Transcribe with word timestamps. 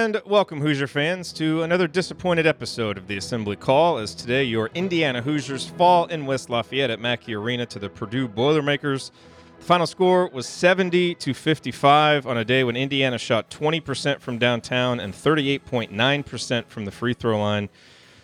And 0.00 0.22
welcome, 0.24 0.62
Hoosier 0.62 0.86
fans, 0.86 1.30
to 1.34 1.62
another 1.62 1.86
disappointed 1.86 2.46
episode 2.46 2.96
of 2.96 3.06
the 3.06 3.18
Assembly 3.18 3.54
Call. 3.54 3.98
As 3.98 4.14
today, 4.14 4.44
your 4.44 4.70
Indiana 4.74 5.20
Hoosiers 5.20 5.66
fall 5.66 6.06
in 6.06 6.24
West 6.24 6.48
Lafayette 6.48 6.88
at 6.88 7.00
Mackey 7.00 7.34
Arena 7.34 7.66
to 7.66 7.78
the 7.78 7.90
Purdue 7.90 8.26
Boilermakers. 8.26 9.12
The 9.58 9.64
final 9.66 9.86
score 9.86 10.30
was 10.30 10.46
70 10.46 11.16
to 11.16 11.34
55 11.34 12.26
on 12.26 12.38
a 12.38 12.46
day 12.46 12.64
when 12.64 12.76
Indiana 12.76 13.18
shot 13.18 13.50
20% 13.50 14.20
from 14.20 14.38
downtown 14.38 15.00
and 15.00 15.12
38.9% 15.12 16.66
from 16.68 16.86
the 16.86 16.90
free 16.90 17.12
throw 17.12 17.38
line. 17.38 17.68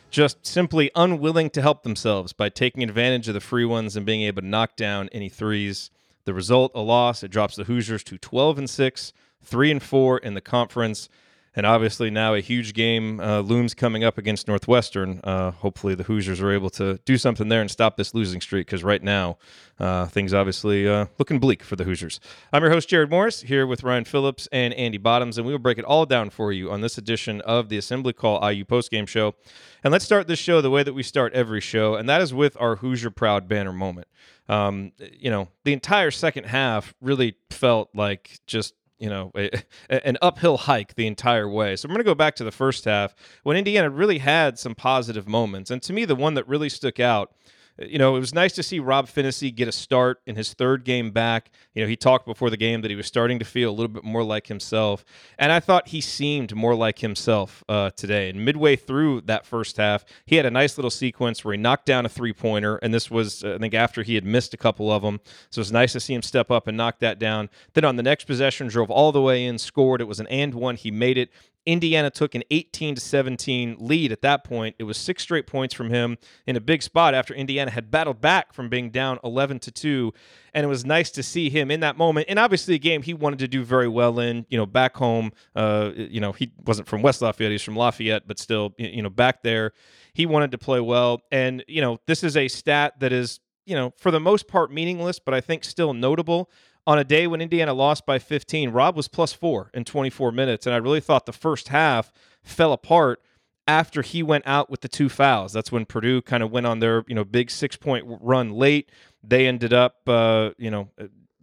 Just 0.09 0.47
simply 0.47 0.91
unwilling 0.95 1.51
to 1.51 1.61
help 1.61 1.83
themselves 1.83 2.33
by 2.33 2.49
taking 2.49 2.85
advantage 2.85 3.29
of 3.29 3.35
the 3.35 3.41
free 3.41 3.67
ones 3.67 3.97
and 3.97 4.07
being 4.07 4.23
able 4.23 4.41
to 4.41 4.49
knock 4.49 4.77
down 4.77 5.11
any 5.13 5.29
threes. 5.29 5.91
The 6.25 6.33
result, 6.33 6.73
a 6.75 6.81
loss. 6.81 7.23
It 7.23 7.31
drops 7.31 7.55
the 7.55 7.65
Hoosiers 7.65 8.03
to 8.05 8.17
12 8.17 8.61
and 8.61 8.71
6, 8.71 9.13
3 9.43 9.71
and 9.73 9.83
4 9.83 10.19
in 10.19 10.33
the 10.33 10.41
conference. 10.41 11.11
And 11.57 11.65
obviously, 11.65 12.11
now 12.11 12.35
a 12.35 12.41
huge 12.41 12.75
game 12.75 13.19
uh, 13.19 13.41
looms 13.41 13.73
coming 13.73 14.05
up 14.05 14.19
against 14.19 14.47
Northwestern. 14.47 15.21
Uh, 15.25 15.53
hopefully, 15.53 15.95
the 15.95 16.03
Hoosiers 16.03 16.43
are 16.43 16.53
able 16.53 16.69
to 16.71 17.01
do 17.07 17.17
something 17.17 17.49
there 17.49 17.63
and 17.63 17.71
stop 17.71 17.97
this 17.97 18.13
losing 18.13 18.43
streak 18.43 18.67
because 18.67 18.85
right 18.85 19.03
now, 19.03 19.39
uh, 19.81 20.05
things 20.05 20.35
obviously 20.35 20.87
uh, 20.87 21.07
looking 21.19 21.39
bleak 21.39 21.63
for 21.63 21.75
the 21.75 21.85
Hoosiers. 21.85 22.21
I'm 22.53 22.63
your 22.63 22.71
host, 22.71 22.91
Jerod 22.91 23.09
Morris, 23.09 23.41
here 23.41 23.67
with 23.67 23.83
Ryan 23.83 24.05
Phillips 24.05 24.47
and 24.53 24.75
Andy 24.75 24.99
Bottoms, 24.99 25.39
and 25.39 25.47
we 25.47 25.53
will 25.55 25.59
break 25.59 25.79
it 25.79 25.85
all 25.87 26.05
down 26.05 26.29
for 26.29 26.53
you 26.53 26.71
on 26.71 26.83
this 26.83 26.99
edition 26.99 27.41
of 27.41 27.71
the 27.71 27.79
Assembly 27.79 28.13
Call 28.13 28.47
IU 28.47 28.67
postgame 28.67 29.09
show. 29.09 29.35
And 29.83 29.93
let's 29.93 30.05
start 30.05 30.29
this 30.29 30.39
show 30.39 30.61
the 30.61 30.71
way 30.71 30.83
that 30.83 30.93
we 30.93 31.03
start 31.03 31.33
every 31.33 31.63
show, 31.63 31.95
and 31.95 32.07
that 32.07 32.21
is 32.21 32.35
with 32.35 32.55
our 32.61 32.77
Hoosier 32.77 33.11
Proud 33.11 33.49
banner 33.49 33.73
moment. 33.73 34.09
Um, 34.47 34.93
you 34.99 35.31
know, 35.31 35.49
the 35.65 35.73
entire 35.73 36.11
second 36.11 36.45
half 36.45 36.95
really 37.01 37.37
felt 37.51 37.89
like 37.95 38.41
just 38.47 38.75
you 38.99 39.09
know, 39.09 39.33
a, 39.37 39.51
an 39.89 40.19
uphill 40.23 40.57
hike 40.57 40.95
the 40.95 41.07
entire 41.07 41.49
way. 41.49 41.77
So 41.77 41.87
I'm 41.87 41.91
going 41.91 41.99
to 41.99 42.05
go 42.05 42.15
back 42.15 42.35
to 42.37 42.45
the 42.45 42.53
first 42.53 42.85
half 42.85 43.15
when 43.43 43.57
Indiana 43.57 43.91
really 43.91 44.19
had 44.19 44.59
some 44.59 44.75
positive 44.75 45.29
moments. 45.29 45.71
And 45.71 45.83
to 45.83 45.93
me, 45.93 46.05
the 46.05 46.17
one 46.17 46.35
that 46.35 46.47
really 46.49 46.69
stuck 46.69 47.01
out 47.01 47.33
you 47.79 47.99
know, 47.99 48.17
it 48.17 48.21
was 48.21 48.35
nice 48.35 48.53
to 48.55 48.63
see 48.63 48.79
Rob 48.79 49.07
Phinisee 49.07 49.55
get 49.55 49.69
a 49.69 49.73
start 49.73 50.21
in 50.27 50.37
his 50.37 50.55
third 50.55 50.85
game 50.85 51.11
back. 51.11 51.51
You 51.75 51.83
know, 51.83 51.89
he 51.89 51.97
talked 51.97 52.27
before 52.27 52.51
the 52.51 52.57
game 52.57 52.81
that 52.83 52.91
he 52.91 52.97
was 52.97 53.07
starting 53.07 53.39
to 53.39 53.45
feel 53.45 53.71
a 53.71 53.73
little 53.73 53.89
bit 53.89 54.05
more 54.05 54.23
like 54.23 54.47
himself, 54.47 55.05
and 55.39 55.53
I 55.53 55.61
thought 55.61 55.89
he 55.89 56.01
seemed 56.01 56.55
more 56.55 56.75
like 56.75 57.01
himself 57.01 57.63
uh, 57.69 57.91
today. 57.91 58.31
And 58.31 58.45
midway 58.45 58.77
through 58.77 59.23
that 59.23 59.45
first 59.45 59.77
half, 59.77 60.05
he 60.25 60.37
had 60.37 60.47
a 60.47 60.51
nice 60.51 60.79
little 60.79 60.91
sequence 60.91 61.45
where 61.45 61.53
he 61.53 61.59
knocked 61.59 61.87
down 61.87 62.07
a 62.07 62.09
three 62.09 62.33
pointer, 62.33 62.77
and 62.77 62.95
this 62.95 63.11
was, 63.11 63.45
uh, 63.45 63.55
I 63.55 63.59
think, 63.59 63.75
after 63.75 64.03
he 64.03 64.15
had 64.15 64.25
missed 64.25 64.55
a 64.55 64.57
couple 64.57 64.91
of 64.91 65.03
them. 65.03 65.21
So 65.51 65.59
it 65.59 65.63
was 65.63 65.73
nice 65.73 65.93
to 65.93 66.01
see 66.01 66.15
him 66.15 66.23
step 66.23 66.51
up 66.51 66.67
and 66.67 66.77
knock 66.77 67.01
that 67.01 67.19
down. 67.19 67.51
Then 67.75 67.85
on 67.85 67.97
the 67.97 68.03
next 68.03 68.25
possession, 68.25 68.69
drove 68.69 68.91
all 68.91 69.13
the 69.13 69.23
way 69.23 69.45
in, 69.45 69.59
scored. 69.59 70.01
It 70.01 70.05
was 70.09 70.21
an 70.21 70.27
and 70.29 70.55
one. 70.55 70.77
He 70.77 70.91
made 70.91 71.19
it. 71.19 71.31
Indiana 71.67 72.11
took 72.11 72.35
an 72.37 72.45
18 72.51 72.95
to 72.95 73.01
17 73.01 73.77
lead 73.81 74.13
at 74.13 74.23
that 74.23 74.45
point. 74.45 74.77
It 74.79 74.85
was 74.85 74.97
six 74.97 75.25
straight 75.25 75.47
points 75.47 75.75
from 75.75 75.91
him 75.91 76.17
in 76.47 76.55
a 76.55 76.61
big 76.61 76.83
spot 76.83 77.13
after 77.13 77.35
Indiana 77.35 77.73
had 77.73 77.91
battled 77.91 78.21
back 78.21 78.53
from 78.53 78.69
being 78.69 78.91
down 78.91 79.19
11 79.25 79.59
to 79.61 79.73
2 79.73 80.13
and 80.55 80.65
it 80.65 80.69
was 80.69 80.87
nice 80.87 81.11
to 81.11 81.23
see 81.23 81.51
him 81.51 81.71
in 81.71 81.81
that 81.81 81.99
moment. 81.99 82.27
And 82.31 82.39
obviously 82.39 82.77
a 82.77 82.79
game 82.79 83.03
he 83.03 83.13
wanted 83.13 83.41
to 83.41 83.49
do 83.49 83.65
very 83.65 83.89
well 83.89 84.21
in, 84.21 84.47
you 84.49 84.57
know, 84.57 84.65
back 84.65 84.97
home, 84.97 85.33
uh, 85.55 85.91
you 85.95 86.21
know, 86.21 86.33
he 86.33 86.53
wasn't 86.65 86.89
from 86.89 87.03
West 87.03 87.21
Lafayette, 87.21 87.51
he's 87.51 87.63
from 87.63 87.77
Lafayette, 87.77 88.27
but 88.27 88.39
still, 88.39 88.73
you 88.79 89.03
know, 89.03 89.11
back 89.11 89.43
there, 89.43 89.73
he 90.15 90.25
wanted 90.25 90.53
to 90.53 90.59
play 90.59 90.81
well. 90.81 91.21
And, 91.31 91.65
you 91.69 91.83
know, 91.83 91.99
this 92.07 92.25
is 92.25 92.37
a 92.37 92.49
stat 92.49 93.01
that 93.01 93.13
is 93.13 93.41
you 93.67 93.75
know, 93.75 93.93
for 93.99 94.13
the 94.13 94.21
most 94.21 94.47
part 94.47 94.73
meaningless, 94.73 95.19
but 95.19 95.35
I 95.35 95.41
think 95.41 95.65
still 95.65 95.93
notable 95.93 96.49
on 96.87 96.99
a 96.99 97.05
day 97.05 97.27
when 97.27 97.41
Indiana 97.41 97.73
lost 97.73 98.07
by 98.07 98.19
15, 98.19 98.71
Rob 98.71 98.97
was 98.97 99.09
plus 99.09 99.33
four 99.33 99.71
in 99.75 99.85
24 99.85 100.33
minutes. 100.33 100.67
And 100.67 100.75
I 100.75 100.79
really 100.79 101.01
thought 101.01 101.27
the 101.27 101.33
first 101.33 101.69
half 101.69 102.13
fell 102.43 102.73
apart 102.73 103.21
after 103.67 104.03
he 104.03 104.23
went 104.23 104.47
out 104.47 104.71
with 104.71 104.81
the 104.81 104.89
two 104.89 105.09
fouls. 105.09 105.53
That's 105.53 105.73
when 105.73 105.85
Purdue 105.85 106.23
kind 106.23 106.43
of 106.43 106.53
went 106.53 106.67
on 106.67 106.79
their, 106.79 107.05
you 107.09 107.15
know, 107.15 107.25
big 107.25 107.51
six 107.51 107.77
point 107.77 108.05
run 108.07 108.51
late. 108.51 108.91
They 109.25 109.49
ended 109.49 109.73
up, 109.73 110.09
uh, 110.09 110.51
you 110.59 110.71
know, 110.71 110.91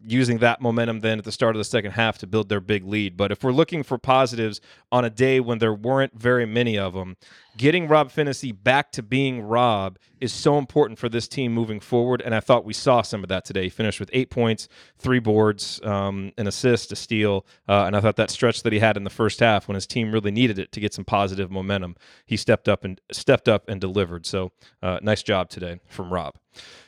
using 0.05 0.39
that 0.39 0.61
momentum 0.61 0.99
then 0.99 1.17
at 1.17 1.25
the 1.25 1.31
start 1.31 1.55
of 1.55 1.59
the 1.59 1.65
second 1.65 1.91
half 1.91 2.17
to 2.19 2.27
build 2.27 2.49
their 2.49 2.59
big 2.59 2.85
lead. 2.85 3.17
But 3.17 3.31
if 3.31 3.43
we're 3.43 3.51
looking 3.51 3.83
for 3.83 3.97
positives 3.97 4.61
on 4.91 5.05
a 5.05 5.09
day 5.09 5.39
when 5.39 5.59
there 5.59 5.73
weren't 5.73 6.19
very 6.19 6.45
many 6.45 6.77
of 6.77 6.93
them, 6.93 7.15
getting 7.57 7.87
Rob 7.87 8.11
Phinisee 8.11 8.55
back 8.63 8.91
to 8.93 9.03
being 9.03 9.41
Rob 9.41 9.99
is 10.19 10.33
so 10.33 10.57
important 10.57 10.97
for 10.97 11.09
this 11.09 11.27
team 11.27 11.53
moving 11.53 11.79
forward. 11.79 12.21
And 12.21 12.33
I 12.33 12.39
thought 12.39 12.65
we 12.65 12.73
saw 12.73 13.01
some 13.01 13.23
of 13.23 13.29
that 13.29 13.45
today. 13.45 13.63
He 13.63 13.69
finished 13.69 13.99
with 13.99 14.09
eight 14.13 14.29
points, 14.29 14.67
three 14.97 15.19
boards, 15.19 15.81
um, 15.83 16.31
an 16.37 16.47
assist, 16.47 16.91
a 16.91 16.95
steal. 16.95 17.45
Uh, 17.67 17.83
and 17.85 17.95
I 17.95 18.01
thought 18.01 18.15
that 18.15 18.31
stretch 18.31 18.63
that 18.63 18.73
he 18.73 18.79
had 18.79 18.97
in 18.97 19.03
the 19.03 19.09
first 19.09 19.39
half 19.39 19.67
when 19.67 19.75
his 19.75 19.87
team 19.87 20.11
really 20.11 20.31
needed 20.31 20.59
it 20.59 20.71
to 20.71 20.79
get 20.79 20.93
some 20.93 21.05
positive 21.05 21.51
momentum, 21.51 21.95
he 22.25 22.37
stepped 22.37 22.67
up 22.67 22.83
and 22.83 22.99
stepped 23.11 23.47
up 23.47 23.67
and 23.67 23.79
delivered. 23.81 24.25
So 24.25 24.51
uh, 24.81 24.99
nice 25.01 25.23
job 25.23 25.49
today 25.49 25.79
from 25.89 26.11
Rob. 26.11 26.35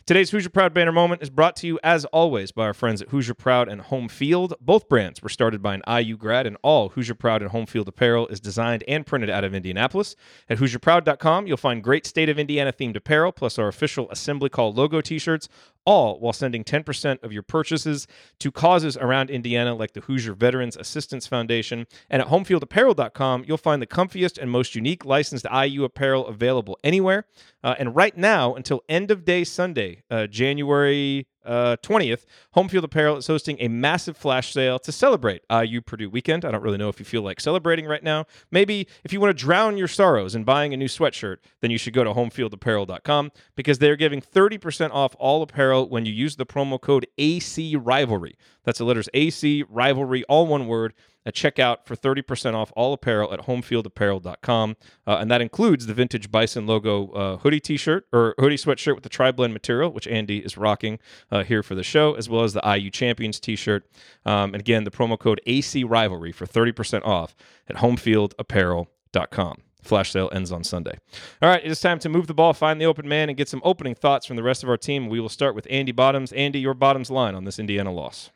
Today's 0.05 0.29
Hoosier 0.29 0.49
Proud 0.49 0.71
banner 0.71 0.91
moment 0.91 1.23
is 1.23 1.31
brought 1.31 1.55
to 1.57 1.67
you, 1.67 1.79
as 1.83 2.05
always, 2.05 2.51
by 2.51 2.65
our 2.65 2.75
friends 2.75 3.01
at 3.01 3.09
Hoosier 3.09 3.33
Proud 3.33 3.67
and 3.67 3.81
Home 3.81 4.07
Field. 4.07 4.53
Both 4.61 4.87
brands 4.87 5.23
were 5.23 5.29
started 5.29 5.63
by 5.63 5.73
an 5.73 5.81
IU 5.87 6.15
grad, 6.15 6.45
and 6.45 6.57
all 6.61 6.89
Hoosier 6.89 7.15
Proud 7.15 7.41
and 7.41 7.49
Home 7.49 7.65
Field 7.65 7.87
apparel 7.87 8.27
is 8.27 8.39
designed 8.39 8.83
and 8.87 9.03
printed 9.03 9.31
out 9.31 9.43
of 9.43 9.55
Indianapolis. 9.55 10.15
At 10.55 10.61
HoosierProud.com, 10.61 11.47
you'll 11.47 11.57
find 11.57 11.83
great 11.83 12.05
state 12.05 12.29
of 12.29 12.39
Indiana 12.39 12.71
themed 12.71 12.95
apparel, 12.95 13.33
plus 13.33 13.59
our 13.59 13.67
official 13.67 14.09
Assembly 14.09 14.47
Call 14.47 14.71
logo 14.71 15.01
t 15.01 15.19
shirts, 15.19 15.49
all 15.85 16.19
while 16.19 16.33
sending 16.33 16.63
10% 16.63 17.23
of 17.23 17.31
your 17.31 17.43
purchases 17.43 18.07
to 18.39 18.51
causes 18.51 18.97
around 18.97 19.29
Indiana 19.29 19.73
like 19.75 19.93
the 19.93 20.01
Hoosier 20.01 20.33
Veterans 20.33 20.75
Assistance 20.75 21.27
Foundation. 21.27 21.87
And 22.09 22.21
at 22.21 22.27
homefieldapparel.com, 22.27 23.45
you'll 23.47 23.57
find 23.57 23.81
the 23.81 23.87
comfiest 23.87 24.37
and 24.37 24.49
most 24.49 24.75
unique 24.75 25.05
licensed 25.05 25.45
IU 25.51 25.83
apparel 25.83 26.27
available 26.27 26.77
anywhere. 26.83 27.25
Uh, 27.63 27.75
and 27.79 27.95
right 27.95 28.15
now, 28.15 28.55
until 28.55 28.83
end 28.89 29.11
of 29.11 29.25
day 29.25 29.43
Sunday, 29.43 30.03
uh, 30.09 30.27
January 30.27 31.27
uh, 31.45 31.77
20th, 31.81 32.25
Home 32.51 32.67
Field 32.67 32.83
Apparel 32.83 33.17
is 33.17 33.27
hosting 33.27 33.57
a 33.59 33.67
massive 33.67 34.17
flash 34.17 34.51
sale 34.51 34.79
to 34.79 34.91
celebrate 34.91 35.43
IU 35.49 35.81
Purdue 35.81 36.09
weekend. 36.09 36.43
I 36.43 36.51
don't 36.51 36.63
really 36.63 36.77
know 36.77 36.89
if 36.89 36.99
you 36.99 37.05
feel 37.05 37.21
like 37.21 37.39
celebrating 37.39 37.85
right 37.85 38.03
now. 38.03 38.25
Maybe 38.51 38.87
if 39.03 39.13
you 39.13 39.19
want 39.19 39.37
to 39.37 39.43
drown 39.43 39.77
your 39.77 39.87
sorrows 39.87 40.35
in 40.35 40.43
buying 40.43 40.73
a 40.73 40.77
new 40.77 40.87
sweatshirt, 40.87 41.37
then 41.61 41.71
you 41.71 41.77
should 41.77 41.93
go 41.93 42.03
to 42.03 42.13
homefieldapparel.com 42.13 43.31
because 43.55 43.79
they're 43.79 43.95
giving 43.95 44.21
30% 44.21 44.91
off 44.91 45.15
all 45.19 45.41
apparel 45.41 45.74
when 45.83 46.05
you 46.05 46.13
use 46.13 46.35
the 46.35 46.45
promo 46.45 46.79
code 46.79 47.07
AC 47.17 47.75
Rivalry. 47.75 48.37
That's 48.63 48.79
the 48.79 48.85
letters 48.85 49.09
AC 49.13 49.63
Rivalry, 49.69 50.23
all 50.25 50.47
one 50.47 50.67
word 50.67 50.93
at 51.25 51.33
checkout 51.33 51.85
for 51.85 51.95
30% 51.95 52.53
off 52.53 52.71
all 52.75 52.93
apparel 52.93 53.33
at 53.33 53.41
homefieldapparel.com. 53.41 54.77
Uh, 55.07 55.17
and 55.19 55.31
that 55.31 55.41
includes 55.41 55.87
the 55.87 55.93
vintage 55.93 56.31
Bison 56.31 56.67
logo 56.67 57.09
uh, 57.11 57.37
hoodie 57.37 57.59
t 57.59 57.77
shirt 57.77 58.07
or 58.13 58.35
hoodie 58.37 58.57
sweatshirt 58.57 58.93
with 58.93 59.03
the 59.03 59.09
tri 59.09 59.31
blend 59.31 59.53
material, 59.53 59.89
which 59.91 60.07
Andy 60.07 60.39
is 60.39 60.57
rocking 60.57 60.99
uh, 61.31 61.43
here 61.43 61.63
for 61.63 61.75
the 61.75 61.83
show, 61.83 62.13
as 62.13 62.29
well 62.29 62.43
as 62.43 62.53
the 62.53 62.61
IU 62.63 62.91
Champions 62.91 63.39
t 63.39 63.55
shirt. 63.55 63.87
Um, 64.25 64.53
and 64.53 64.61
again, 64.61 64.83
the 64.83 64.91
promo 64.91 65.17
code 65.17 65.41
AC 65.45 65.83
Rivalry 65.83 66.31
for 66.31 66.45
30% 66.45 67.03
off 67.03 67.35
at 67.67 67.77
homefieldapparel.com. 67.77 69.57
Flash 69.85 70.11
sale 70.11 70.29
ends 70.33 70.51
on 70.51 70.63
Sunday. 70.63 70.97
All 71.41 71.49
right, 71.49 71.63
it 71.63 71.71
is 71.71 71.79
time 71.79 71.99
to 71.99 72.09
move 72.09 72.27
the 72.27 72.33
ball, 72.33 72.53
find 72.53 72.81
the 72.81 72.85
open 72.85 73.07
man, 73.07 73.29
and 73.29 73.37
get 73.37 73.47
some 73.47 73.61
opening 73.63 73.95
thoughts 73.95 74.25
from 74.25 74.35
the 74.35 74.43
rest 74.43 74.63
of 74.63 74.69
our 74.69 74.77
team. 74.77 75.07
We 75.07 75.19
will 75.19 75.29
start 75.29 75.55
with 75.55 75.67
Andy 75.69 75.91
Bottoms. 75.91 76.31
Andy, 76.33 76.59
your 76.59 76.73
bottoms 76.73 77.09
line 77.09 77.35
on 77.35 77.45
this 77.45 77.59
Indiana 77.59 77.91
loss. 77.91 78.31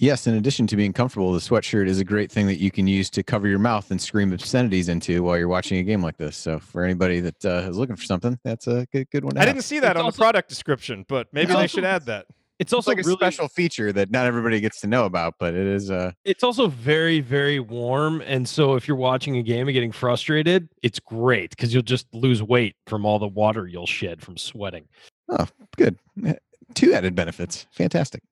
Yes, 0.00 0.26
in 0.26 0.34
addition 0.34 0.66
to 0.68 0.76
being 0.76 0.94
comfortable, 0.94 1.30
the 1.34 1.40
sweatshirt 1.40 1.86
is 1.86 2.00
a 2.00 2.04
great 2.04 2.32
thing 2.32 2.46
that 2.46 2.58
you 2.58 2.70
can 2.70 2.86
use 2.86 3.10
to 3.10 3.22
cover 3.22 3.46
your 3.46 3.58
mouth 3.58 3.90
and 3.90 4.00
scream 4.00 4.32
obscenities 4.32 4.88
into 4.88 5.22
while 5.22 5.36
you're 5.36 5.46
watching 5.46 5.76
a 5.76 5.82
game 5.82 6.02
like 6.02 6.16
this. 6.16 6.38
So 6.38 6.58
for 6.58 6.82
anybody 6.84 7.20
that 7.20 7.44
uh, 7.44 7.68
is 7.68 7.76
looking 7.76 7.96
for 7.96 8.04
something, 8.04 8.38
that's 8.42 8.66
a 8.66 8.86
good 8.92 9.10
good 9.10 9.24
one. 9.24 9.36
I 9.36 9.40
have. 9.40 9.50
didn't 9.50 9.64
see 9.64 9.78
that 9.80 9.90
it's 9.90 9.98
on 9.98 10.06
also, 10.06 10.16
the 10.16 10.22
product 10.22 10.48
description, 10.48 11.04
but 11.06 11.28
maybe 11.34 11.52
they 11.52 11.66
should 11.66 11.84
add 11.84 12.06
that. 12.06 12.24
It's 12.60 12.72
also 12.74 12.90
it's 12.92 12.98
like 12.98 13.04
a 13.06 13.08
really, 13.08 13.16
special 13.16 13.48
feature 13.48 13.90
that 13.92 14.10
not 14.10 14.26
everybody 14.26 14.60
gets 14.60 14.80
to 14.82 14.86
know 14.86 15.06
about, 15.06 15.34
but 15.40 15.54
it 15.54 15.66
is 15.66 15.90
uh 15.90 16.12
It's 16.24 16.44
also 16.44 16.68
very, 16.68 17.20
very 17.20 17.58
warm, 17.58 18.20
and 18.26 18.46
so 18.48 18.74
if 18.74 18.86
you're 18.86 18.96
watching 18.98 19.38
a 19.38 19.42
game 19.42 19.66
and 19.66 19.72
getting 19.72 19.92
frustrated, 19.92 20.68
it's 20.82 21.00
great 21.00 21.50
because 21.50 21.72
you'll 21.72 21.82
just 21.82 22.06
lose 22.14 22.42
weight 22.42 22.76
from 22.86 23.04
all 23.06 23.18
the 23.18 23.26
water 23.26 23.66
you'll 23.66 23.86
shed 23.86 24.20
from 24.22 24.36
sweating. 24.36 24.86
oh 25.30 25.46
good. 25.76 25.98
Eh, 26.24 26.34
Two 26.74 26.92
added 26.92 27.16
benefits. 27.16 27.66
Fantastic. 27.72 28.22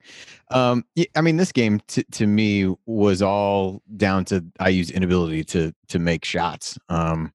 Um 0.52 0.84
I 1.16 1.20
mean 1.22 1.38
this 1.38 1.50
game 1.50 1.80
to 1.88 2.04
to 2.12 2.26
me 2.26 2.72
was 2.86 3.20
all 3.22 3.82
down 3.96 4.24
to 4.26 4.44
I 4.60 4.68
IU's 4.68 4.90
inability 4.92 5.42
to 5.44 5.72
to 5.88 5.98
make 5.98 6.24
shots. 6.24 6.78
Um 6.88 7.32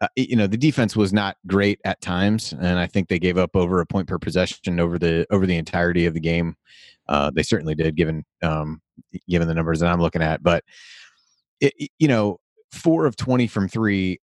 uh, 0.00 0.08
you 0.16 0.36
know 0.36 0.46
the 0.46 0.56
defense 0.56 0.96
was 0.96 1.12
not 1.12 1.36
great 1.46 1.80
at 1.84 2.00
times 2.00 2.52
and 2.52 2.78
i 2.78 2.86
think 2.86 3.08
they 3.08 3.18
gave 3.18 3.36
up 3.36 3.54
over 3.54 3.80
a 3.80 3.86
point 3.86 4.08
per 4.08 4.18
possession 4.18 4.80
over 4.80 4.98
the 4.98 5.26
over 5.30 5.46
the 5.46 5.56
entirety 5.56 6.06
of 6.06 6.14
the 6.14 6.20
game. 6.20 6.56
Uh, 7.08 7.28
they 7.34 7.42
certainly 7.42 7.74
did 7.74 7.96
given 7.96 8.24
um, 8.42 8.80
given 9.28 9.48
the 9.48 9.54
numbers 9.54 9.80
that 9.80 9.90
i'm 9.90 10.00
looking 10.00 10.22
at 10.22 10.42
but 10.42 10.64
it, 11.60 11.90
you 11.98 12.08
know 12.08 12.38
four 12.72 13.04
of 13.04 13.16
20 13.16 13.46
from 13.46 13.68
three 13.68 14.18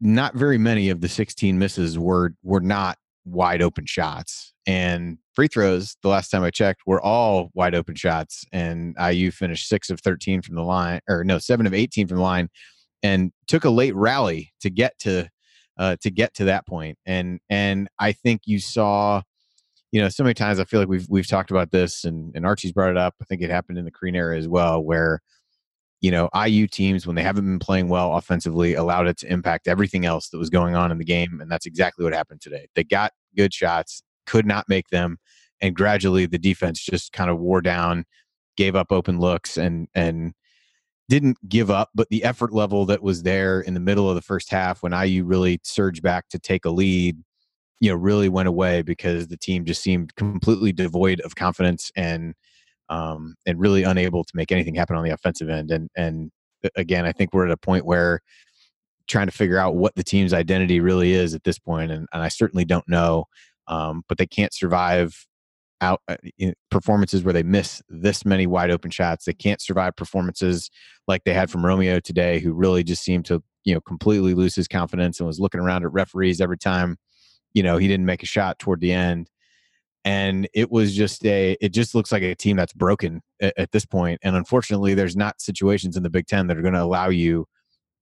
not 0.00 0.34
very 0.34 0.58
many 0.58 0.88
of 0.88 1.00
the 1.00 1.08
16 1.08 1.58
misses 1.58 1.98
were 1.98 2.32
were 2.42 2.60
not 2.60 2.98
wide 3.24 3.60
open 3.60 3.84
shots 3.84 4.54
and 4.66 5.18
free 5.34 5.48
throws 5.48 5.96
the 6.02 6.08
last 6.08 6.30
time 6.30 6.42
i 6.42 6.50
checked 6.50 6.82
were 6.86 7.00
all 7.00 7.50
wide 7.54 7.74
open 7.74 7.94
shots 7.94 8.44
and 8.52 8.96
iu 9.10 9.30
finished 9.30 9.68
six 9.68 9.90
of 9.90 10.00
13 10.00 10.42
from 10.42 10.54
the 10.54 10.62
line 10.62 11.00
or 11.08 11.22
no 11.22 11.38
seven 11.38 11.66
of 11.66 11.74
18 11.74 12.08
from 12.08 12.16
the 12.16 12.22
line 12.22 12.48
and 13.06 13.30
took 13.46 13.64
a 13.64 13.70
late 13.70 13.94
rally 13.94 14.52
to 14.60 14.68
get 14.68 14.98
to 14.98 15.28
uh, 15.78 15.96
to 16.00 16.10
get 16.10 16.34
to 16.34 16.44
that 16.44 16.66
point 16.66 16.98
and 17.06 17.38
and 17.50 17.88
i 17.98 18.10
think 18.10 18.42
you 18.46 18.58
saw 18.58 19.22
you 19.92 20.00
know 20.00 20.08
so 20.08 20.24
many 20.24 20.34
times 20.34 20.58
i 20.58 20.64
feel 20.64 20.80
like 20.80 20.88
we've 20.88 21.06
we've 21.08 21.28
talked 21.28 21.50
about 21.50 21.70
this 21.70 22.04
and 22.04 22.34
and 22.34 22.44
archie's 22.46 22.72
brought 22.72 22.90
it 22.90 22.96
up 22.96 23.14
i 23.20 23.24
think 23.24 23.42
it 23.42 23.50
happened 23.50 23.78
in 23.78 23.84
the 23.84 23.90
Crean 23.90 24.16
era 24.16 24.36
as 24.36 24.48
well 24.48 24.82
where 24.82 25.20
you 26.00 26.10
know 26.10 26.28
iu 26.46 26.66
teams 26.66 27.06
when 27.06 27.14
they 27.14 27.22
haven't 27.22 27.44
been 27.44 27.58
playing 27.58 27.88
well 27.88 28.16
offensively 28.16 28.74
allowed 28.74 29.06
it 29.06 29.18
to 29.18 29.30
impact 29.30 29.68
everything 29.68 30.04
else 30.04 30.30
that 30.30 30.38
was 30.38 30.50
going 30.50 30.74
on 30.74 30.90
in 30.90 30.98
the 30.98 31.04
game 31.04 31.38
and 31.40 31.50
that's 31.50 31.66
exactly 31.66 32.04
what 32.04 32.12
happened 32.12 32.40
today. 32.40 32.66
They 32.74 32.84
got 32.84 33.12
good 33.36 33.54
shots 33.54 34.02
could 34.26 34.46
not 34.46 34.68
make 34.68 34.88
them 34.88 35.18
and 35.60 35.74
gradually 35.74 36.26
the 36.26 36.38
defense 36.38 36.84
just 36.84 37.12
kind 37.12 37.30
of 37.30 37.38
wore 37.38 37.60
down 37.60 38.04
gave 38.56 38.74
up 38.74 38.90
open 38.90 39.20
looks 39.20 39.56
and 39.56 39.88
and 39.94 40.32
didn't 41.08 41.38
give 41.48 41.70
up, 41.70 41.90
but 41.94 42.08
the 42.08 42.24
effort 42.24 42.52
level 42.52 42.84
that 42.86 43.02
was 43.02 43.22
there 43.22 43.60
in 43.60 43.74
the 43.74 43.80
middle 43.80 44.08
of 44.08 44.16
the 44.16 44.22
first 44.22 44.50
half 44.50 44.82
when 44.82 44.92
IU 44.92 45.24
really 45.24 45.60
surged 45.62 46.02
back 46.02 46.28
to 46.28 46.38
take 46.38 46.64
a 46.64 46.70
lead, 46.70 47.16
you 47.80 47.90
know, 47.90 47.96
really 47.96 48.28
went 48.28 48.48
away 48.48 48.82
because 48.82 49.28
the 49.28 49.36
team 49.36 49.64
just 49.64 49.82
seemed 49.82 50.14
completely 50.16 50.72
devoid 50.72 51.20
of 51.20 51.36
confidence 51.36 51.90
and 51.96 52.34
um, 52.88 53.34
and 53.46 53.58
really 53.58 53.82
unable 53.82 54.22
to 54.22 54.32
make 54.34 54.52
anything 54.52 54.74
happen 54.74 54.96
on 54.96 55.04
the 55.04 55.10
offensive 55.10 55.48
end. 55.48 55.70
And 55.70 55.90
and 55.96 56.30
again, 56.74 57.04
I 57.04 57.12
think 57.12 57.32
we're 57.32 57.46
at 57.46 57.52
a 57.52 57.56
point 57.56 57.84
where 57.84 58.20
trying 59.06 59.26
to 59.26 59.32
figure 59.32 59.58
out 59.58 59.76
what 59.76 59.94
the 59.94 60.02
team's 60.02 60.32
identity 60.32 60.80
really 60.80 61.12
is 61.12 61.34
at 61.34 61.44
this 61.44 61.58
point, 61.58 61.92
and, 61.92 62.08
and 62.12 62.22
I 62.22 62.28
certainly 62.28 62.64
don't 62.64 62.88
know. 62.88 63.26
Um, 63.68 64.02
but 64.08 64.18
they 64.18 64.26
can't 64.26 64.54
survive 64.54 65.26
out 65.80 66.00
uh, 66.08 66.16
performances 66.70 67.22
where 67.22 67.32
they 67.32 67.42
miss 67.42 67.82
this 67.88 68.24
many 68.24 68.46
wide 68.46 68.70
open 68.70 68.90
shots. 68.90 69.24
They 69.24 69.32
can't 69.32 69.60
survive 69.60 69.96
performances 69.96 70.70
like 71.06 71.24
they 71.24 71.34
had 71.34 71.50
from 71.50 71.64
Romeo 71.64 72.00
today, 72.00 72.40
who 72.40 72.52
really 72.52 72.82
just 72.82 73.02
seemed 73.02 73.24
to 73.26 73.42
you 73.64 73.74
know 73.74 73.80
completely 73.80 74.34
lose 74.34 74.54
his 74.54 74.68
confidence 74.68 75.20
and 75.20 75.26
was 75.26 75.40
looking 75.40 75.60
around 75.60 75.84
at 75.84 75.92
referees 75.92 76.40
every 76.40 76.58
time 76.58 76.96
you 77.54 77.62
know 77.62 77.76
he 77.78 77.88
didn't 77.88 78.06
make 78.06 78.22
a 78.22 78.26
shot 78.26 78.58
toward 78.58 78.80
the 78.80 78.92
end. 78.92 79.30
And 80.04 80.48
it 80.54 80.70
was 80.70 80.94
just 80.94 81.24
a. 81.26 81.56
It 81.60 81.70
just 81.70 81.94
looks 81.94 82.12
like 82.12 82.22
a 82.22 82.34
team 82.34 82.56
that's 82.56 82.72
broken 82.72 83.22
at, 83.40 83.54
at 83.58 83.72
this 83.72 83.84
point. 83.84 84.20
And 84.22 84.36
unfortunately, 84.36 84.94
there's 84.94 85.16
not 85.16 85.40
situations 85.40 85.96
in 85.96 86.04
the 86.04 86.10
Big 86.10 86.26
Ten 86.26 86.46
that 86.46 86.56
are 86.56 86.62
going 86.62 86.74
to 86.74 86.82
allow 86.82 87.08
you 87.08 87.46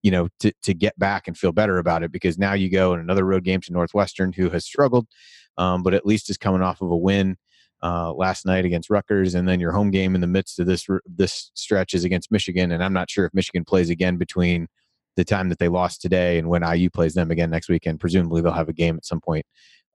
you 0.02 0.10
know 0.10 0.28
to 0.38 0.52
to 0.62 0.74
get 0.74 0.96
back 0.98 1.26
and 1.26 1.36
feel 1.36 1.50
better 1.50 1.78
about 1.78 2.04
it 2.04 2.12
because 2.12 2.38
now 2.38 2.52
you 2.52 2.70
go 2.70 2.94
in 2.94 3.00
another 3.00 3.24
road 3.24 3.42
game 3.42 3.60
to 3.62 3.72
Northwestern 3.72 4.32
who 4.32 4.50
has 4.50 4.64
struggled 4.64 5.08
um, 5.56 5.82
but 5.82 5.94
at 5.94 6.06
least 6.06 6.30
is 6.30 6.36
coming 6.36 6.62
off 6.62 6.80
of 6.80 6.90
a 6.90 6.96
win 6.96 7.36
uh, 7.84 8.14
last 8.14 8.46
night 8.46 8.64
against 8.64 8.88
Rutgers, 8.88 9.34
and 9.34 9.46
then 9.46 9.60
your 9.60 9.70
home 9.70 9.90
game 9.90 10.14
in 10.14 10.22
the 10.22 10.26
midst 10.26 10.58
of 10.58 10.66
this 10.66 10.86
this 11.06 11.50
stretch 11.54 11.92
is 11.92 12.02
against 12.02 12.32
Michigan, 12.32 12.72
and 12.72 12.82
I'm 12.82 12.94
not 12.94 13.10
sure 13.10 13.26
if 13.26 13.34
Michigan 13.34 13.64
plays 13.64 13.90
again 13.90 14.16
between 14.16 14.68
the 15.16 15.24
time 15.24 15.50
that 15.50 15.58
they 15.58 15.68
lost 15.68 16.00
today 16.00 16.38
and 16.38 16.48
when 16.48 16.62
IU 16.62 16.88
plays 16.90 17.14
them 17.14 17.30
again 17.30 17.50
next 17.50 17.68
weekend. 17.68 18.00
Presumably 18.00 18.40
they'll 18.40 18.52
have 18.52 18.70
a 18.70 18.72
game 18.72 18.96
at 18.96 19.04
some 19.04 19.20
point 19.20 19.44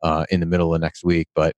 uh, 0.03 0.25
in 0.29 0.39
the 0.39 0.45
middle 0.45 0.73
of 0.73 0.79
next 0.79 1.03
week, 1.03 1.27
but 1.33 1.55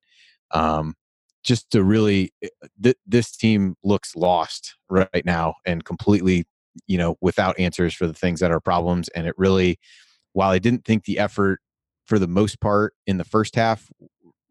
um, 0.51 0.95
just 1.43 1.69
to 1.71 1.83
really, 1.83 2.33
th- 2.81 2.97
this 3.05 3.35
team 3.35 3.75
looks 3.83 4.15
lost 4.15 4.77
right 4.89 5.25
now 5.25 5.55
and 5.65 5.83
completely, 5.83 6.45
you 6.87 6.97
know, 6.97 7.17
without 7.19 7.59
answers 7.59 7.93
for 7.93 8.07
the 8.07 8.13
things 8.13 8.39
that 8.39 8.51
are 8.51 8.61
problems, 8.61 9.09
and 9.09 9.27
it 9.27 9.35
really, 9.37 9.77
while 10.31 10.51
I 10.51 10.59
didn't 10.59 10.85
think 10.85 11.03
the 11.03 11.19
effort 11.19 11.59
for 12.05 12.17
the 12.19 12.27
most 12.27 12.61
part 12.61 12.93
in 13.05 13.17
the 13.17 13.25
first 13.25 13.55
half 13.55 13.89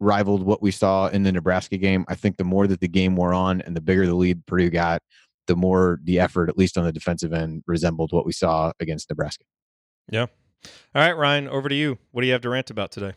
rivaled 0.01 0.43
what 0.43 0.61
we 0.61 0.71
saw 0.71 1.07
in 1.07 1.23
the 1.23 1.31
Nebraska 1.31 1.77
game. 1.77 2.03
I 2.09 2.15
think 2.15 2.35
the 2.35 2.43
more 2.43 2.67
that 2.67 2.81
the 2.81 2.87
game 2.89 3.15
wore 3.15 3.33
on 3.33 3.61
and 3.61 3.75
the 3.75 3.81
bigger 3.81 4.05
the 4.05 4.15
lead 4.15 4.45
Purdue 4.45 4.69
got, 4.69 5.01
the 5.47 5.55
more 5.55 5.99
the 6.03 6.19
effort, 6.19 6.49
at 6.49 6.57
least 6.57 6.77
on 6.77 6.83
the 6.83 6.91
defensive 6.91 7.31
end, 7.33 7.63
resembled 7.67 8.11
what 8.11 8.25
we 8.25 8.33
saw 8.33 8.71
against 8.79 9.09
Nebraska. 9.09 9.45
Yeah. 10.11 10.25
All 10.93 11.01
right, 11.01 11.15
Ryan, 11.15 11.47
over 11.47 11.69
to 11.69 11.75
you. 11.75 11.97
What 12.11 12.21
do 12.21 12.27
you 12.27 12.33
have 12.33 12.41
to 12.41 12.49
rant 12.49 12.69
about 12.69 12.91
today? 12.91 13.13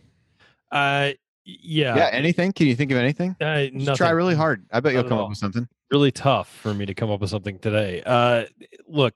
Uh, 0.70 1.10
yeah, 1.44 1.96
Yeah. 1.96 2.08
Anything? 2.12 2.52
Can 2.52 2.66
you 2.66 2.74
think 2.76 2.90
of 2.90 2.96
anything? 2.98 3.36
uh, 3.40 3.62
Just 3.64 3.74
nothing. 3.74 3.96
try 3.96 4.10
really 4.10 4.34
hard. 4.34 4.64
I 4.72 4.80
bet 4.80 4.94
Not 4.94 5.00
you'll 5.00 5.08
come 5.08 5.18
up 5.18 5.28
with 5.28 5.38
something. 5.38 5.68
really 5.90 6.10
tough 6.10 6.48
for 6.48 6.72
me 6.72 6.86
to 6.86 6.94
come 6.94 7.10
up 7.10 7.20
with 7.20 7.30
something 7.30 7.58
today. 7.58 8.02
Uh, 8.04 8.44
look, 8.88 9.14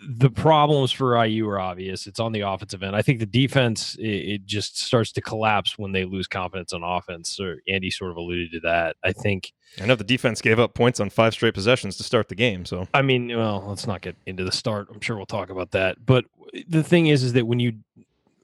the 0.00 0.30
problems 0.30 0.92
for 0.92 1.22
IU 1.24 1.48
are 1.48 1.58
obvious. 1.58 2.06
It's 2.06 2.20
on 2.20 2.32
the 2.32 2.40
offensive 2.40 2.82
end. 2.82 2.94
I 2.94 3.02
think 3.02 3.18
the 3.18 3.26
defense 3.26 3.96
it, 3.96 4.06
it 4.06 4.46
just 4.46 4.78
starts 4.78 5.10
to 5.12 5.20
collapse 5.20 5.76
when 5.76 5.92
they 5.92 6.04
lose 6.04 6.28
confidence 6.28 6.72
on 6.72 6.84
offense. 6.84 7.40
Or 7.40 7.60
Andy 7.68 7.90
sort 7.90 8.12
of 8.12 8.16
alluded 8.16 8.52
to 8.52 8.60
that. 8.60 8.96
I 9.02 9.12
think. 9.12 9.52
I 9.80 9.86
know 9.86 9.96
the 9.96 10.04
defense 10.04 10.40
gave 10.40 10.58
up 10.58 10.74
points 10.74 11.00
on 11.00 11.10
five 11.10 11.32
straight 11.32 11.54
possessions 11.54 11.96
to 11.96 12.02
start 12.02 12.28
the 12.28 12.34
game, 12.34 12.64
so 12.64 12.86
I 12.94 13.02
mean, 13.02 13.36
well, 13.36 13.64
let's 13.66 13.86
not 13.86 14.02
get 14.02 14.16
into 14.26 14.44
the 14.44 14.52
start. 14.52 14.88
I'm 14.92 15.00
sure 15.00 15.16
we'll 15.16 15.26
talk 15.26 15.50
about 15.50 15.70
that. 15.72 16.04
But 16.04 16.26
the 16.68 16.84
thing 16.84 17.06
is, 17.06 17.22
is 17.22 17.32
that 17.32 17.46
when 17.46 17.58
you 17.58 17.78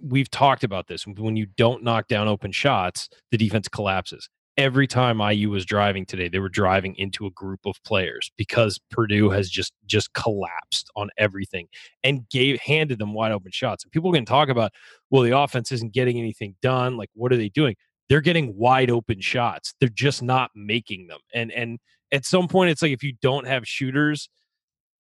we've 0.01 0.31
talked 0.31 0.65
about 0.65 0.89
this, 0.89 1.07
when 1.07 1.37
you 1.37 1.47
don't 1.47 1.83
knock 1.83 2.09
down 2.09 2.29
open 2.29 2.53
shots, 2.53 3.09
the 3.31 3.37
defense 3.37 3.69
collapses. 3.69 4.29
Every 4.59 4.89
time 4.89 5.21
IU 5.21 5.51
was 5.51 5.65
driving 5.65 6.05
today, 6.05 6.29
they 6.29 6.41
were 6.41 6.49
driving 6.49 6.97
into 6.97 7.27
a 7.27 7.31
group 7.31 7.61
of 7.65 7.77
players 7.85 8.31
because 8.37 8.81
Purdue 8.91 9.31
has 9.31 9.49
just 9.49 9.73
just 9.87 10.13
collapsed 10.15 10.91
on 10.97 11.11
everything 11.17 11.69
and 12.03 12.29
gave 12.29 12.59
handed 12.61 12.99
them 12.99 13.15
wide 13.15 13.31
open 13.31 13.53
shots. 13.53 13.85
And 13.85 13.93
people 13.93 14.13
can 14.13 14.25
talk 14.25 14.49
about, 14.49 14.73
well, 15.11 15.23
the 15.23 15.39
offense 15.39 15.71
isn't 15.71 15.95
getting 15.95 16.19
anything 16.19 16.57
done. 16.61 16.97
Like, 16.97 17.09
what 17.15 17.33
are 17.33 17.37
they 17.37 17.49
doing? 17.49 17.77
They're 18.09 18.21
getting 18.21 18.57
wide 18.57 18.91
open 18.91 19.21
shots. 19.21 19.75
They're 19.79 19.89
just 19.89 20.25
not 20.25 20.51
making 20.57 21.07
them. 21.07 21.21
And 21.33 21.53
and 21.53 21.79
at 22.11 22.27
some 22.27 22.49
point, 22.49 22.71
it's 22.71 22.83
like 22.83 22.93
if 22.93 23.05
you 23.05 23.15
don't 23.23 23.47
have 23.47 23.67
shooters, 23.67 24.29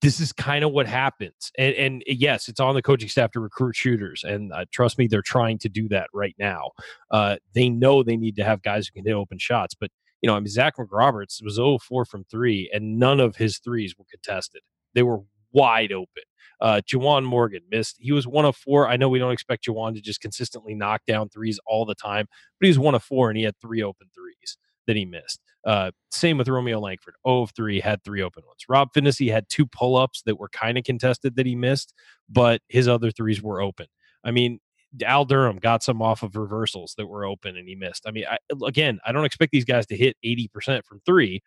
this 0.00 0.20
is 0.20 0.32
kind 0.32 0.64
of 0.64 0.72
what 0.72 0.86
happens. 0.86 1.50
And, 1.58 1.74
and 1.74 2.04
yes, 2.06 2.48
it's 2.48 2.60
on 2.60 2.74
the 2.74 2.82
coaching 2.82 3.08
staff 3.08 3.32
to 3.32 3.40
recruit 3.40 3.74
shooters. 3.74 4.22
And 4.24 4.52
uh, 4.52 4.64
trust 4.70 4.98
me, 4.98 5.06
they're 5.06 5.22
trying 5.22 5.58
to 5.58 5.68
do 5.68 5.88
that 5.88 6.08
right 6.14 6.36
now. 6.38 6.70
Uh, 7.10 7.36
they 7.54 7.68
know 7.68 8.02
they 8.02 8.16
need 8.16 8.36
to 8.36 8.44
have 8.44 8.62
guys 8.62 8.86
who 8.86 8.92
can 8.92 9.06
hit 9.06 9.14
open 9.14 9.38
shots. 9.38 9.74
But, 9.74 9.90
you 10.22 10.28
know, 10.28 10.36
I 10.36 10.40
mean, 10.40 10.48
Zach 10.48 10.76
McRoberts 10.76 11.42
was 11.42 11.54
0 11.54 11.78
4 11.78 12.04
from 12.04 12.24
three, 12.24 12.70
and 12.72 12.98
none 12.98 13.18
of 13.20 13.36
his 13.36 13.58
threes 13.58 13.96
were 13.98 14.06
contested. 14.10 14.62
They 14.94 15.02
were 15.02 15.20
wide 15.52 15.92
open. 15.92 16.22
Uh, 16.60 16.80
Juwan 16.86 17.24
Morgan 17.24 17.62
missed. 17.70 17.96
He 18.00 18.12
was 18.12 18.26
one 18.26 18.44
of 18.44 18.56
four. 18.56 18.88
I 18.88 18.96
know 18.96 19.08
we 19.08 19.20
don't 19.20 19.32
expect 19.32 19.66
Juwan 19.66 19.94
to 19.94 20.00
just 20.00 20.20
consistently 20.20 20.74
knock 20.74 21.02
down 21.06 21.28
threes 21.28 21.60
all 21.66 21.84
the 21.84 21.94
time, 21.94 22.26
but 22.58 22.66
he 22.66 22.70
was 22.70 22.80
one 22.80 22.96
of 22.96 23.02
four 23.02 23.30
and 23.30 23.38
he 23.38 23.44
had 23.44 23.54
three 23.60 23.82
open 23.82 24.08
threes 24.12 24.58
that 24.88 24.96
he 24.96 25.04
missed. 25.04 25.40
Uh, 25.64 25.92
same 26.10 26.38
with 26.38 26.48
Romeo 26.48 26.80
Langford. 26.80 27.14
0 27.26 27.42
of 27.42 27.52
3, 27.52 27.78
had 27.78 28.02
three 28.02 28.22
open 28.22 28.42
ones. 28.46 28.64
Rob 28.68 28.88
Phinisee 28.92 29.30
had 29.30 29.48
two 29.48 29.66
pull 29.66 29.96
ups 29.96 30.22
that 30.26 30.38
were 30.40 30.48
kind 30.48 30.76
of 30.76 30.82
contested 30.82 31.36
that 31.36 31.46
he 31.46 31.54
missed, 31.54 31.94
but 32.28 32.60
his 32.68 32.88
other 32.88 33.10
threes 33.12 33.40
were 33.40 33.60
open. 33.60 33.86
I 34.24 34.32
mean, 34.32 34.58
Al 35.04 35.24
Durham 35.24 35.58
got 35.58 35.82
some 35.82 36.00
off 36.00 36.22
of 36.22 36.34
reversals 36.36 36.94
that 36.96 37.06
were 37.06 37.24
open 37.24 37.56
and 37.56 37.68
he 37.68 37.74
missed. 37.74 38.04
I 38.06 38.10
mean, 38.10 38.24
I, 38.28 38.38
again, 38.64 38.98
I 39.06 39.12
don't 39.12 39.26
expect 39.26 39.52
these 39.52 39.66
guys 39.66 39.86
to 39.86 39.96
hit 39.96 40.16
80% 40.24 40.84
from 40.84 41.00
three, 41.04 41.42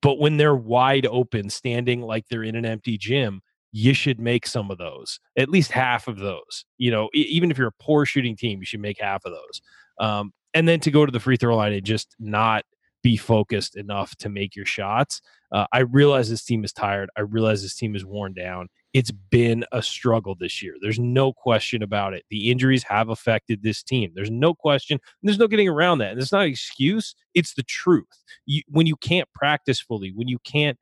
but 0.00 0.18
when 0.18 0.36
they're 0.38 0.56
wide 0.56 1.06
open, 1.06 1.50
standing 1.50 2.00
like 2.00 2.24
they're 2.28 2.42
in 2.42 2.56
an 2.56 2.64
empty 2.64 2.96
gym, 2.96 3.42
you 3.72 3.94
should 3.94 4.20
make 4.20 4.46
some 4.46 4.70
of 4.70 4.78
those, 4.78 5.18
at 5.36 5.48
least 5.48 5.72
half 5.72 6.06
of 6.06 6.18
those. 6.18 6.64
You 6.78 6.90
know, 6.90 7.08
even 7.14 7.50
if 7.50 7.58
you're 7.58 7.68
a 7.68 7.82
poor 7.82 8.04
shooting 8.04 8.36
team, 8.36 8.60
you 8.60 8.66
should 8.66 8.80
make 8.80 9.00
half 9.00 9.24
of 9.24 9.32
those. 9.32 9.62
Um, 9.98 10.32
and 10.54 10.68
then 10.68 10.80
to 10.80 10.90
go 10.90 11.06
to 11.06 11.12
the 11.12 11.20
free 11.20 11.36
throw 11.36 11.56
line 11.56 11.72
and 11.72 11.84
just 11.84 12.14
not 12.20 12.64
be 13.02 13.16
focused 13.16 13.76
enough 13.76 14.14
to 14.16 14.28
make 14.28 14.54
your 14.54 14.66
shots. 14.66 15.20
Uh, 15.50 15.66
I 15.72 15.80
realize 15.80 16.30
this 16.30 16.44
team 16.44 16.64
is 16.64 16.72
tired. 16.72 17.10
I 17.16 17.22
realize 17.22 17.62
this 17.62 17.74
team 17.74 17.96
is 17.96 18.04
worn 18.04 18.32
down. 18.32 18.68
it's 18.92 19.10
been 19.10 19.64
a 19.72 19.82
struggle 19.82 20.34
this 20.34 20.62
year. 20.62 20.74
There's 20.80 20.98
no 20.98 21.32
question 21.32 21.82
about 21.82 22.12
it. 22.12 22.24
The 22.30 22.50
injuries 22.50 22.82
have 22.84 23.08
affected 23.08 23.62
this 23.62 23.82
team. 23.82 24.12
There's 24.14 24.30
no 24.30 24.54
question. 24.54 24.98
There's 25.22 25.38
no 25.38 25.48
getting 25.48 25.68
around 25.68 25.98
that. 25.98 26.12
And 26.12 26.20
it's 26.20 26.32
not 26.32 26.42
an 26.42 26.50
excuse. 26.50 27.14
It's 27.34 27.54
the 27.54 27.62
truth. 27.62 28.22
You, 28.44 28.62
when 28.68 28.86
you 28.86 28.96
can't 28.96 29.28
practice 29.34 29.80
fully, 29.80 30.12
when 30.14 30.28
you 30.28 30.38
can't, 30.44 30.78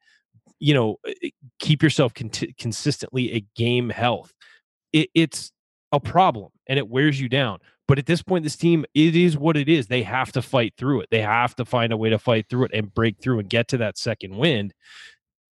you 0.60 0.74
know, 0.74 0.96
eh, 1.06 1.12
eh, 1.24 1.30
keep 1.58 1.82
yourself 1.82 2.14
con- 2.14 2.30
consistently 2.58 3.34
at 3.34 3.42
game 3.56 3.90
health, 3.90 4.32
it, 4.92 5.08
it's 5.14 5.50
a 5.92 5.98
problem 5.98 6.50
and 6.68 6.78
it 6.78 6.88
wears 6.88 7.20
you 7.20 7.28
down. 7.28 7.58
But 7.88 7.98
at 7.98 8.06
this 8.06 8.22
point, 8.22 8.44
this 8.44 8.56
team, 8.56 8.84
it 8.94 9.16
is 9.16 9.36
what 9.36 9.56
it 9.56 9.68
is. 9.68 9.88
They 9.88 10.04
have 10.04 10.30
to 10.32 10.42
fight 10.42 10.74
through 10.78 11.00
it. 11.00 11.08
They 11.10 11.22
have 11.22 11.56
to 11.56 11.64
find 11.64 11.92
a 11.92 11.96
way 11.96 12.10
to 12.10 12.20
fight 12.20 12.46
through 12.48 12.66
it 12.66 12.70
and 12.72 12.94
break 12.94 13.20
through 13.20 13.40
and 13.40 13.50
get 13.50 13.66
to 13.68 13.78
that 13.78 13.98
second 13.98 14.36
wind 14.36 14.74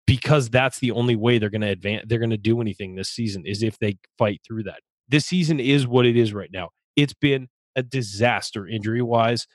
because 0.06 0.50
that's 0.50 0.80
the 0.80 0.92
only 0.92 1.16
way 1.16 1.38
they're 1.38 1.50
going 1.50 1.62
to 1.62 1.70
advance. 1.70 2.06
They're 2.08 2.20
going 2.20 2.30
to 2.32 2.38
do 2.38 2.60
anything 2.60 2.96
this 2.96 3.10
season 3.10 3.44
is 3.46 3.64
if 3.64 3.80
they 3.80 3.98
fight 4.18 4.42
through 4.46 4.64
that. 4.64 4.82
This 5.08 5.26
season 5.26 5.62
is 5.62 5.88
what 5.88 6.06
it 6.06 6.18
is 6.18 6.34
right 6.34 6.52
now. 6.52 6.72
It's 6.98 7.14
been 7.14 7.48
a 7.76 7.84
disaster 7.84 8.68
injury 8.68 9.02
wise. 9.02 9.48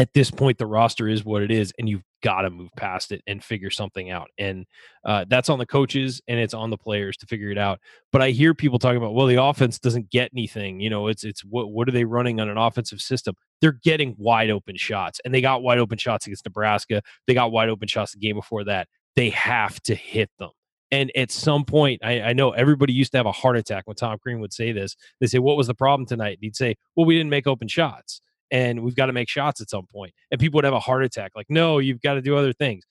At 0.00 0.14
this 0.14 0.30
point, 0.30 0.56
the 0.56 0.64
roster 0.64 1.08
is 1.08 1.26
what 1.26 1.42
it 1.42 1.50
is, 1.50 1.74
and 1.78 1.86
you've 1.86 2.04
got 2.22 2.40
to 2.40 2.48
move 2.48 2.70
past 2.74 3.12
it 3.12 3.20
and 3.26 3.44
figure 3.44 3.68
something 3.68 4.08
out. 4.08 4.28
And 4.38 4.64
uh, 5.04 5.26
that's 5.28 5.50
on 5.50 5.58
the 5.58 5.66
coaches 5.66 6.22
and 6.26 6.40
it's 6.40 6.54
on 6.54 6.70
the 6.70 6.78
players 6.78 7.18
to 7.18 7.26
figure 7.26 7.50
it 7.50 7.58
out. 7.58 7.80
But 8.10 8.22
I 8.22 8.30
hear 8.30 8.54
people 8.54 8.78
talking 8.78 8.96
about, 8.96 9.12
well, 9.12 9.26
the 9.26 9.42
offense 9.42 9.78
doesn't 9.78 10.08
get 10.08 10.30
anything. 10.34 10.80
You 10.80 10.88
know, 10.88 11.08
it's 11.08 11.22
it's 11.22 11.42
what 11.44 11.70
what 11.70 11.86
are 11.86 11.92
they 11.92 12.06
running 12.06 12.40
on 12.40 12.48
an 12.48 12.56
offensive 12.56 13.02
system? 13.02 13.34
They're 13.60 13.78
getting 13.84 14.14
wide 14.16 14.48
open 14.48 14.78
shots, 14.78 15.20
and 15.22 15.34
they 15.34 15.42
got 15.42 15.62
wide 15.62 15.78
open 15.78 15.98
shots 15.98 16.26
against 16.26 16.46
Nebraska. 16.46 17.02
They 17.26 17.34
got 17.34 17.52
wide 17.52 17.68
open 17.68 17.86
shots 17.86 18.12
the 18.12 18.20
game 18.20 18.36
before 18.36 18.64
that 18.64 18.88
they 19.16 19.28
have 19.28 19.82
to 19.82 19.94
hit 19.94 20.30
them. 20.38 20.52
And 20.90 21.12
at 21.14 21.30
some 21.30 21.66
point, 21.66 22.00
I, 22.02 22.22
I, 22.22 22.32
know 22.32 22.52
everybody 22.52 22.94
used 22.94 23.12
to 23.12 23.18
have 23.18 23.26
a 23.26 23.32
heart 23.32 23.56
attack 23.56 23.86
when 23.86 23.96
Tom 23.96 24.18
Crean 24.18 24.40
would 24.40 24.52
say 24.52 24.72
this. 24.72 24.96
They 25.20 25.26
say, 25.26 25.38
What 25.38 25.58
was 25.58 25.66
the 25.66 25.74
problem 25.74 26.06
tonight? 26.06 26.38
And 26.38 26.38
he'd 26.40 26.56
say, 26.56 26.76
Well, 26.96 27.04
we 27.04 27.16
didn't 27.18 27.30
make 27.30 27.46
open 27.46 27.68
shots 27.68 28.22
and 28.50 28.82
we've 28.82 28.96
got 28.96 29.06
to 29.06 29.12
make 29.12 29.28
shots 29.28 29.60
at 29.60 29.70
some 29.70 29.86
point. 29.86 30.12
And 30.30 30.40
people 30.40 30.58
would 30.58 30.64
have 30.64 30.74
a 30.74 30.80
heart 30.80 31.04
attack 31.04 31.32
like, 31.34 31.46
No, 31.48 31.78
you've 31.78 32.00
got 32.00 32.14
to 32.14 32.22
do 32.22 32.36
other 32.36 32.52
things. 32.52 32.84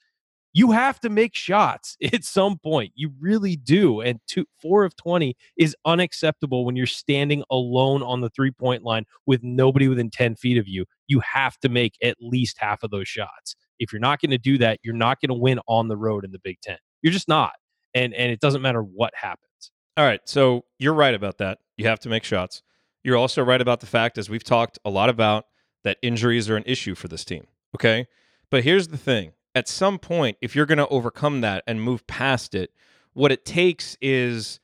You 0.54 0.72
have 0.72 1.00
to 1.02 1.10
make 1.10 1.36
shots 1.36 1.96
at 2.14 2.24
some 2.24 2.58
point. 2.58 2.92
You 2.96 3.12
really 3.20 3.56
do. 3.56 4.02
And 4.02 4.20
two, 4.28 4.46
four 4.62 4.84
of 4.84 4.96
20 4.96 5.36
is 5.58 5.76
unacceptable 5.86 6.66
when 6.66 6.76
you're 6.76 6.88
standing 6.88 7.44
alone 7.52 8.02
on 8.04 8.22
the 8.22 8.30
three 8.30 8.52
point 8.52 8.84
line 8.84 9.06
with 9.26 9.44
nobody 9.44 9.88
within 9.88 10.10
10 10.10 10.36
feet 10.36 10.58
of 10.58 10.68
you. 10.68 10.86
You 11.08 11.22
have 11.22 11.58
to 11.60 11.70
make 11.70 11.94
at 12.04 12.18
least 12.20 12.58
half 12.60 12.84
of 12.84 12.92
those 12.92 13.08
shots. 13.08 13.56
If 13.80 13.94
you're 13.94 14.00
not 14.00 14.20
going 14.20 14.32
to 14.32 14.38
do 14.38 14.58
that, 14.58 14.80
you're 14.84 14.96
not 14.96 15.22
going 15.22 15.30
to 15.30 15.36
win 15.36 15.60
on 15.68 15.88
the 15.88 15.98
road 15.98 16.26
in 16.26 16.32
the 16.32 16.40
Big 16.40 16.60
Ten. 16.62 16.78
You're 17.02 17.14
just 17.14 17.28
not. 17.28 17.54
And 17.94 18.14
and 18.14 18.32
it 18.32 18.40
doesn't 18.40 18.62
matter 18.62 18.82
what 18.82 19.14
happens. 19.16 19.72
All 19.98 20.06
right. 20.06 20.22
So 20.26 20.66
you're 20.78 20.94
right 20.94 21.14
about 21.14 21.38
that. 21.40 21.60
You 21.78 21.88
have 21.88 22.00
to 22.02 22.10
make 22.10 22.24
shots. 22.24 22.62
You're 23.04 23.18
also 23.18 23.42
right 23.42 23.62
about 23.62 23.80
the 23.80 23.86
fact, 23.86 24.18
as 24.18 24.30
we've 24.30 24.44
talked 24.44 24.78
a 24.84 24.90
lot 24.90 25.10
about, 25.10 25.46
that 25.84 25.98
injuries 26.02 26.50
are 26.50 26.58
an 26.58 26.64
issue 26.66 26.96
for 26.96 27.08
this 27.08 27.26
team. 27.26 27.48
Okay. 27.76 28.08
But 28.50 28.64
here's 28.64 28.88
the 28.88 28.98
thing 28.98 29.34
at 29.56 29.68
some 29.68 30.00
point, 30.00 30.38
if 30.42 30.56
you're 30.56 30.66
going 30.66 30.78
to 30.78 30.88
overcome 30.88 31.42
that 31.42 31.64
and 31.68 31.82
move 31.82 32.06
past 32.08 32.54
it, 32.56 32.72
what 33.14 33.32
it 33.32 33.46
takes 33.46 33.98
is 34.02 34.60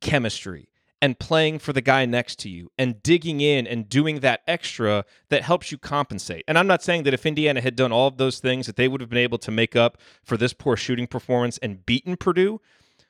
chemistry 0.00 0.68
and 1.00 1.18
playing 1.18 1.58
for 1.58 1.72
the 1.72 1.80
guy 1.80 2.04
next 2.04 2.38
to 2.40 2.48
you 2.48 2.70
and 2.78 3.02
digging 3.02 3.40
in 3.40 3.66
and 3.66 3.88
doing 3.88 4.20
that 4.20 4.42
extra 4.46 5.04
that 5.28 5.42
helps 5.42 5.70
you 5.70 5.78
compensate. 5.78 6.44
And 6.48 6.58
I'm 6.58 6.66
not 6.66 6.82
saying 6.82 7.04
that 7.04 7.14
if 7.14 7.26
Indiana 7.26 7.60
had 7.60 7.76
done 7.76 7.92
all 7.92 8.08
of 8.08 8.16
those 8.16 8.40
things 8.40 8.66
that 8.66 8.76
they 8.76 8.88
would 8.88 9.00
have 9.00 9.10
been 9.10 9.18
able 9.18 9.38
to 9.38 9.50
make 9.50 9.76
up 9.76 9.98
for 10.24 10.36
this 10.36 10.52
poor 10.52 10.76
shooting 10.76 11.06
performance 11.06 11.58
and 11.58 11.84
beaten 11.86 12.16
Purdue. 12.16 12.60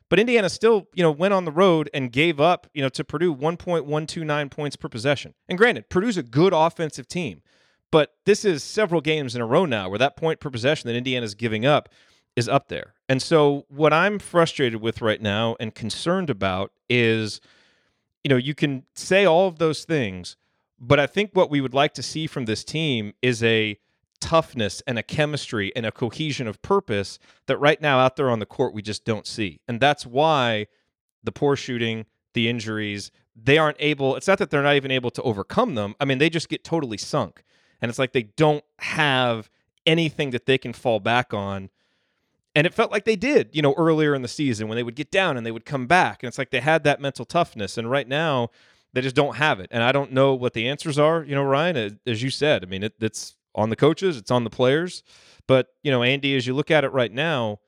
But 0.09 0.19
Indiana 0.19 0.49
still, 0.49 0.89
you 0.95 1.03
know, 1.03 1.11
went 1.11 1.35
on 1.35 1.45
the 1.45 1.53
road 1.53 1.91
and 1.93 2.11
gave 2.11 2.41
up, 2.41 2.67
you 2.73 2.83
know, 2.83 2.89
to 2.91 3.05
Purdue 3.05 3.35
1.129 3.35 4.51
points 4.51 4.77
per 4.77 4.89
possession. 4.89 5.35
And 5.49 5.59
granted, 5.59 5.89
Purdue's 5.91 6.17
a 6.17 6.23
good 6.23 6.53
offensive 6.55 7.07
team, 7.07 7.43
but 7.91 8.15
this 8.25 8.45
is 8.45 8.65
several 8.65 9.01
games 9.01 9.35
in 9.35 9.43
a 9.43 9.47
row 9.47 9.65
now 9.65 9.89
where 9.89 9.99
that 9.99 10.17
point 10.17 10.41
per 10.41 10.51
possession 10.51 10.89
that 10.89 10.97
Indiana's 10.97 11.35
giving 11.35 11.67
up 11.67 11.89
is 12.37 12.49
up 12.49 12.69
there. 12.69 12.95
And 13.09 13.21
so 13.21 13.67
what 13.69 13.93
I'm 13.93 14.19
frustrated 14.19 14.81
with 14.81 15.03
right 15.03 15.21
now 15.21 15.57
and 15.61 15.75
concerned 15.75 16.31
about 16.31 16.73
is– 16.89 17.41
you 18.25 18.29
know, 18.29 18.37
you 18.37 18.55
can 18.55 18.85
say 18.95 19.25
all 19.25 19.49
of 19.49 19.59
those 19.59 19.85
things, 19.85 20.37
but 20.79 21.01
I 21.01 21.07
think 21.07 21.31
what 21.33 21.51
we 21.51 21.61
would 21.61 21.75
like 21.75 21.95
to 21.95 22.03
see 22.03 22.27
from 22.27 22.45
this 22.45 22.65
team 22.65 23.15
is 23.23 23.43
a 23.43 23.79
toughness 24.21 24.83
and 24.87 24.99
a 24.99 25.03
chemistry 25.03 25.73
and 25.77 25.87
a 25.87 25.93
cohesion 25.93 26.47
of 26.47 26.61
purpose 26.63 27.19
that 27.47 27.59
right 27.59 27.81
now 27.81 27.99
out 27.99 28.17
there 28.17 28.31
on 28.31 28.39
the 28.39 28.47
court 28.47 28.75
we 28.75 28.83
just 28.83 29.05
don't 29.05 29.27
see. 29.27 29.61
And 29.69 29.81
that's 29.81 30.07
why 30.07 30.67
the 31.23 31.33
poor 31.33 31.57
shooting, 31.57 32.07
the 32.35 32.49
injuries, 32.49 33.11
they 33.37 33.59
aren't 33.59 33.77
able, 33.81 34.17
it's 34.17 34.27
not 34.27 34.39
that 34.39 34.51
they're 34.51 34.63
not 34.63 34.77
even 34.77 34.91
able 34.91 35.11
to 35.13 35.23
overcome 35.23 35.75
them. 35.75 35.95
I 36.01 36.05
mean, 36.05 36.19
they 36.19 36.31
just 36.31 36.49
get 36.49 36.65
totally 36.65 36.99
sunk. 36.99 37.45
And 37.81 37.89
it's 37.89 37.99
like 37.99 38.13
they 38.13 38.25
don't 38.25 38.65
have 38.79 39.51
anything 39.87 40.31
that 40.31 40.47
they 40.47 40.59
can 40.59 40.73
fall 40.73 41.01
back 41.01 41.33
on 41.33 41.71
and 42.59 42.67
it 42.67 42.75
felt 42.75 42.91
like 42.91 43.05
they 43.05 43.15
did, 43.15 43.51
you 43.53 43.63
know, 43.63 43.73
earlier 43.77 44.17
in 44.17 44.23
the 44.23 44.27
season 44.27 44.67
when 44.67 44.75
they 44.75 44.83
would 44.83 44.97
get 44.97 45.13
down 45.13 45.37
and 45.37 45.47
they 45.47 45.53
would 45.53 45.65
come 45.65 45.87
back. 45.87 46.23
And 46.23 46.29
it's 46.29 46.39
like 46.39 46.51
they 46.51 46.59
had 46.59 46.83
that 46.83 47.01
mental 47.01 47.25
toughness. 47.25 47.79
And 47.79 47.89
right 47.89 48.09
now, 48.09 48.51
they 48.93 49.01
just 49.01 49.15
don't 49.15 49.37
have 49.37 49.61
it. 49.61 49.69
And 49.71 49.83
I 49.83 49.93
don't 49.93 50.11
know 50.11 50.35
what 50.35 50.55
the 50.55 50.69
answers 50.69 50.99
are, 50.99 51.23
you 51.23 51.37
know, 51.37 51.45
Ryan, 51.45 52.01
as 52.05 52.21
you 52.21 52.31
said. 52.31 52.65
I 52.65 52.67
mean, 52.67 52.83
it, 52.83 52.95
it's 53.01 53.37
on 53.55 53.71
the 53.71 53.77
coaches, 53.77 54.17
it's 54.17 54.31
on 54.31 54.45
the 54.45 54.51
players. 54.51 55.03
But, 55.47 55.69
you 55.83 55.91
know, 55.91 56.03
Andy, 56.03 56.37
as 56.37 56.47
you 56.47 56.55
look 56.55 56.71
at 56.71 56.85
it 56.85 56.93
right 56.93 57.13
now, 57.13 57.61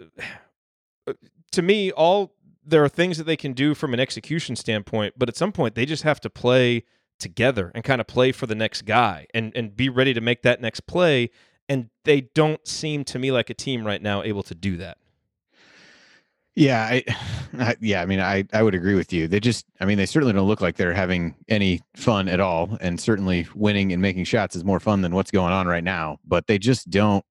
uh, 0.00 1.12
to 1.52 1.62
me, 1.62 1.92
all 1.92 2.34
there 2.64 2.84
are 2.84 2.88
things 2.88 3.16
that 3.16 3.24
they 3.24 3.36
can 3.36 3.54
do 3.54 3.74
from 3.74 3.94
an 3.94 4.00
execution 4.00 4.54
standpoint, 4.54 5.14
but 5.16 5.28
at 5.28 5.36
some 5.36 5.52
point 5.52 5.74
they 5.74 5.86
just 5.86 6.02
have 6.02 6.20
to 6.20 6.30
play 6.30 6.84
together 7.18 7.72
and 7.74 7.82
kind 7.82 8.00
of 8.00 8.06
play 8.06 8.30
for 8.30 8.46
the 8.46 8.54
next 8.54 8.82
guy 8.82 9.26
and 9.34 9.52
and 9.56 9.76
be 9.76 9.88
ready 9.88 10.14
to 10.14 10.20
make 10.20 10.42
that 10.42 10.60
next 10.60 10.86
play 10.86 11.30
and 11.68 11.90
they 12.04 12.20
don't 12.20 12.66
seem 12.66 13.04
to 13.04 13.18
me 13.18 13.30
like 13.30 13.50
a 13.50 13.54
team 13.54 13.86
right 13.86 14.00
now 14.00 14.22
able 14.22 14.42
to 14.42 14.54
do 14.54 14.76
that. 14.76 14.98
Yeah, 16.58 16.82
I, 16.82 17.04
I, 17.58 17.76
yeah, 17.80 18.02
I 18.02 18.06
mean, 18.06 18.20
I, 18.20 18.44
I 18.52 18.62
would 18.62 18.74
agree 18.74 18.94
with 18.94 19.12
you. 19.12 19.28
They 19.28 19.40
just, 19.40 19.64
I 19.80 19.84
mean, 19.84 19.96
they 19.96 20.06
certainly 20.06 20.34
don't 20.34 20.48
look 20.48 20.60
like 20.60 20.76
they're 20.76 20.92
having 20.92 21.36
any 21.48 21.80
fun 21.96 22.28
at 22.28 22.40
all, 22.40 22.76
and 22.80 23.00
certainly 23.00 23.46
winning 23.54 23.92
and 23.92 24.02
making 24.02 24.24
shots 24.24 24.56
is 24.56 24.64
more 24.64 24.80
fun 24.80 25.00
than 25.00 25.14
what's 25.14 25.30
going 25.30 25.52
on 25.52 25.66
right 25.66 25.84
now. 25.84 26.18
But 26.26 26.46
they 26.46 26.58
just 26.58 26.90
don't. 26.90 27.24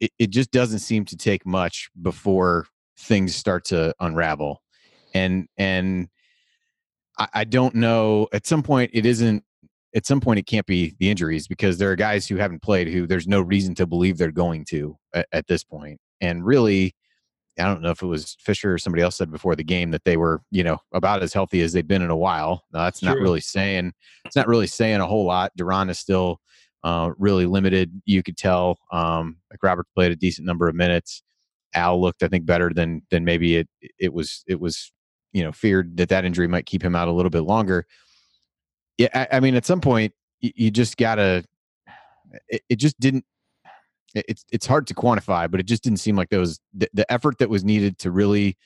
It, 0.00 0.12
it 0.18 0.30
just 0.30 0.52
doesn't 0.52 0.78
seem 0.78 1.04
to 1.06 1.16
take 1.16 1.44
much 1.44 1.90
before 2.00 2.66
things 2.96 3.34
start 3.34 3.64
to 3.66 3.94
unravel, 4.00 4.62
and 5.12 5.48
and 5.58 6.08
I, 7.18 7.28
I 7.34 7.44
don't 7.44 7.74
know. 7.74 8.28
At 8.32 8.46
some 8.46 8.62
point, 8.62 8.92
it 8.94 9.04
isn't 9.04 9.44
at 9.94 10.06
some 10.06 10.20
point 10.20 10.38
it 10.38 10.46
can't 10.46 10.66
be 10.66 10.94
the 10.98 11.10
injuries 11.10 11.46
because 11.46 11.78
there 11.78 11.90
are 11.90 11.96
guys 11.96 12.26
who 12.26 12.36
haven't 12.36 12.62
played 12.62 12.88
who 12.88 13.06
there's 13.06 13.26
no 13.26 13.40
reason 13.42 13.74
to 13.74 13.86
believe 13.86 14.16
they're 14.16 14.30
going 14.32 14.64
to 14.66 14.96
at, 15.14 15.26
at 15.32 15.46
this 15.48 15.64
point. 15.64 15.98
And 16.20 16.46
really, 16.46 16.94
I 17.58 17.64
don't 17.64 17.82
know 17.82 17.90
if 17.90 18.02
it 18.02 18.06
was 18.06 18.36
Fisher 18.40 18.72
or 18.72 18.78
somebody 18.78 19.02
else 19.02 19.16
said 19.16 19.30
before 19.30 19.54
the 19.54 19.64
game 19.64 19.90
that 19.90 20.04
they 20.04 20.16
were, 20.16 20.42
you 20.50 20.64
know, 20.64 20.78
about 20.92 21.22
as 21.22 21.32
healthy 21.34 21.60
as 21.60 21.72
they've 21.72 21.86
been 21.86 22.02
in 22.02 22.10
a 22.10 22.16
while. 22.16 22.64
Now, 22.72 22.84
that's 22.84 23.00
True. 23.00 23.10
not 23.10 23.18
really 23.18 23.40
saying 23.40 23.92
it's 24.24 24.36
not 24.36 24.48
really 24.48 24.66
saying 24.66 25.00
a 25.00 25.06
whole 25.06 25.26
lot. 25.26 25.52
De'Ron 25.58 25.90
is 25.90 25.98
still 25.98 26.40
uh, 26.82 27.10
really 27.18 27.46
limited. 27.46 28.00
You 28.06 28.22
could 28.22 28.36
tell. 28.36 28.78
Um, 28.90 29.36
like 29.50 29.62
Robert 29.62 29.86
played 29.94 30.12
a 30.12 30.16
decent 30.16 30.46
number 30.46 30.68
of 30.68 30.74
minutes. 30.74 31.22
Al 31.74 32.00
looked, 32.00 32.22
I 32.22 32.28
think, 32.28 32.46
better 32.46 32.70
than 32.74 33.02
than 33.10 33.24
maybe 33.24 33.56
it 33.56 33.68
it 33.98 34.12
was 34.12 34.44
it 34.46 34.60
was 34.60 34.92
you 35.32 35.42
know 35.42 35.52
feared 35.52 35.96
that 35.96 36.08
that 36.10 36.24
injury 36.24 36.48
might 36.48 36.66
keep 36.66 36.82
him 36.82 36.96
out 36.96 37.08
a 37.08 37.12
little 37.12 37.30
bit 37.30 37.42
longer 37.42 37.86
yeah, 38.98 39.08
I, 39.14 39.36
I 39.36 39.40
mean, 39.40 39.54
at 39.54 39.66
some 39.66 39.80
point, 39.80 40.12
you, 40.40 40.52
you 40.54 40.70
just 40.70 40.96
gotta. 40.96 41.44
It, 42.48 42.62
it, 42.68 42.76
just 42.76 42.98
didn't. 43.00 43.24
It's 44.14 44.44
it's 44.52 44.66
hard 44.66 44.86
to 44.88 44.94
quantify, 44.94 45.50
but 45.50 45.60
it 45.60 45.66
just 45.66 45.82
didn't 45.82 45.98
seem 45.98 46.16
like 46.16 46.28
there 46.28 46.40
was 46.40 46.60
the, 46.74 46.88
the 46.92 47.10
effort 47.10 47.38
that 47.38 47.50
was 47.50 47.64
needed 47.64 47.98
to 47.98 48.10
really 48.10 48.56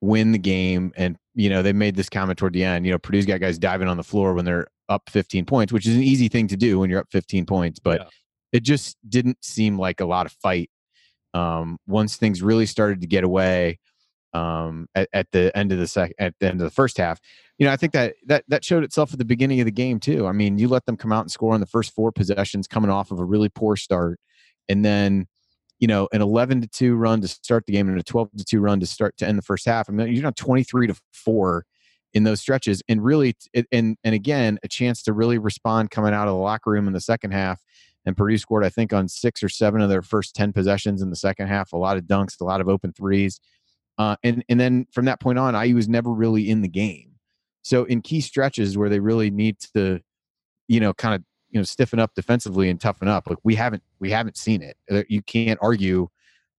win 0.00 0.32
the 0.32 0.38
game. 0.38 0.92
And 0.96 1.16
you 1.34 1.50
know, 1.50 1.62
they 1.62 1.72
made 1.72 1.96
this 1.96 2.08
comment 2.08 2.38
toward 2.38 2.52
the 2.52 2.64
end. 2.64 2.86
You 2.86 2.92
know, 2.92 2.98
Purdue's 2.98 3.26
got 3.26 3.40
guys 3.40 3.58
diving 3.58 3.88
on 3.88 3.96
the 3.96 4.02
floor 4.02 4.34
when 4.34 4.44
they're 4.44 4.66
up 4.88 5.08
15 5.08 5.46
points, 5.46 5.72
which 5.72 5.86
is 5.86 5.94
an 5.94 6.02
easy 6.02 6.28
thing 6.28 6.48
to 6.48 6.56
do 6.56 6.78
when 6.78 6.90
you're 6.90 7.00
up 7.00 7.10
15 7.12 7.46
points, 7.46 7.78
but 7.78 8.00
yeah. 8.00 8.06
it 8.52 8.62
just 8.62 8.96
didn't 9.08 9.38
seem 9.42 9.78
like 9.78 10.00
a 10.00 10.04
lot 10.04 10.26
of 10.26 10.32
fight. 10.32 10.70
Um, 11.32 11.78
once 11.86 12.16
things 12.16 12.42
really 12.42 12.66
started 12.66 13.00
to 13.02 13.06
get 13.06 13.22
away, 13.22 13.78
um, 14.32 14.88
at, 14.94 15.08
at, 15.12 15.30
the 15.32 15.56
end 15.56 15.72
of 15.72 15.78
the 15.78 15.86
sec 15.86 16.12
at 16.18 16.34
the 16.40 16.48
end 16.48 16.60
of 16.60 16.64
the 16.64 16.70
first 16.70 16.98
half. 16.98 17.20
You 17.58 17.66
know, 17.66 17.72
I 17.72 17.76
think 17.76 17.92
that 17.92 18.14
that 18.26 18.44
that 18.48 18.64
showed 18.64 18.84
itself 18.84 19.12
at 19.12 19.18
the 19.18 19.24
beginning 19.24 19.60
of 19.60 19.66
the 19.66 19.72
game 19.72 20.00
too. 20.00 20.26
I 20.26 20.32
mean, 20.32 20.58
you 20.58 20.68
let 20.68 20.86
them 20.86 20.96
come 20.96 21.12
out 21.12 21.22
and 21.22 21.30
score 21.30 21.52
on 21.52 21.60
the 21.60 21.66
first 21.66 21.94
four 21.94 22.12
possessions, 22.12 22.66
coming 22.66 22.90
off 22.90 23.10
of 23.10 23.18
a 23.18 23.24
really 23.24 23.48
poor 23.48 23.76
start, 23.76 24.18
and 24.70 24.84
then 24.84 25.26
you 25.80 25.88
know 25.88 26.08
an 26.12 26.22
11 26.22 26.62
to 26.62 26.68
2 26.68 26.94
run 26.94 27.20
to 27.22 27.28
start 27.28 27.66
the 27.66 27.72
game 27.72 27.88
and 27.88 27.98
a 27.98 28.02
12 28.02 28.30
to 28.38 28.44
2 28.44 28.60
run 28.60 28.80
to 28.80 28.86
start 28.86 29.16
to 29.18 29.26
end 29.28 29.36
the 29.38 29.42
first 29.42 29.66
half. 29.66 29.88
I 29.88 29.92
mean, 29.92 30.14
you're 30.14 30.22
not 30.22 30.36
23 30.36 30.86
to 30.88 30.94
4 31.12 31.64
in 32.12 32.24
those 32.24 32.40
stretches 32.40 32.82
and 32.88 33.04
really 33.04 33.34
and 33.72 33.96
and 34.04 34.14
again 34.14 34.58
a 34.62 34.68
chance 34.68 35.02
to 35.04 35.12
really 35.12 35.38
respond 35.38 35.90
coming 35.90 36.14
out 36.14 36.28
of 36.28 36.34
the 36.34 36.40
locker 36.40 36.70
room 36.70 36.86
in 36.88 36.92
the 36.94 37.00
second 37.00 37.32
half 37.32 37.60
and 38.06 38.16
Purdue 38.16 38.38
scored 38.38 38.64
I 38.64 38.70
think 38.70 38.92
on 38.92 39.08
6 39.08 39.42
or 39.42 39.48
7 39.48 39.80
of 39.80 39.88
their 39.88 40.02
first 40.02 40.34
10 40.34 40.52
possessions 40.52 41.02
in 41.02 41.10
the 41.10 41.16
second 41.16 41.48
half 41.48 41.72
a 41.72 41.76
lot 41.76 41.96
of 41.96 42.04
dunks 42.04 42.40
a 42.40 42.44
lot 42.44 42.60
of 42.60 42.68
open 42.68 42.92
threes 42.92 43.40
Uh, 43.98 44.16
and 44.24 44.44
and 44.48 44.58
then 44.58 44.86
from 44.92 45.04
that 45.06 45.20
point 45.20 45.38
on, 45.38 45.54
IU 45.54 45.74
was 45.76 45.88
never 45.88 46.10
really 46.12 46.48
in 46.50 46.62
the 46.62 46.68
game. 46.68 47.12
So 47.62 47.84
in 47.84 48.00
key 48.02 48.22
stretches 48.22 48.78
where 48.78 48.88
they 48.88 49.00
really 49.00 49.30
need 49.30 49.58
to, 49.74 50.00
you 50.68 50.80
know, 50.80 50.94
kind 50.94 51.14
of 51.14 51.22
you 51.50 51.58
know 51.58 51.64
stiffen 51.64 51.98
up 51.98 52.14
defensively 52.14 52.68
and 52.68 52.80
toughen 52.80 53.08
up, 53.08 53.28
like 53.28 53.38
we 53.42 53.54
haven't 53.54 53.82
we 53.98 54.10
haven't 54.10 54.36
seen 54.36 54.62
it. 54.62 54.76
You 55.08 55.22
can't 55.22 55.58
argue, 55.62 56.08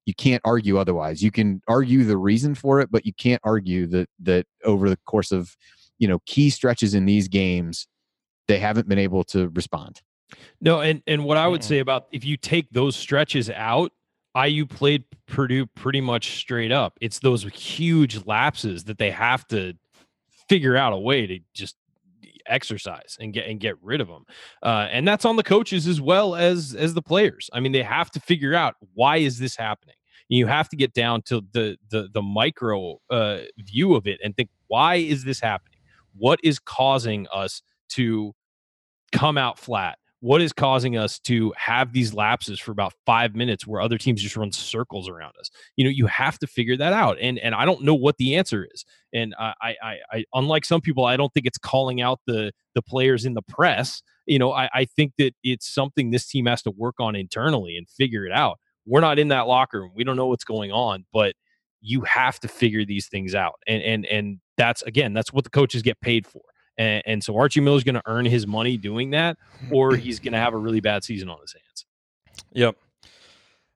you 0.06 0.14
can't 0.14 0.42
argue 0.46 0.78
otherwise. 0.78 1.22
You 1.22 1.32
can 1.32 1.62
argue 1.68 2.04
the 2.04 2.18
reason 2.18 2.56
for 2.56 2.80
it, 2.82 2.92
but 2.92 3.06
you 3.06 3.14
can't 3.14 3.42
argue 3.44 3.88
that 3.88 4.10
that 4.20 4.46
over 4.64 4.90
the 4.90 4.98
course 4.98 5.32
of 5.32 5.56
you 5.98 6.08
know 6.08 6.20
key 6.26 6.50
stretches 6.50 6.94
in 6.94 7.06
these 7.06 7.28
games, 7.28 7.88
they 8.48 8.60
haven't 8.60 8.88
been 8.88 9.00
able 9.00 9.24
to 9.26 9.50
respond. 9.50 10.02
No, 10.60 10.82
and 10.82 11.02
and 11.08 11.26
what 11.26 11.38
I 11.38 11.48
would 11.48 11.64
say 11.64 11.80
about 11.80 12.08
if 12.12 12.24
you 12.24 12.38
take 12.38 12.70
those 12.72 12.96
stretches 12.96 13.50
out, 13.50 13.92
IU 14.36 14.66
played 14.66 15.04
Purdue 15.28 15.66
pretty 15.66 16.02
much 16.02 16.38
straight 16.38 16.72
up. 16.72 16.98
It's 17.02 17.20
those 17.20 17.44
huge 17.44 18.26
lapses 18.26 18.86
that 18.86 18.98
they 18.98 19.12
have 19.12 19.48
to 19.48 19.74
figure 20.48 20.76
out 20.76 20.94
a 20.94 20.98
way 20.98 21.28
to 21.28 21.40
just 21.54 21.76
exercise 22.48 23.18
and 23.20 23.34
get 23.34 23.48
and 23.48 23.60
get 23.60 23.76
rid 23.82 24.02
of 24.02 24.08
them. 24.08 24.26
Uh, 24.64 24.88
and 24.92 25.08
that's 25.08 25.26
on 25.26 25.36
the 25.36 25.44
coaches 25.44 25.88
as 25.88 26.02
well 26.02 26.36
as 26.36 26.76
as 26.76 26.94
the 26.94 27.02
players. 27.02 27.50
I 27.54 27.60
mean, 27.60 27.72
they 27.72 27.84
have 27.84 28.12
to 28.12 28.20
figure 28.20 28.54
out 28.54 28.76
why 28.94 29.18
is 29.18 29.40
this 29.40 29.56
happening. 29.56 29.96
You 30.30 30.48
have 30.48 30.70
to 30.70 30.78
get 30.78 30.94
down 30.94 31.24
to 31.24 31.42
the 31.52 31.78
the 31.90 32.10
the 32.14 32.22
micro 32.22 32.98
uh, 33.10 33.40
view 33.58 33.96
of 33.96 34.08
it 34.08 34.20
and 34.24 34.36
think 34.36 34.50
why 34.68 34.96
is 34.96 35.24
this 35.24 35.40
happening? 35.40 35.80
What 36.18 36.40
is 36.44 36.60
causing 36.60 37.28
us 37.34 37.62
to 37.90 38.34
come 39.12 39.38
out 39.38 39.60
flat? 39.60 39.98
What 40.22 40.40
is 40.40 40.54
causing 40.54 40.96
us 40.96 41.20
to 41.20 41.52
have 41.58 41.94
these 41.94 42.14
lapses 42.14 42.60
for 42.60 42.72
about 42.72 42.94
five 43.06 43.36
minutes 43.36 43.68
where 43.68 43.82
other 43.82 43.98
teams 43.98 44.22
just 44.22 44.38
run 44.38 44.52
circles 44.52 45.10
around 45.10 45.34
us? 45.40 45.50
You 45.76 45.84
know 45.84 45.90
you 45.90 46.06
have 46.08 46.40
to 46.40 46.48
figure 46.48 46.78
that 46.78 46.94
out 46.94 47.18
and 47.20 47.38
and 47.40 47.54
i 47.56 47.66
don't 47.66 47.84
know 47.84 47.96
what 47.96 48.18
the 48.18 48.36
answer 48.36 48.68
is 48.72 48.86
and 49.14 49.36
i 49.40 49.54
i, 49.62 49.98
I 50.12 50.26
unlike 50.34 50.64
some 50.64 50.82
people 50.82 51.06
i 51.06 51.18
don't 51.18 51.34
think 51.34 51.46
it's 51.46 51.58
calling 51.58 52.02
out 52.02 52.20
the 52.28 52.52
the 52.76 52.82
players 52.82 53.26
in 53.26 53.34
the 53.34 53.42
press 53.42 54.02
you 54.26 54.40
know 54.40 54.52
I, 54.52 54.70
I 54.74 54.86
think 54.86 55.14
that 55.18 55.34
it's 55.44 55.74
something 55.74 56.12
this 56.12 56.28
team 56.28 56.46
has 56.46 56.62
to 56.64 56.72
work 56.72 56.96
on 57.00 57.16
internally 57.16 57.76
and 57.76 57.90
figure 57.90 58.26
it 58.26 58.32
out. 58.32 58.60
We're 58.86 59.02
not 59.02 59.20
in 59.20 59.28
that 59.30 59.48
locker 59.48 59.82
room. 59.82 59.92
We 59.96 60.04
don't 60.04 60.16
know 60.16 60.28
what's 60.28 60.44
going 60.44 60.72
on 60.72 61.06
but 61.12 61.36
you 61.82 62.02
have 62.02 62.40
to 62.42 62.48
figure 62.48 62.86
these 62.86 63.08
things 63.08 63.34
out 63.34 63.56
and 63.68 63.82
and 63.82 64.06
and 64.06 64.40
that's 64.58 64.84
again 64.84 65.14
that's 65.14 65.34
what 65.34 65.44
the 65.44 65.50
coaches 65.50 65.82
get 65.82 66.00
paid 66.00 66.28
for 66.28 66.42
and, 66.78 67.04
and 67.06 67.24
so 67.24 67.38
Archie 67.38 67.62
Miller 67.62 67.78
is 67.78 67.84
going 67.84 67.96
to 67.96 68.04
earn 68.06 68.26
his 68.26 68.48
money 68.48 68.78
doing 68.78 69.12
that, 69.12 69.38
or 69.72 69.96
he's 69.96 70.20
going 70.20 70.34
to 70.34 70.40
have 70.40 70.54
a 70.54 70.58
really 70.58 70.80
bad 70.80 71.04
season 71.04 71.30
on 71.30 71.40
his 71.42 71.54
hands. 71.54 71.86
Yep. 72.54 72.76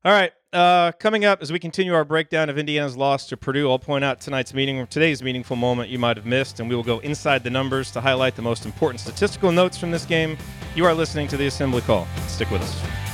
All 0.04 0.12
right. 0.12 0.32
Uh, 0.54 0.92
coming 0.94 1.26
up 1.26 1.42
as 1.42 1.52
we 1.52 1.60
continue 1.60 1.94
our 1.94 2.06
breakdown 2.06 2.50
of 2.50 2.58
Indiana's 2.58 2.96
loss 2.96 3.28
to 3.28 3.36
Purdue, 3.36 3.70
I'll 3.70 3.80
point 3.80 4.06
out 4.06 4.22
tonight's 4.22 4.54
meeting, 4.54 4.86
today's 4.88 5.22
meaningful 5.22 5.58
moment 5.58 5.90
you 5.90 6.00
might 6.00 6.16
have 6.16 6.26
missed, 6.26 6.60
and 6.60 6.70
we 6.70 6.76
will 6.76 6.84
go 6.84 7.00
inside 7.00 7.44
the 7.44 7.50
numbers 7.50 7.92
to 7.92 8.00
highlight 8.00 8.36
the 8.36 8.42
most 8.42 8.66
important 8.66 9.02
statistical 9.02 9.52
notes 9.52 9.78
from 9.78 9.92
this 9.92 10.06
game. 10.06 10.38
You 10.76 10.86
are 10.86 10.94
listening 10.94 11.28
to 11.30 11.38
the 11.38 11.48
Assembly 11.48 11.82
Call. 11.82 12.08
Stick 12.28 12.52
with 12.52 12.62
us. 12.62 13.05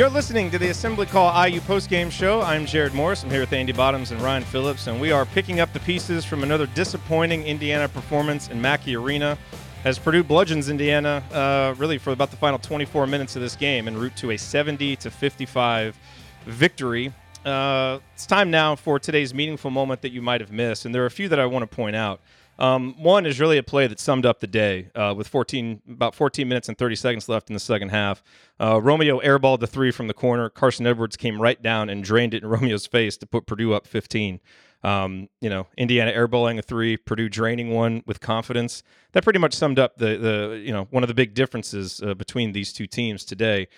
You're 0.00 0.08
listening 0.08 0.50
to 0.52 0.58
the 0.58 0.70
Assembly 0.70 1.04
Call 1.04 1.46
IU 1.46 1.60
postgame 1.60 2.10
show. 2.10 2.40
I'm 2.40 2.64
Jerod 2.64 2.94
Morris. 2.94 3.22
I'm 3.22 3.28
here 3.28 3.40
with 3.40 3.52
Andy 3.52 3.72
Bottoms 3.72 4.12
and 4.12 4.22
Ryan 4.22 4.44
Phillips, 4.44 4.86
and 4.86 4.98
we 4.98 5.12
are 5.12 5.26
picking 5.26 5.60
up 5.60 5.74
the 5.74 5.80
pieces 5.80 6.24
from 6.24 6.42
another 6.42 6.64
disappointing 6.68 7.42
Indiana 7.42 7.86
performance 7.86 8.48
in 8.48 8.62
Mackey 8.62 8.96
Arena 8.96 9.36
as 9.84 9.98
Purdue 9.98 10.24
bludgeons 10.24 10.70
Indiana 10.70 11.22
uh, 11.32 11.74
really 11.76 11.98
for 11.98 12.12
about 12.14 12.30
the 12.30 12.38
final 12.38 12.58
24 12.58 13.06
minutes 13.08 13.36
of 13.36 13.42
this 13.42 13.54
game 13.54 13.86
en 13.88 13.94
route 13.94 14.16
to 14.16 14.30
a 14.30 14.38
70 14.38 14.96
to 14.96 15.10
55 15.10 15.98
victory. 16.46 17.12
Uh, 17.44 17.98
it's 18.14 18.24
time 18.24 18.50
now 18.50 18.76
for 18.76 18.98
today's 18.98 19.34
meaningful 19.34 19.70
moment 19.70 20.00
that 20.00 20.12
you 20.12 20.22
might 20.22 20.40
have 20.40 20.50
missed, 20.50 20.86
and 20.86 20.94
there 20.94 21.02
are 21.02 21.06
a 21.06 21.10
few 21.10 21.28
that 21.28 21.38
I 21.38 21.44
want 21.44 21.70
to 21.70 21.76
point 21.76 21.94
out. 21.94 22.22
Um, 22.60 22.94
one 23.02 23.24
is 23.24 23.40
really 23.40 23.56
a 23.56 23.62
play 23.62 23.86
that 23.86 23.98
summed 23.98 24.26
up 24.26 24.40
the 24.40 24.46
day 24.46 24.90
uh, 24.94 25.14
with 25.16 25.26
14, 25.26 25.80
about 25.90 26.14
14 26.14 26.46
minutes 26.46 26.68
and 26.68 26.76
30 26.76 26.94
seconds 26.94 27.28
left 27.28 27.48
in 27.48 27.54
the 27.54 27.60
second 27.60 27.88
half. 27.88 28.22
Uh, 28.60 28.78
Romeo 28.80 29.18
airballed 29.20 29.60
the 29.60 29.66
three 29.66 29.90
from 29.90 30.08
the 30.08 30.14
corner. 30.14 30.50
Carson 30.50 30.86
Edwards 30.86 31.16
came 31.16 31.40
right 31.40 31.60
down 31.62 31.88
and 31.88 32.04
drained 32.04 32.34
it 32.34 32.42
in 32.42 32.48
Romeo's 32.50 32.86
face 32.86 33.16
to 33.16 33.26
put 33.26 33.46
Purdue 33.46 33.72
up 33.72 33.86
15. 33.86 34.40
Um, 34.82 35.28
you 35.40 35.48
know, 35.48 35.66
Indiana 35.78 36.12
airballing 36.12 36.58
a 36.58 36.62
three, 36.62 36.98
Purdue 36.98 37.30
draining 37.30 37.70
one 37.70 38.02
with 38.06 38.20
confidence. 38.20 38.82
That 39.12 39.24
pretty 39.24 39.38
much 39.38 39.54
summed 39.54 39.78
up 39.78 39.96
the 39.96 40.16
the 40.16 40.62
you 40.64 40.72
know 40.72 40.86
one 40.90 41.02
of 41.02 41.08
the 41.08 41.14
big 41.14 41.34
differences 41.34 42.00
uh, 42.02 42.14
between 42.14 42.52
these 42.52 42.72
two 42.72 42.86
teams 42.86 43.24
today. 43.24 43.68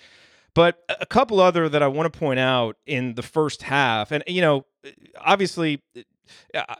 But 0.53 0.81
a 0.87 1.05
couple 1.05 1.41
other 1.41 1.67
that 1.67 1.83
I 1.83 1.87
want 1.87 2.11
to 2.13 2.17
point 2.17 2.39
out 2.39 2.77
in 2.85 3.15
the 3.15 3.23
first 3.23 3.63
half, 3.63 4.11
and 4.11 4.23
you 4.27 4.39
know, 4.41 4.65
obviously 5.19 5.81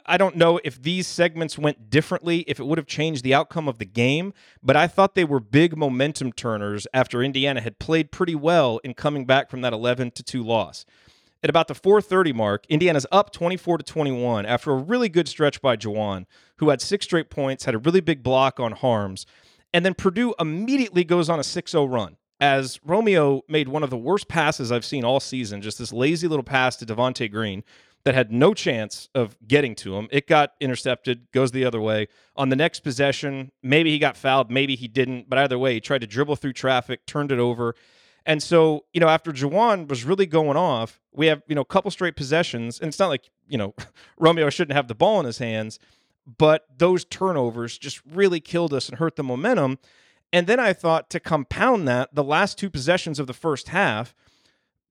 I 0.06 0.18
don't 0.18 0.36
know 0.36 0.60
if 0.64 0.82
these 0.82 1.08
segments 1.08 1.58
went 1.58 1.90
differently, 1.90 2.40
if 2.48 2.60
it 2.60 2.66
would 2.66 2.78
have 2.78 2.88
changed 2.88 3.24
the 3.24 3.34
outcome 3.34 3.68
of 3.68 3.78
the 3.78 3.86
game, 3.86 4.34
but 4.62 4.76
I 4.76 4.88
thought 4.88 5.16
they 5.16 5.24
were 5.24 5.40
big 5.40 5.76
momentum 5.76 6.32
turners 6.32 6.88
after 6.94 7.22
Indiana 7.22 7.62
had 7.62 7.80
played 7.80 8.12
pretty 8.12 8.36
well 8.36 8.80
in 8.84 8.94
coming 8.94 9.26
back 9.26 9.50
from 9.50 9.62
that 9.62 9.74
11 9.74 10.12
to 10.12 10.24
2 10.24 10.44
loss. 10.44 10.86
At 11.44 11.50
about 11.50 11.68
the 11.68 11.76
430 11.76 12.32
mark, 12.32 12.66
Indiana's 12.70 13.06
up 13.12 13.34
24 13.34 13.80
to 13.80 13.84
21 13.84 14.46
after 14.46 14.72
a 14.72 14.78
really 14.78 15.10
good 15.10 15.28
stretch 15.28 15.62
by 15.62 15.76
Juwan, 15.76 16.26
who 16.58 16.70
had 16.70 16.82
six 16.82 17.06
straight 17.06 17.30
points, 17.30 17.66
had 17.66 17.76
a 17.76 17.80
really 17.80 18.00
big 18.00 18.24
block 18.24 18.62
on 18.62 18.74
Haarms, 18.74 19.26
and 19.74 19.86
then 19.86 19.94
Purdue 19.94 20.34
immediately 20.40 21.04
goes 21.04 21.30
on 21.30 21.40
a 21.40 21.44
6-0 21.44 21.92
run 21.92 22.16
as 22.40 22.80
Romeo 22.86 23.42
made 23.48 23.68
one 23.68 23.84
of 23.84 23.90
the 23.90 23.98
worst 23.98 24.28
passes 24.28 24.72
I've 24.72 24.86
seen 24.86 25.04
all 25.04 25.20
season, 25.20 25.62
just 25.62 25.80
this 25.80 25.94
lazy 25.94 26.28
little 26.28 26.44
pass 26.44 26.76
to 26.78 26.86
Devonte 26.86 27.32
Green 27.32 27.64
that 28.06 28.16
had 28.16 28.32
no 28.32 28.54
chance 28.54 29.08
of 29.16 29.38
getting 29.48 29.76
to 29.76 29.96
him. 29.96 30.08
It 30.12 30.28
got 30.28 30.54
intercepted, 30.60 31.32
goes 31.32 31.52
the 31.52 31.64
other 31.64 31.80
way. 31.80 32.08
On 32.36 32.50
the 32.50 32.56
next 32.56 32.82
possession, 32.82 33.52
maybe 33.62 33.92
he 33.92 34.00
got 34.00 34.18
fouled, 34.18 34.52
maybe 34.52 34.76
he 34.76 34.88
didn't, 34.88 35.30
but 35.30 35.40
either 35.40 35.58
way, 35.58 35.76
he 35.76 35.82
tried 35.82 36.02
to 36.02 36.08
dribble 36.08 36.36
through 36.36 36.54
traffic, 36.54 37.06
turned 37.06 37.32
it 37.32 37.40
over. 37.40 37.76
And 38.26 38.42
so, 38.42 38.86
you 38.94 39.00
know, 39.00 39.08
after 39.08 39.32
Juwan 39.32 39.88
was 39.88 40.04
really 40.04 40.26
going 40.26 40.58
off, 40.58 41.00
we 41.14 41.28
have, 41.28 41.44
you 41.48 41.56
know, 41.56 41.62
a 41.62 41.66
couple 41.66 41.92
straight 41.92 42.16
possessions, 42.16 42.80
and 42.80 42.90
it's 42.90 43.00
not 43.00 43.10
like, 43.10 43.30
you 43.48 43.58
know, 43.58 43.74
Romeo 44.18 44.50
shouldn't 44.50 44.76
have 44.76 44.88
the 44.88 44.96
ball 44.96 45.20
in 45.20 45.26
his 45.26 45.38
hands, 45.38 45.80
but 46.38 46.66
those 46.78 47.06
turnovers 47.06 47.78
just 47.78 48.02
really 48.06 48.40
killed 48.40 48.74
us 48.74 48.90
and 48.90 48.98
hurt 48.98 49.16
the 49.16 49.24
momentum. 49.24 49.80
And 50.32 50.48
then 50.48 50.60
I 50.60 50.74
thought 50.74 51.10
to 51.12 51.20
compound 51.20 51.88
that, 51.88 52.16
the 52.16 52.24
last 52.24 52.58
two 52.58 52.70
possessions 52.70 53.20
of 53.20 53.28
the 53.28 53.34
first 53.34 53.70
half, 53.70 54.16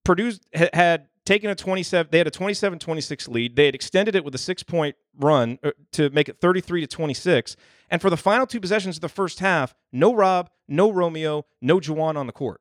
Purdue 0.05 0.33
had 0.53 1.09
taken 1.25 1.51
a 1.51 1.55
27 1.55 2.09
they 2.11 2.19
had 2.19 2.27
a 2.27 2.31
27-26 2.31 3.29
lead. 3.29 3.57
They 3.57 3.67
had 3.67 3.75
extended 3.75 4.15
it 4.15 4.25
with 4.25 4.35
a 4.35 4.39
six 4.39 4.63
point 4.63 4.97
run 5.19 5.59
uh, 5.63 5.73
to 5.93 6.11
make 6.11 6.29
it 6.29 6.41
33 6.41 6.83
to 6.83 6.87
26 6.87 7.57
and 7.91 8.01
for 8.01 8.11
the 8.11 8.17
final 8.17 8.47
two 8.47 8.61
possessions 8.61 8.97
of 8.97 9.03
the 9.03 9.09
first 9.09 9.41
half 9.41 9.75
no 9.93 10.15
rob 10.15 10.51
no 10.69 10.91
romeo 10.91 11.45
no 11.61 11.79
Juwan 11.79 12.17
on 12.17 12.27
the 12.27 12.33
court. 12.33 12.61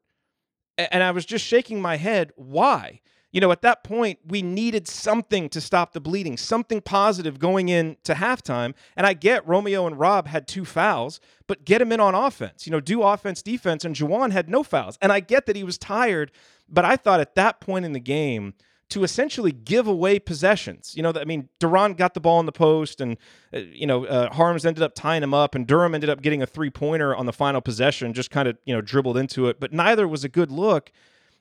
And 0.77 1.03
i 1.03 1.11
was 1.11 1.25
just 1.25 1.45
shaking 1.45 1.81
my 1.81 1.97
head 1.97 2.31
why 2.35 3.01
you 3.31 3.41
know 3.41 3.51
at 3.51 3.61
that 3.61 3.83
point 3.83 4.19
we 4.27 4.41
needed 4.41 4.87
something 4.87 5.49
to 5.49 5.61
stop 5.61 5.93
the 5.93 6.01
bleeding 6.01 6.37
something 6.37 6.81
positive 6.81 7.39
going 7.39 7.69
into 7.69 8.13
halftime 8.13 8.73
and 8.95 9.05
i 9.07 9.13
get 9.13 9.47
romeo 9.47 9.87
and 9.87 9.99
rob 9.99 10.27
had 10.27 10.47
two 10.47 10.65
fouls 10.65 11.19
but 11.47 11.65
get 11.65 11.81
him 11.81 11.91
in 11.91 11.99
on 11.99 12.15
offense 12.15 12.65
you 12.65 12.71
know 12.71 12.79
do 12.79 13.01
offense 13.01 13.41
defense 13.41 13.85
and 13.85 13.95
Juwan 13.95 14.31
had 14.31 14.49
no 14.49 14.63
fouls 14.63 14.97
and 15.01 15.11
i 15.11 15.19
get 15.19 15.45
that 15.45 15.55
he 15.55 15.63
was 15.63 15.77
tired 15.77 16.31
but 16.71 16.85
I 16.85 16.95
thought 16.95 17.19
at 17.19 17.35
that 17.35 17.59
point 17.59 17.85
in 17.85 17.91
the 17.91 17.99
game, 17.99 18.53
to 18.89 19.05
essentially 19.05 19.53
give 19.53 19.87
away 19.87 20.19
possessions. 20.19 20.93
You 20.97 21.03
know, 21.03 21.13
I 21.15 21.23
mean, 21.23 21.47
De'Ron 21.61 21.95
got 21.95 22.13
the 22.13 22.19
ball 22.19 22.41
in 22.41 22.45
the 22.45 22.51
post, 22.51 22.99
and 22.99 23.17
uh, 23.53 23.59
you 23.59 23.87
know, 23.87 24.05
uh, 24.05 24.29
Haarms 24.33 24.65
ended 24.65 24.83
up 24.83 24.95
tying 24.95 25.23
him 25.23 25.33
up, 25.33 25.55
and 25.55 25.65
Durham 25.65 25.95
ended 25.95 26.09
up 26.09 26.21
getting 26.21 26.41
a 26.41 26.45
three 26.45 26.69
pointer 26.69 27.15
on 27.15 27.25
the 27.25 27.31
final 27.33 27.61
possession, 27.61 28.13
just 28.13 28.31
kind 28.31 28.47
of 28.49 28.57
you 28.65 28.73
know 28.73 28.81
dribbled 28.81 29.17
into 29.17 29.47
it. 29.47 29.59
But 29.59 29.71
neither 29.71 30.07
was 30.07 30.23
a 30.25 30.29
good 30.29 30.51
look. 30.51 30.91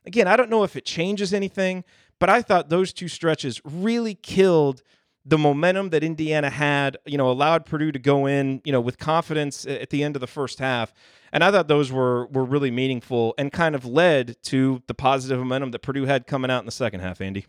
Again, 0.06 0.26
I 0.26 0.36
don't 0.36 0.50
know 0.50 0.64
if 0.64 0.76
it 0.76 0.84
changes 0.84 1.34
anything, 1.34 1.84
but 2.18 2.30
I 2.30 2.42
thought 2.42 2.68
those 2.68 2.92
two 2.92 3.08
stretches 3.08 3.60
really 3.64 4.14
killed 4.14 4.82
the 5.24 5.36
momentum 5.36 5.90
that 5.90 6.02
Indiana 6.02 6.50
had. 6.50 6.96
You 7.06 7.18
know, 7.18 7.30
allowed 7.30 7.66
Purdue 7.66 7.92
to 7.92 7.98
go 7.98 8.26
in, 8.26 8.62
you 8.64 8.72
know, 8.72 8.80
with 8.80 8.98
confidence 8.98 9.66
at 9.66 9.90
the 9.90 10.02
end 10.02 10.16
of 10.16 10.20
the 10.20 10.26
first 10.26 10.58
half. 10.58 10.92
And 11.32 11.44
I 11.44 11.50
thought 11.50 11.68
those 11.68 11.92
were 11.92 12.26
were 12.26 12.44
really 12.44 12.70
meaningful 12.70 13.34
and 13.38 13.52
kind 13.52 13.74
of 13.74 13.84
led 13.84 14.36
to 14.44 14.82
the 14.86 14.94
positive 14.94 15.38
momentum 15.38 15.70
that 15.72 15.80
Purdue 15.80 16.06
had 16.06 16.26
coming 16.26 16.50
out 16.50 16.60
in 16.60 16.66
the 16.66 16.72
second 16.72 17.00
half, 17.00 17.20
Andy. 17.20 17.46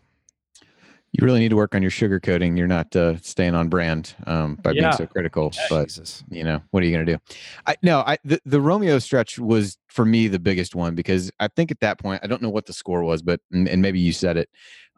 You 1.12 1.26
really 1.26 1.40
need 1.40 1.50
to 1.50 1.56
work 1.56 1.74
on 1.74 1.82
your 1.82 1.90
sugar 1.90 2.18
coating. 2.18 2.56
You're 2.56 2.66
not 2.66 2.94
uh, 2.96 3.18
staying 3.18 3.54
on 3.54 3.68
brand 3.68 4.14
um, 4.26 4.58
by 4.62 4.70
Yeah. 4.72 4.80
being 4.82 4.92
so 4.92 5.06
critical. 5.06 5.52
But 5.68 5.88
Jesus. 5.88 6.24
you 6.30 6.42
know 6.44 6.62
what 6.70 6.82
are 6.82 6.86
you 6.86 6.92
going 6.92 7.04
to 7.06 7.12
do 7.12 7.18
i 7.66 7.76
no 7.82 8.00
i 8.00 8.16
the, 8.24 8.40
the 8.46 8.60
romeo 8.60 8.98
stretch 8.98 9.38
was 9.38 9.76
for 9.88 10.04
me 10.04 10.28
the 10.28 10.38
biggest 10.38 10.74
one 10.74 10.94
because 10.94 11.30
i 11.40 11.48
think 11.48 11.70
at 11.70 11.80
that 11.80 11.98
point 11.98 12.20
i 12.24 12.26
don't 12.26 12.40
know 12.42 12.48
what 12.48 12.66
the 12.66 12.72
score 12.72 13.02
was 13.02 13.22
but 13.22 13.40
and, 13.52 13.68
and 13.68 13.82
maybe 13.82 13.98
you 14.00 14.12
said 14.12 14.36
it 14.36 14.48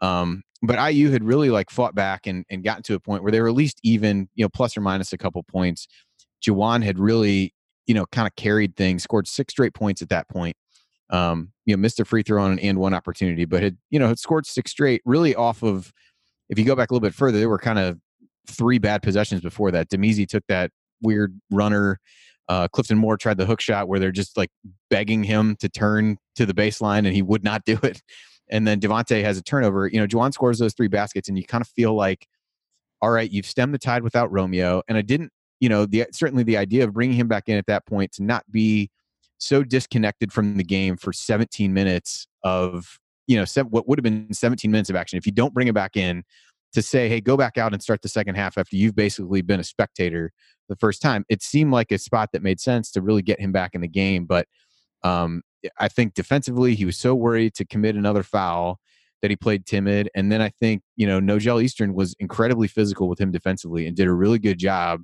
um 0.00 0.42
but 0.62 0.78
iu 0.92 1.10
had 1.10 1.24
really 1.24 1.50
like 1.50 1.70
fought 1.70 1.94
back 1.94 2.26
and 2.26 2.44
and 2.50 2.62
gotten 2.62 2.82
to 2.82 2.94
a 2.94 3.00
point 3.00 3.22
where 3.22 3.32
they 3.32 3.40
were 3.40 3.48
at 3.48 3.54
least 3.54 3.80
even 3.82 4.28
you 4.34 4.44
know 4.44 4.48
plus 4.48 4.76
or 4.76 4.80
minus 4.80 5.12
a 5.12 5.18
couple 5.18 5.42
points 5.42 5.88
Juwan 6.46 6.84
had 6.84 6.98
really 6.98 7.52
you 7.86 7.94
know 7.94 8.06
kind 8.06 8.26
of 8.26 8.34
carried 8.36 8.76
things 8.76 9.02
scored 9.02 9.26
six 9.26 9.52
straight 9.52 9.74
points 9.74 10.02
at 10.02 10.08
that 10.10 10.28
point 10.28 10.56
um 11.10 11.50
you 11.66 11.74
know 11.74 11.80
missed 11.80 12.00
a 12.00 12.04
free 12.04 12.22
throw 12.22 12.42
on 12.44 12.52
an 12.52 12.58
and 12.60 12.78
one 12.78 12.94
opportunity 12.94 13.44
but 13.44 13.62
had 13.62 13.76
you 13.90 13.98
know 13.98 14.08
had 14.08 14.18
scored 14.18 14.46
six 14.46 14.70
straight 14.70 15.02
really 15.04 15.34
off 15.34 15.62
of 15.62 15.92
if 16.48 16.58
you 16.58 16.64
go 16.64 16.76
back 16.76 16.90
a 16.90 16.94
little 16.94 17.06
bit 17.06 17.14
further 17.14 17.38
there 17.38 17.48
were 17.48 17.58
kind 17.58 17.78
of 17.78 17.98
three 18.46 18.78
bad 18.78 19.02
possessions 19.02 19.40
before 19.40 19.70
that 19.70 19.88
Damezi 19.88 20.26
took 20.26 20.44
that 20.48 20.70
weird 21.02 21.38
runner. 21.50 21.98
Uh, 22.48 22.68
Clifton 22.68 22.98
Moore 22.98 23.16
tried 23.16 23.38
the 23.38 23.46
hook 23.46 23.60
shot 23.60 23.88
where 23.88 23.98
they're 23.98 24.12
just 24.12 24.36
like 24.36 24.50
begging 24.90 25.24
him 25.24 25.56
to 25.56 25.68
turn 25.68 26.18
to 26.36 26.44
the 26.44 26.52
baseline 26.52 26.98
and 26.98 27.14
he 27.14 27.22
would 27.22 27.44
not 27.44 27.64
do 27.66 27.78
it. 27.82 28.02
And 28.50 28.68
then 28.68 28.80
Devonte 28.80 29.22
has 29.24 29.38
a 29.38 29.42
turnover. 29.42 29.88
You 29.88 30.00
know, 30.00 30.06
Juwan 30.06 30.32
scores 30.32 30.58
those 30.58 30.74
three 30.74 30.88
baskets 30.88 31.28
and 31.28 31.38
you 31.38 31.44
kind 31.44 31.62
of 31.62 31.68
feel 31.68 31.94
like, 31.94 32.26
all 33.00 33.10
right, 33.10 33.30
you've 33.30 33.46
stemmed 33.46 33.72
the 33.72 33.78
tide 33.78 34.02
without 34.02 34.30
Romeo. 34.30 34.82
And 34.88 34.98
I 34.98 35.02
didn't, 35.02 35.30
you 35.60 35.68
know, 35.68 35.86
the 35.86 36.06
certainly 36.12 36.42
the 36.42 36.58
idea 36.58 36.84
of 36.84 36.92
bringing 36.92 37.16
him 37.16 37.28
back 37.28 37.48
in 37.48 37.56
at 37.56 37.66
that 37.66 37.86
point 37.86 38.12
to 38.12 38.22
not 38.22 38.44
be 38.50 38.90
so 39.38 39.62
disconnected 39.62 40.32
from 40.32 40.56
the 40.56 40.64
game 40.64 40.96
for 40.96 41.12
17 41.12 41.72
minutes 41.72 42.26
of, 42.42 42.98
you 43.26 43.36
know, 43.36 43.44
what 43.64 43.88
would 43.88 43.98
have 43.98 44.04
been 44.04 44.32
17 44.32 44.70
minutes 44.70 44.90
of 44.90 44.96
action. 44.96 45.16
If 45.16 45.26
you 45.26 45.32
don't 45.32 45.54
bring 45.54 45.68
him 45.68 45.74
back 45.74 45.96
in, 45.96 46.24
to 46.74 46.82
say, 46.82 47.08
hey, 47.08 47.20
go 47.20 47.36
back 47.36 47.56
out 47.56 47.72
and 47.72 47.80
start 47.80 48.02
the 48.02 48.08
second 48.08 48.34
half 48.34 48.58
after 48.58 48.76
you've 48.76 48.96
basically 48.96 49.42
been 49.42 49.60
a 49.60 49.64
spectator 49.64 50.32
the 50.68 50.76
first 50.76 51.00
time. 51.00 51.24
It 51.28 51.42
seemed 51.42 51.72
like 51.72 51.92
a 51.92 51.98
spot 51.98 52.30
that 52.32 52.42
made 52.42 52.60
sense 52.60 52.90
to 52.92 53.00
really 53.00 53.22
get 53.22 53.40
him 53.40 53.52
back 53.52 53.74
in 53.74 53.80
the 53.80 53.88
game. 53.88 54.26
But 54.26 54.48
um, 55.04 55.42
I 55.78 55.88
think 55.88 56.14
defensively, 56.14 56.74
he 56.74 56.84
was 56.84 56.98
so 56.98 57.14
worried 57.14 57.54
to 57.54 57.64
commit 57.64 57.94
another 57.94 58.22
foul 58.24 58.80
that 59.22 59.30
he 59.30 59.36
played 59.36 59.66
timid. 59.66 60.10
And 60.14 60.30
then 60.30 60.42
I 60.42 60.50
think, 60.50 60.82
you 60.96 61.06
know, 61.06 61.20
Nojel 61.20 61.62
Eastern 61.62 61.94
was 61.94 62.14
incredibly 62.18 62.68
physical 62.68 63.08
with 63.08 63.20
him 63.20 63.30
defensively 63.30 63.86
and 63.86 63.96
did 63.96 64.08
a 64.08 64.12
really 64.12 64.38
good 64.38 64.58
job 64.58 65.02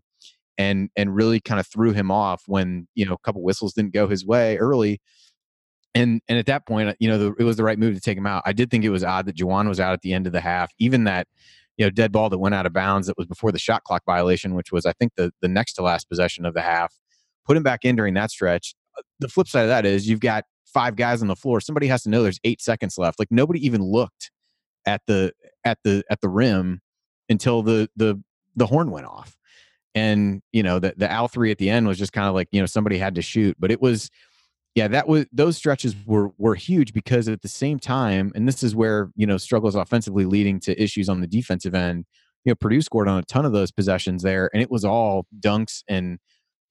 and 0.59 0.91
and 0.97 1.15
really 1.15 1.41
kind 1.41 1.61
of 1.61 1.67
threw 1.67 1.93
him 1.93 2.11
off 2.11 2.43
when, 2.47 2.87
you 2.95 3.07
know, 3.07 3.15
a 3.15 3.19
couple 3.19 3.43
whistles 3.43 3.73
didn't 3.73 3.95
go 3.95 4.09
his 4.09 4.27
way 4.27 4.59
early. 4.59 5.01
And 5.95 6.21
and 6.29 6.39
at 6.39 6.47
that 6.47 6.67
point, 6.67 6.97
you 7.01 7.09
know, 7.09 7.19
the, 7.19 7.35
it 7.39 7.45
was 7.45 7.57
the 7.57 7.65
right 7.65 7.79
move 7.79 7.95
to 7.95 8.01
take 8.01 8.17
him 8.17 8.27
out. 8.27 8.43
I 8.47 8.53
did 8.53 8.71
think 8.71 8.85
it 8.85 8.91
was 8.91 9.03
odd 9.03 9.27
that 9.27 9.37
Juwan 9.37 9.69
was 9.69 9.81
out 9.81 9.93
at 9.93 10.03
the 10.03 10.13
end 10.13 10.27
of 10.27 10.33
the 10.33 10.41
half. 10.41 10.73
Even 10.79 11.05
that 11.05 11.27
you 11.81 11.87
know, 11.87 11.91
dead 11.91 12.13
ball 12.13 12.29
that 12.29 12.39
went 12.39 12.55
out 12.55 12.67
of 12.67 12.75
bounds 12.75 13.07
that 13.07 13.17
was 13.17 13.27
before 13.27 13.51
the 13.51 13.59
shot 13.59 13.85
clock 13.85 14.03
violation, 14.05 14.55
which 14.55 14.71
was 14.71 14.85
I 14.85 14.93
think 14.93 15.15
the 15.17 15.33
the 15.41 15.49
next 15.49 15.73
to 15.75 15.83
last 15.83 16.09
possession 16.09 16.45
of 16.45 16.53
the 16.55 16.61
half. 16.61 16.95
Put 17.47 17.57
him 17.57 17.63
back 17.63 17.85
in 17.85 17.97
during 17.97 18.15
that 18.15 18.31
stretch. 18.31 18.75
Uh, 18.99 19.03
The 19.19 19.29
flip 19.29 19.49
side 19.49 19.63
of 19.63 19.69
that 19.69 19.87
is 19.87 20.07
you've 20.07 20.21
got 20.21 20.45
five 20.67 20.95
guys 20.95 21.23
on 21.23 21.29
the 21.29 21.37
floor. 21.37 21.61
Somebody 21.61 21.87
has 21.87 22.03
to 22.03 22.11
know 22.11 22.23
there's 22.23 22.39
eight 22.45 22.61
seconds 22.61 22.99
left. 22.99 23.19
Like 23.19 23.31
nobody 23.31 23.65
even 23.65 23.83
looked 23.83 24.31
at 24.87 25.01
the 25.07 25.33
at 25.65 25.79
the 25.83 26.05
at 26.11 26.21
the 26.21 26.29
rim 26.29 26.83
until 27.31 27.63
the 27.63 27.89
the 27.97 28.23
the 28.57 28.67
horn 28.67 28.91
went 28.91 29.07
off. 29.07 29.37
And 29.95 30.43
you 30.53 30.63
know 30.63 30.79
the 30.81 30.93
the 30.97 31.11
Al 31.11 31.29
three 31.29 31.51
at 31.51 31.57
the 31.57 31.71
end 31.71 31.89
was 31.89 31.99
just 31.99 32.13
kind 32.13 32.29
of 32.29 32.35
like 32.35 32.49
you 32.53 32.61
know 32.61 32.67
somebody 32.67 32.99
had 32.99 33.15
to 33.15 33.23
shoot, 33.23 33.57
but 33.59 33.73
it 33.73 33.81
was 33.81 34.11
yeah 34.75 34.89
that 34.89 35.09
was 35.09 35.27
those 35.33 35.57
stretches 35.57 35.95
were 36.07 36.31
were 36.39 36.55
huge 36.55 36.93
because 36.93 37.29
at 37.29 37.43
the 37.43 37.49
same 37.49 37.79
time 37.79 38.33
and 38.35 38.47
this 38.47 38.63
is 38.63 38.75
where 38.75 39.11
you 39.17 39.27
know 39.27 39.37
struggles 39.37 39.75
offensively 39.75 40.25
leading 40.25 40.61
to 40.61 40.81
issues 40.83 41.09
on 41.09 41.21
the 41.21 41.27
defensive 41.27 41.75
end 41.75 42.05
you 42.45 42.51
know 42.51 42.55
purdue 42.55 42.81
scored 42.81 43.09
on 43.09 43.19
a 43.19 43.23
ton 43.23 43.45
of 43.45 43.53
those 43.53 43.71
possessions 43.71 44.23
there 44.23 44.51
and 44.53 44.63
it 44.63 44.71
was 44.71 44.85
all 44.85 45.27
dunks 45.41 45.83
and 45.89 46.19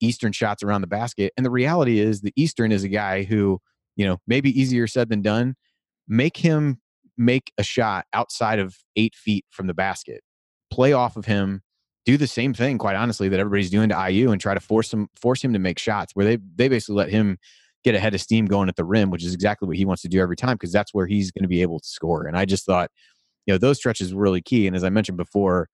eastern 0.02 0.32
shots 0.32 0.64
around 0.64 0.82
the 0.82 0.88
basket 0.88 1.34
and 1.36 1.46
the 1.46 1.52
reality 1.52 2.00
is 2.00 2.22
the 2.22 2.34
eastern 2.36 2.72
is 2.72 2.84
a 2.84 2.90
guy 2.90 3.24
who 3.24 3.60
you 3.96 4.06
know 4.06 4.18
maybe 4.28 4.58
easier 4.60 4.88
said 4.88 5.10
than 5.10 5.22
done 5.22 5.56
make 6.08 6.38
him 6.38 6.80
make 7.18 7.52
a 7.58 7.64
shot 7.64 8.06
outside 8.14 8.60
of 8.60 8.78
eight 8.96 9.14
feet 9.14 9.46
from 9.50 9.68
the 9.68 9.74
basket 9.74 10.22
play 10.72 10.94
off 10.94 11.18
of 11.18 11.26
him 11.26 11.62
do 12.06 12.16
the 12.16 12.28
same 12.28 12.54
thing 12.54 12.78
quite 12.78 12.96
honestly 12.96 13.28
that 13.28 13.40
everybody's 13.40 13.70
doing 13.70 13.90
to 13.90 14.10
iu 14.10 14.32
and 14.32 14.40
try 14.40 14.54
to 14.54 14.60
force 14.62 14.94
him 14.94 15.10
force 15.20 15.44
him 15.44 15.52
to 15.52 15.60
make 15.60 15.78
shots 15.78 16.16
where 16.16 16.26
they 16.26 16.38
they 16.56 16.70
basically 16.70 16.96
let 16.96 17.10
him 17.10 17.38
get 17.84 17.96
a 17.96 18.00
head 18.00 18.14
of 18.14 18.22
steam 18.22 18.46
going 18.46 18.70
at 18.70 18.76
the 18.76 18.84
rim, 18.84 19.10
which 19.10 19.24
is 19.24 19.34
exactly 19.34 19.68
what 19.68 19.78
he 19.78 19.86
wants 19.86 20.02
to 20.02 20.10
do 20.10 20.20
every 20.20 20.36
time 20.36 20.56
because 20.56 20.72
that's 20.72 20.94
where 20.94 21.08
he's 21.08 21.32
going 21.32 21.44
to 21.44 21.50
be 21.50 21.62
able 21.62 21.80
to 21.80 21.88
score. 21.88 22.28
And 22.28 22.38
I 22.38 22.46
just 22.46 22.66
thought, 22.66 22.92
you 23.46 23.54
know, 23.54 23.58
those 23.58 23.78
stretches 23.78 24.14
were 24.14 24.22
really 24.22 24.42
key. 24.42 24.68
And 24.68 24.76
as 24.76 24.84
I 24.84 24.90
mentioned 24.90 25.18
before, 25.18 25.70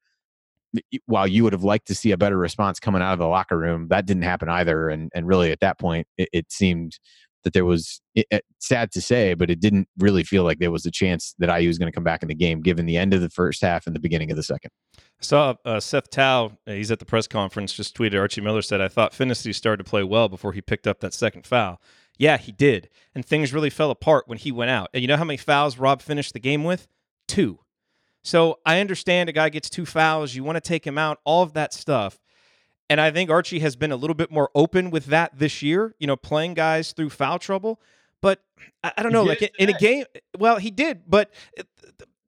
while 1.06 1.28
you 1.28 1.44
would 1.44 1.54
have 1.54 1.64
liked 1.64 1.88
to 1.88 1.96
see 1.96 2.12
a 2.12 2.18
better 2.18 2.38
response 2.38 2.80
coming 2.80 3.02
out 3.02 3.14
of 3.14 3.20
the 3.20 3.28
locker 3.28 3.58
room, 3.58 3.88
that 3.90 4.06
didn't 4.06 4.24
happen 4.24 4.50
either. 4.50 4.90
And 4.90 5.12
and 5.16 5.28
really 5.28 5.52
at 5.52 5.62
that 5.62 5.80
point, 5.80 6.08
it, 6.18 6.30
it 6.34 6.52
seemed 6.52 7.00
that 7.46 7.54
there 7.54 7.64
was 7.64 8.02
it, 8.16 8.26
it, 8.30 8.44
sad 8.60 8.92
to 8.92 9.00
say, 9.00 9.34
but 9.36 9.50
it 9.50 9.62
didn't 9.62 9.88
really 9.98 10.24
feel 10.24 10.44
like 10.44 10.60
there 10.60 10.72
was 10.72 10.86
a 10.86 10.92
chance 10.92 11.34
that 11.40 11.56
IU 11.56 11.68
was 11.70 11.78
going 11.78 11.90
to 11.90 11.96
come 11.96 12.04
back 12.04 12.22
in 12.22 12.28
the 12.28 12.36
game, 12.36 12.62
given 12.62 12.86
the 12.86 12.98
end 12.98 13.14
of 13.14 13.22
the 13.22 13.30
first 13.30 13.62
half 13.62 13.88
and 13.88 13.96
the 13.96 14.00
beginning 14.00 14.32
of 14.32 14.36
the 14.36 14.44
second. 14.44 14.72
I 14.98 15.00
saw 15.22 15.54
uh, 15.64 15.80
Seth 15.80 16.10
Tao. 16.10 16.58
uh, 16.68 16.72
He's 16.72 16.92
at 16.92 17.00
the 17.00 17.06
press 17.06 17.28
conference. 17.28 17.74
Just 17.74 17.96
tweeted. 17.96 18.20
Archie 18.20 18.42
Miller 18.42 18.62
said, 18.62 18.82
"I 18.82 18.90
thought 18.90 19.14
Phinisee 19.14 19.56
started 19.56 19.86
to 19.86 19.90
play 19.90 20.04
well 20.04 20.28
before 20.28 20.52
he 20.52 20.62
picked 20.62 20.88
up 20.88 21.00
that 21.00 21.14
second 21.14 21.48
foul." 21.48 21.80
Yeah, 22.18 22.38
he 22.38 22.52
did, 22.52 22.90
and 23.14 23.26
things 23.26 23.54
really 23.54 23.70
fell 23.70 23.92
apart 23.92 24.28
when 24.28 24.38
he 24.38 24.52
went 24.52 24.72
out. 24.72 24.90
And 24.94 25.02
you 25.02 25.08
know 25.08 25.18
how 25.18 25.24
many 25.24 25.38
fouls 25.38 25.78
Rob 25.78 26.02
finished 26.02 26.34
the 26.34 26.40
game 26.40 26.64
with? 26.64 26.88
Two. 27.28 27.60
So 28.24 28.58
I 28.66 28.80
understand 28.80 29.30
a 29.30 29.34
guy 29.34 29.50
gets 29.50 29.70
two 29.70 29.86
fouls. 29.86 30.34
You 30.34 30.44
want 30.44 30.56
to 30.56 30.62
take 30.62 30.86
him 30.86 30.98
out. 30.98 31.20
All 31.26 31.44
of 31.44 31.54
that 31.54 31.74
stuff. 31.74 32.20
And 32.90 33.02
I 33.02 33.12
think 33.12 33.30
Archie 33.30 33.60
has 33.60 33.76
been 33.76 33.92
a 33.92 33.96
little 33.96 34.14
bit 34.14 34.32
more 34.32 34.50
open 34.54 34.92
with 34.92 35.06
that 35.08 35.38
this 35.38 35.62
year. 35.62 35.96
You 36.00 36.08
know, 36.08 36.16
playing 36.16 36.54
guys 36.54 36.92
through 36.92 37.10
foul 37.10 37.40
trouble. 37.40 37.80
But 38.22 38.42
I, 38.84 38.94
I 38.98 39.04
don't 39.04 39.12
know, 39.12 39.24
like 39.24 39.42
it 39.42 39.52
in 39.60 39.70
a 39.70 39.74
game. 39.78 40.06
Well, 40.38 40.58
he 40.58 40.72
did, 40.72 41.04
but 41.08 41.32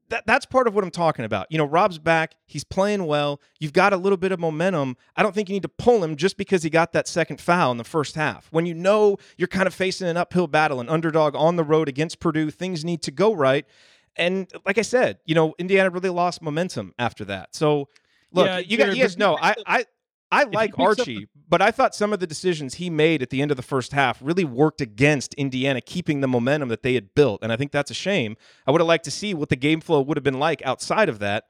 that, 0.10 0.26
that's 0.26 0.46
part 0.46 0.68
of 0.68 0.76
what 0.76 0.84
I'm 0.84 0.92
talking 0.92 1.26
about. 1.26 1.48
You 1.50 1.58
know, 1.58 1.66
Rob's 1.66 1.98
back. 1.98 2.36
He's 2.46 2.64
playing 2.64 3.06
well. 3.06 3.42
You've 3.60 3.74
got 3.74 3.94
a 3.94 3.98
little 3.98 4.18
bit 4.18 4.32
of 4.32 4.40
momentum. 4.40 4.96
I 5.16 5.24
don't 5.24 5.34
think 5.34 5.50
you 5.50 5.54
need 5.54 5.64
to 5.64 5.70
pull 5.70 6.04
him 6.04 6.16
just 6.16 6.38
because 6.38 6.64
he 6.64 6.70
got 6.70 6.94
that 6.94 7.08
second 7.08 7.42
foul 7.42 7.72
in 7.72 7.78
the 7.78 7.84
first 7.84 8.16
half. 8.16 8.48
When 8.52 8.66
you 8.66 8.74
know 8.74 9.18
you're 9.38 9.48
kind 9.48 9.68
of 9.68 9.74
facing 9.74 10.08
an 10.08 10.18
uphill 10.18 10.48
battle, 10.48 10.80
an 10.80 10.90
underdog 10.90 11.36
on 11.36 11.56
the 11.56 11.64
road 11.64 11.90
against 11.90 12.20
Purdue, 12.20 12.52
things 12.52 12.86
need 12.86 13.02
to 13.04 13.12
go 13.12 13.34
right. 13.34 13.66
And 14.16 14.52
like 14.66 14.78
I 14.78 14.84
said, 14.84 15.20
you 15.26 15.36
know, 15.36 15.54
Indiana 15.60 15.90
really 15.90 16.10
lost 16.10 16.42
momentum 16.42 16.94
after 16.98 17.26
that. 17.26 17.56
So, 17.56 17.90
look, 18.32 18.48
Yeah, 18.48 18.60
you 18.60 18.78
guys 18.78 19.18
know, 19.18 19.38
I, 19.40 19.56
I, 19.66 19.86
I 20.32 20.44
like 20.44 20.72
picks 20.76 20.80
up 20.80 21.00
Archie, 21.00 21.28
but 21.48 21.62
I 21.62 21.72
thought 21.72 21.96
some 21.96 22.12
of 22.12 22.20
the 22.20 22.28
decisions 22.28 22.76
he 22.76 22.90
made 22.90 23.22
at 23.22 23.30
the 23.30 23.42
end 23.42 23.52
of 23.52 23.58
the 23.58 23.64
first 23.64 23.94
half 23.94 24.20
really 24.22 24.44
worked 24.44 24.82
against 24.82 25.34
Indiana 25.36 25.80
keeping 25.82 26.22
the 26.22 26.28
momentum 26.28 26.70
that 26.70 26.84
they 26.84 26.96
had 26.96 27.14
built. 27.16 27.40
And 27.42 27.52
I 27.52 27.56
think 27.56 27.72
that's 27.72 27.92
a 27.92 27.94
shame. 27.96 28.36
I 28.66 28.72
would 28.72 28.82
have 28.82 28.88
liked 28.88 29.06
to 29.06 29.12
see 29.12 29.34
what 29.34 29.50
the 29.50 29.56
game 29.56 29.80
flow 29.80 30.02
would 30.02 30.18
have 30.18 30.24
been 30.26 30.40
like 30.40 30.62
outside 30.66 31.08
of 31.10 31.20
that. 31.20 31.46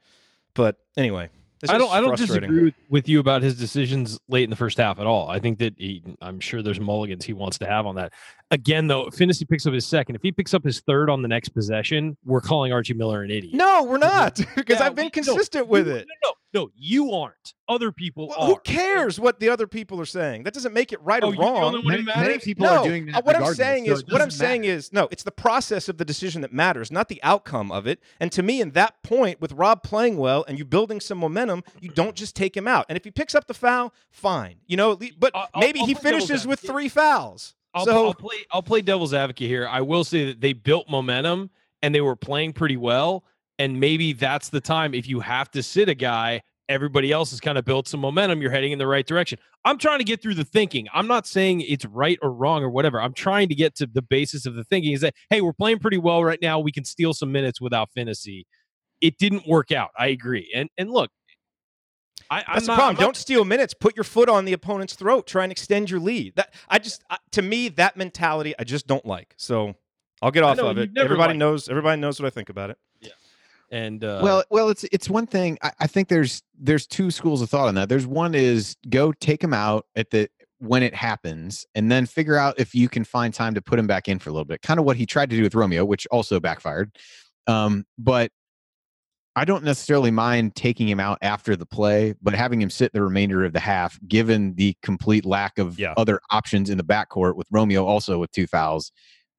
But 0.54 0.76
anyway, 0.96 1.28
I 1.68 1.76
don't. 1.76 1.90
I 1.92 2.00
don't 2.00 2.16
disagree 2.16 2.72
with, 2.88 3.08
you 3.08 3.18
about 3.18 3.42
his 3.42 3.56
decisions 3.58 4.18
late 4.28 4.44
in 4.44 4.50
the 4.50 4.56
first 4.56 4.78
half 4.78 5.00
at 5.00 5.06
all. 5.06 5.28
I 5.28 5.40
think 5.40 5.58
that 5.58 5.74
he. 5.76 6.02
I'm 6.20 6.38
sure 6.38 6.62
there's 6.62 6.78
mulligans 6.78 7.24
he 7.24 7.32
wants 7.32 7.58
to 7.58 7.66
have 7.66 7.84
on 7.84 7.96
that. 7.96 8.12
Again, 8.52 8.86
though, 8.86 9.06
Phinisee 9.06 9.48
picks 9.48 9.66
up 9.66 9.72
his 9.74 9.84
second. 9.84 10.14
If 10.14 10.22
he 10.22 10.30
picks 10.30 10.54
up 10.54 10.64
his 10.64 10.80
third 10.80 11.10
on 11.10 11.20
the 11.22 11.28
next 11.28 11.48
possession, 11.50 12.16
we're 12.24 12.40
calling 12.40 12.72
Archie 12.72 12.94
Miller 12.94 13.22
an 13.22 13.30
idiot. 13.32 13.54
No, 13.54 13.82
we're 13.84 13.98
not 13.98 14.36
because 14.56 14.78
Yeah, 14.78 14.86
I've 14.86 14.94
been 14.94 15.06
we- 15.06 15.20
no, 15.20 15.34
consistent 15.34 15.66
with 15.66 15.88
it. 15.88 16.06
No, 16.22 16.28
no, 16.30 16.34
no, 16.54 16.70
you 16.74 17.12
aren't. 17.12 17.54
Other 17.68 17.92
people 17.92 18.28
Well, 18.28 18.38
are. 18.38 18.46
who 18.48 18.56
cares 18.64 19.20
what 19.20 19.38
the 19.40 19.50
other 19.50 19.66
people 19.66 20.00
are 20.00 20.06
saying? 20.06 20.44
That 20.44 20.54
doesn't 20.54 20.72
make 20.72 20.92
it 20.92 21.00
right 21.02 21.22
Oh, 21.22 21.28
or 21.28 21.34
you're 21.34 21.44
the 21.44 21.50
wrong. 21.50 21.62
only 21.62 21.78
one 21.84 21.94
who 21.94 22.02
Many, 22.04 22.20
many 22.20 22.38
people 22.38 22.64
no, 22.66 22.78
are 22.78 22.84
doing 22.84 23.06
that. 23.06 23.16
uh, 23.16 23.22
what 23.22 23.36
I'm 23.36 23.52
saying 23.54 23.84
so 23.86 23.92
is, 23.92 24.04
what 24.04 24.14
I'm 24.22 24.28
doesn't 24.28 24.30
saying 24.38 24.64
is, 24.64 24.92
no, 24.92 25.08
it's 25.10 25.22
the 25.22 25.30
process 25.30 25.88
of 25.88 25.98
the 25.98 26.04
decision 26.04 26.40
that 26.40 26.52
matters, 26.52 26.90
not 26.90 27.08
the 27.08 27.20
outcome 27.22 27.70
of 27.70 27.86
it. 27.86 28.00
And 28.20 28.32
to 28.32 28.42
me, 28.42 28.60
in 28.62 28.70
that 28.70 29.02
point, 29.02 29.40
with 29.40 29.52
Rob 29.52 29.82
playing 29.82 30.16
well 30.16 30.44
and 30.48 30.58
you 30.58 30.64
building 30.64 31.00
some 31.00 31.18
momentum, 31.18 31.62
you 31.80 31.90
don't 31.90 32.16
just 32.16 32.34
take 32.34 32.56
him 32.56 32.66
out. 32.66 32.86
And 32.88 32.96
if 32.96 33.04
he 33.04 33.10
picks 33.10 33.34
up 33.34 33.46
the 33.46 33.54
foul, 33.54 33.92
fine, 34.10 34.56
you 34.66 34.76
know. 34.76 34.92
at 34.92 35.00
least- 35.00 35.20
But 35.20 35.36
I'll- 35.36 35.48
I'll- 35.54 35.60
maybe 35.60 35.80
I'll 35.80 35.86
he 35.86 35.94
play 35.94 36.12
devil's 36.12 36.26
finishes 36.28 36.46
with 36.46 36.60
advocate. 36.60 36.74
three 36.74 36.88
fouls. 36.88 37.54
I'll, 37.74 37.84
so 37.84 38.06
I'll 38.06 38.14
play. 38.14 38.36
I'll 38.50 38.62
play 38.62 38.80
devil's 38.80 39.12
advocate 39.12 39.46
here. 39.48 39.68
I 39.68 39.82
will 39.82 40.02
say 40.02 40.24
that 40.26 40.40
they 40.40 40.54
built 40.54 40.88
momentum 40.88 41.50
and 41.82 41.94
they 41.94 42.00
were 42.00 42.16
playing 42.16 42.54
pretty 42.54 42.78
well. 42.78 43.24
And 43.58 43.80
maybe 43.80 44.12
that's 44.12 44.48
the 44.48 44.60
time 44.60 44.94
if 44.94 45.08
you 45.08 45.20
have 45.20 45.50
to 45.52 45.62
sit 45.62 45.88
a 45.88 45.94
guy. 45.94 46.42
Everybody 46.68 47.10
else 47.10 47.30
has 47.30 47.40
kind 47.40 47.56
of 47.56 47.64
built 47.64 47.88
some 47.88 48.00
momentum. 48.00 48.42
You're 48.42 48.50
heading 48.50 48.72
in 48.72 48.78
the 48.78 48.86
right 48.86 49.06
direction. 49.06 49.38
I'm 49.64 49.78
trying 49.78 49.98
to 49.98 50.04
get 50.04 50.20
through 50.20 50.34
the 50.34 50.44
thinking. 50.44 50.86
I'm 50.92 51.06
not 51.06 51.26
saying 51.26 51.62
it's 51.62 51.86
right 51.86 52.18
or 52.20 52.30
wrong 52.30 52.62
or 52.62 52.68
whatever. 52.68 53.00
I'm 53.00 53.14
trying 53.14 53.48
to 53.48 53.54
get 53.54 53.74
to 53.76 53.86
the 53.86 54.02
basis 54.02 54.44
of 54.44 54.54
the 54.54 54.64
thinking. 54.64 54.92
Is 54.92 55.00
that 55.00 55.14
hey, 55.30 55.40
we're 55.40 55.54
playing 55.54 55.78
pretty 55.78 55.96
well 55.96 56.22
right 56.22 56.38
now. 56.42 56.58
We 56.58 56.70
can 56.70 56.84
steal 56.84 57.14
some 57.14 57.32
minutes 57.32 57.58
without 57.58 57.88
Phinisee. 57.96 58.44
It 59.00 59.16
didn't 59.16 59.46
work 59.46 59.72
out. 59.72 59.90
I 59.98 60.08
agree. 60.08 60.52
And 60.54 60.68
and 60.76 60.90
look, 60.90 61.10
I, 62.30 62.38
I'm 62.38 62.44
That's 62.54 62.66
the 62.66 62.74
problem. 62.74 62.94
Not- 62.96 63.00
Don't 63.00 63.16
steal 63.16 63.44
minutes. 63.44 63.74
Put 63.74 63.96
your 63.96 64.04
foot 64.04 64.28
on 64.28 64.44
the 64.44 64.52
opponent's 64.52 64.94
throat. 64.94 65.26
Try 65.26 65.44
and 65.44 65.52
extend 65.52 65.90
your 65.90 66.00
lead. 66.00 66.36
That 66.36 66.54
I 66.68 66.78
just 66.78 67.02
I, 67.08 67.18
to 67.32 67.42
me 67.42 67.68
that 67.70 67.96
mentality 67.96 68.54
I 68.58 68.64
just 68.64 68.86
don't 68.86 69.06
like. 69.06 69.34
So 69.36 69.74
I'll 70.20 70.30
get 70.30 70.42
off 70.42 70.56
know, 70.58 70.68
of 70.68 70.78
it. 70.78 70.90
Everybody 70.96 71.30
liked 71.30 71.38
knows. 71.38 71.68
Everybody 71.68 72.00
knows 72.00 72.20
what 72.20 72.26
I 72.26 72.30
think 72.30 72.50
about 72.50 72.70
it. 72.70 72.78
And 73.70 74.02
uh, 74.02 74.20
well, 74.22 74.44
well, 74.50 74.70
it's 74.70 74.84
it's 74.84 75.10
one 75.10 75.26
thing. 75.26 75.58
I, 75.62 75.72
I 75.80 75.86
think 75.86 76.08
there's 76.08 76.42
there's 76.58 76.86
two 76.86 77.10
schools 77.10 77.42
of 77.42 77.50
thought 77.50 77.68
on 77.68 77.74
that. 77.74 77.88
There's 77.88 78.06
one 78.06 78.34
is 78.34 78.76
go 78.88 79.12
take 79.12 79.42
him 79.44 79.52
out 79.52 79.86
at 79.94 80.10
the 80.10 80.28
when 80.58 80.82
it 80.82 80.94
happens, 80.94 81.66
and 81.74 81.90
then 81.92 82.06
figure 82.06 82.36
out 82.36 82.58
if 82.58 82.74
you 82.74 82.88
can 82.88 83.04
find 83.04 83.32
time 83.34 83.54
to 83.54 83.62
put 83.62 83.78
him 83.78 83.86
back 83.86 84.08
in 84.08 84.18
for 84.18 84.30
a 84.30 84.32
little 84.32 84.44
bit. 84.46 84.62
Kind 84.62 84.80
of 84.80 84.86
what 84.86 84.96
he 84.96 85.06
tried 85.06 85.30
to 85.30 85.36
do 85.36 85.42
with 85.42 85.54
Romeo, 85.54 85.84
which 85.84 86.06
also 86.10 86.40
backfired. 86.40 86.96
Um, 87.46 87.84
but 87.98 88.32
I 89.36 89.44
don't 89.44 89.62
necessarily 89.62 90.10
mind 90.10 90.56
taking 90.56 90.88
him 90.88 90.98
out 90.98 91.18
after 91.22 91.54
the 91.54 91.64
play, 91.66 92.14
but 92.20 92.34
having 92.34 92.60
him 92.60 92.70
sit 92.70 92.92
the 92.92 93.02
remainder 93.02 93.44
of 93.44 93.52
the 93.52 93.60
half, 93.60 93.96
given 94.08 94.54
the 94.56 94.76
complete 94.82 95.24
lack 95.24 95.58
of 95.58 95.78
Yeah. 95.78 95.94
other 95.96 96.20
options 96.30 96.70
in 96.70 96.76
the 96.76 96.82
backcourt 96.84 97.36
with 97.36 97.46
Romeo 97.52 97.84
also 97.86 98.18
with 98.18 98.32
two 98.32 98.48
fouls. 98.48 98.90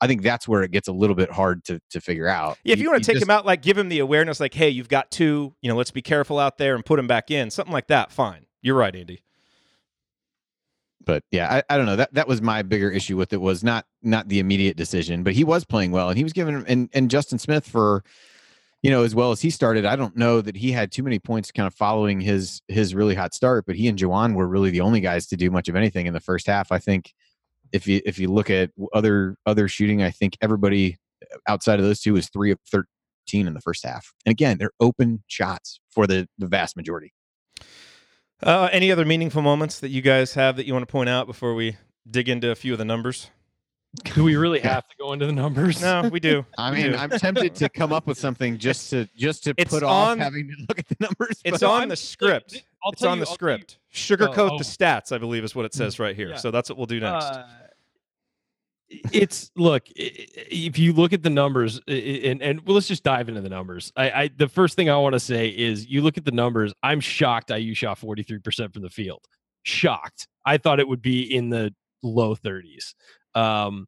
I 0.02 0.08
think 0.08 0.22
that's 0.22 0.48
where 0.48 0.64
it 0.64 0.72
gets 0.72 0.88
a 0.88 0.94
little 0.94 1.16
bit 1.16 1.32
hard 1.32 1.64
to 1.66 1.82
to 1.90 2.00
figure 2.02 2.28
out. 2.28 2.58
Yeah, 2.64 2.74
if 2.74 2.80
you, 2.80 2.90
want 2.90 3.04
to 3.04 3.08
take 3.08 3.16
just- 3.16 3.24
him 3.26 3.30
out, 3.32 3.46
like 3.46 3.62
give 3.62 3.78
him 3.78 3.90
the 3.90 4.00
awareness, 4.00 4.40
like, 4.40 4.54
hey, 4.54 4.70
you've 4.70 4.90
got 4.90 5.12
two, 5.12 5.54
you 5.62 5.70
know, 5.70 5.76
let's 5.76 5.92
be 5.92 6.02
careful 6.02 6.40
out 6.40 6.58
there 6.58 6.76
and 6.76 6.86
put 6.86 7.00
him 7.00 7.08
back 7.08 7.32
in, 7.32 7.50
something 7.50 7.74
like 7.74 7.88
that. 7.88 8.12
Fine. 8.12 8.46
You're 8.62 8.76
right, 8.76 8.96
Andy. 8.96 9.24
but 11.06 11.24
yeah, 11.32 11.52
I, 11.70 11.74
I 11.74 11.78
don't 11.78 11.86
know. 11.86 11.96
That 11.96 12.14
that 12.14 12.28
was 12.28 12.42
my 12.42 12.62
bigger 12.62 12.92
issue 12.92 13.18
with 13.18 13.34
it 13.34 13.42
was 13.42 13.64
not 13.64 13.86
not 14.04 14.28
the 14.28 14.40
immediate 14.40 14.78
decision, 14.78 15.24
but 15.24 15.34
he 15.34 15.44
was 15.44 15.64
playing 15.66 15.92
well 15.92 16.10
and 16.10 16.18
he 16.18 16.24
was 16.24 16.34
given 16.34 16.66
and 16.68 16.90
and 16.94 17.10
Justin 17.10 17.40
Smith 17.40 17.68
for 17.68 18.04
you 18.82 18.92
know 18.92 19.04
as 19.04 19.16
well 19.16 19.32
as 19.32 19.42
he 19.42 19.50
started. 19.50 19.86
I 19.86 19.96
don't 19.96 20.16
know 20.16 20.42
that 20.42 20.56
he 20.56 20.72
had 20.72 20.92
too 20.92 21.04
many 21.04 21.20
points 21.20 21.52
kind 21.52 21.68
of 21.68 21.74
following 21.74 22.22
his 22.22 22.62
his 22.68 22.94
really 22.94 23.16
hot 23.16 23.34
start, 23.34 23.66
but 23.66 23.76
he 23.76 23.88
and 23.88 23.98
Juwan 23.98 24.36
were 24.36 24.48
really 24.48 24.70
the 24.70 24.82
only 24.82 25.00
guys 25.02 25.26
to 25.28 25.38
do 25.38 25.50
much 25.50 25.68
of 25.68 25.76
anything 25.76 26.06
in 26.06 26.14
the 26.14 26.20
first 26.20 26.48
half. 26.48 26.72
I 26.72 26.80
think 26.80 27.14
if 27.72 27.88
you 27.88 28.02
if 28.06 28.20
you 28.20 28.32
look 28.32 28.50
at 28.50 28.72
other 28.94 29.38
other 29.46 29.68
shooting, 29.68 30.02
I 30.04 30.12
think 30.12 30.38
everybody 30.42 30.98
outside 31.48 31.80
of 31.80 31.86
those 31.86 32.00
two 32.00 32.14
was 32.14 32.30
three 32.30 32.52
of 32.52 32.60
thirteen 32.72 33.48
in 33.48 33.54
the 33.54 33.62
first 33.62 33.86
half. 33.86 34.12
And 34.26 34.32
again, 34.32 34.58
they're 34.58 34.72
open 34.80 35.24
shots 35.28 35.80
for 35.92 36.08
the 36.08 36.28
the 36.38 36.48
vast 36.48 36.76
majority. 36.76 37.14
Uh, 38.42 38.70
any 38.72 38.92
other 38.92 39.06
meaningful 39.06 39.42
moments 39.42 39.80
that 39.80 39.90
you 39.90 40.02
guys 40.02 40.34
have 40.34 40.56
that 40.56 40.66
you 40.66 40.74
want 40.74 40.88
to 40.88 40.92
point 40.92 41.10
out 41.10 41.28
before 41.28 41.54
we 41.54 41.76
dig 42.10 42.30
into 42.30 42.50
a 42.52 42.56
few 42.56 42.72
of 42.72 42.80
the 42.80 42.86
numbers? 42.86 43.30
Do 44.16 44.24
we 44.24 44.36
really 44.36 44.60
have 44.62 44.88
to 44.88 44.96
go 45.00 45.14
into 45.14 45.26
the 45.26 45.32
numbers? 45.34 45.82
No, 45.82 46.10
we 46.12 46.20
do. 46.20 46.46
I 46.58 46.72
mean, 46.72 46.92
do. 46.92 46.98
I'm 46.98 47.10
tempted 47.10 47.56
to 47.56 47.70
come 47.70 47.92
up 47.92 48.08
with 48.08 48.18
something 48.26 48.58
just 48.58 48.90
to 48.92 49.08
just 49.16 49.44
to 49.46 49.54
It's 49.58 49.72
put 49.72 49.84
off 49.84 50.10
on- 50.10 50.20
having 50.20 50.48
to 50.48 50.56
look 50.68 50.80
at 50.80 50.88
the 50.88 50.98
numbers. 51.00 51.42
It's 51.44 51.64
on 51.64 51.82
I'm- 51.82 51.90
the 51.90 51.96
script. 51.96 52.64
I'll 52.84 52.92
It's 52.94 53.04
on 53.04 53.18
you- 53.20 53.26
the 53.26 53.30
I'll 53.30 53.34
script. 53.36 53.78
Sugarcoat 53.94 54.38
Oh, 54.38 54.48
the 54.50 54.54
oh. 54.56 54.58
stats, 54.60 55.12
I 55.12 55.18
believe, 55.18 55.44
is 55.44 55.54
what 55.56 55.66
it 55.66 55.74
says 55.74 56.00
right 56.00 56.16
here. 56.16 56.30
Yeah. 56.30 56.36
So 56.38 56.52
that's 56.52 56.70
what 56.70 56.78
we'll 56.78 56.86
do 56.86 57.00
next. 57.00 57.26
Uh, 57.26 57.48
it's 59.12 59.52
look 59.56 59.84
i- 60.00 60.02
i- 60.02 60.26
if 60.50 60.80
you 60.80 60.94
look 60.94 61.14
at 61.14 61.22
the 61.22 61.30
numbers 61.30 61.80
i- 61.88 61.92
i- 61.92 61.96
and 62.30 62.42
and 62.42 62.62
well, 62.66 62.74
let's 62.74 62.88
just 62.88 63.04
dive 63.04 63.30
into 63.30 63.40
the 63.40 63.50
numbers 63.50 63.94
I, 63.96 64.10
I 64.12 64.30
the 64.36 64.48
first 64.48 64.76
thing 64.76 64.90
i 64.90 64.98
want 64.98 65.14
to 65.14 65.20
say 65.20 65.48
is 65.50 65.86
you 65.86 66.02
look 66.02 66.18
at 66.18 66.26
the 66.26 66.32
numbers 66.32 66.74
i'm 66.82 67.00
shocked 67.00 67.52
iu 67.52 67.76
shot 67.76 68.00
43% 68.00 68.74
from 68.74 68.82
the 68.82 68.90
field 68.90 69.24
shocked 69.62 70.28
i 70.44 70.58
thought 70.58 70.80
it 70.80 70.88
would 70.88 71.04
be 71.04 71.22
in 71.22 71.50
the 71.50 71.72
low 72.02 72.36
30s 72.36 72.96
um 73.40 73.86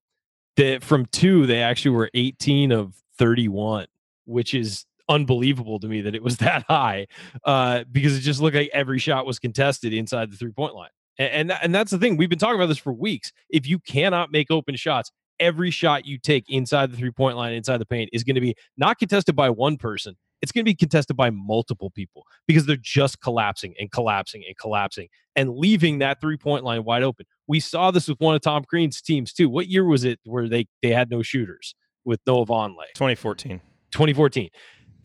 that 0.58 0.84
from 0.84 1.06
two 1.08 1.46
they 1.46 1.62
actually 1.62 1.92
were 1.92 2.10
18 2.14 2.72
of 2.72 2.96
31 3.18 3.88
which 4.26 4.54
is 4.54 4.86
unbelievable 5.10 5.80
to 5.80 5.88
me 5.88 6.02
that 6.02 6.16
it 6.16 6.24
was 6.24 6.38
that 6.46 6.64
high 6.68 7.08
uh 7.46 7.84
because 7.92 8.18
it 8.18 8.22
just 8.22 8.42
looked 8.42 8.56
like 8.56 8.70
every 8.74 9.00
shot 9.00 9.26
was 9.26 9.40
contested 9.40 9.94
inside 9.94 10.32
the 10.32 10.38
three 10.38 10.52
point 10.52 10.76
line 10.76 10.90
and 11.18 11.52
and, 11.52 11.60
and 11.64 11.76
that's 11.76 11.92
the 11.92 11.98
thing 11.98 12.18
we've 12.18 12.30
been 12.30 12.40
talking 12.40 12.56
about 12.56 12.68
this 12.68 12.78
for 12.78 12.94
weeks. 12.94 13.32
If 13.50 13.68
you 13.68 13.80
cannot 13.80 14.32
make 14.32 14.50
open 14.50 14.76
shots, 14.76 15.12
every 15.40 15.72
shot 15.72 16.06
you 16.06 16.18
take 16.18 16.46
inside 16.50 16.92
the 16.92 16.98
three 16.98 17.12
point 17.12 17.38
line, 17.38 17.54
inside 17.54 17.78
the 17.78 17.86
paint, 17.86 18.10
is 18.14 18.24
going 18.24 18.36
to 18.36 18.42
be 18.42 18.56
not 18.78 19.00
contested 19.00 19.36
by 19.36 19.50
one 19.50 19.78
person. 19.78 20.16
It's 20.41 20.51
going 20.51 20.65
to 20.65 20.69
be 20.69 20.75
contested 20.75 21.15
by 21.15 21.30
multiple 21.30 21.89
people 21.91 22.25
because 22.47 22.65
they're 22.65 22.75
just 22.75 23.21
collapsing 23.21 23.75
and 23.80 23.91
collapsing 23.91 24.43
and 24.47 24.58
collapsing 24.58 25.08
and 25.36 25.51
leaving 25.51 25.99
that 25.99 26.19
three 26.19 26.38
point 26.38 26.63
line 26.63 26.84
wide 26.84 27.04
open. 27.04 27.25
We 27.47 27.60
saw 27.60 27.91
this 27.91 28.08
with 28.08 28.19
one 28.19 28.36
of 28.36 28.41
Tom 28.41 28.63
Crean's 28.63 29.01
teams 29.01 29.34
too. 29.34 29.49
What 29.49 29.67
year 29.67 29.86
was 29.86 30.04
it 30.04 30.19
where 30.23 30.47
they 30.47 30.67
they 30.82 30.89
had 30.89 31.10
no 31.10 31.21
shooters 31.21 31.75
with 32.06 32.19
Noah 32.25 32.45
Vonleh? 32.45 32.93
2014. 32.95 33.62
2014. 33.91 34.49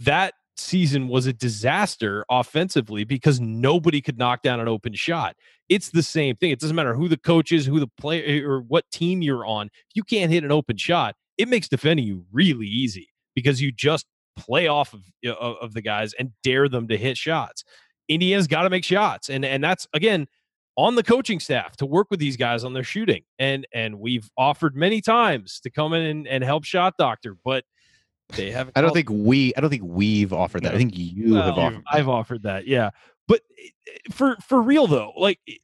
That 0.00 0.34
season 0.58 1.08
was 1.08 1.26
a 1.26 1.32
disaster 1.32 2.24
offensively 2.30 3.04
because 3.04 3.40
nobody 3.40 4.00
could 4.00 4.18
knock 4.18 4.42
down 4.42 4.60
an 4.60 4.68
open 4.68 4.94
shot. 4.94 5.36
It's 5.68 5.90
the 5.90 6.02
same 6.02 6.36
thing. 6.36 6.50
It 6.50 6.60
doesn't 6.60 6.76
matter 6.76 6.94
who 6.94 7.08
the 7.08 7.18
coach 7.18 7.52
is, 7.52 7.66
who 7.66 7.80
the 7.80 7.88
player, 7.98 8.48
or 8.50 8.62
what 8.62 8.90
team 8.90 9.22
you're 9.22 9.44
on. 9.44 9.66
If 9.66 9.96
you 9.96 10.02
can't 10.02 10.30
hit 10.30 10.44
an 10.44 10.52
open 10.52 10.76
shot, 10.76 11.14
it 11.36 11.48
makes 11.48 11.68
defending 11.68 12.06
you 12.06 12.24
really 12.32 12.66
easy 12.66 13.08
because 13.34 13.60
you 13.60 13.72
just 13.72 14.06
play 14.36 14.68
off 14.68 14.92
of 14.92 15.02
of, 15.26 15.56
of 15.60 15.74
the 15.74 15.82
guys 15.82 16.12
and 16.14 16.30
dare 16.42 16.68
them 16.68 16.88
to 16.88 16.96
hit 16.96 17.16
shots. 17.16 17.64
Indiana's 18.08 18.46
got 18.46 18.62
to 18.62 18.70
make 18.70 18.84
shots, 18.84 19.28
and 19.28 19.44
and 19.44 19.62
that's 19.62 19.86
again 19.92 20.28
on 20.76 20.94
the 20.94 21.02
coaching 21.02 21.40
staff 21.40 21.76
to 21.76 21.86
work 21.86 22.08
with 22.10 22.20
these 22.20 22.36
guys 22.36 22.62
on 22.64 22.72
their 22.72 22.84
shooting. 22.84 23.22
And 23.38 23.66
and 23.72 23.98
we've 23.98 24.30
offered 24.36 24.76
many 24.76 25.00
times 25.00 25.60
to 25.60 25.70
come 25.70 25.92
in 25.92 26.02
and, 26.02 26.28
and 26.28 26.44
help 26.44 26.64
shot 26.64 26.94
doctor, 26.98 27.36
but 27.44 27.64
they 28.30 28.50
haven't. 28.50 28.76
I 28.76 28.80
don't 28.80 28.92
think 28.92 29.08
we. 29.10 29.54
I 29.56 29.60
don't 29.60 29.70
think 29.70 29.84
we've 29.84 30.32
offered 30.32 30.64
that. 30.64 30.74
I 30.74 30.78
think 30.78 30.96
you 30.96 31.34
have 31.34 31.58
offered. 31.58 31.82
I've 31.90 32.08
offered 32.08 32.42
that, 32.42 32.66
yeah. 32.66 32.90
But 33.28 33.42
eh, 33.58 33.68
eh, 33.88 33.98
for 34.10 34.36
for 34.36 34.60
real 34.60 34.86
though, 34.86 35.12
like 35.16 35.38
eh, 35.48 35.54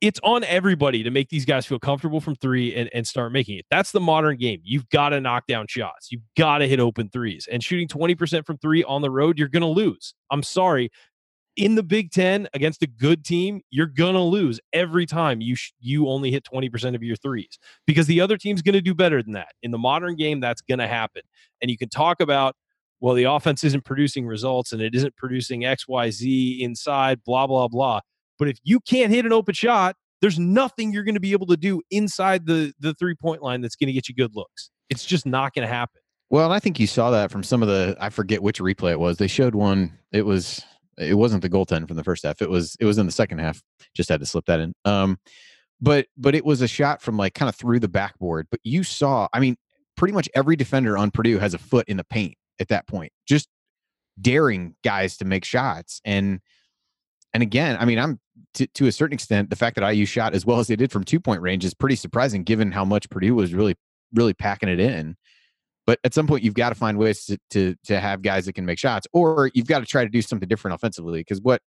it's 0.00 0.20
on 0.22 0.44
everybody 0.44 1.02
to 1.02 1.10
make 1.10 1.30
these 1.30 1.44
guys 1.44 1.64
feel 1.64 1.78
comfortable 1.78 2.20
from 2.20 2.34
three 2.34 2.74
and, 2.74 2.90
and 2.92 3.06
start 3.06 3.32
making 3.32 3.58
it. 3.58 3.64
That's 3.70 3.92
the 3.92 4.00
modern 4.00 4.36
game. 4.36 4.60
You've 4.62 4.88
got 4.90 5.10
to 5.10 5.20
knock 5.20 5.46
down 5.46 5.66
shots. 5.68 6.12
You've 6.12 6.22
got 6.36 6.58
to 6.58 6.68
hit 6.68 6.80
open 6.80 7.08
threes. 7.08 7.48
And 7.50 7.62
shooting 7.62 7.88
20% 7.88 8.44
from 8.44 8.58
three 8.58 8.84
on 8.84 9.00
the 9.02 9.10
road, 9.10 9.38
you're 9.38 9.48
gonna 9.48 9.66
lose. 9.66 10.14
I'm 10.30 10.42
sorry. 10.42 10.90
In 11.56 11.74
the 11.74 11.82
Big 11.82 12.10
Ten 12.10 12.48
against 12.52 12.82
a 12.82 12.86
good 12.86 13.24
team, 13.24 13.62
you're 13.70 13.86
gonna 13.86 14.22
lose 14.22 14.60
every 14.74 15.06
time 15.06 15.40
you 15.40 15.56
sh- 15.56 15.72
you 15.80 16.08
only 16.08 16.30
hit 16.30 16.44
20% 16.44 16.94
of 16.94 17.02
your 17.02 17.16
threes 17.16 17.58
because 17.86 18.06
the 18.06 18.20
other 18.20 18.36
team's 18.36 18.60
gonna 18.60 18.82
do 18.82 18.94
better 18.94 19.22
than 19.22 19.32
that. 19.32 19.52
In 19.62 19.70
the 19.70 19.78
modern 19.78 20.16
game, 20.16 20.40
that's 20.40 20.60
gonna 20.60 20.86
happen. 20.86 21.22
And 21.62 21.70
you 21.70 21.78
can 21.78 21.88
talk 21.88 22.20
about 22.20 22.54
well, 23.00 23.14
the 23.14 23.24
offense 23.24 23.62
isn't 23.64 23.84
producing 23.84 24.26
results 24.26 24.72
and 24.72 24.80
it 24.80 24.94
isn't 24.94 25.16
producing 25.16 25.62
XYZ 25.62 26.60
inside, 26.60 27.22
blah, 27.24 27.46
blah, 27.46 27.68
blah. 27.68 28.00
But 28.38 28.48
if 28.48 28.58
you 28.62 28.80
can't 28.80 29.12
hit 29.12 29.24
an 29.26 29.32
open 29.32 29.54
shot, 29.54 29.96
there's 30.20 30.38
nothing 30.38 30.92
you're 30.92 31.04
going 31.04 31.14
to 31.14 31.20
be 31.20 31.32
able 31.32 31.46
to 31.46 31.56
do 31.56 31.82
inside 31.90 32.46
the, 32.46 32.72
the 32.80 32.94
three 32.94 33.14
point 33.14 33.42
line 33.42 33.60
that's 33.60 33.76
going 33.76 33.88
to 33.88 33.92
get 33.92 34.08
you 34.08 34.14
good 34.14 34.34
looks. 34.34 34.70
It's 34.88 35.04
just 35.04 35.26
not 35.26 35.54
going 35.54 35.66
to 35.66 35.72
happen. 35.72 36.00
Well, 36.30 36.44
and 36.44 36.54
I 36.54 36.58
think 36.58 36.80
you 36.80 36.86
saw 36.86 37.10
that 37.10 37.30
from 37.30 37.42
some 37.42 37.62
of 37.62 37.68
the. 37.68 37.96
I 38.00 38.10
forget 38.10 38.42
which 38.42 38.60
replay 38.60 38.92
it 38.92 39.00
was. 39.00 39.18
They 39.18 39.28
showed 39.28 39.54
one. 39.54 39.96
It 40.12 40.26
was. 40.26 40.64
It 40.98 41.14
wasn't 41.14 41.42
the 41.42 41.50
goaltend 41.50 41.88
from 41.88 41.96
the 41.96 42.04
first 42.04 42.24
half. 42.24 42.42
It 42.42 42.50
was. 42.50 42.76
It 42.80 42.84
was 42.84 42.98
in 42.98 43.06
the 43.06 43.12
second 43.12 43.38
half. 43.38 43.62
Just 43.94 44.08
had 44.08 44.20
to 44.20 44.26
slip 44.26 44.46
that 44.46 44.60
in. 44.60 44.74
Um, 44.84 45.18
but 45.80 46.06
but 46.16 46.34
it 46.34 46.44
was 46.44 46.62
a 46.62 46.68
shot 46.68 47.00
from 47.00 47.16
like 47.16 47.34
kind 47.34 47.48
of 47.48 47.54
through 47.54 47.80
the 47.80 47.88
backboard. 47.88 48.48
But 48.50 48.60
you 48.64 48.82
saw. 48.82 49.28
I 49.32 49.38
mean, 49.38 49.56
pretty 49.96 50.14
much 50.14 50.28
every 50.34 50.56
defender 50.56 50.98
on 50.98 51.10
Purdue 51.10 51.38
has 51.38 51.54
a 51.54 51.58
foot 51.58 51.88
in 51.88 51.96
the 51.96 52.04
paint 52.04 52.34
at 52.58 52.68
that 52.68 52.86
point, 52.88 53.12
just 53.26 53.48
daring 54.20 54.74
guys 54.82 55.16
to 55.18 55.24
make 55.24 55.44
shots. 55.44 56.00
And 56.04 56.40
and 57.34 57.42
again, 57.42 57.76
I 57.78 57.84
mean, 57.84 57.98
I'm 57.98 58.18
to, 58.56 58.66
to 58.66 58.86
a 58.86 58.92
certain 58.92 59.14
extent, 59.14 59.50
the 59.50 59.56
fact 59.56 59.76
that 59.76 59.88
IU 59.88 60.06
shot 60.06 60.34
as 60.34 60.44
well 60.44 60.58
as 60.58 60.66
they 60.66 60.76
did 60.76 60.90
from 60.90 61.04
two 61.04 61.20
point 61.20 61.40
range 61.40 61.64
is 61.64 61.74
pretty 61.74 61.96
surprising, 61.96 62.42
given 62.42 62.72
how 62.72 62.84
much 62.84 63.08
Purdue 63.08 63.34
was 63.34 63.54
really 63.54 63.76
really 64.14 64.34
packing 64.34 64.68
it 64.68 64.80
in. 64.80 65.16
But 65.86 66.00
at 66.02 66.14
some 66.14 66.26
point, 66.26 66.42
you've 66.42 66.54
got 66.54 66.70
to 66.70 66.74
find 66.74 66.98
ways 66.98 67.24
to 67.26 67.38
to 67.50 67.76
to 67.84 68.00
have 68.00 68.22
guys 68.22 68.46
that 68.46 68.54
can 68.54 68.66
make 68.66 68.78
shots, 68.78 69.06
or 69.12 69.50
you've 69.54 69.68
got 69.68 69.80
to 69.80 69.86
try 69.86 70.02
to 70.02 70.10
do 70.10 70.20
something 70.20 70.48
different 70.48 70.74
offensively. 70.74 71.20
Because 71.20 71.40
what 71.40 71.62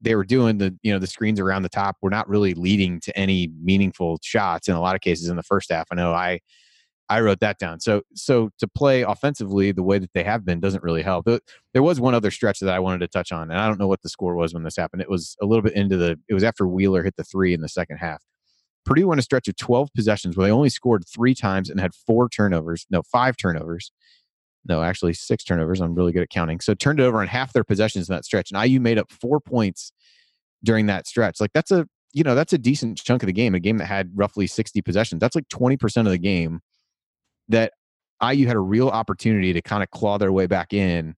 they 0.00 0.14
were 0.14 0.24
doing, 0.24 0.58
the 0.58 0.76
you 0.82 0.92
know 0.92 0.98
the 0.98 1.06
screens 1.06 1.38
around 1.38 1.62
the 1.62 1.68
top 1.68 1.96
were 2.00 2.10
not 2.10 2.28
really 2.28 2.54
leading 2.54 3.00
to 3.00 3.18
any 3.18 3.50
meaningful 3.62 4.18
shots 4.22 4.68
in 4.68 4.74
a 4.74 4.80
lot 4.80 4.94
of 4.94 5.02
cases 5.02 5.28
in 5.28 5.36
the 5.36 5.42
first 5.42 5.70
half. 5.70 5.86
I 5.90 5.96
know 5.96 6.12
I 6.12 6.40
I 7.08 7.20
wrote 7.20 7.40
that 7.40 7.58
down. 7.58 7.80
So 7.80 8.02
so 8.14 8.50
to 8.58 8.68
play 8.68 9.02
offensively 9.02 9.72
the 9.72 9.82
way 9.82 9.98
that 9.98 10.12
they 10.12 10.24
have 10.24 10.44
been 10.44 10.60
doesn't 10.60 10.82
really 10.82 11.02
help. 11.02 11.26
There- 11.26 11.40
was 11.82 12.00
one 12.00 12.14
other 12.14 12.30
stretch 12.30 12.58
that 12.58 12.74
I 12.74 12.80
wanted 12.80 12.98
to 12.98 13.08
touch 13.08 13.30
on, 13.30 13.50
and 13.50 13.58
I 13.58 13.68
don't 13.68 13.78
know 13.78 13.86
what 13.86 14.02
the 14.02 14.08
score 14.08 14.34
was 14.34 14.52
when 14.52 14.64
this 14.64 14.76
happened. 14.76 15.00
It 15.00 15.08
was 15.08 15.36
a 15.40 15.46
little 15.46 15.62
bit 15.62 15.74
into 15.74 15.96
the. 15.96 16.18
It 16.28 16.34
was 16.34 16.42
after 16.42 16.66
Wheeler 16.66 17.04
hit 17.04 17.14
the 17.16 17.24
three 17.24 17.54
in 17.54 17.60
the 17.60 17.68
second 17.68 17.98
half. 17.98 18.22
Purdue 18.84 19.06
went 19.06 19.20
a 19.20 19.22
stretch 19.22 19.48
of 19.48 19.56
12 19.56 19.90
possessions 19.94 20.36
where 20.36 20.46
they 20.46 20.52
only 20.52 20.70
scored 20.70 21.04
three 21.06 21.34
times 21.34 21.70
and 21.70 21.78
had 21.78 21.94
four 21.94 22.28
turnovers. 22.28 22.86
No, 22.90 23.02
five 23.02 23.36
turnovers. 23.36 23.92
No, 24.66 24.82
actually 24.82 25.14
six 25.14 25.44
turnovers. 25.44 25.80
I'm 25.80 25.94
really 25.94 26.12
good 26.12 26.22
at 26.22 26.30
counting. 26.30 26.60
So 26.60 26.74
turned 26.74 26.98
it 26.98 27.04
over 27.04 27.20
on 27.20 27.26
half 27.26 27.52
their 27.52 27.64
possessions 27.64 28.08
in 28.08 28.14
that 28.14 28.24
stretch. 28.24 28.50
And 28.50 28.62
IU 28.62 28.80
made 28.80 28.98
up 28.98 29.10
four 29.10 29.40
points 29.40 29.92
during 30.64 30.86
that 30.86 31.06
stretch. 31.06 31.40
Like 31.40 31.52
that's 31.52 31.70
a 31.70 31.86
you 32.12 32.24
know 32.24 32.34
that's 32.34 32.52
a 32.52 32.58
decent 32.58 32.98
chunk 32.98 33.22
of 33.22 33.28
the 33.28 33.32
game. 33.32 33.54
A 33.54 33.60
game 33.60 33.78
that 33.78 33.86
had 33.86 34.10
roughly 34.14 34.46
60 34.46 34.82
possessions. 34.82 35.20
That's 35.20 35.36
like 35.36 35.48
20 35.48 35.76
percent 35.76 36.08
of 36.08 36.12
the 36.12 36.18
game 36.18 36.60
that 37.48 37.72
IU 38.22 38.46
had 38.46 38.56
a 38.56 38.60
real 38.60 38.88
opportunity 38.88 39.52
to 39.52 39.62
kind 39.62 39.82
of 39.82 39.90
claw 39.90 40.18
their 40.18 40.32
way 40.32 40.46
back 40.46 40.72
in 40.72 41.14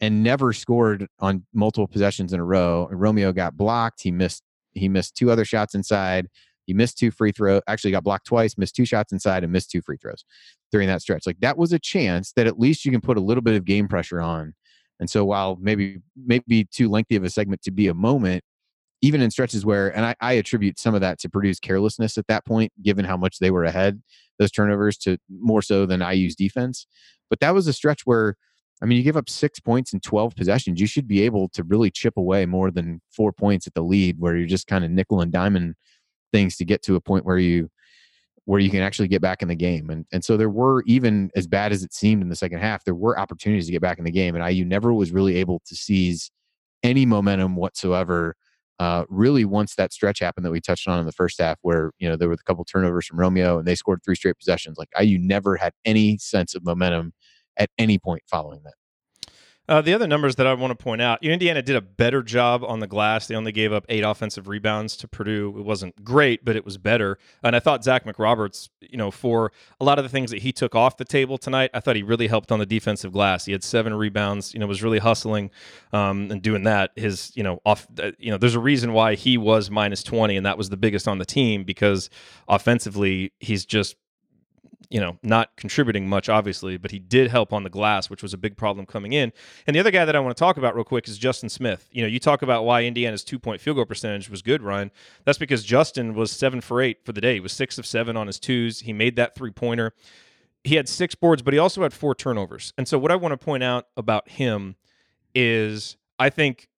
and 0.00 0.22
never 0.22 0.52
scored 0.52 1.06
on 1.18 1.44
multiple 1.52 1.86
possessions 1.86 2.32
in 2.32 2.40
a 2.40 2.44
row. 2.44 2.88
Romeo 2.90 3.32
got 3.32 3.56
blocked. 3.56 4.02
He 4.02 4.10
missed 4.10 4.42
he 4.72 4.88
missed 4.88 5.16
two 5.16 5.30
other 5.30 5.44
shots 5.44 5.74
inside. 5.74 6.28
He 6.66 6.74
missed 6.74 6.98
two 6.98 7.10
free 7.10 7.32
throws. 7.32 7.62
Actually, 7.66 7.90
got 7.90 8.04
blocked 8.04 8.26
twice. 8.26 8.56
Missed 8.56 8.76
two 8.76 8.84
shots 8.84 9.12
inside 9.12 9.42
and 9.42 9.52
missed 9.52 9.70
two 9.70 9.82
free 9.82 9.96
throws 9.96 10.24
during 10.70 10.86
that 10.88 11.02
stretch. 11.02 11.26
Like 11.26 11.40
that 11.40 11.58
was 11.58 11.72
a 11.72 11.78
chance 11.78 12.32
that 12.32 12.46
at 12.46 12.58
least 12.58 12.84
you 12.84 12.92
can 12.92 13.00
put 13.00 13.16
a 13.16 13.20
little 13.20 13.42
bit 13.42 13.56
of 13.56 13.64
game 13.64 13.88
pressure 13.88 14.20
on 14.20 14.54
And 15.00 15.10
so 15.10 15.24
while 15.24 15.56
maybe 15.60 15.98
maybe 16.16 16.64
too 16.64 16.88
lengthy 16.88 17.16
of 17.16 17.24
a 17.24 17.30
segment 17.30 17.62
to 17.62 17.70
be 17.70 17.88
a 17.88 17.94
moment, 17.94 18.44
even 19.02 19.20
in 19.20 19.30
stretches 19.30 19.64
where, 19.64 19.94
and 19.96 20.04
I, 20.04 20.14
I 20.20 20.32
attribute 20.34 20.78
some 20.78 20.94
of 20.94 21.00
that 21.00 21.18
to 21.20 21.28
Purdue's 21.28 21.60
carelessness 21.60 22.18
at 22.18 22.26
that 22.26 22.44
point, 22.44 22.72
given 22.82 23.04
how 23.04 23.16
much 23.16 23.38
they 23.38 23.50
were 23.50 23.64
ahead, 23.64 24.02
those 24.38 24.50
turnovers 24.50 24.96
to 24.98 25.18
more 25.28 25.62
so 25.62 25.86
than 25.86 26.00
IU's 26.00 26.34
defense. 26.34 26.86
But 27.28 27.40
that 27.40 27.54
was 27.54 27.66
a 27.66 27.72
stretch 27.72 28.02
where, 28.04 28.36
I 28.82 28.86
mean, 28.86 28.98
you 28.98 29.04
give 29.04 29.16
up 29.16 29.30
six 29.30 29.60
points 29.60 29.92
in 29.92 30.00
12 30.00 30.34
possessions. 30.36 30.80
You 30.80 30.86
should 30.86 31.08
be 31.08 31.22
able 31.22 31.48
to 31.50 31.62
really 31.62 31.90
chip 31.90 32.16
away 32.16 32.46
more 32.46 32.70
than 32.70 33.00
four 33.10 33.32
points 33.32 33.66
at 33.66 33.74
the 33.74 33.82
lead, 33.82 34.16
where 34.18 34.36
you're 34.36 34.46
just 34.46 34.66
kind 34.66 34.84
of 34.84 34.90
nickel 34.90 35.20
and 35.20 35.32
diamond 35.32 35.74
things 36.32 36.56
to 36.56 36.64
get 36.64 36.82
to 36.82 36.96
a 36.96 37.00
point 37.00 37.24
where 37.24 37.38
you 37.38 37.70
where 38.46 38.60
you 38.60 38.70
can 38.70 38.80
actually 38.80 39.06
get 39.06 39.20
back 39.20 39.42
in 39.42 39.48
the 39.48 39.54
game. 39.54 39.90
And 39.90 40.06
and 40.12 40.24
so 40.24 40.36
there 40.36 40.50
were 40.50 40.82
even 40.86 41.30
as 41.36 41.46
bad 41.46 41.72
as 41.72 41.84
it 41.84 41.94
seemed 41.94 42.22
in 42.22 42.28
the 42.28 42.36
second 42.36 42.58
half, 42.58 42.84
there 42.84 42.94
were 42.94 43.18
opportunities 43.18 43.66
to 43.66 43.72
get 43.72 43.82
back 43.82 43.98
in 43.98 44.04
the 44.04 44.10
game, 44.10 44.34
and 44.34 44.52
IU 44.52 44.64
never 44.64 44.92
was 44.92 45.12
really 45.12 45.36
able 45.36 45.62
to 45.66 45.76
seize 45.76 46.30
any 46.82 47.06
momentum 47.06 47.56
whatsoever. 47.56 48.34
Uh, 48.80 49.04
really, 49.10 49.44
once 49.46 49.76
that 49.76 49.92
stretch 49.92 50.20
happened 50.20 50.46
that 50.46 50.52
we 50.52 50.60
touched 50.60 50.88
on 50.88 51.00
in 51.00 51.06
the 51.06 51.12
first 51.12 51.40
half, 51.40 51.58
where 51.62 51.92
you 52.00 52.08
know 52.08 52.16
there 52.16 52.28
were 52.28 52.34
a 52.34 52.38
couple 52.38 52.64
turnovers 52.64 53.06
from 53.06 53.20
Romeo 53.20 53.58
and 53.60 53.68
they 53.68 53.76
scored 53.76 54.00
three 54.04 54.16
straight 54.16 54.38
possessions, 54.38 54.78
like 54.78 54.88
IU 54.98 55.18
never 55.20 55.56
had 55.56 55.74
any 55.86 56.18
sense 56.18 56.56
of 56.56 56.64
momentum 56.64 57.12
at 57.58 57.70
any 57.78 57.98
point 57.98 58.22
following 58.30 58.62
that. 58.64 58.74
Uh, 59.70 59.80
the 59.80 59.94
other 59.94 60.08
numbers 60.08 60.34
that 60.34 60.48
I 60.48 60.54
want 60.54 60.76
to 60.76 60.82
point 60.82 61.00
out, 61.00 61.22
Indiana 61.22 61.62
did 61.62 61.76
a 61.76 61.80
better 61.80 62.24
job 62.24 62.64
on 62.64 62.80
the 62.80 62.88
glass. 62.88 63.28
They 63.28 63.36
only 63.36 63.52
gave 63.52 63.72
up 63.72 63.86
eight 63.88 64.02
offensive 64.02 64.48
rebounds 64.48 64.96
to 64.96 65.06
Purdue. 65.06 65.54
It 65.56 65.64
wasn't 65.64 66.02
great, 66.02 66.44
but 66.44 66.56
it 66.56 66.64
was 66.64 66.76
better. 66.76 67.18
And 67.44 67.54
I 67.54 67.60
thought 67.60 67.84
Zach 67.84 68.04
McRoberts, 68.04 68.68
you 68.80 68.98
know, 68.98 69.12
for 69.12 69.52
a 69.80 69.84
lot 69.84 70.00
of 70.00 70.04
the 70.04 70.08
things 70.08 70.32
that 70.32 70.42
he 70.42 70.50
took 70.50 70.74
off 70.74 70.96
the 70.96 71.04
table 71.04 71.38
tonight, 71.38 71.70
I 71.72 71.78
thought 71.78 71.94
he 71.94 72.02
really 72.02 72.26
helped 72.26 72.50
on 72.50 72.58
the 72.58 72.66
defensive 72.66 73.12
glass. 73.12 73.44
He 73.44 73.52
had 73.52 73.62
seven 73.62 73.94
rebounds. 73.94 74.52
You 74.52 74.58
know, 74.58 74.66
was 74.66 74.82
really 74.82 74.98
hustling 74.98 75.52
um, 75.92 76.32
and 76.32 76.42
doing 76.42 76.64
that. 76.64 76.90
His, 76.96 77.30
you 77.36 77.44
know, 77.44 77.62
off. 77.64 77.86
Uh, 77.96 78.10
you 78.18 78.32
know, 78.32 78.38
there's 78.38 78.56
a 78.56 78.60
reason 78.60 78.92
why 78.92 79.14
he 79.14 79.38
was 79.38 79.70
minus 79.70 80.02
twenty, 80.02 80.36
and 80.36 80.44
that 80.46 80.58
was 80.58 80.70
the 80.70 80.76
biggest 80.76 81.06
on 81.06 81.18
the 81.18 81.24
team 81.24 81.62
because 81.62 82.10
offensively 82.48 83.32
he's 83.38 83.64
just 83.64 83.94
you 84.90 84.98
know, 84.98 85.18
not 85.22 85.54
contributing 85.56 86.08
much, 86.08 86.28
obviously, 86.28 86.76
but 86.76 86.90
he 86.90 86.98
did 86.98 87.30
help 87.30 87.52
on 87.52 87.62
the 87.62 87.70
glass, 87.70 88.10
which 88.10 88.22
was 88.22 88.34
a 88.34 88.38
big 88.38 88.56
problem 88.56 88.84
coming 88.84 89.12
in. 89.12 89.32
And 89.66 89.74
the 89.74 89.80
other 89.80 89.92
guy 89.92 90.04
that 90.04 90.16
I 90.16 90.20
want 90.20 90.36
to 90.36 90.38
talk 90.38 90.56
about 90.56 90.74
real 90.74 90.84
quick 90.84 91.08
is 91.08 91.16
Justin 91.16 91.48
Smith. 91.48 91.88
You 91.92 92.02
know, 92.02 92.08
you 92.08 92.18
talk 92.18 92.42
about 92.42 92.64
why 92.64 92.82
Indiana's 92.82 93.22
two 93.22 93.38
point 93.38 93.60
field 93.60 93.76
goal 93.76 93.86
percentage 93.86 94.28
was 94.28 94.42
good, 94.42 94.62
Ryan. 94.62 94.90
That's 95.24 95.38
because 95.38 95.62
Justin 95.62 96.14
was 96.14 96.32
seven 96.32 96.60
for 96.60 96.82
eight 96.82 97.04
for 97.04 97.12
the 97.12 97.20
day. 97.20 97.34
He 97.34 97.40
was 97.40 97.52
six 97.52 97.78
of 97.78 97.86
seven 97.86 98.16
on 98.16 98.26
his 98.26 98.40
twos. 98.40 98.80
He 98.80 98.92
made 98.92 99.14
that 99.16 99.36
three 99.36 99.52
pointer. 99.52 99.94
He 100.64 100.74
had 100.74 100.88
six 100.88 101.14
boards, 101.14 101.40
but 101.40 101.54
he 101.54 101.58
also 101.58 101.82
had 101.84 101.92
four 101.92 102.14
turnovers. 102.14 102.72
And 102.76 102.86
so, 102.88 102.98
what 102.98 103.12
I 103.12 103.16
want 103.16 103.32
to 103.32 103.38
point 103.38 103.62
out 103.62 103.86
about 103.96 104.28
him 104.28 104.74
is 105.36 105.96
I 106.18 106.30
think 106.30 106.68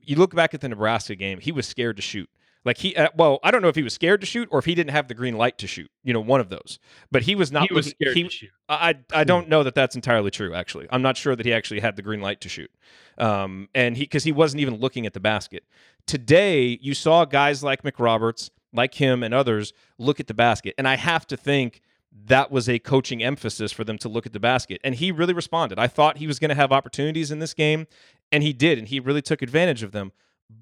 you 0.00 0.16
look 0.16 0.34
back 0.34 0.54
at 0.54 0.62
the 0.62 0.68
Nebraska 0.68 1.14
game, 1.14 1.38
he 1.38 1.52
was 1.52 1.66
scared 1.66 1.96
to 1.96 2.02
shoot. 2.02 2.30
Like 2.64 2.78
he, 2.78 2.94
uh, 2.96 3.08
well, 3.16 3.38
I 3.42 3.50
don't 3.50 3.62
know 3.62 3.68
if 3.68 3.76
he 3.76 3.82
was 3.82 3.94
scared 3.94 4.20
to 4.20 4.26
shoot 4.26 4.48
or 4.50 4.58
if 4.58 4.64
he 4.64 4.74
didn't 4.74 4.90
have 4.90 5.08
the 5.08 5.14
green 5.14 5.36
light 5.36 5.58
to 5.58 5.66
shoot. 5.66 5.90
You 6.02 6.12
know, 6.12 6.20
one 6.20 6.40
of 6.40 6.48
those. 6.48 6.78
But 7.10 7.22
he 7.22 7.34
was 7.34 7.52
not. 7.52 7.68
He 7.68 7.74
was 7.74 7.90
scared 7.90 8.16
he, 8.16 8.24
to 8.24 8.30
shoot. 8.30 8.50
I 8.68 8.96
I 9.12 9.24
don't 9.24 9.48
know 9.48 9.62
that 9.62 9.74
that's 9.74 9.96
entirely 9.96 10.30
true. 10.30 10.54
Actually, 10.54 10.86
I'm 10.90 11.02
not 11.02 11.16
sure 11.16 11.36
that 11.36 11.46
he 11.46 11.52
actually 11.52 11.80
had 11.80 11.96
the 11.96 12.02
green 12.02 12.20
light 12.20 12.40
to 12.42 12.48
shoot. 12.48 12.70
Um, 13.16 13.68
and 13.74 13.96
he 13.96 14.04
because 14.04 14.24
he 14.24 14.32
wasn't 14.32 14.60
even 14.60 14.76
looking 14.76 15.06
at 15.06 15.14
the 15.14 15.20
basket. 15.20 15.64
Today, 16.06 16.78
you 16.80 16.94
saw 16.94 17.24
guys 17.24 17.62
like 17.62 17.82
McRoberts, 17.82 18.50
like 18.72 18.94
him, 18.94 19.22
and 19.22 19.32
others 19.32 19.72
look 19.98 20.20
at 20.20 20.26
the 20.26 20.34
basket, 20.34 20.74
and 20.78 20.88
I 20.88 20.96
have 20.96 21.26
to 21.28 21.36
think 21.36 21.80
that 22.26 22.50
was 22.50 22.68
a 22.68 22.78
coaching 22.78 23.22
emphasis 23.22 23.72
for 23.72 23.84
them 23.84 23.98
to 23.98 24.08
look 24.08 24.26
at 24.26 24.32
the 24.32 24.40
basket. 24.40 24.80
And 24.82 24.94
he 24.94 25.12
really 25.12 25.34
responded. 25.34 25.78
I 25.78 25.86
thought 25.86 26.18
he 26.18 26.26
was 26.26 26.38
going 26.38 26.48
to 26.48 26.54
have 26.54 26.72
opportunities 26.72 27.30
in 27.30 27.38
this 27.38 27.54
game, 27.54 27.86
and 28.32 28.42
he 28.42 28.52
did, 28.52 28.78
and 28.78 28.88
he 28.88 29.00
really 29.00 29.22
took 29.22 29.42
advantage 29.42 29.82
of 29.82 29.92
them. 29.92 30.12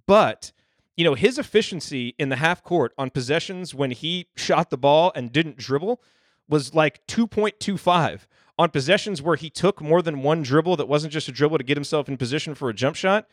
But 0.06 0.52
you 0.96 1.04
know, 1.04 1.14
his 1.14 1.38
efficiency 1.38 2.14
in 2.18 2.30
the 2.30 2.36
half 2.36 2.62
court 2.62 2.92
on 2.96 3.10
possessions 3.10 3.74
when 3.74 3.90
he 3.90 4.28
shot 4.34 4.70
the 4.70 4.78
ball 4.78 5.12
and 5.14 5.30
didn't 5.30 5.58
dribble 5.58 6.00
was 6.48 6.74
like 6.74 7.06
2.25. 7.06 8.26
On 8.58 8.70
possessions 8.70 9.20
where 9.20 9.36
he 9.36 9.50
took 9.50 9.82
more 9.82 10.00
than 10.00 10.22
one 10.22 10.42
dribble 10.42 10.76
that 10.76 10.88
wasn't 10.88 11.12
just 11.12 11.28
a 11.28 11.32
dribble 11.32 11.58
to 11.58 11.64
get 11.64 11.76
himself 11.76 12.08
in 12.08 12.16
position 12.16 12.54
for 12.54 12.70
a 12.70 12.74
jump 12.74 12.96
shot, 12.96 13.26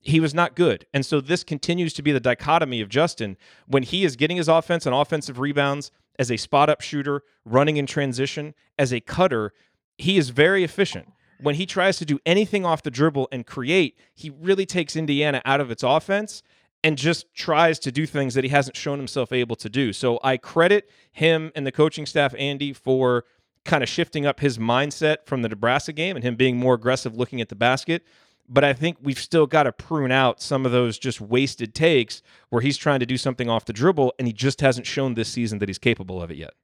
he 0.00 0.20
was 0.20 0.32
not 0.32 0.54
good. 0.54 0.86
And 0.94 1.04
so 1.04 1.20
this 1.20 1.42
continues 1.42 1.92
to 1.94 2.02
be 2.02 2.12
the 2.12 2.20
dichotomy 2.20 2.80
of 2.80 2.88
Justin 2.88 3.36
when 3.66 3.82
he 3.82 4.04
is 4.04 4.14
getting 4.14 4.36
his 4.36 4.48
offense 4.48 4.86
and 4.86 4.94
offensive 4.94 5.40
rebounds 5.40 5.90
as 6.20 6.30
a 6.30 6.36
spot 6.36 6.68
up 6.70 6.80
shooter, 6.80 7.22
running 7.44 7.76
in 7.76 7.86
transition, 7.86 8.54
as 8.78 8.92
a 8.92 9.00
cutter, 9.00 9.52
he 9.96 10.18
is 10.18 10.30
very 10.30 10.62
efficient. 10.62 11.12
When 11.40 11.56
he 11.56 11.66
tries 11.66 11.98
to 11.98 12.04
do 12.04 12.18
anything 12.26 12.64
off 12.64 12.82
the 12.82 12.90
dribble 12.90 13.28
and 13.30 13.46
create, 13.46 13.96
he 14.14 14.30
really 14.30 14.66
takes 14.66 14.96
Indiana 14.96 15.40
out 15.44 15.60
of 15.60 15.70
its 15.70 15.82
offense 15.82 16.42
and 16.84 16.96
just 16.96 17.32
tries 17.34 17.78
to 17.80 17.92
do 17.92 18.06
things 18.06 18.34
that 18.34 18.44
he 18.44 18.50
hasn't 18.50 18.76
shown 18.76 18.98
himself 18.98 19.32
able 19.32 19.56
to 19.56 19.68
do. 19.68 19.92
So 19.92 20.18
I 20.22 20.36
credit 20.36 20.90
him 21.10 21.50
and 21.54 21.66
the 21.66 21.72
coaching 21.72 22.06
staff, 22.06 22.34
Andy, 22.38 22.72
for 22.72 23.24
kind 23.64 23.82
of 23.82 23.88
shifting 23.88 24.24
up 24.24 24.40
his 24.40 24.58
mindset 24.58 25.26
from 25.26 25.42
the 25.42 25.48
Nebraska 25.48 25.92
game 25.92 26.16
and 26.16 26.24
him 26.24 26.36
being 26.36 26.56
more 26.56 26.74
aggressive 26.74 27.16
looking 27.16 27.40
at 27.40 27.48
the 27.48 27.56
basket. 27.56 28.04
But 28.48 28.64
I 28.64 28.72
think 28.72 28.96
we've 29.02 29.18
still 29.18 29.46
got 29.46 29.64
to 29.64 29.72
prune 29.72 30.10
out 30.10 30.40
some 30.40 30.64
of 30.64 30.72
those 30.72 30.98
just 30.98 31.20
wasted 31.20 31.74
takes 31.74 32.22
where 32.48 32.62
he's 32.62 32.78
trying 32.78 33.00
to 33.00 33.06
do 33.06 33.18
something 33.18 33.50
off 33.50 33.66
the 33.66 33.74
dribble 33.74 34.14
and 34.18 34.26
he 34.26 34.32
just 34.32 34.60
hasn't 34.62 34.86
shown 34.86 35.14
this 35.14 35.28
season 35.28 35.58
that 35.58 35.68
he's 35.68 35.78
capable 35.78 36.22
of 36.22 36.30
it 36.30 36.38
yet. 36.38 36.54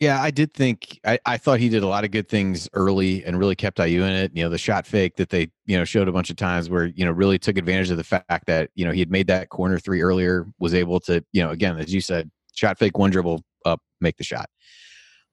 Yeah, 0.00 0.22
I 0.22 0.30
did 0.30 0.54
think 0.54 1.00
I, 1.04 1.18
I 1.26 1.38
thought 1.38 1.58
he 1.58 1.68
did 1.68 1.82
a 1.82 1.88
lot 1.88 2.04
of 2.04 2.12
good 2.12 2.28
things 2.28 2.68
early 2.72 3.24
and 3.24 3.36
really 3.36 3.56
kept 3.56 3.80
IU 3.80 4.04
in 4.04 4.12
it. 4.12 4.30
You 4.32 4.44
know, 4.44 4.48
the 4.48 4.58
shot 4.58 4.86
fake 4.86 5.16
that 5.16 5.30
they, 5.30 5.50
you 5.66 5.76
know, 5.76 5.84
showed 5.84 6.06
a 6.06 6.12
bunch 6.12 6.30
of 6.30 6.36
times 6.36 6.70
where, 6.70 6.86
you 6.86 7.04
know, 7.04 7.10
really 7.10 7.36
took 7.36 7.58
advantage 7.58 7.90
of 7.90 7.96
the 7.96 8.04
fact 8.04 8.46
that, 8.46 8.70
you 8.76 8.84
know, 8.84 8.92
he 8.92 9.00
had 9.00 9.10
made 9.10 9.26
that 9.26 9.48
corner 9.48 9.76
three 9.80 10.00
earlier, 10.00 10.46
was 10.60 10.72
able 10.72 11.00
to, 11.00 11.24
you 11.32 11.42
know, 11.42 11.50
again, 11.50 11.78
as 11.78 11.92
you 11.92 12.00
said, 12.00 12.30
shot 12.54 12.78
fake, 12.78 12.96
one 12.96 13.10
dribble 13.10 13.42
up, 13.66 13.80
make 14.00 14.16
the 14.16 14.24
shot. 14.24 14.48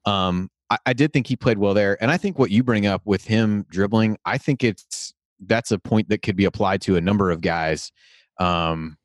Um, 0.04 0.50
I, 0.68 0.78
I 0.86 0.92
did 0.94 1.12
think 1.12 1.28
he 1.28 1.36
played 1.36 1.58
well 1.58 1.74
there. 1.74 1.96
And 2.02 2.10
I 2.10 2.16
think 2.16 2.36
what 2.36 2.50
you 2.50 2.64
bring 2.64 2.86
up 2.86 3.02
with 3.04 3.24
him 3.24 3.66
dribbling, 3.70 4.18
I 4.24 4.36
think 4.36 4.64
it's 4.64 5.14
that's 5.46 5.70
a 5.70 5.78
point 5.78 6.08
that 6.08 6.22
could 6.22 6.34
be 6.34 6.44
applied 6.44 6.80
to 6.82 6.96
a 6.96 7.00
number 7.00 7.30
of 7.30 7.40
guys. 7.40 7.92
Um, 8.40 8.96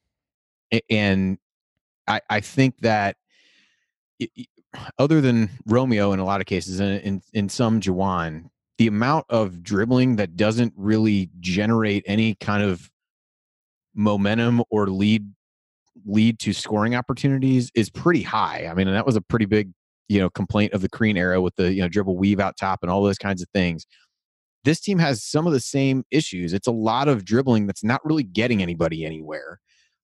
and 0.90 1.38
I, 2.08 2.22
I 2.32 2.40
think 2.40 2.80
that 2.80 3.18
other 4.98 5.22
than 5.22 5.50
Romeo 5.66 6.12
in 6.12 6.20
a 6.20 6.26
lot 6.26 6.42
of 6.42 6.48
cases, 6.48 6.80
and 6.80 7.02
in, 7.02 7.22
in 7.34 7.50
some 7.50 7.80
Juwan, 7.82 8.46
the 8.78 8.88
amount 8.88 9.26
of 9.30 9.62
dribbling 9.62 10.16
that 10.16 10.36
doesn't 10.36 10.74
really 10.76 11.30
generate 11.40 12.04
any 12.08 12.36
kind 12.36 12.64
of 12.64 12.90
momentum 13.94 14.64
or 14.70 14.88
lead 14.88 15.28
lead 16.06 16.40
to 16.40 16.54
scoring 16.54 16.96
opportunities 16.96 17.70
is 17.76 17.90
pretty 17.90 18.22
high. 18.22 18.68
I 18.70 18.74
mean, 18.74 18.88
and 18.88 18.96
that 18.96 19.06
was 19.06 19.16
a 19.16 19.22
pretty 19.22 19.46
big, 19.46 19.72
you 20.08 20.20
know, 20.20 20.30
complaint 20.30 20.74
of 20.74 20.82
the 20.82 20.90
Crean 20.90 21.18
era 21.18 21.42
with 21.42 21.56
the, 21.58 21.72
you 21.72 21.82
know, 21.82 21.90
dribble 21.90 22.18
weave 22.18 22.40
out 22.40 22.58
top 22.58 22.80
and 22.82 22.90
all 22.90 23.04
those 23.04 23.18
kinds 23.18 23.42
of 23.42 23.50
things. 23.54 23.86
This 24.64 24.80
team 24.80 25.00
has 25.00 25.24
some 25.24 25.46
of 25.48 25.54
the 25.54 25.60
same 25.60 26.04
issues. 26.10 26.54
It's 26.54 26.68
a 26.68 26.72
lot 26.72 27.08
of 27.08 27.26
dribbling 27.26 27.68
that's 27.68 27.84
not 27.84 28.04
really 28.06 28.24
getting 28.24 28.62
anybody 28.62 29.06
anywhere 29.06 29.60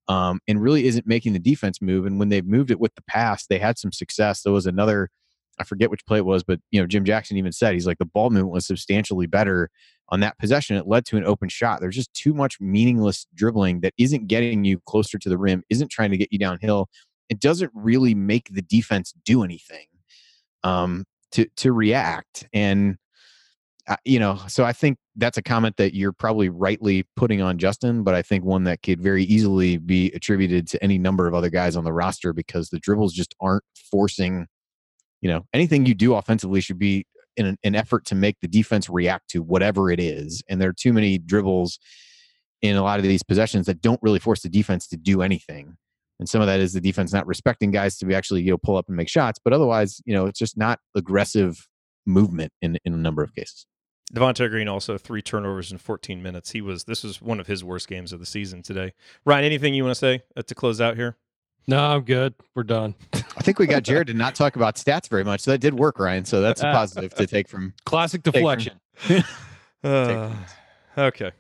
um, 0.08 0.40
and 0.48 0.62
really 0.62 0.86
isn't 0.86 1.08
making 1.08 1.34
the 1.34 1.40
defense 1.40 1.82
move. 1.82 2.06
And 2.06 2.20
when 2.20 2.30
they've 2.30 2.46
moved 2.46 2.72
it 2.72 2.80
with 2.80 2.96
the 2.96 3.04
pass, 3.04 3.46
they 3.46 3.60
had 3.60 3.78
some 3.78 3.92
success. 3.92 4.42
There 4.42 4.54
was 4.54 4.66
another, 4.66 5.10
I 5.60 5.64
forget 5.64 5.90
which 5.90 6.06
play 6.06 6.18
it 6.20 6.26
was, 6.26 6.44
but 6.44 6.60
you 6.72 6.80
know, 6.80 6.88
Jim 6.88 7.04
Jackson 7.04 7.38
even 7.38 7.52
said 7.52 7.74
he's 7.74 7.88
like 7.88 7.98
the 7.98 8.06
ball 8.06 8.30
movement 8.30 8.54
was 8.54 8.68
substantially 8.68 9.28
better 9.28 9.70
on 10.10 10.22
that 10.22 10.38
possession. 10.40 10.78
It 10.78 10.88
led 10.88 11.06
to 11.08 11.18
an 11.18 11.26
open 11.26 11.50
shot. 11.50 11.82
There's 11.82 11.96
just 11.96 12.14
too 12.14 12.34
much 12.34 12.60
meaningless 12.62 13.28
dribbling 13.36 13.82
that 13.82 13.94
isn't 13.98 14.28
getting 14.28 14.64
you 14.64 14.80
closer 14.86 15.18
to 15.18 15.30
the 15.30 15.38
rim, 15.38 15.64
isn't 15.70 15.92
trying 15.92 16.12
to 16.12 16.18
get 16.18 16.32
you 16.32 16.40
downhill. 16.40 16.88
It 17.30 17.40
doesn't 17.40 17.72
really 17.74 18.16
make 18.16 18.50
the 18.52 18.62
defense 18.62 19.14
do 19.26 19.44
anything 19.44 19.88
um, 20.64 21.06
to 21.32 21.46
to 21.58 21.74
react. 21.74 22.48
And 22.54 22.98
you 24.06 24.20
know, 24.20 24.40
so 24.48 24.64
I 24.64 24.74
think 24.74 24.98
that's 25.18 25.38
a 25.38 25.42
comment 25.42 25.78
that 25.78 25.96
you're 25.96 26.14
probably 26.14 26.48
rightly 26.48 27.04
putting 27.16 27.42
on 27.42 27.58
Justin, 27.58 28.04
but 28.04 28.14
I 28.14 28.22
think 28.22 28.46
one 28.46 28.64
that 28.66 28.84
could 28.84 29.02
very 29.02 29.24
easily 29.24 29.78
be 29.78 30.12
attributed 30.12 30.68
to 30.70 30.84
any 30.84 31.00
number 31.00 31.28
of 31.28 31.34
other 31.34 31.50
guys 31.50 31.76
on 31.76 31.84
the 31.84 31.92
roster 31.92 32.34
because 32.34 32.70
the 32.70 32.80
dribbles 32.80 33.14
just 33.14 33.36
aren't 33.42 33.64
forcing, 33.92 34.46
you 35.22 35.30
know, 35.30 35.46
anything 35.54 35.86
you 35.86 35.96
do 35.96 36.14
offensively 36.14 36.62
should 36.62 36.78
be 36.78 37.06
in 37.36 37.48
an, 37.48 37.58
an 37.64 37.76
effort 37.76 38.06
to 38.06 38.16
make 38.16 38.38
the 38.42 38.48
defense 38.48 38.90
react 38.90 39.30
to 39.30 39.42
whatever 39.42 39.90
it 39.90 40.00
is. 40.00 40.44
And 40.48 40.62
there 40.62 40.70
are 40.70 40.74
too 40.74 40.94
many 40.94 41.18
dribbles 41.18 41.80
in 42.62 42.76
a 42.76 42.84
lot 42.84 43.00
of 43.00 43.04
these 43.04 43.24
possessions 43.24 43.66
that 43.66 43.82
don't 43.82 44.02
really 44.04 44.20
force 44.20 44.42
the 44.42 44.50
defense 44.50 44.88
to 44.90 44.98
do 44.98 45.22
anything. 45.22 45.78
And 46.20 46.30
some 46.30 46.42
of 46.42 46.48
that 46.48 46.60
is 46.60 46.74
the 46.74 46.82
defense 46.82 47.14
not 47.14 47.28
respecting 47.28 47.72
guys 47.72 47.98
to 47.98 48.06
be 48.06 48.16
actually, 48.16 48.42
you 48.42 48.52
know, 48.52 48.58
pull 48.58 48.78
up 48.78 48.88
and 48.88 48.98
make 48.98 49.10
shots. 49.10 49.40
But 49.44 49.54
otherwise, 49.54 50.02
you 50.06 50.14
know, 50.14 50.26
it's 50.26 50.40
just 50.40 50.58
not 50.58 50.80
aggressive 50.96 51.68
movement 52.06 52.52
in, 52.62 52.78
in 52.86 52.94
a 52.94 52.98
number 52.98 53.24
of 53.24 53.34
cases. 53.36 53.68
Devonte 54.14 54.50
Green 54.50 54.68
also 54.68 54.98
three 54.98 55.22
turnovers 55.22 55.72
in 55.72 55.78
14 55.78 56.22
minutes. 56.24 56.52
He 56.52 56.62
was 56.62 56.86
this 56.86 57.04
was 57.04 57.22
one 57.22 57.40
of 57.40 57.48
his 57.48 57.64
worst 57.64 57.88
games 57.88 58.14
of 58.14 58.20
the 58.20 58.26
season 58.26 58.62
today. 58.64 58.94
Ryan, 59.26 59.46
anything 59.46 59.74
you 59.74 59.84
want 59.84 59.96
to 59.96 60.00
say 60.00 60.24
uh, 60.36 60.42
to 60.44 60.56
close 60.56 60.80
out 60.80 60.96
here? 60.96 61.18
No, 61.68 61.84
I'm 61.84 62.04
good. 62.04 62.34
We're 62.56 62.64
done. 62.64 62.96
I 63.14 63.42
think 63.42 63.60
we 63.60 63.68
got 63.68 63.84
Jerod 63.84 64.08
to 64.08 64.14
not 64.14 64.36
talk 64.36 64.56
about 64.56 64.76
stats 64.76 65.10
very 65.10 65.26
much, 65.26 65.42
so 65.42 65.52
that 65.52 65.58
did 65.58 65.74
work, 65.74 66.00
Ryan. 66.00 66.24
So 66.24 66.40
that's 66.40 66.62
a 66.62 66.64
positive 66.72 67.14
to 67.16 67.28
take 67.28 67.50
from 67.50 67.74
classic 67.86 68.24
deflection. 68.24 68.80
From, 68.96 69.24
uh, 69.84 70.34
Okay. 70.98 71.32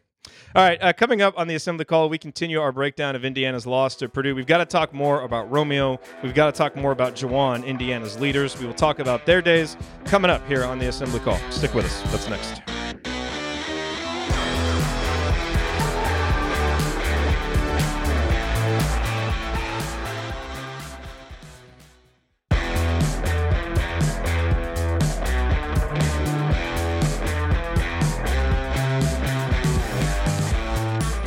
All 0.55 0.63
right, 0.63 0.81
uh, 0.81 0.93
coming 0.93 1.21
up 1.21 1.37
on 1.37 1.47
the 1.47 1.55
assembly 1.55 1.85
call, 1.85 2.09
we 2.09 2.17
continue 2.17 2.59
our 2.59 2.71
breakdown 2.71 3.15
of 3.15 3.25
Indiana's 3.25 3.65
loss 3.65 3.95
to 3.97 4.09
Purdue. 4.09 4.35
We've 4.35 4.47
got 4.47 4.57
to 4.59 4.65
talk 4.65 4.93
more 4.93 5.21
about 5.21 5.49
Romeo. 5.51 5.99
We've 6.23 6.33
got 6.33 6.53
to 6.53 6.57
talk 6.57 6.75
more 6.75 6.91
about 6.91 7.15
Juwan, 7.15 7.65
Indiana's 7.65 8.19
leaders. 8.19 8.59
We 8.59 8.65
will 8.65 8.73
talk 8.73 8.99
about 8.99 9.25
their 9.25 9.41
days 9.41 9.77
coming 10.05 10.31
up 10.31 10.45
here 10.47 10.63
on 10.63 10.79
the 10.79 10.87
assembly 10.87 11.19
call. 11.19 11.37
Stick 11.51 11.73
with 11.73 11.85
us. 11.85 12.01
That's 12.11 12.29
next. 12.29 12.76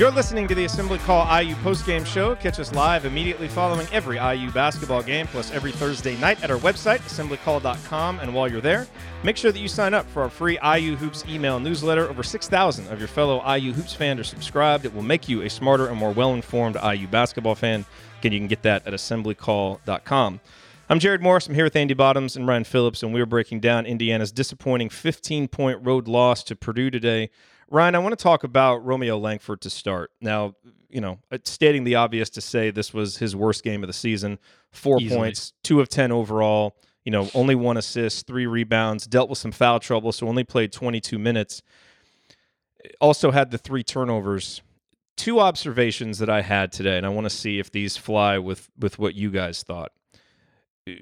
You're 0.01 0.11
listening 0.11 0.49
to 0.49 0.55
the 0.55 0.65
Assembly 0.65 0.97
Call 1.01 1.27
IU 1.43 1.55
postgame 1.57 2.07
show. 2.07 2.35
Catch 2.35 2.59
us 2.59 2.73
live 2.73 3.05
immediately 3.05 3.49
following 3.49 3.87
every 3.93 4.17
IU 4.17 4.51
basketball 4.51 5.03
game, 5.03 5.27
plus 5.27 5.53
every 5.53 5.73
Thursday 5.73 6.17
night 6.17 6.43
at 6.43 6.51
our 6.51 6.57
website, 6.57 7.01
assemblycall.com. 7.01 8.21
And 8.21 8.35
while 8.35 8.51
you're 8.51 8.63
there, 8.63 8.87
make 9.25 9.37
sure 9.37 9.53
that 9.53 9.59
you 9.59 9.69
sign 9.69 9.93
up 9.93 10.09
for 10.09 10.23
our 10.23 10.31
free 10.31 10.59
IU 10.65 10.97
Hoops 10.97 11.27
email 11.29 11.61
newsletter. 11.61 12.09
Over 12.09 12.23
6,000 12.23 12.89
of 12.89 12.99
your 12.99 13.09
fellow 13.09 13.47
IU 13.55 13.75
Hoops 13.75 13.93
fans 13.93 14.21
are 14.21 14.25
subscribed. 14.25 14.87
It 14.87 14.95
will 14.95 15.03
make 15.03 15.29
you 15.29 15.43
a 15.43 15.51
smarter 15.51 15.89
and 15.89 15.99
more 15.99 16.13
well 16.13 16.33
informed 16.33 16.79
IU 16.83 17.07
basketball 17.07 17.55
fan. 17.55 17.85
Again, 18.21 18.33
you 18.33 18.39
can 18.39 18.49
get 18.49 18.63
that 18.63 18.87
at 18.87 18.95
assemblycall.com. 18.95 20.41
I'm 20.89 20.99
Jerod 20.99 21.21
Morris. 21.21 21.47
I'm 21.47 21.55
here 21.55 21.65
with 21.65 21.77
Andy 21.77 21.93
Bottoms 21.93 22.37
and 22.37 22.49
Ryan 22.49 22.65
Phillips, 22.65 23.03
and 23.03 23.13
we're 23.13 23.27
breaking 23.27 23.61
down 23.61 23.85
Indiana's 23.85 24.33
disappointing 24.33 24.89
15 24.89 25.47
point 25.49 25.79
road 25.85 26.09
loss 26.09 26.43
to 26.45 26.57
Purdue 26.57 26.91
today. 26.91 27.29
Ryan, 27.71 27.95
I 27.95 27.99
want 28.01 28.19
to 28.19 28.23
talk 28.23 28.43
about 28.43 28.85
Romeo 28.85 29.17
Langford 29.17 29.61
to 29.63 29.71
start. 29.71 30.11
Now, 30.21 30.55
you 30.89 31.01
know, 31.01 31.21
uh, 31.31 31.39
stating 31.45 31.85
the 31.85 31.95
obvious 31.95 32.29
to 32.31 32.41
say 32.41 32.71
this 32.71 32.93
was 32.93 33.17
his 33.19 33.37
worst 33.37 33.63
game 33.63 33.85
of 33.85 33.87
the 33.87 33.93
season. 33.93 34.39
Four 34.73 35.01
Easily. 35.01 35.17
points, 35.17 35.53
two 35.63 35.81
of 35.81 35.89
10 35.89 36.11
overall, 36.11 36.77
you 37.05 37.13
know, 37.13 37.31
only 37.33 37.55
one 37.55 37.77
assist, 37.77 38.27
three 38.27 38.47
rebounds, 38.47 39.07
dealt 39.07 39.31
with 39.31 39.39
some 39.39 39.53
foul 39.53 39.79
trouble, 39.79 40.11
so 40.11 40.29
only 40.29 40.43
played 40.43 40.73
22 40.73 41.19
minutes. 41.19 41.63
Uh, 42.85 42.89
also 43.01 43.31
had 43.31 43.53
the 43.53 43.59
three 43.59 43.85
turnovers. 43.85 44.63
Two 45.17 45.39
observations 45.39 46.19
that 46.19 46.31
I 46.31 46.41
had 46.41 46.73
today, 46.73 46.97
and 46.97 47.07
I 47.07 47.11
want 47.11 47.27
to 47.27 47.31
see 47.31 47.59
if 47.59 47.71
these 47.71 47.97
fly 47.97 48.39
with 48.39 48.71
with 48.79 48.99
what 48.99 49.15
you 49.15 49.31
guys 49.31 49.63
thought. 49.63 49.93
Uh, 50.89 50.93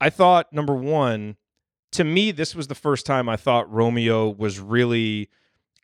I 0.00 0.10
thought 0.10 0.52
number 0.52 0.74
one, 0.74 1.36
to 1.92 2.04
me, 2.04 2.30
this 2.30 2.54
was 2.54 2.66
the 2.66 2.74
first 2.74 3.06
time 3.06 3.28
I 3.28 3.36
thought 3.36 3.72
Romeo 3.72 4.28
was 4.28 4.60
really 4.60 5.30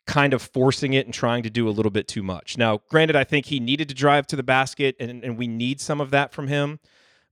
kind 0.05 0.33
of 0.33 0.41
forcing 0.41 0.93
it 0.93 1.05
and 1.05 1.13
trying 1.13 1.43
to 1.43 1.49
do 1.49 1.67
a 1.67 1.71
little 1.71 1.89
bit 1.89 2.07
too 2.07 2.23
much. 2.23 2.57
Now, 2.57 2.81
granted, 2.89 3.15
I 3.15 3.23
think 3.23 3.47
he 3.47 3.59
needed 3.59 3.89
to 3.89 3.95
drive 3.95 4.27
to 4.27 4.35
the 4.35 4.43
basket, 4.43 4.95
and, 4.99 5.23
and 5.23 5.37
we 5.37 5.47
need 5.47 5.81
some 5.81 5.99
of 5.99 6.11
that 6.11 6.31
from 6.31 6.47
him. 6.47 6.79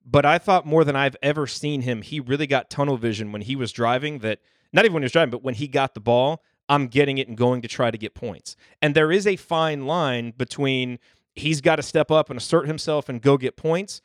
But 0.06 0.26
I 0.26 0.38
thought 0.38 0.66
more 0.66 0.84
than 0.84 0.96
I've 0.96 1.16
ever 1.22 1.48
seen 1.48 1.82
him, 1.82 2.02
he 2.02 2.20
really 2.20 2.48
got 2.48 2.70
tunnel 2.70 2.98
vision 2.98 3.32
when 3.32 3.42
he 3.42 3.56
was 3.56 3.72
driving. 3.72 4.20
That 4.20 4.40
not 4.74 4.86
even 4.86 4.94
when 4.94 5.04
he 5.04 5.06
was 5.06 5.12
driving, 5.12 5.32
but 5.32 5.44
when 5.44 5.54
he 5.56 5.68
got 5.68 5.94
the 5.94 6.02
ball, 6.02 6.44
I'm 6.68 6.88
getting 6.88 7.20
it 7.20 7.28
and 7.28 7.38
going 7.38 7.62
to 7.62 7.68
try 7.68 7.92
to 7.92 7.98
get 7.98 8.14
points. 8.14 8.56
And 8.82 8.96
there 8.96 9.12
is 9.12 9.28
a 9.28 9.36
fine 9.36 9.86
line 9.86 10.34
between 10.36 11.00
he's 11.36 11.62
got 11.62 11.78
to 11.78 11.84
step 11.84 12.12
up 12.12 12.30
and 12.30 12.38
assert 12.38 12.68
himself 12.68 13.08
and 13.08 13.22
go 13.22 13.38
get 13.38 13.56
points 13.56 14.02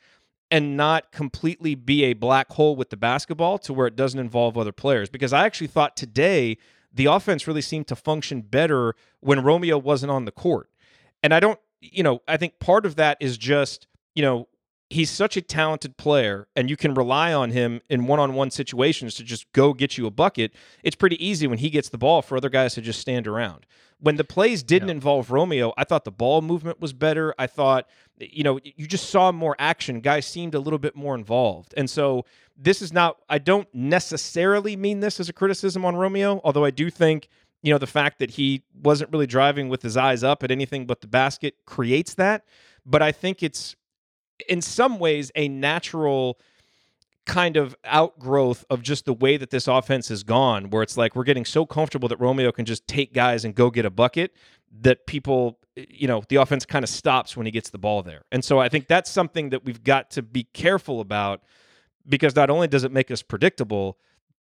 and 0.51 0.75
not 0.75 1.11
completely 1.11 1.75
be 1.75 2.05
a 2.05 2.13
black 2.13 2.51
hole 2.51 2.75
with 2.75 2.89
the 2.89 2.97
basketball 2.97 3.57
to 3.59 3.73
where 3.73 3.87
it 3.87 3.95
doesn't 3.95 4.19
involve 4.19 4.57
other 4.57 4.71
players. 4.71 5.09
Because 5.09 5.33
I 5.33 5.45
actually 5.45 5.67
thought 5.67 5.95
today 5.95 6.57
the 6.93 7.05
offense 7.05 7.47
really 7.47 7.61
seemed 7.61 7.87
to 7.87 7.95
function 7.95 8.41
better 8.41 8.95
when 9.19 9.43
Romeo 9.43 9.77
wasn't 9.77 10.11
on 10.11 10.25
the 10.25 10.31
court. 10.31 10.69
And 11.21 11.33
I 11.33 11.39
don't, 11.39 11.59
you 11.81 12.03
know, 12.03 12.21
I 12.27 12.37
think 12.37 12.59
part 12.59 12.85
of 12.85 12.95
that 12.95 13.17
is 13.19 13.37
just, 13.37 13.87
you 14.15 14.21
know, 14.21 14.47
he's 14.89 15.11
such 15.11 15.37
a 15.37 15.41
talented 15.41 15.97
player 15.97 16.47
and 16.55 16.69
you 16.69 16.75
can 16.75 16.93
rely 16.93 17.31
on 17.31 17.51
him 17.51 17.81
in 17.89 18.07
one-on-one 18.07 18.49
situations 18.49 19.15
to 19.15 19.23
just 19.23 19.51
go 19.53 19.73
get 19.73 19.97
you 19.97 20.07
a 20.07 20.11
bucket. 20.11 20.51
It's 20.83 20.95
pretty 20.95 21.23
easy 21.23 21.45
when 21.45 21.59
he 21.59 21.69
gets 21.69 21.89
the 21.89 21.97
ball 21.97 22.21
for 22.21 22.37
other 22.37 22.49
guys 22.49 22.73
to 22.73 22.81
just 22.81 22.99
stand 22.99 23.27
around. 23.27 23.65
When 24.01 24.15
the 24.15 24.23
plays 24.23 24.63
didn't 24.63 24.87
Yeah. 24.89 24.93
involve 24.95 25.29
Romeo, 25.31 25.73
I 25.77 25.83
thought 25.83 26.05
the 26.05 26.11
ball 26.11 26.41
movement 26.41 26.79
was 26.79 26.93
better. 26.93 27.33
I 27.37 27.47
thought 27.47 27.87
you 28.21 28.43
know, 28.43 28.59
you 28.63 28.85
just 28.85 29.09
saw 29.09 29.31
more 29.31 29.55
action. 29.59 30.01
Guys 30.01 30.25
seemed 30.25 30.53
a 30.53 30.59
little 30.59 30.77
bit 30.79 30.93
more 30.93 31.15
involved. 31.15 31.73
And 31.77 31.89
so 31.89 32.25
this 32.57 32.81
is 32.81 32.91
not 32.91 33.17
I 33.29 33.37
don't 33.37 33.67
necessarily 33.73 34.75
mean 34.75 34.99
this 34.99 35.19
as 35.19 35.29
a 35.29 35.33
criticism 35.33 35.85
on 35.85 35.95
Romeo, 35.95 36.41
although 36.43 36.65
I 36.65 36.71
do 36.71 36.89
think 36.89 37.29
you 37.61 37.73
know 37.73 37.77
the 37.77 37.87
fact 37.87 38.19
that 38.19 38.31
he 38.31 38.63
wasn't 38.81 39.11
really 39.11 39.27
driving 39.27 39.67
with 39.69 39.81
his 39.81 39.97
eyes 39.97 40.23
up 40.23 40.43
at 40.43 40.51
anything 40.51 40.85
but 40.85 41.01
the 41.01 41.07
basket 41.07 41.55
creates 41.65 42.13
that 42.13 42.45
but 42.85 43.01
i 43.01 43.11
think 43.11 43.43
it's 43.43 43.75
in 44.47 44.61
some 44.61 44.97
ways 44.97 45.29
a 45.35 45.49
natural 45.49 46.39
kind 47.29 47.57
of 47.57 47.75
outgrowth 47.85 48.65
of 48.71 48.81
just 48.81 49.05
the 49.05 49.13
way 49.13 49.37
that 49.37 49.51
this 49.51 49.67
offense 49.67 50.09
has 50.09 50.23
gone 50.23 50.71
where 50.71 50.81
it's 50.81 50.97
like 50.97 51.15
we're 51.15 51.23
getting 51.23 51.45
so 51.45 51.63
comfortable 51.63 52.09
that 52.09 52.19
romeo 52.19 52.51
can 52.51 52.65
just 52.65 52.87
take 52.87 53.13
guys 53.13 53.45
and 53.45 53.53
go 53.53 53.69
get 53.69 53.85
a 53.85 53.89
bucket 53.89 54.33
that 54.81 55.05
people 55.05 55.59
you 55.75 56.07
know 56.07 56.23
the 56.29 56.37
offense 56.37 56.65
kind 56.65 56.83
of 56.83 56.89
stops 56.89 57.37
when 57.37 57.45
he 57.45 57.51
gets 57.51 57.69
the 57.69 57.77
ball 57.77 58.01
there. 58.01 58.23
And 58.31 58.43
so 58.43 58.59
i 58.59 58.67
think 58.67 58.87
that's 58.87 59.11
something 59.11 59.49
that 59.51 59.63
we've 59.63 59.83
got 59.83 60.09
to 60.11 60.23
be 60.23 60.43
careful 60.53 61.01
about 61.01 61.43
because 62.07 62.35
not 62.35 62.49
only 62.49 62.67
does 62.67 62.83
it 62.83 62.91
make 62.91 63.11
us 63.11 63.21
predictable 63.21 63.97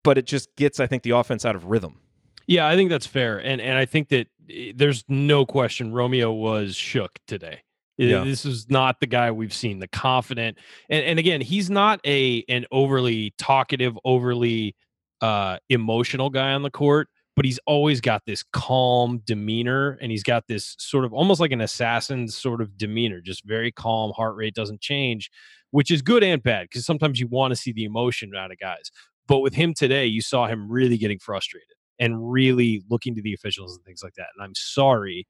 but 0.02 0.18
it 0.18 0.26
just 0.26 0.54
gets 0.56 0.80
i 0.80 0.86
think 0.86 1.04
the 1.04 1.10
offense 1.10 1.44
out 1.44 1.54
of 1.54 1.66
rhythm. 1.66 2.00
Yeah, 2.46 2.68
I 2.68 2.76
think 2.76 2.90
that's 2.90 3.06
fair, 3.06 3.38
and 3.38 3.60
and 3.60 3.78
I 3.78 3.86
think 3.86 4.08
that 4.08 4.26
eh, 4.50 4.72
there's 4.74 5.04
no 5.08 5.46
question 5.46 5.92
Romeo 5.92 6.32
was 6.32 6.76
shook 6.76 7.18
today. 7.26 7.63
Yeah. 7.96 8.24
This 8.24 8.44
is 8.44 8.68
not 8.68 8.98
the 9.00 9.06
guy 9.06 9.30
we've 9.30 9.52
seen, 9.52 9.78
the 9.78 9.88
confident, 9.88 10.58
and 10.90 11.04
and 11.04 11.18
again, 11.18 11.40
he's 11.40 11.70
not 11.70 12.00
a 12.04 12.44
an 12.48 12.66
overly 12.72 13.34
talkative, 13.38 13.96
overly 14.04 14.74
uh, 15.20 15.58
emotional 15.68 16.28
guy 16.28 16.52
on 16.52 16.62
the 16.62 16.70
court, 16.70 17.08
but 17.36 17.44
he's 17.44 17.60
always 17.66 18.00
got 18.00 18.22
this 18.26 18.42
calm 18.52 19.20
demeanor, 19.24 19.96
and 20.02 20.10
he's 20.10 20.24
got 20.24 20.44
this 20.48 20.74
sort 20.78 21.04
of 21.04 21.12
almost 21.12 21.40
like 21.40 21.52
an 21.52 21.60
assassin 21.60 22.26
sort 22.28 22.60
of 22.60 22.76
demeanor, 22.76 23.20
just 23.20 23.44
very 23.44 23.70
calm, 23.70 24.12
heart 24.12 24.34
rate 24.36 24.54
doesn't 24.54 24.80
change, 24.80 25.30
which 25.70 25.90
is 25.90 26.02
good 26.02 26.24
and 26.24 26.42
bad 26.42 26.64
because 26.64 26.84
sometimes 26.84 27.20
you 27.20 27.28
want 27.28 27.52
to 27.52 27.56
see 27.56 27.72
the 27.72 27.84
emotion 27.84 28.34
out 28.36 28.50
of 28.50 28.58
guys. 28.58 28.90
But 29.26 29.38
with 29.38 29.54
him 29.54 29.72
today, 29.72 30.06
you 30.06 30.20
saw 30.20 30.46
him 30.46 30.70
really 30.70 30.98
getting 30.98 31.18
frustrated 31.18 31.68
and 31.98 32.30
really 32.30 32.82
looking 32.90 33.14
to 33.14 33.22
the 33.22 33.32
officials 33.32 33.76
and 33.76 33.84
things 33.84 34.02
like 34.02 34.14
that. 34.14 34.26
And 34.36 34.44
I'm 34.44 34.54
sorry 34.54 35.26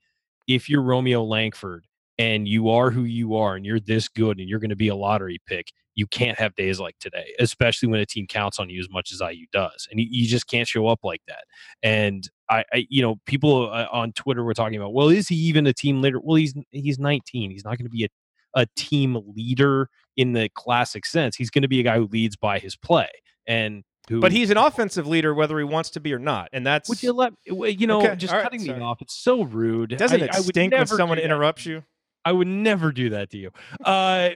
if 0.49 0.69
you're 0.69 0.83
Romeo 0.83 1.23
Langford 1.23 1.87
and 2.19 2.47
you 2.47 2.69
are 2.71 2.91
who 2.91 3.05
you 3.05 3.35
are 3.37 3.57
and 3.57 3.65
you're 3.67 3.81
this 3.81 4.09
good 4.09 4.39
and 4.39 4.49
you're 4.49 4.61
going 4.61 4.71
to 4.71 4.77
be 4.77 4.89
a 4.89 4.95
lottery 4.95 5.39
pick, 5.47 5.69
you 5.97 6.07
can't 6.07 6.39
have 6.39 6.55
days 6.55 6.81
like 6.81 6.97
today, 6.99 7.33
especially 7.39 7.89
when 7.89 8.01
a 8.01 8.07
team 8.07 8.27
counts 8.27 8.59
on 8.59 8.69
you 8.69 8.81
as 8.81 8.89
much 8.91 9.13
as 9.13 9.21
IU 9.21 9.47
does. 9.53 9.87
And 9.91 10.01
you, 10.01 10.07
you 10.11 10.27
just 10.27 10.47
can't 10.49 10.67
show 10.67 10.87
up 10.89 11.01
like 11.05 11.23
that. 11.29 11.45
And 11.83 12.29
I, 12.51 12.65
I 12.73 12.87
you 12.89 13.03
know, 13.03 13.17
people 13.27 13.71
uh, 13.71 13.87
on 13.93 14.13
Twitter 14.13 14.43
were 14.45 14.55
talking 14.55 14.77
about, 14.77 14.93
well, 14.93 15.09
is 15.09 15.29
he 15.29 15.37
even 15.37 15.67
a 15.67 15.73
team 15.73 16.03
leader? 16.03 16.19
Well, 16.21 16.37
he's 16.37 16.55
he's 16.71 16.99
19. 16.99 17.51
He's 17.51 17.65
not 17.65 17.79
going 17.79 17.87
to 17.87 17.91
be 17.91 18.05
a, 18.05 18.09
a 18.63 18.67
team 18.77 19.21
leader 19.37 19.89
in 20.17 20.33
the 20.33 20.49
classic 20.55 21.07
sense. 21.07 21.37
He's 21.37 21.51
going 21.51 21.63
to 21.63 21.69
be 21.69 21.81
a 21.81 21.85
guy 21.85 21.97
who 21.97 22.07
leads 22.07 22.37
by 22.37 22.59
his 22.59 22.77
play. 22.77 23.09
And 23.47 23.85
who, 24.09 24.21
But 24.21 24.33
he's 24.33 24.51
an 24.51 24.57
offensive 24.59 25.07
leader, 25.07 25.33
whether 25.35 25.57
he 25.59 25.65
wants 25.65 25.91
to 25.91 26.01
be 26.01 26.13
or 26.13 26.19
not, 26.19 26.49
and 26.53 26.67
that's 26.67 26.89
would 26.89 27.03
you 27.03 27.13
let 27.13 27.33
you 27.47 27.87
know 27.87 28.03
Okay, 28.05 28.17
just 28.17 28.33
right, 28.35 28.43
cutting 28.43 28.61
sorry. 28.61 28.79
me 28.79 28.85
off? 28.85 29.01
It's 29.01 29.15
so 29.15 29.43
rude. 29.45 29.97
doesn't 29.97 30.21
I- 30.23 30.25
it 30.27 30.35
I 30.35 30.41
stink 30.41 30.75
when 30.75 30.87
someone 30.87 31.19
interrupts 31.19 31.65
you? 31.67 31.83
I 32.25 32.33
would 32.33 32.49
never 32.49 32.93
do 32.93 33.11
that 33.11 33.31
to 33.31 33.39
you. 33.39 33.51
Uh, 33.85 34.31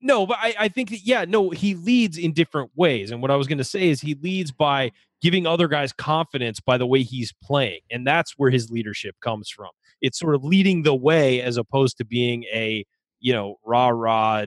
no, 0.00 0.26
but 0.26 0.38
I, 0.40 0.54
I 0.58 0.68
think 0.68 0.90
that 0.90 1.00
yeah, 1.04 1.24
no, 1.26 1.50
he 1.50 1.74
leads 1.74 2.18
in 2.18 2.32
different 2.32 2.70
ways. 2.76 3.10
And 3.10 3.20
what 3.20 3.30
I 3.30 3.36
was 3.36 3.46
going 3.46 3.58
to 3.58 3.64
say 3.64 3.88
is 3.88 4.00
he 4.00 4.14
leads 4.14 4.52
by 4.52 4.92
giving 5.20 5.46
other 5.46 5.66
guys 5.66 5.92
confidence 5.92 6.60
by 6.60 6.78
the 6.78 6.86
way 6.86 7.02
he's 7.02 7.32
playing, 7.42 7.80
and 7.90 8.06
that's 8.06 8.32
where 8.38 8.50
his 8.50 8.70
leadership 8.70 9.16
comes 9.20 9.50
from. 9.50 9.70
It's 10.00 10.18
sort 10.18 10.34
of 10.34 10.44
leading 10.44 10.82
the 10.82 10.94
way 10.94 11.42
as 11.42 11.56
opposed 11.56 11.98
to 11.98 12.04
being 12.04 12.44
a 12.44 12.84
you 13.20 13.32
know 13.32 13.56
rah 13.64 13.88
rah, 13.88 14.46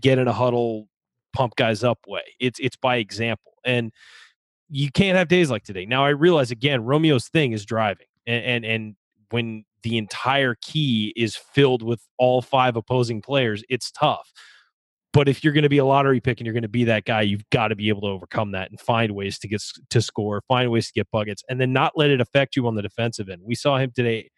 get 0.00 0.18
in 0.18 0.28
a 0.28 0.32
huddle, 0.32 0.88
pump 1.32 1.56
guys 1.56 1.82
up 1.82 1.98
way. 2.06 2.22
It's 2.38 2.60
it's 2.60 2.76
by 2.76 2.96
example, 2.96 3.54
and 3.64 3.92
you 4.70 4.90
can't 4.92 5.16
have 5.16 5.28
days 5.28 5.50
like 5.50 5.64
today. 5.64 5.86
Now 5.86 6.04
I 6.04 6.10
realize 6.10 6.50
again, 6.50 6.84
Romeo's 6.84 7.28
thing 7.28 7.52
is 7.52 7.64
driving, 7.64 8.06
and 8.26 8.44
and, 8.44 8.64
and 8.64 8.96
when 9.30 9.64
the 9.82 9.98
entire 9.98 10.56
key 10.60 11.12
is 11.16 11.36
filled 11.36 11.82
with 11.82 12.06
all 12.18 12.42
five 12.42 12.76
opposing 12.76 13.22
players, 13.22 13.62
it's 13.68 13.90
tough. 13.90 14.32
But 15.12 15.28
if 15.28 15.42
you're 15.42 15.54
going 15.54 15.62
to 15.62 15.70
be 15.70 15.78
a 15.78 15.84
lottery 15.84 16.20
pick 16.20 16.38
and 16.38 16.46
you're 16.46 16.54
going 16.54 16.62
to 16.62 16.68
be 16.68 16.84
that 16.84 17.04
guy, 17.04 17.22
you've 17.22 17.48
got 17.50 17.68
to 17.68 17.76
be 17.76 17.88
able 17.88 18.02
to 18.02 18.08
overcome 18.08 18.52
that 18.52 18.70
and 18.70 18.78
find 18.78 19.12
ways 19.12 19.38
to 19.38 19.48
get 19.48 19.62
to 19.90 20.02
score, 20.02 20.42
find 20.46 20.70
ways 20.70 20.88
to 20.88 20.92
get 20.92 21.10
buckets, 21.10 21.42
and 21.48 21.60
then 21.60 21.72
not 21.72 21.92
let 21.96 22.10
it 22.10 22.20
affect 22.20 22.56
you 22.56 22.66
on 22.66 22.74
the 22.74 22.82
defensive 22.82 23.28
end. 23.28 23.40
We 23.44 23.54
saw 23.54 23.78
him 23.78 23.90
today. 23.94 24.30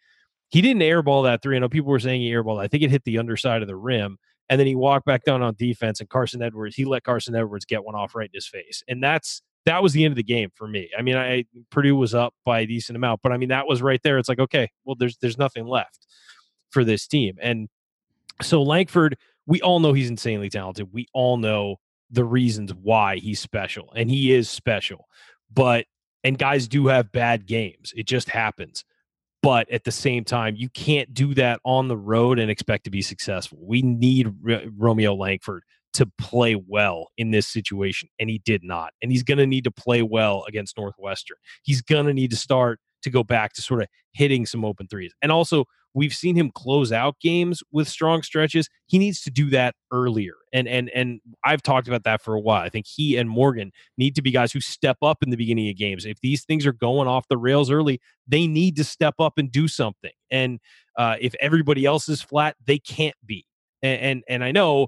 He 0.49 0.61
didn't 0.61 0.81
airball 0.81 1.23
that 1.25 1.41
three. 1.41 1.55
I 1.55 1.59
know 1.59 1.69
people 1.69 1.91
were 1.91 1.99
saying 1.99 2.21
he 2.21 2.31
airballed. 2.31 2.61
I 2.61 2.67
think 2.67 2.83
it 2.83 2.89
hit 2.89 3.03
the 3.03 3.17
underside 3.17 3.61
of 3.61 3.67
the 3.67 3.75
rim, 3.75 4.17
and 4.49 4.59
then 4.59 4.67
he 4.67 4.75
walked 4.75 5.05
back 5.05 5.23
down 5.23 5.41
on 5.41 5.55
defense. 5.57 5.99
And 5.99 6.09
Carsen 6.09 6.41
Edwards, 6.41 6.75
he 6.75 6.85
let 6.85 7.03
Carsen 7.03 7.35
Edwards 7.35 7.65
get 7.65 7.83
one 7.83 7.95
off 7.95 8.15
right 8.15 8.29
in 8.29 8.33
his 8.33 8.47
face, 8.47 8.81
and 8.87 9.03
that's 9.03 9.41
that 9.65 9.83
was 9.83 9.93
the 9.93 10.03
end 10.03 10.11
of 10.11 10.17
the 10.17 10.23
game 10.23 10.49
for 10.55 10.67
me. 10.67 10.89
I 10.97 11.01
mean, 11.01 11.15
I 11.15 11.45
Purdue 11.69 11.95
was 11.95 12.15
up 12.15 12.33
by 12.45 12.61
a 12.61 12.65
decent 12.65 12.95
amount, 12.95 13.21
but 13.21 13.31
I 13.31 13.37
mean 13.37 13.49
that 13.49 13.67
was 13.67 13.81
right 13.81 14.01
there. 14.03 14.17
It's 14.17 14.29
like 14.29 14.39
okay, 14.39 14.69
well, 14.85 14.95
there's 14.97 15.17
there's 15.17 15.37
nothing 15.37 15.65
left 15.65 16.07
for 16.69 16.83
this 16.83 17.07
team, 17.07 17.37
and 17.41 17.69
so 18.41 18.61
Langford, 18.61 19.17
we 19.45 19.61
all 19.61 19.79
know 19.79 19.93
he's 19.93 20.09
insanely 20.09 20.49
talented. 20.49 20.89
We 20.91 21.07
all 21.13 21.37
know 21.37 21.77
the 22.09 22.25
reasons 22.25 22.73
why 22.73 23.17
he's 23.17 23.39
special, 23.39 23.91
and 23.95 24.09
he 24.09 24.33
is 24.33 24.49
special. 24.49 25.07
But 25.53 25.85
and 26.23 26.37
guys 26.37 26.67
do 26.67 26.87
have 26.87 27.11
bad 27.11 27.45
games. 27.45 27.93
It 27.95 28.07
just 28.07 28.29
happens. 28.29 28.83
But 29.43 29.69
at 29.71 29.85
the 29.85 29.91
same 29.91 30.23
time, 30.23 30.55
you 30.55 30.69
can't 30.69 31.11
do 31.15 31.33
that 31.33 31.59
on 31.65 31.87
the 31.87 31.97
road 31.97 32.37
and 32.37 32.51
expect 32.51 32.83
to 32.83 32.91
be 32.91 33.01
successful. 33.01 33.57
We 33.59 33.81
need 33.81 34.27
R- 34.47 34.61
Romeo 34.77 35.15
Langford 35.15 35.63
to 35.93 36.05
play 36.17 36.55
well 36.55 37.07
in 37.17 37.31
this 37.31 37.47
situation, 37.47 38.09
and 38.19 38.29
he 38.29 38.39
did 38.39 38.63
not. 38.63 38.93
And 39.01 39.11
he's 39.11 39.23
going 39.23 39.37
to 39.37 39.47
need 39.47 39.63
to 39.65 39.71
play 39.71 40.01
well 40.01 40.45
against 40.47 40.77
Northwestern. 40.77 41.37
He's 41.63 41.81
going 41.81 42.05
to 42.05 42.13
need 42.13 42.31
to 42.31 42.37
start 42.37 42.79
to 43.03 43.09
go 43.09 43.23
back 43.23 43.53
to 43.53 43.61
sort 43.61 43.81
of 43.81 43.87
hitting 44.13 44.45
some 44.45 44.63
open 44.63 44.87
threes. 44.87 45.13
And 45.21 45.31
also, 45.31 45.65
we've 45.93 46.13
seen 46.13 46.35
him 46.35 46.51
close 46.51 46.91
out 46.91 47.19
games 47.19 47.61
with 47.71 47.87
strong 47.87 48.21
stretches. 48.21 48.69
He 48.87 48.97
needs 48.97 49.21
to 49.21 49.31
do 49.31 49.49
that 49.49 49.75
earlier. 49.91 50.33
And 50.53 50.67
and 50.67 50.89
and 50.93 51.19
I've 51.43 51.61
talked 51.61 51.87
about 51.87 52.03
that 52.03 52.21
for 52.21 52.33
a 52.33 52.39
while. 52.39 52.61
I 52.61 52.69
think 52.69 52.85
he 52.87 53.17
and 53.17 53.29
Morgan 53.29 53.71
need 53.97 54.15
to 54.15 54.21
be 54.21 54.31
guys 54.31 54.51
who 54.51 54.61
step 54.61 54.97
up 55.01 55.23
in 55.23 55.29
the 55.29 55.37
beginning 55.37 55.69
of 55.69 55.77
games. 55.77 56.05
If 56.05 56.21
these 56.21 56.45
things 56.45 56.65
are 56.65 56.73
going 56.73 57.07
off 57.07 57.27
the 57.27 57.37
rails 57.37 57.71
early, 57.71 57.99
they 58.27 58.47
need 58.47 58.75
to 58.77 58.83
step 58.83 59.15
up 59.19 59.37
and 59.37 59.51
do 59.51 59.67
something. 59.67 60.11
And 60.29 60.59
uh, 60.97 61.17
if 61.19 61.33
everybody 61.41 61.85
else 61.85 62.07
is 62.07 62.21
flat, 62.21 62.55
they 62.65 62.79
can't 62.79 63.15
be. 63.25 63.45
And, 63.81 64.01
and 64.01 64.23
and 64.29 64.43
I 64.43 64.51
know 64.51 64.87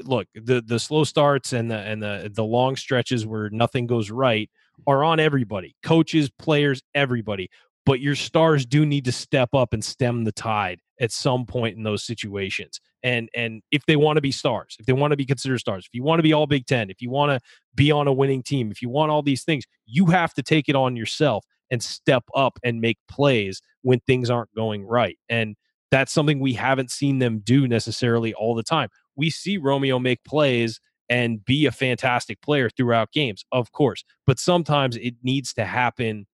look, 0.00 0.26
the 0.34 0.60
the 0.60 0.78
slow 0.78 1.04
starts 1.04 1.52
and 1.52 1.70
the 1.70 1.78
and 1.78 2.02
the 2.02 2.30
the 2.34 2.44
long 2.44 2.76
stretches 2.76 3.26
where 3.26 3.50
nothing 3.50 3.86
goes 3.86 4.10
right 4.10 4.50
are 4.86 5.04
on 5.04 5.20
everybody, 5.20 5.74
coaches, 5.82 6.30
players, 6.38 6.82
everybody. 6.94 7.48
But 7.86 8.00
your 8.00 8.14
stars 8.14 8.66
do 8.66 8.84
need 8.84 9.06
to 9.06 9.12
step 9.12 9.54
up 9.54 9.72
and 9.72 9.82
stem 9.82 10.24
the 10.24 10.32
tide 10.32 10.80
at 11.00 11.10
some 11.10 11.46
point 11.46 11.76
in 11.76 11.84
those 11.84 12.04
situations. 12.04 12.80
And 13.02 13.28
and 13.34 13.62
if 13.70 13.86
they 13.86 13.96
want 13.96 14.16
to 14.16 14.20
be 14.20 14.32
stars, 14.32 14.76
if 14.78 14.86
they 14.86 14.92
want 14.92 15.12
to 15.12 15.16
be 15.16 15.24
considered 15.24 15.58
stars, 15.58 15.86
if 15.86 15.94
you 15.94 16.02
want 16.02 16.18
to 16.18 16.22
be 16.22 16.32
all 16.32 16.46
Big 16.46 16.66
Ten, 16.66 16.90
if 16.90 17.00
you 17.00 17.10
want 17.10 17.30
to 17.30 17.40
be 17.74 17.90
on 17.90 18.06
a 18.06 18.12
winning 18.12 18.42
team, 18.42 18.70
if 18.70 18.82
you 18.82 18.88
want 18.88 19.10
all 19.10 19.22
these 19.22 19.44
things, 19.44 19.64
you 19.86 20.06
have 20.06 20.34
to 20.34 20.42
take 20.42 20.68
it 20.68 20.74
on 20.74 20.96
yourself 20.96 21.44
and 21.70 21.82
step 21.82 22.24
up 22.34 22.58
and 22.64 22.80
make 22.80 22.98
plays 23.08 23.60
when 23.82 24.00
things 24.00 24.30
aren't 24.30 24.54
going 24.54 24.84
right. 24.84 25.18
And 25.28 25.56
that's 25.90 26.12
something 26.12 26.40
we 26.40 26.54
haven't 26.54 26.90
seen 26.90 27.18
them 27.18 27.40
do 27.40 27.66
necessarily 27.66 28.34
all 28.34 28.54
the 28.54 28.62
time. 28.62 28.88
We 29.18 29.28
see 29.28 29.58
Romeo 29.58 29.98
make 29.98 30.24
plays 30.24 30.80
and 31.10 31.44
be 31.44 31.66
a 31.66 31.72
fantastic 31.72 32.40
player 32.40 32.70
throughout 32.70 33.12
games, 33.12 33.44
of 33.52 33.72
course, 33.72 34.04
but 34.26 34.38
sometimes 34.38 34.96
it 34.96 35.14
needs 35.22 35.52
to 35.54 35.64
happen 35.64 36.26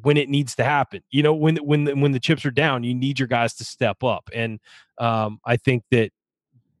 when 0.00 0.16
it 0.16 0.28
needs 0.28 0.54
to 0.56 0.64
happen. 0.64 1.02
You 1.10 1.22
know, 1.22 1.34
when 1.34 1.56
when 1.58 1.84
the, 1.84 1.94
when 1.94 2.12
the 2.12 2.20
chips 2.20 2.44
are 2.44 2.50
down, 2.50 2.84
you 2.84 2.94
need 2.94 3.18
your 3.18 3.28
guys 3.28 3.54
to 3.54 3.64
step 3.64 4.02
up, 4.02 4.30
and 4.34 4.58
um, 4.98 5.38
I 5.44 5.56
think 5.56 5.84
that 5.90 6.10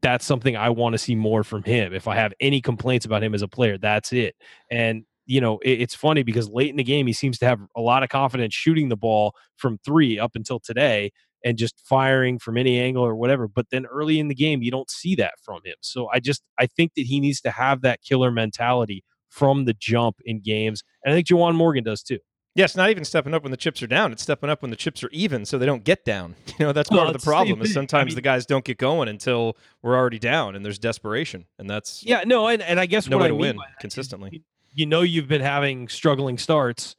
that's 0.00 0.26
something 0.26 0.56
I 0.56 0.70
want 0.70 0.94
to 0.94 0.98
see 0.98 1.14
more 1.14 1.44
from 1.44 1.62
him. 1.62 1.94
If 1.94 2.08
I 2.08 2.16
have 2.16 2.32
any 2.40 2.60
complaints 2.60 3.06
about 3.06 3.22
him 3.22 3.34
as 3.34 3.42
a 3.42 3.48
player, 3.48 3.78
that's 3.78 4.12
it. 4.12 4.34
And 4.70 5.04
you 5.26 5.40
know, 5.40 5.58
it, 5.58 5.80
it's 5.80 5.94
funny 5.94 6.22
because 6.22 6.48
late 6.48 6.70
in 6.70 6.76
the 6.76 6.84
game, 6.84 7.06
he 7.06 7.12
seems 7.12 7.38
to 7.38 7.46
have 7.46 7.60
a 7.76 7.80
lot 7.80 8.02
of 8.02 8.08
confidence 8.08 8.54
shooting 8.54 8.88
the 8.88 8.96
ball 8.96 9.34
from 9.56 9.78
three 9.84 10.18
up 10.18 10.32
until 10.34 10.58
today 10.58 11.12
and 11.44 11.58
just 11.58 11.80
firing 11.84 12.38
from 12.38 12.56
any 12.56 12.78
angle 12.78 13.04
or 13.04 13.14
whatever. 13.14 13.48
But 13.48 13.66
then 13.70 13.86
early 13.86 14.18
in 14.18 14.28
the 14.28 14.34
game, 14.34 14.62
you 14.62 14.70
don't 14.70 14.90
see 14.90 15.14
that 15.16 15.34
from 15.42 15.60
him. 15.64 15.74
So 15.80 16.08
I 16.12 16.20
just 16.20 16.42
I 16.58 16.66
think 16.66 16.92
that 16.96 17.02
he 17.02 17.20
needs 17.20 17.40
to 17.42 17.50
have 17.50 17.82
that 17.82 18.02
killer 18.02 18.30
mentality 18.30 19.04
from 19.28 19.64
the 19.64 19.74
jump 19.74 20.16
in 20.24 20.40
games, 20.40 20.82
and 21.04 21.12
I 21.12 21.16
think 21.16 21.26
Juwan 21.26 21.54
Morgan 21.54 21.84
does 21.84 22.02
too. 22.02 22.18
Yes, 22.54 22.76
not 22.76 22.90
even 22.90 23.04
stepping 23.04 23.32
up 23.32 23.42
when 23.42 23.50
the 23.50 23.56
chips 23.56 23.82
are 23.82 23.86
down. 23.86 24.12
It's 24.12 24.22
stepping 24.22 24.50
up 24.50 24.60
when 24.60 24.70
the 24.70 24.76
chips 24.76 25.02
are 25.02 25.08
even, 25.10 25.46
so 25.46 25.56
they 25.56 25.64
don't 25.64 25.84
get 25.84 26.04
down. 26.04 26.34
You 26.58 26.66
know, 26.66 26.72
that's 26.72 26.90
part 26.90 27.00
well, 27.00 27.08
of 27.08 27.14
the 27.14 27.24
problem. 27.24 27.62
Is 27.62 27.72
sometimes 27.72 28.02
I 28.02 28.06
mean, 28.10 28.14
the 28.14 28.20
guys 28.20 28.46
don't 28.46 28.64
get 28.64 28.76
going 28.76 29.08
until 29.08 29.56
we're 29.80 29.96
already 29.96 30.18
down, 30.18 30.54
and 30.54 30.64
there's 30.64 30.78
desperation, 30.78 31.46
and 31.58 31.68
that's 31.68 32.04
yeah, 32.04 32.22
no, 32.24 32.46
and, 32.46 32.62
and 32.62 32.78
I 32.78 32.86
guess 32.86 33.08
no 33.08 33.18
way 33.18 33.24
I 33.24 33.28
to 33.28 33.34
win 33.34 33.58
consistently. 33.80 34.44
You 34.74 34.86
know, 34.86 35.00
you've 35.00 35.28
been 35.28 35.40
having 35.40 35.88
struggling 35.88 36.38
starts. 36.38 36.94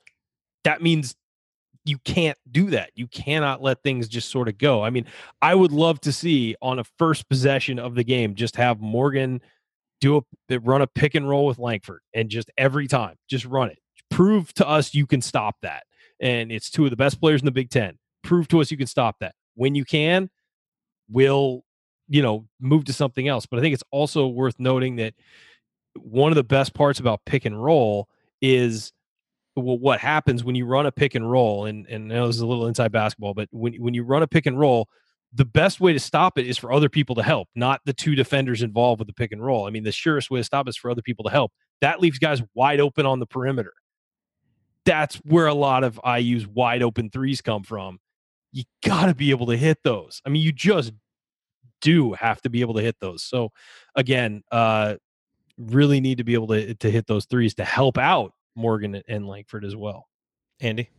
That 0.63 0.81
means 0.81 1.15
you 1.85 1.97
can't 1.99 2.37
do 2.49 2.69
that. 2.69 2.91
You 2.95 3.07
cannot 3.07 3.61
let 3.61 3.83
things 3.83 4.07
just 4.07 4.29
sort 4.29 4.47
of 4.47 4.57
go. 4.57 4.83
I 4.83 4.89
mean, 4.89 5.05
I 5.41 5.55
would 5.55 5.71
love 5.71 5.99
to 6.01 6.11
see 6.11 6.55
on 6.61 6.79
a 6.79 6.83
first 6.97 7.27
possession 7.29 7.79
of 7.79 7.95
the 7.95 8.03
game 8.03 8.35
just 8.35 8.55
have 8.55 8.79
Morgan 8.79 9.41
do 9.99 10.17
a 10.49 10.59
run 10.59 10.81
a 10.81 10.87
pick 10.87 11.15
and 11.15 11.27
roll 11.27 11.45
with 11.45 11.59
Langford 11.59 12.01
and 12.13 12.29
just 12.29 12.51
every 12.57 12.87
time 12.87 13.15
just 13.29 13.45
run 13.45 13.69
it. 13.69 13.79
Prove 14.09 14.53
to 14.55 14.67
us 14.67 14.93
you 14.93 15.07
can 15.07 15.21
stop 15.21 15.55
that. 15.61 15.83
And 16.19 16.51
it's 16.51 16.69
two 16.69 16.85
of 16.85 16.89
the 16.89 16.97
best 16.97 17.19
players 17.19 17.41
in 17.41 17.45
the 17.45 17.51
Big 17.51 17.69
10. 17.69 17.97
Prove 18.23 18.47
to 18.49 18.61
us 18.61 18.71
you 18.71 18.77
can 18.77 18.87
stop 18.87 19.17
that. 19.19 19.35
When 19.55 19.75
you 19.75 19.85
can, 19.85 20.29
we'll 21.09 21.63
you 22.07 22.21
know, 22.21 22.45
move 22.59 22.85
to 22.85 22.93
something 22.93 23.27
else. 23.27 23.45
But 23.45 23.59
I 23.59 23.61
think 23.61 23.73
it's 23.73 23.83
also 23.91 24.27
worth 24.27 24.59
noting 24.59 24.97
that 24.97 25.13
one 25.95 26.31
of 26.31 26.35
the 26.35 26.43
best 26.43 26.73
parts 26.73 26.99
about 26.99 27.21
pick 27.25 27.45
and 27.45 27.61
roll 27.61 28.07
is 28.41 28.91
well, 29.55 29.77
what 29.77 29.99
happens 29.99 30.43
when 30.43 30.55
you 30.55 30.65
run 30.65 30.85
a 30.85 30.91
pick 30.91 31.15
and 31.15 31.29
roll, 31.29 31.65
and 31.65 31.85
and 31.87 32.11
I 32.11 32.15
know 32.15 32.27
this 32.27 32.37
is 32.37 32.41
a 32.41 32.47
little 32.47 32.67
inside 32.67 32.91
basketball, 32.91 33.33
but 33.33 33.49
when 33.51 33.75
when 33.75 33.93
you 33.93 34.03
run 34.03 34.23
a 34.23 34.27
pick 34.27 34.45
and 34.45 34.59
roll, 34.59 34.87
the 35.33 35.45
best 35.45 35.79
way 35.79 35.93
to 35.93 35.99
stop 35.99 36.37
it 36.37 36.47
is 36.47 36.57
for 36.57 36.71
other 36.71 36.89
people 36.89 37.15
to 37.15 37.23
help, 37.23 37.49
not 37.55 37.81
the 37.85 37.93
two 37.93 38.15
defenders 38.15 38.61
involved 38.61 38.99
with 38.99 39.07
the 39.07 39.13
pick 39.13 39.31
and 39.31 39.43
roll. 39.43 39.65
I 39.65 39.69
mean, 39.69 39.83
the 39.83 39.91
surest 39.91 40.29
way 40.29 40.39
to 40.39 40.43
stop 40.43 40.67
is 40.67 40.77
for 40.77 40.89
other 40.91 41.01
people 41.01 41.25
to 41.25 41.31
help. 41.31 41.51
That 41.81 41.99
leaves 41.99 42.19
guys 42.19 42.41
wide 42.53 42.79
open 42.79 43.05
on 43.05 43.19
the 43.19 43.25
perimeter. 43.25 43.73
That's 44.85 45.15
where 45.17 45.47
a 45.47 45.53
lot 45.53 45.83
of 45.83 45.99
IU's 46.05 46.47
wide 46.47 46.83
open 46.83 47.09
threes 47.09 47.41
come 47.41 47.63
from. 47.63 47.99
You 48.51 48.63
got 48.85 49.07
to 49.07 49.15
be 49.15 49.31
able 49.31 49.47
to 49.47 49.57
hit 49.57 49.79
those. 49.83 50.21
I 50.25 50.29
mean, 50.29 50.43
you 50.43 50.51
just 50.51 50.93
do 51.81 52.13
have 52.13 52.41
to 52.41 52.49
be 52.49 52.61
able 52.61 52.75
to 52.75 52.81
hit 52.81 52.97
those. 52.99 53.23
So, 53.23 53.49
again, 53.95 54.43
uh, 54.51 54.95
really 55.57 55.99
need 55.99 56.17
to 56.17 56.23
be 56.23 56.33
able 56.33 56.47
to 56.47 56.73
to 56.75 56.91
hit 56.91 57.07
those 57.07 57.25
threes 57.25 57.55
to 57.55 57.65
help 57.65 57.97
out 57.97 58.33
Morgan 58.55 59.01
and 59.07 59.27
Langford 59.27 59.65
as 59.65 59.75
well. 59.75 60.07
Andy. 60.59 60.89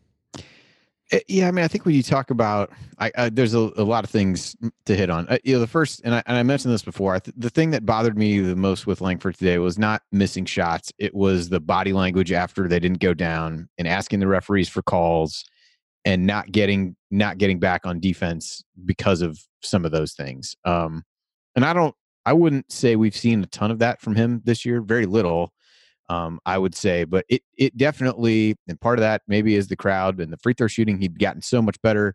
Eh, 1.12 1.20
yeah, 1.28 1.48
I 1.48 1.50
mean, 1.50 1.64
I 1.64 1.68
think 1.68 1.84
when 1.84 1.94
you 1.94 2.02
talk 2.02 2.30
about, 2.30 2.72
I, 2.98 3.12
uh, 3.14 3.30
there's 3.32 3.54
a, 3.54 3.70
a, 3.76 3.84
lot 3.84 4.04
of 4.04 4.10
things 4.10 4.56
to 4.86 4.96
hit 4.96 5.10
on. 5.10 5.28
Uh, 5.28 5.38
you 5.44 5.54
know, 5.54 5.60
the 5.60 5.66
first, 5.66 6.00
and 6.02 6.14
I, 6.14 6.22
and 6.26 6.36
I 6.36 6.42
mentioned 6.42 6.72
this 6.72 6.82
before. 6.82 7.18
Th- 7.20 7.34
the 7.36 7.50
thing 7.50 7.70
that 7.70 7.84
bothered 7.84 8.16
me 8.16 8.40
the 8.40 8.56
most 8.56 8.86
with 8.86 9.00
Langford 9.00 9.36
today 9.36 9.58
was 9.58 9.78
not 9.78 10.02
missing 10.12 10.46
shots; 10.46 10.92
it 10.98 11.14
was 11.14 11.50
the 11.50 11.60
body 11.60 11.92
language 11.92 12.32
after 12.32 12.68
they 12.68 12.80
didn't 12.80 13.00
go 13.00 13.12
down 13.12 13.68
and 13.76 13.86
asking 13.86 14.20
the 14.20 14.26
referees 14.26 14.68
for 14.68 14.82
calls 14.82 15.44
and 16.04 16.26
not 16.26 16.50
getting 16.52 16.96
not 17.10 17.38
getting 17.38 17.58
back 17.58 17.84
on 17.84 18.00
defense 18.00 18.64
because 18.84 19.20
of 19.20 19.38
some 19.62 19.84
of 19.84 19.92
those 19.92 20.14
things. 20.14 20.56
Um, 20.64 21.04
and 21.54 21.64
I 21.64 21.72
don't, 21.72 21.94
I 22.26 22.32
wouldn't 22.32 22.72
say 22.72 22.96
we've 22.96 23.16
seen 23.16 23.42
a 23.42 23.46
ton 23.46 23.70
of 23.70 23.78
that 23.80 24.00
from 24.00 24.14
him 24.14 24.40
this 24.44 24.64
year. 24.64 24.80
Very 24.80 25.06
little 25.06 25.52
um, 26.08 26.40
I 26.46 26.58
would 26.58 26.74
say. 26.74 27.04
But 27.04 27.24
it 27.28 27.42
it 27.56 27.76
definitely, 27.76 28.56
and 28.68 28.80
part 28.80 28.98
of 28.98 29.02
that 29.02 29.22
maybe 29.28 29.54
is 29.54 29.68
the 29.68 29.76
crowd 29.76 30.20
and 30.20 30.32
the 30.32 30.36
free 30.38 30.54
throw 30.54 30.66
shooting. 30.66 30.98
He'd 30.98 31.18
gotten 31.18 31.42
so 31.42 31.62
much 31.62 31.80
better 31.82 32.14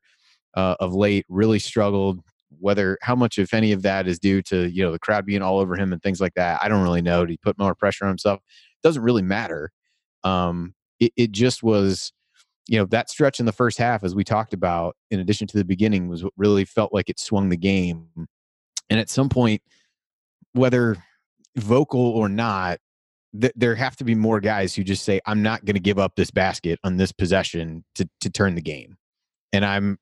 uh, 0.55 0.75
of 0.79 0.93
late. 0.93 1.25
Really 1.29 1.59
struggled. 1.59 2.21
Whether 2.59 2.97
how 3.01 3.15
much, 3.15 3.37
if 3.37 3.53
any, 3.53 3.71
of 3.71 3.83
that 3.83 4.07
is 4.07 4.19
due 4.19 4.41
to 4.43 4.69
you 4.69 4.83
know 4.83 4.91
the 4.91 4.99
crowd 4.99 5.25
being 5.25 5.41
all 5.41 5.59
over 5.59 5.75
him 5.75 5.93
and 5.93 6.01
things 6.01 6.19
like 6.21 6.33
that, 6.35 6.59
I 6.63 6.67
don't 6.67 6.83
really 6.83 7.01
know. 7.01 7.25
Did 7.25 7.31
he 7.31 7.37
put 7.37 7.59
more 7.59 7.75
pressure 7.75 8.05
on 8.05 8.09
himself? 8.09 8.39
It 8.39 8.87
Doesn't 8.87 9.03
really 9.03 9.21
matter. 9.21 9.71
Um, 10.23 10.73
it, 10.99 11.13
it 11.15 11.31
just 11.31 11.63
was 11.63 12.11
you 12.67 12.77
know 12.77 12.85
that 12.85 13.09
stretch 13.09 13.39
in 13.39 13.45
the 13.45 13.51
first 13.51 13.77
half 13.77 14.03
as 14.03 14.13
we 14.13 14.23
talked 14.23 14.53
about 14.53 14.95
in 15.09 15.19
addition 15.19 15.47
to 15.47 15.57
the 15.57 15.65
beginning 15.65 16.07
was 16.07 16.23
what 16.23 16.33
really 16.37 16.65
felt 16.65 16.93
like 16.93 17.09
it 17.09 17.19
swung 17.19 17.49
the 17.49 17.57
game 17.57 18.05
and 18.89 18.99
at 18.99 19.09
some 19.09 19.27
point 19.27 19.61
whether 20.53 20.95
vocal 21.57 21.99
or 21.99 22.29
not 22.29 22.79
th- 23.39 23.53
there 23.55 23.75
have 23.75 23.95
to 23.97 24.03
be 24.03 24.15
more 24.15 24.39
guys 24.39 24.75
who 24.75 24.83
just 24.83 25.03
say, 25.03 25.19
"I'm 25.25 25.41
not 25.41 25.65
going 25.65 25.75
to 25.75 25.81
give 25.81 25.99
up 25.99 26.15
this 26.15 26.31
basket 26.31 26.79
on 26.83 26.97
this 26.97 27.11
possession 27.11 27.83
to 27.95 28.09
to 28.21 28.29
turn 28.29 28.55
the 28.55 28.61
game," 28.61 28.97
and 29.53 29.65
I'm 29.65 29.99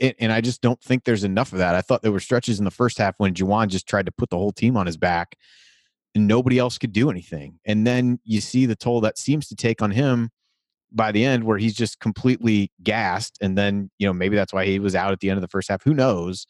and 0.00 0.32
I 0.32 0.40
just 0.40 0.60
don't 0.62 0.80
think 0.80 1.04
there's 1.04 1.24
enough 1.24 1.52
of 1.52 1.58
that. 1.58 1.74
I 1.74 1.80
thought 1.80 2.02
there 2.02 2.12
were 2.12 2.20
stretches 2.20 2.58
in 2.58 2.64
the 2.64 2.70
first 2.70 2.98
half 2.98 3.14
when 3.18 3.34
Juwan 3.34 3.68
just 3.68 3.86
tried 3.86 4.06
to 4.06 4.12
put 4.12 4.30
the 4.30 4.36
whole 4.36 4.52
team 4.52 4.76
on 4.76 4.86
his 4.86 4.96
back, 4.96 5.36
and 6.14 6.26
nobody 6.26 6.58
else 6.58 6.78
could 6.78 6.92
do 6.92 7.10
anything. 7.10 7.58
And 7.64 7.86
then 7.86 8.18
you 8.24 8.40
see 8.40 8.66
the 8.66 8.76
toll 8.76 9.00
that 9.02 9.18
seems 9.18 9.48
to 9.48 9.56
take 9.56 9.80
on 9.82 9.92
him 9.92 10.30
by 10.92 11.12
the 11.12 11.24
end, 11.24 11.44
where 11.44 11.58
he's 11.58 11.74
just 11.74 12.00
completely 12.00 12.72
gassed. 12.82 13.38
And 13.40 13.56
then 13.56 13.90
you 13.98 14.06
know 14.06 14.12
maybe 14.12 14.36
that's 14.36 14.52
why 14.52 14.66
he 14.66 14.78
was 14.78 14.94
out 14.94 15.12
at 15.12 15.20
the 15.20 15.30
end 15.30 15.38
of 15.38 15.42
the 15.42 15.48
first 15.48 15.68
half. 15.68 15.82
Who 15.84 15.94
knows? 15.94 16.46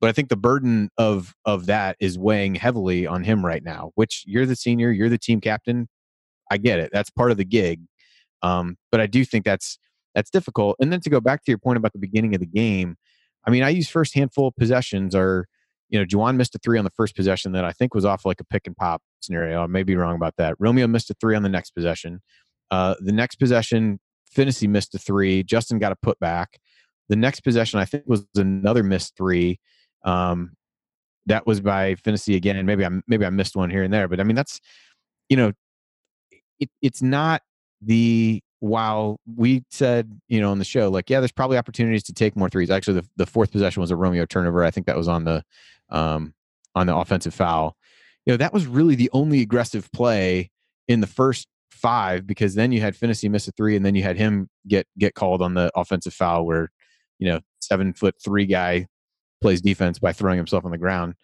But 0.00 0.08
I 0.08 0.12
think 0.12 0.28
the 0.28 0.36
burden 0.36 0.90
of 0.98 1.34
of 1.44 1.66
that 1.66 1.96
is 2.00 2.18
weighing 2.18 2.54
heavily 2.54 3.06
on 3.06 3.24
him 3.24 3.44
right 3.44 3.62
now. 3.62 3.92
Which 3.94 4.24
you're 4.26 4.46
the 4.46 4.56
senior, 4.56 4.90
you're 4.90 5.08
the 5.08 5.18
team 5.18 5.40
captain. 5.40 5.88
I 6.50 6.58
get 6.58 6.78
it. 6.78 6.90
That's 6.92 7.10
part 7.10 7.30
of 7.30 7.36
the 7.36 7.44
gig. 7.44 7.82
Um, 8.42 8.76
but 8.90 9.00
I 9.00 9.06
do 9.06 9.24
think 9.24 9.44
that's 9.44 9.78
that's 10.14 10.30
difficult. 10.30 10.76
And 10.80 10.92
then 10.92 11.00
to 11.00 11.10
go 11.10 11.20
back 11.20 11.44
to 11.44 11.50
your 11.50 11.58
point 11.58 11.76
about 11.76 11.92
the 11.92 11.98
beginning 11.98 12.34
of 12.34 12.40
the 12.40 12.46
game, 12.46 12.96
I 13.46 13.50
mean, 13.50 13.62
I 13.62 13.68
use 13.68 13.88
first 13.88 14.14
handful 14.14 14.52
possessions 14.52 15.14
are 15.14 15.46
you 15.90 15.98
know, 15.98 16.06
Juwan 16.06 16.36
missed 16.36 16.54
a 16.54 16.58
three 16.58 16.78
on 16.78 16.84
the 16.84 16.90
first 16.90 17.16
possession 17.16 17.52
that 17.52 17.64
I 17.64 17.72
think 17.72 17.94
was 17.94 18.04
off 18.04 18.24
like 18.24 18.40
a 18.40 18.44
pick 18.44 18.66
and 18.66 18.76
pop 18.76 19.02
scenario. 19.20 19.62
I 19.62 19.66
may 19.66 19.82
be 19.82 19.96
wrong 19.96 20.14
about 20.14 20.34
that. 20.38 20.54
Romeo 20.58 20.86
missed 20.86 21.10
a 21.10 21.14
three 21.20 21.34
on 21.34 21.42
the 21.42 21.48
next 21.48 21.72
possession. 21.72 22.22
Uh, 22.70 22.94
the 23.00 23.12
next 23.12 23.36
possession, 23.36 23.98
Phinisee 24.34 24.68
missed 24.68 24.94
a 24.94 24.98
three. 24.98 25.42
Justin 25.42 25.80
got 25.80 25.92
a 25.92 25.96
putback. 25.96 26.46
The 27.08 27.16
next 27.16 27.40
possession, 27.40 27.80
I 27.80 27.84
think, 27.84 28.04
was 28.06 28.24
another 28.36 28.84
missed 28.84 29.16
three. 29.16 29.58
Um, 30.04 30.52
that 31.26 31.46
was 31.46 31.60
by 31.60 31.94
Phinisee 31.94 32.36
again. 32.36 32.64
Maybe 32.66 32.84
I 32.84 32.90
maybe 33.06 33.24
I 33.24 33.30
missed 33.30 33.56
one 33.56 33.70
here 33.70 33.82
and 33.82 33.92
there, 33.92 34.08
but 34.08 34.20
I 34.20 34.24
mean 34.24 34.36
that's 34.36 34.60
you 35.28 35.36
know, 35.36 35.52
it, 36.58 36.68
it's 36.82 37.00
not 37.00 37.42
the 37.80 38.42
while 38.58 39.18
we 39.36 39.64
said, 39.70 40.20
you 40.28 40.40
know, 40.40 40.50
on 40.50 40.58
the 40.58 40.64
show, 40.64 40.90
like, 40.90 41.08
yeah, 41.08 41.20
there's 41.20 41.32
probably 41.32 41.56
opportunities 41.56 42.02
to 42.04 42.12
take 42.12 42.36
more 42.36 42.50
threes. 42.50 42.70
Actually, 42.70 43.00
the, 43.00 43.08
the 43.16 43.26
fourth 43.26 43.50
possession 43.52 43.80
was 43.80 43.90
a 43.90 43.96
Romeo 43.96 44.26
turnover. 44.26 44.64
I 44.64 44.70
think 44.70 44.86
that 44.86 44.96
was 44.96 45.08
on 45.08 45.24
the 45.24 45.42
um, 45.88 46.34
on 46.74 46.86
the 46.86 46.94
offensive 46.94 47.32
foul. 47.32 47.76
You 48.26 48.34
know, 48.34 48.36
that 48.36 48.52
was 48.52 48.66
really 48.66 48.96
the 48.96 49.08
only 49.12 49.40
aggressive 49.40 49.90
play 49.92 50.50
in 50.88 51.00
the 51.00 51.06
first 51.06 51.48
five 51.70 52.26
because 52.26 52.54
then 52.54 52.72
you 52.72 52.80
had 52.80 52.94
Phinisee 52.94 53.30
miss 53.30 53.48
a 53.48 53.52
three 53.52 53.74
and 53.74 53.86
then 53.86 53.94
you 53.94 54.02
had 54.02 54.18
him 54.18 54.50
get 54.68 54.86
get 54.98 55.14
called 55.14 55.40
on 55.40 55.54
the 55.54 55.70
offensive 55.74 56.12
foul 56.12 56.44
where, 56.44 56.70
you 57.18 57.28
know, 57.28 57.40
seven 57.60 57.94
foot 57.94 58.14
three 58.22 58.44
guy 58.44 58.86
plays 59.40 59.60
defense 59.60 59.98
by 59.98 60.12
throwing 60.12 60.36
himself 60.36 60.64
on 60.64 60.70
the 60.70 60.78
ground. 60.78 61.14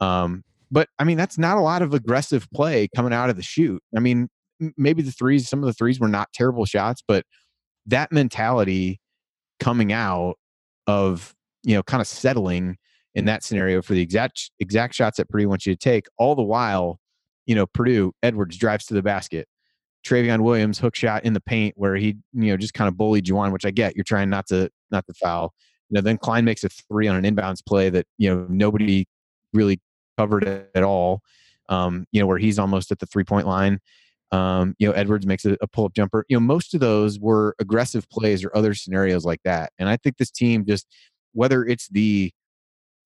Um, 0.00 0.44
but 0.70 0.88
I 0.98 1.04
mean, 1.04 1.16
that's 1.16 1.38
not 1.38 1.56
a 1.56 1.60
lot 1.60 1.82
of 1.82 1.94
aggressive 1.94 2.48
play 2.54 2.88
coming 2.94 3.12
out 3.12 3.30
of 3.30 3.36
the 3.36 3.42
chute. 3.42 3.82
I 3.96 4.00
mean, 4.00 4.28
maybe 4.76 5.02
the 5.02 5.12
threes, 5.12 5.48
some 5.48 5.60
of 5.60 5.66
the 5.66 5.72
threes 5.72 5.98
were 5.98 6.08
not 6.08 6.32
terrible 6.32 6.64
shots, 6.64 7.02
but 7.06 7.24
that 7.86 8.12
mentality 8.12 9.00
coming 9.58 9.92
out 9.92 10.36
of, 10.86 11.34
you 11.62 11.74
know, 11.74 11.82
kind 11.82 12.00
of 12.00 12.06
settling 12.06 12.76
in 13.14 13.24
that 13.24 13.42
scenario 13.42 13.82
for 13.82 13.94
the 13.94 14.00
exact 14.00 14.50
exact 14.60 14.94
shots 14.94 15.16
that 15.16 15.28
Purdue 15.28 15.48
wants 15.48 15.66
you 15.66 15.74
to 15.74 15.78
take, 15.78 16.06
all 16.18 16.34
the 16.34 16.42
while, 16.42 17.00
you 17.46 17.54
know, 17.54 17.66
Purdue, 17.66 18.12
Edwards 18.22 18.56
drives 18.56 18.86
to 18.86 18.94
the 18.94 19.02
basket. 19.02 19.48
Trevion 20.06 20.40
Williams 20.40 20.78
hook 20.78 20.94
shot 20.94 21.24
in 21.24 21.34
the 21.34 21.40
paint 21.40 21.74
where 21.76 21.96
he, 21.96 22.16
you 22.32 22.50
know, 22.50 22.56
just 22.56 22.72
kind 22.72 22.88
of 22.88 22.96
bullied 22.96 23.26
Juwan, 23.26 23.52
which 23.52 23.66
I 23.66 23.70
get. 23.70 23.96
You're 23.96 24.04
trying 24.04 24.30
not 24.30 24.46
to 24.48 24.70
not 24.90 25.06
to 25.06 25.14
foul. 25.14 25.52
You 25.90 25.96
know, 25.96 26.00
then 26.00 26.18
Cline 26.18 26.44
makes 26.44 26.64
a 26.64 26.68
three 26.68 27.08
on 27.08 27.22
an 27.22 27.24
inbounds 27.24 27.64
play 27.64 27.90
that, 27.90 28.06
you 28.18 28.28
know, 28.32 28.46
nobody 28.48 29.06
really 29.52 29.80
covered 30.16 30.44
at 30.74 30.82
all. 30.82 31.20
Um, 31.68 32.06
you 32.10 32.20
know, 32.20 32.26
where 32.26 32.38
he's 32.38 32.58
almost 32.58 32.90
at 32.90 32.98
the 32.98 33.06
three 33.06 33.24
point 33.24 33.46
line. 33.46 33.78
Um, 34.32 34.74
you 34.78 34.86
know, 34.88 34.92
Edwards 34.92 35.26
makes 35.26 35.44
a, 35.44 35.56
a 35.60 35.66
pull 35.66 35.84
up 35.84 35.94
jumper. 35.94 36.24
You 36.28 36.36
know, 36.36 36.40
most 36.40 36.74
of 36.74 36.80
those 36.80 37.18
were 37.18 37.54
aggressive 37.60 38.08
plays 38.08 38.44
or 38.44 38.56
other 38.56 38.74
scenarios 38.74 39.24
like 39.24 39.40
that. 39.44 39.72
And 39.78 39.88
I 39.88 39.96
think 39.96 40.16
this 40.16 40.30
team 40.30 40.64
just, 40.66 40.86
whether 41.32 41.64
it's 41.64 41.88
the 41.88 42.32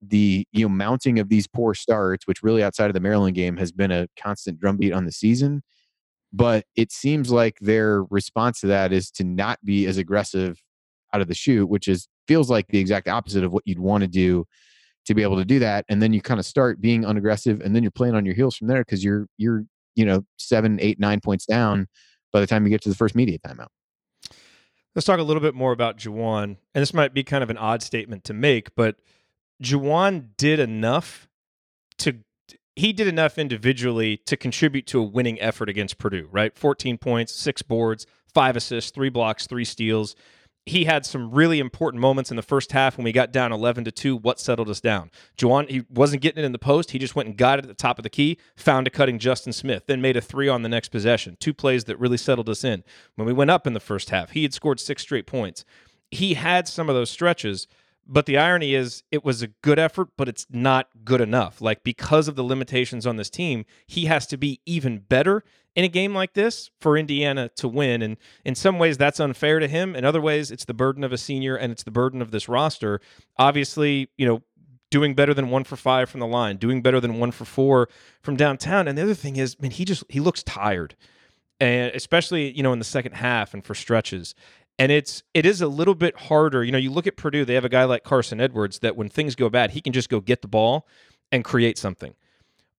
the 0.07 0.47
you 0.53 0.65
know 0.65 0.69
mounting 0.69 1.19
of 1.19 1.29
these 1.29 1.47
poor 1.47 1.75
starts, 1.75 2.27
which 2.27 2.43
really 2.43 2.63
outside 2.63 2.89
of 2.89 2.95
the 2.95 3.01
Maryland 3.01 3.35
game 3.35 3.57
has 3.57 3.73
been 3.73 3.91
a 3.91 4.07
constant 4.19 4.61
drumbeat 4.61 4.93
on 4.93 5.07
the 5.07 5.13
season, 5.13 5.63
but 6.33 6.65
it 6.77 6.93
seems 6.93 7.31
like 7.31 7.59
their 7.61 8.03
response 8.05 8.61
to 8.61 8.67
that 8.67 8.93
is 8.93 9.11
to 9.13 9.25
not 9.25 9.65
be 9.65 9.87
as 9.87 9.99
aggressive 9.99 10.61
out 11.13 11.21
of 11.21 11.29
the 11.29 11.35
chute, 11.35 11.69
which 11.69 11.89
is 11.89 12.09
feels 12.27 12.51
like 12.51 12.69
the 12.69 12.79
exact 12.79 13.09
opposite 13.09 13.45
of 13.45 13.53
what 13.53 13.63
you'd 13.67 13.79
want 13.79 14.03
to 14.03 14.09
do 14.09 14.47
to 15.07 15.15
be 15.15 15.23
able 15.23 15.37
to 15.37 15.45
do 15.45 15.59
that. 15.59 15.85
And 15.89 16.03
then 16.03 16.13
you 16.13 16.21
kind 16.21 16.41
of 16.41 16.47
start 16.47 16.81
being 16.81 17.05
unaggressive, 17.05 17.61
and 17.61 17.75
then 17.75 17.83
you're 17.83 17.93
playing 17.93 18.15
on 18.15 18.25
your 18.25 18.35
heels 18.35 18.57
from 18.57 18.69
there 18.69 18.81
because 18.81 19.05
you're 19.05 19.27
you're 19.37 19.65
you 19.95 20.05
know 20.05 20.25
seven, 20.39 20.79
eight, 20.81 20.99
nine 20.99 21.21
points 21.21 21.47
down 21.47 21.87
by 22.33 22.41
the 22.41 22.47
time 22.47 22.65
you 22.65 22.71
get 22.71 22.83
to 22.83 22.89
the 22.89 22.95
first 22.95 23.15
media 23.15 23.39
timeout. 23.39 23.69
Let's 24.95 25.07
talk 25.07 25.19
a 25.19 25.25
little 25.25 25.43
bit 25.43 25.55
more 25.55 25.73
about 25.73 25.99
Juwan, 25.99 26.57
and 26.75 26.83
this 26.83 26.95
might 26.95 27.13
be 27.13 27.25
kind 27.25 27.43
of 27.43 27.51
an 27.51 27.59
odd 27.59 27.83
statement 27.83 28.25
to 28.25 28.33
make, 28.33 28.75
but 28.77 28.97
Juwan 29.63 30.29
did 30.37 30.61
enough 30.61 31.29
to 31.99 32.19
he 32.77 32.93
did 32.93 33.07
enough 33.07 33.39
individually 33.39 34.17
to 34.27 34.37
contribute 34.37 34.87
to 34.89 34.99
a 34.99 35.03
winning 35.03 35.41
effort 35.41 35.69
against 35.69 35.99
Purdue, 35.99 36.29
right? 36.33 36.57
14 36.57 36.99
points, 36.99 37.33
six 37.33 37.63
boards, 37.63 38.05
five 38.33 38.57
assists, 38.57 38.91
three 38.91 39.11
blocks, 39.11 39.47
three 39.47 39.65
steals 39.65 40.17
he 40.67 40.85
had 40.85 41.05
some 41.05 41.31
really 41.31 41.59
important 41.59 42.01
moments 42.01 42.31
in 42.31 42.37
the 42.37 42.43
first 42.43 42.73
half 42.73 42.97
when 42.97 43.05
we 43.05 43.13
got 43.13 43.33
down 43.33 43.53
11 43.53 43.85
to 43.85 43.93
2 43.93 44.17
what 44.17 44.41
settled 44.41 44.71
us 44.71 44.81
down? 44.81 45.11
Juwan 45.37 45.69
he 45.69 45.85
wasn't 45.91 46.23
getting 46.23 46.43
it 46.43 46.47
in 46.47 46.53
the 46.53 46.59
post. 46.59 46.93
He 46.93 46.99
just 46.99 47.15
went 47.15 47.29
and 47.29 47.37
got 47.37 47.59
it 47.59 47.65
at 47.65 47.69
the 47.69 47.75
top 47.75 47.99
of 47.99 48.03
the 48.03 48.11
key 48.11 48.39
found 48.57 48.87
a 48.87 48.91
cutting 48.91 49.19
Justin 49.19 49.53
Smith 49.53 49.85
then 49.87 50.01
made 50.01 50.17
a 50.17 50.21
3 50.21 50.49
on 50.49 50.63
the 50.63 50.69
next 50.69 50.89
possession. 50.89 51.37
Two 51.39 51.53
plays 51.53 51.85
that 51.85 51.99
really 51.99 52.17
settled 52.17 52.49
us 52.49 52.65
in. 52.65 52.83
When 53.17 53.27
we 53.27 53.33
went 53.33 53.51
up 53.51 53.67
in 53.67 53.75
the 53.75 53.81
first 53.81 54.11
half 54.11 54.31
he 54.31 54.43
had 54.43 54.55
scored 54.55 54.81
six 54.81 55.03
straight 55.03 55.27
points. 55.27 55.65
He 56.11 56.35
had 56.35 56.67
some 56.69 56.89
of 56.89 56.95
those 56.95 57.11
stretches 57.11 57.67
but 58.07 58.27
the 58.27 58.37
irony 58.37 58.75
is 58.75 59.03
it 59.11 59.25
was 59.25 59.43
a 59.43 59.49
good 59.49 59.79
effort 59.79 60.09
but 60.17 60.29
it's 60.29 60.47
not 60.51 60.89
good 61.05 61.21
enough 61.21 61.61
like 61.61 61.83
because 61.83 62.29
of 62.29 62.37
the 62.37 62.45
limitations 62.45 63.07
on 63.07 63.17
this 63.17 63.31
team 63.31 63.65
he 63.87 64.07
has 64.07 64.27
to 64.27 64.37
be 64.37 64.61
even 64.67 64.99
better 64.99 65.43
in 65.75 65.85
a 65.85 65.89
game 65.89 66.15
like 66.15 66.35
this 66.35 66.71
for 66.81 66.97
Indiana 66.97 67.49
to 67.57 67.69
win. 67.69 68.01
And 68.03 68.17
in 68.45 68.55
some 68.55 68.79
ways, 68.79 68.97
that's 68.97 69.21
unfair 69.21 69.59
to 69.59 69.69
him. 69.69 69.97
In 69.97 70.05
other 70.05 70.21
ways, 70.21 70.51
it's 70.51 70.65
the 70.65 70.75
burden 70.75 71.03
of 71.03 71.13
a 71.13 71.19
senior 71.19 71.57
and 71.57 71.73
it's 71.73 71.83
the 71.83 71.91
burden 71.91 72.23
of 72.23 72.31
this 72.31 72.49
roster. 72.49 73.01
Obviously, 73.39 74.09
you 74.17 74.27
know, 74.27 74.43
doing 74.91 75.15
better 75.15 75.35
than 75.35 75.51
one 75.51 75.65
for 75.65 75.77
five 75.77 76.09
from 76.09 76.21
the 76.21 76.27
line, 76.27 76.57
doing 76.57 76.81
better 76.81 77.01
than 77.01 77.19
one 77.19 77.33
for 77.33 77.45
four 77.45 77.89
from 78.23 78.37
downtown. 78.37 78.87
And 78.87 78.97
the 78.97 79.03
other 79.03 79.15
thing 79.15 79.37
is, 79.37 79.57
I 79.59 79.63
mean, 79.63 79.73
he 79.73 79.85
just 79.85 80.05
he 80.09 80.21
looks 80.21 80.43
tired, 80.45 80.95
and 81.59 81.91
especially 81.95 82.53
you 82.53 82.63
know 82.63 82.73
in 82.73 82.79
the 82.79 82.85
second 82.85 83.13
half 83.13 83.55
and 83.55 83.65
for 83.65 83.75
stretches. 83.75 84.35
And 84.79 84.91
it's 84.91 85.23
it 85.35 85.47
is 85.47 85.61
a 85.61 85.69
little 85.69 85.95
bit 85.95 86.17
harder. 86.17 86.65
You 86.65 86.73
know, 86.73 86.79
you 86.79 86.91
look 86.91 87.07
at 87.07 87.17
Purdue; 87.17 87.45
they 87.45 87.55
have 87.55 87.65
a 87.65 87.69
guy 87.69 87.85
like 87.85 88.03
Carsen 88.03 88.41
Edwards 88.41 88.81
that 88.81 88.97
when 88.97 89.09
things 89.09 89.35
go 89.35 89.49
bad, 89.49 89.71
he 89.71 89.81
can 89.81 89.93
just 89.93 90.09
go 90.09 90.21
get 90.21 90.43
the 90.43 90.49
ball 90.49 90.87
and 91.31 91.45
create 91.45 91.79
something 91.79 92.15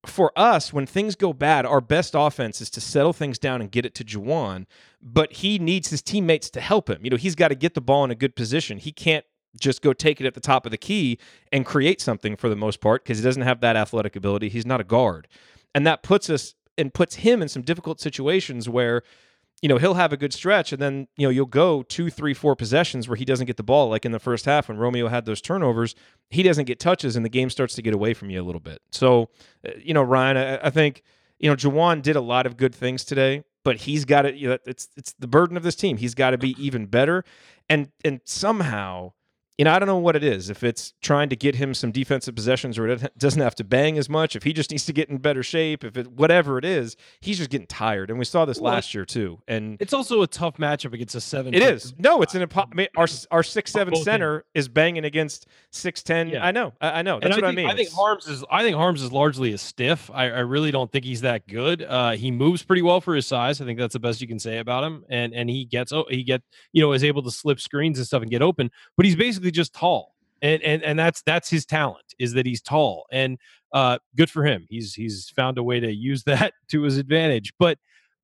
for 0.08 0.32
us, 0.38 0.74
when 0.74 0.86
things 0.86 1.16
go 1.16 1.34
bad, 1.34 1.66
our 1.66 1.82
best 1.82 2.14
offense 2.18 2.62
is 2.62 2.70
to 2.72 2.82
settle 2.82 3.14
things 3.14 3.39
down 3.39 3.62
and 3.62 3.72
get 3.72 3.86
it 3.86 3.96
to 3.96 4.04
Juwan, 4.04 4.66
but 5.02 5.34
he 5.34 5.60
needs 5.60 5.89
his 5.89 6.02
teammates 6.02 6.50
to 6.52 6.62
help 6.62 6.89
him. 6.89 7.00
You 7.04 7.10
know, 7.10 7.18
he's 7.18 7.36
got 7.36 7.50
to 7.50 7.56
get 7.56 7.74
the 7.74 7.82
ball 7.82 8.04
in 8.04 8.12
a 8.12 8.16
good 8.16 8.36
position. 8.36 8.78
He 8.78 8.91
can't 8.91 9.26
just 9.60 9.82
go 9.82 9.93
take 9.93 10.20
it 10.20 10.28
at 10.28 10.34
the 10.34 10.39
top 10.39 10.66
of 10.66 10.72
the 10.72 10.78
key 10.78 11.18
and 11.52 11.66
create 11.66 12.02
something 12.02 12.36
for 12.36 12.50
the 12.50 12.56
most 12.56 12.82
part 12.82 13.04
because 13.04 13.20
he 13.20 13.24
doesn't 13.24 13.43
have 13.43 13.62
that 13.62 13.76
athletic 13.76 14.16
ability. 14.16 14.50
He's 14.50 14.66
not 14.66 14.82
a 14.82 14.84
guard. 14.84 15.28
And 15.74 15.88
that 15.88 16.04
puts 16.04 16.30
us 16.30 16.56
and 16.78 16.93
puts 16.93 17.16
him 17.16 17.41
in 17.41 17.48
some 17.48 17.62
difficult 17.62 18.02
situations 18.02 18.68
where 18.68 19.02
you 19.62 19.70
know, 19.70 19.78
he'll 19.78 19.93
have 19.95 20.14
a 20.14 20.18
good 20.18 20.34
stretch 20.34 20.74
and 20.74 20.82
then, 20.82 21.08
you 21.18 21.26
know, 21.26 21.32
you'll 21.32 21.45
go 21.45 21.82
two, 21.82 22.10
three, 22.10 22.34
four 22.34 22.56
possessions 22.56 23.08
where 23.08 23.16
he 23.16 23.26
doesn't 23.26 23.45
get 23.45 23.58
the 23.58 23.64
ball. 23.64 23.89
Like 23.89 24.06
in 24.06 24.12
the 24.12 24.20
first 24.20 24.45
half 24.45 24.68
when 24.68 24.78
Romeo 24.78 25.08
had 25.08 25.26
those 25.26 25.41
turnovers, 25.41 25.95
he 26.30 26.43
doesn't 26.43 26.66
get 26.66 26.80
touches 26.80 27.16
and 27.16 27.24
the 27.24 27.30
game 27.30 27.49
starts 27.49 27.74
to 27.76 27.82
get 27.82 27.93
away 27.93 28.14
from 28.14 28.30
you 28.30 28.41
a 28.41 28.43
little 28.43 28.60
bit. 28.60 28.82
So, 28.91 29.30
uh, 29.66 29.72
you 29.78 29.93
know, 29.93 30.03
Ryan, 30.03 30.38
I, 30.38 30.68
I 30.68 30.70
think, 30.70 31.03
you 31.39 31.49
know, 31.49 31.56
Juwan 31.56 32.01
did 32.01 32.16
a 32.16 32.22
lot 32.22 32.45
of 32.45 32.58
good 32.58 32.76
things 32.76 33.06
today, 33.06 33.43
but 33.64 33.78
he's 33.78 34.06
got 34.06 34.24
to, 34.24 34.36
you 34.36 34.49
know, 34.49 34.58
it's, 34.66 34.89
it's 34.97 35.14
the 35.14 35.28
burden 35.28 35.58
of 35.58 35.64
this 35.64 35.76
team. 35.76 35.97
He's 35.97 36.16
got 36.16 36.32
to 36.32 36.38
be 36.38 36.56
even 36.64 36.86
better. 36.86 37.24
And, 37.70 37.89
and 38.03 38.22
somehow, 38.26 39.14
you 39.58 39.64
know, 39.66 39.74
I 39.74 39.80
don't 39.80 39.88
know 39.88 39.97
what 39.97 40.16
it 40.16 40.24
is. 40.24 40.49
If 40.49 40.64
it's 40.64 40.93
trying 41.01 41.30
to 41.30 41.36
get 41.36 41.56
him 41.56 41.74
some 41.74 41.91
defensive 41.91 42.36
possessions, 42.36 42.78
or 42.78 42.88
it 42.89 43.18
doesn't 43.18 43.41
have 43.41 43.56
to 43.56 43.64
bang 43.64 43.97
as 43.97 44.10
much. 44.10 44.36
If 44.36 44.43
he 44.43 44.51
just 44.51 44.70
needs 44.72 44.86
to 44.86 44.93
get 44.93 45.10
in 45.10 45.18
better 45.18 45.43
shape, 45.43 45.84
if 45.84 45.95
it 45.95 46.12
whatever 46.12 46.58
it 46.58 46.66
is, 46.66 46.97
he's 47.22 47.38
just 47.38 47.49
getting 47.49 47.68
tired. 47.68 48.10
And 48.10 48.20
we 48.20 48.26
saw 48.26 48.43
this 48.43 48.60
well, 48.60 48.74
last 48.74 48.93
year 48.93 49.06
too. 49.06 49.39
And 49.47 49.78
it's 49.80 49.93
also 49.93 50.22
a 50.22 50.28
tough 50.28 50.58
matchup 50.58 50.93
against 50.93 51.16
a 51.16 51.22
seven. 51.22 51.53
It 51.53 51.64
is. 51.64 51.93
No, 51.97 52.22
it's 52.22 52.36
an 52.36 52.45
impo- 52.45 52.68
I 52.70 52.76
mean, 52.76 52.88
our 52.97 53.08
our 53.32 53.43
six 53.43 53.72
seven 53.72 53.95
center 53.95 54.43
is 54.53 54.68
banging 54.68 55.06
against 55.06 55.47
six 55.72 56.03
ten. 56.03 56.30
Yeah. 56.30 56.45
I 56.45 56.51
know. 56.51 56.74
I, 56.82 56.99
I 56.99 57.01
know. 57.01 57.20
That's 57.22 57.36
what 57.36 57.45
I, 57.45 57.47
think, 57.49 57.60
I 57.60 57.62
mean. 57.62 57.70
I 57.72 57.76
think 57.76 57.89
Haarms 57.91 58.28
is. 58.28 58.43
I 58.51 58.62
think 58.62 58.76
Haarms 58.76 59.01
is 59.01 59.12
largely 59.12 59.53
a 59.53 59.58
stiff. 59.58 60.12
I, 60.14 60.26
I 60.26 60.39
really 60.39 60.72
don't 60.72 60.91
think 60.91 61.06
he's 61.06 61.22
that 61.22 61.47
good. 61.47 61.82
Uh, 61.82 62.12
he 62.12 62.30
moves 62.30 62.64
pretty 62.64 62.82
well 62.82 62.99
for 62.99 63.16
his 63.16 63.26
size. 63.26 63.62
I 63.62 63.66
think 63.66 63.80
that's 63.80 63.93
the 63.93 63.99
best 63.99 64.20
you 64.20 64.28
can 64.28 64.39
say 64.39 64.58
about 64.58 64.84
him. 64.84 65.06
And 65.10 65.34
and 65.34 65.49
he 65.49 65.64
gets 65.64 65.93
oh 65.93 66.06
he 66.10 66.24
get 66.24 66.41
you 66.74 66.82
know 66.82 66.91
is 66.91 67.06
able 67.06 67.24
to 67.24 67.32
slip 67.32 67.62
screens 67.62 67.97
and 67.99 68.06
stuff 68.06 68.22
and 68.22 68.30
get 68.30 68.41
open. 68.41 68.70
But 68.97 69.06
he's 69.06 69.16
basically 69.16 69.45
just 69.52 69.74
tall 69.74 70.16
and 70.41 70.62
and 70.62 70.84
and 70.84 71.00
that's 71.00 71.22
that's 71.24 71.50
his 71.50 71.66
talent 71.66 72.14
is 72.20 72.34
that 72.34 72.46
he's 72.46 72.62
tall 72.62 73.06
and 73.12 73.38
uh, 73.74 73.98
good 74.16 74.30
for 74.30 74.46
him. 74.46 74.66
He's 74.70 74.93
he's 74.93 75.30
found 75.36 75.58
a 75.58 75.64
way 75.64 75.80
to 75.80 75.91
use 75.91 76.24
that 76.26 76.54
to 76.70 76.84
his 76.84 76.98
advantage. 76.98 77.54
But 77.60 77.78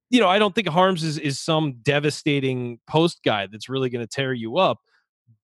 you 0.10 0.20
know, 0.20 0.28
I 0.28 0.40
don't 0.40 0.54
think 0.54 0.68
Haarms 0.68 1.04
is 1.04 1.18
is 1.18 1.40
some 1.40 1.78
devastating 1.82 2.80
post 2.88 3.22
guy 3.24 3.48
that's 3.48 3.70
really 3.70 3.90
going 3.90 4.06
to 4.06 4.14
tear 4.14 4.34
you 4.34 4.58
up. 4.58 4.80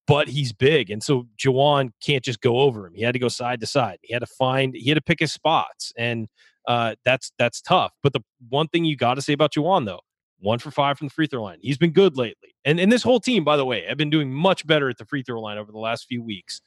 But 0.08 0.30
he's 0.30 0.54
big, 0.54 0.90
and 0.90 1.04
so 1.04 1.28
Juwan 1.38 1.90
can't 2.02 2.24
just 2.24 2.40
go 2.40 2.60
over 2.60 2.88
him. 2.88 2.94
He 2.94 3.02
had 3.02 3.12
to 3.12 3.20
go 3.20 3.28
side 3.28 3.60
to 3.60 3.68
side. 3.68 3.98
He 4.02 4.14
had 4.14 4.20
to 4.20 4.26
find. 4.26 4.74
He 4.74 4.90
had 4.90 4.96
to 4.96 5.02
pick 5.02 5.20
his 5.20 5.34
spots, 5.34 5.92
and 5.98 6.30
uh, 6.66 6.96
that's 7.04 7.34
that's 7.38 7.62
tough. 7.62 7.92
But 8.02 8.14
the 8.14 8.22
one 8.48 8.70
thing 8.70 8.86
you 8.86 8.96
got 8.96 9.16
to 9.16 9.22
say 9.22 9.34
about 9.34 9.54
Juwan 9.54 9.86
though, 9.86 10.00
one 10.40 10.60
for 10.60 10.72
five 10.72 10.98
from 10.98 11.08
the 11.08 11.14
free 11.14 11.28
throw 11.28 11.44
line. 11.44 11.58
He's 11.62 11.78
been 11.78 11.92
good 11.92 12.18
lately. 12.18 12.56
And, 12.66 12.80
and 12.80 12.92
this 12.92 13.04
whole 13.04 13.20
team, 13.20 13.44
by 13.44 13.58
the 13.58 13.66
way, 13.66 13.86
have 13.88 13.98
been 13.98 14.10
doing 14.10 14.32
much 14.32 14.66
better 14.68 14.90
at 14.90 14.98
the 14.98 15.06
free 15.06 15.24
throw 15.24 15.42
line 15.42 15.58
over 15.58 15.72
the 15.72 15.80
last 15.80 16.06
few 16.08 16.22
weeks. 16.22 16.62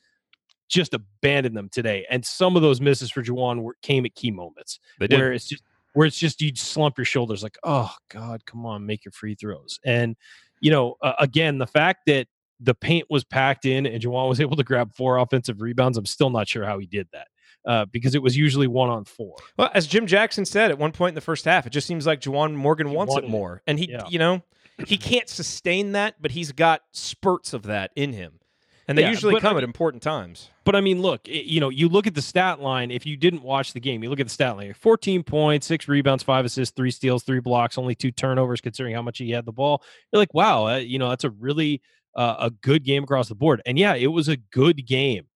Just 0.69 0.95
abandoned 0.95 1.57
them 1.57 1.69
today. 1.71 2.07
And 2.11 2.25
some 2.25 2.57
of 2.57 2.63
those 2.63 2.81
misses 2.81 3.11
for 3.11 3.23
Juwan 3.23 3.63
were, 3.63 3.77
came 3.83 4.05
at 4.07 4.15
key 4.15 4.31
moments 4.31 4.79
where 5.19 5.33
it's 5.33 5.47
just 5.47 5.63
where 5.95 6.07
it's 6.07 6.19
just 6.19 6.41
you 6.41 6.55
slump 6.55 6.97
your 6.97 7.05
shoulders 7.05 7.43
like, 7.43 7.59
oh 7.65 7.93
God, 8.09 8.47
come 8.47 8.65
on, 8.65 8.87
make 8.87 9.05
your 9.05 9.13
free 9.13 9.35
throws. 9.35 9.81
And 9.85 10.17
you 10.61 10.71
know, 10.71 10.97
uh, 11.03 11.15
again, 11.19 11.59
the 11.59 11.67
fact 11.67 12.03
that 12.07 12.29
the 12.61 12.75
paint 12.75 13.07
was 13.11 13.25
packed 13.25 13.65
in 13.65 13.87
and 13.87 14.01
Juwan 14.01 14.29
was 14.29 14.41
able 14.43 14.57
to 14.57 14.65
grab 14.65 14.95
four 14.95 15.19
offensive 15.19 15.61
rebounds, 15.61 15.99
I'm 15.99 16.07
still 16.07 16.31
not 16.31 16.49
sure 16.49 16.65
how 16.65 16.79
he 16.79 16.87
did 16.87 17.09
that 17.13 17.29
uh, 17.67 17.85
because 17.87 18.15
it 18.15 18.23
was 18.23 18.37
usually 18.37 18.67
one 18.67 18.89
on 18.89 19.05
four. 19.05 19.37
Well, 19.57 19.71
as 19.75 19.87
Jim 19.87 20.07
Jackson 20.07 20.45
said 20.45 20.71
at 20.71 20.79
one 20.79 20.93
point 20.93 21.11
in 21.11 21.15
the 21.15 21.21
first 21.21 21.45
half, 21.45 21.67
it 21.67 21.71
just 21.71 21.87
seems 21.87 22.07
like 22.07 22.21
Juwan 22.21 22.55
Morgan 22.55 22.89
He 22.89 22.97
wants 22.97 23.13
it 23.13 23.15
wanted 23.17 23.27
it. 23.27 23.31
more, 23.31 23.63
and 23.67 23.79
he, 23.79 23.91
Yeah. 23.91 24.07
you 24.09 24.19
know, 24.19 24.43
he 24.87 24.97
can't 24.97 25.29
sustain 25.29 25.93
that, 25.93 26.17
but 26.21 26.31
he's 26.31 26.53
got 26.53 26.83
spurts 26.93 27.53
of 27.53 27.65
that 27.65 27.91
in 27.97 28.13
him, 28.15 28.41
and 28.89 28.97
they 28.97 29.03
Yeah, 29.03 29.11
usually 29.11 29.35
but 29.35 29.45
I 29.45 29.49
come 29.49 29.59
at 29.59 29.63
important 29.65 30.03
times. 30.03 30.49
But 30.65 30.75
I 30.77 30.81
mean, 30.81 31.03
look, 31.03 31.23
i- 31.29 31.33
you 31.33 31.61
know, 31.61 31.69
you 31.69 31.89
look 31.89 32.07
at 32.07 32.15
the 32.15 32.23
stat 32.23 32.61
line. 32.61 32.91
If 32.91 33.05
you 33.05 33.17
didn't 33.17 33.43
watch 33.43 33.73
the 33.75 33.81
game, 33.81 34.03
you 34.03 34.09
look 34.09 34.21
at 34.21 34.27
the 34.27 34.33
stat 34.33 34.57
line: 34.57 34.73
fourteen 34.73 35.23
points, 35.23 35.67
six 35.67 35.87
rebounds, 35.89 36.23
five 36.23 36.45
assists, 36.47 36.75
three 36.75 36.91
steals, 36.91 37.25
three 37.25 37.41
blocks, 37.41 37.77
only 37.77 37.95
two 37.95 38.11
turnovers. 38.11 38.61
Considering 38.63 38.95
how 38.95 39.03
much 39.03 39.19
he 39.19 39.31
had 39.33 39.45
the 39.45 39.53
ball, 39.53 39.83
you're 40.13 40.21
like, 40.21 40.33
wow, 40.33 40.67
uh, 40.67 40.77
you 40.77 40.99
know, 40.99 41.09
that's 41.11 41.25
a 41.25 41.31
really 41.31 41.83
uh, 42.17 42.37
a 42.41 42.51
good 42.51 42.85
game 42.85 43.03
across 43.05 43.29
the 43.29 43.35
board. 43.35 43.63
And 43.67 43.79
yeah, 43.79 43.95
it 43.95 44.09
was 44.09 44.29
a 44.29 44.37
good 44.37 44.85
game, 44.87 45.27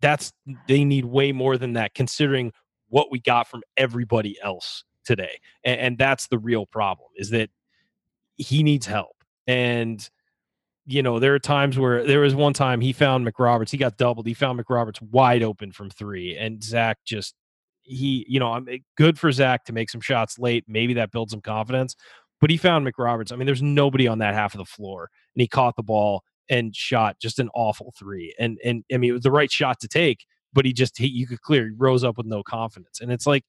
that's 0.00 0.32
they 0.68 0.84
need 0.84 1.04
way 1.04 1.32
more 1.32 1.56
than 1.56 1.74
that, 1.74 1.94
considering 1.94 2.52
what 2.88 3.10
we 3.10 3.20
got 3.20 3.48
from 3.48 3.62
everybody 3.76 4.36
else 4.42 4.84
today. 5.04 5.40
And, 5.64 5.80
and 5.80 5.98
that's 5.98 6.28
the 6.28 6.38
real 6.38 6.66
problem: 6.66 7.08
is 7.16 7.30
that 7.30 7.50
he 8.36 8.62
needs 8.62 8.86
help 8.86 9.16
and 9.46 10.08
you 10.88 11.02
know, 11.02 11.18
there 11.18 11.34
are 11.34 11.40
times 11.40 11.76
where 11.76 12.04
there 12.04 12.20
was 12.20 12.34
one 12.34 12.52
time 12.52 12.80
he 12.80 12.92
found 12.92 13.26
McRoberts, 13.26 13.70
he 13.70 13.76
got 13.76 13.96
doubled. 13.96 14.26
He 14.26 14.34
found 14.34 14.58
McRoberts 14.58 15.02
wide 15.02 15.42
open 15.42 15.72
from 15.72 15.90
three, 15.90 16.36
and 16.36 16.62
Zach 16.62 16.98
just 17.04 17.34
he, 17.82 18.24
you 18.28 18.40
know, 18.40 18.52
I'm 18.52 18.68
good 18.96 19.18
for 19.18 19.30
Zach 19.32 19.64
to 19.64 19.72
make 19.72 19.90
some 19.90 20.00
shots 20.00 20.38
late. 20.38 20.64
Maybe 20.68 20.94
that 20.94 21.10
builds 21.10 21.32
some 21.32 21.40
confidence, 21.40 21.96
but 22.40 22.50
he 22.50 22.56
found 22.56 22.86
McRoberts. 22.86 23.32
I 23.32 23.36
mean, 23.36 23.46
there's 23.46 23.62
nobody 23.62 24.06
on 24.06 24.18
that 24.18 24.34
half 24.34 24.54
of 24.54 24.58
the 24.58 24.64
floor, 24.64 25.10
and 25.34 25.40
he 25.40 25.48
caught 25.48 25.74
the 25.76 25.82
ball 25.82 26.22
and 26.48 26.74
shot 26.74 27.18
just 27.20 27.38
an 27.38 27.48
awful 27.54 27.92
three. 27.98 28.34
And 28.38 28.58
and 28.64 28.84
I 28.92 28.98
mean, 28.98 29.10
it 29.10 29.14
was 29.14 29.22
the 29.22 29.30
right 29.30 29.50
shot 29.50 29.80
to 29.80 29.88
take, 29.88 30.26
but 30.52 30.64
he 30.64 30.72
just 30.72 30.98
he, 30.98 31.06
you 31.06 31.26
could 31.26 31.40
clear 31.40 31.64
he 31.64 31.74
rose 31.76 32.04
up 32.04 32.16
with 32.16 32.26
no 32.26 32.42
confidence, 32.42 33.00
and 33.00 33.12
it's 33.12 33.26
like 33.26 33.44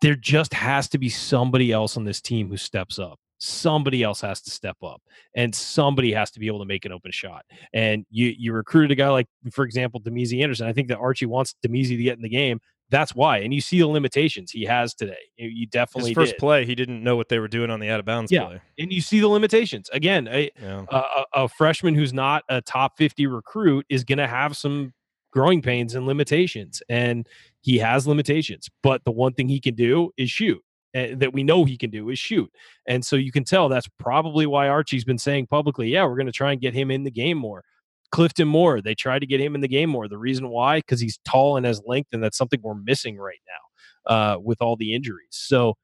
there 0.00 0.14
just 0.14 0.54
has 0.54 0.88
to 0.90 0.98
be 0.98 1.08
somebody 1.08 1.72
else 1.72 1.96
on 1.96 2.04
this 2.04 2.20
team 2.20 2.48
who 2.48 2.56
steps 2.56 2.98
up. 2.98 3.18
Somebody 3.38 4.04
else 4.04 4.20
has 4.20 4.40
to 4.42 4.50
step 4.50 4.76
up, 4.84 5.02
and 5.34 5.52
somebody 5.52 6.12
has 6.12 6.30
to 6.32 6.40
be 6.40 6.46
able 6.46 6.60
to 6.60 6.64
make 6.64 6.84
an 6.84 6.92
open 6.92 7.10
shot. 7.10 7.44
And 7.72 8.06
you 8.10 8.32
you 8.38 8.52
recruited 8.52 8.92
a 8.92 8.94
guy 8.94 9.08
like, 9.08 9.26
for 9.50 9.64
example, 9.64 10.00
Damezi 10.00 10.42
Anderson. 10.42 10.68
I 10.68 10.72
think 10.72 10.88
that 10.88 10.98
Archie 10.98 11.26
wants 11.26 11.56
Damezi 11.66 11.96
to 11.96 12.02
get 12.02 12.16
in 12.16 12.22
the 12.22 12.28
game. 12.28 12.60
That's 12.92 13.14
why, 13.16 13.38
and 13.38 13.52
you 13.52 13.60
see 13.60 13.78
the 13.80 13.88
limitations 13.88 14.52
he 14.52 14.64
has 14.66 14.94
today. 14.94 15.16
You, 15.36 15.66
definitely 15.66 16.10
His 16.10 16.14
first 16.14 16.32
did. 16.34 16.38
play, 16.38 16.64
he 16.64 16.76
didn't 16.76 17.02
know 17.02 17.16
what 17.16 17.28
they 17.28 17.40
were 17.40 17.48
doing 17.48 17.70
on 17.70 17.80
the 17.80 17.88
out 17.90 17.98
of 17.98 18.06
bounds 18.06 18.30
Yeah. 18.30 18.44
play. 18.46 18.60
and 18.78 18.92
you 18.92 19.00
see 19.00 19.18
the 19.18 19.26
limitations 19.28 19.88
again. 19.92 20.28
A, 20.28 20.50
Yeah. 20.60 20.84
a, 20.90 20.96
a 20.96 21.24
a 21.44 21.48
freshman 21.48 21.94
who's 21.96 22.12
not 22.12 22.44
a 22.48 22.60
top 22.62 22.96
50 22.98 23.26
recruit 23.26 23.84
is 23.88 24.04
going 24.04 24.18
to 24.18 24.28
have 24.28 24.56
some 24.56 24.92
growing 25.32 25.62
pains 25.62 25.94
and 25.94 26.06
limitations 26.06 26.82
and 26.90 27.26
he 27.62 27.78
has 27.78 28.06
limitations 28.06 28.68
but 28.82 29.02
the 29.04 29.10
one 29.10 29.32
thing 29.32 29.48
he 29.48 29.58
can 29.60 29.74
do 29.74 30.10
is 30.18 30.30
shoot 30.30 30.60
and 30.92 31.18
that 31.20 31.32
we 31.32 31.42
know 31.42 31.64
he 31.64 31.78
can 31.78 31.88
do 31.88 32.10
is 32.10 32.18
shoot 32.18 32.52
and 32.86 33.02
so 33.02 33.16
you 33.16 33.32
can 33.32 33.42
tell 33.42 33.70
that's 33.70 33.88
probably 33.98 34.44
why 34.44 34.68
archie's 34.68 35.04
been 35.06 35.16
saying 35.16 35.46
publicly 35.46 35.88
yeah 35.88 36.04
we're 36.04 36.16
going 36.16 36.26
to 36.26 36.32
try 36.32 36.52
and 36.52 36.60
get 36.60 36.74
him 36.74 36.90
in 36.90 37.02
the 37.02 37.10
game 37.10 37.38
more 37.38 37.64
clifton 38.12 38.46
moore 38.46 38.80
they 38.80 38.94
tried 38.94 39.18
to 39.20 39.26
get 39.26 39.40
him 39.40 39.54
in 39.54 39.60
the 39.60 39.68
game 39.68 39.90
more. 39.90 40.06
The 40.06 40.18
reason 40.18 40.48
why? 40.48 40.78
Because 40.78 41.00
he's 41.00 41.18
tall 41.24 41.56
and 41.56 41.66
has 41.66 41.82
length 41.86 42.10
and 42.12 42.22
that's 42.22 42.38
something 42.38 42.60
we're 42.62 42.74
missing 42.74 43.16
right 43.16 43.40
now 43.48 44.14
uh, 44.14 44.38
with 44.38 44.62
all 44.62 44.76
the 44.76 44.94
injuries. 44.94 45.26
So 45.30 45.74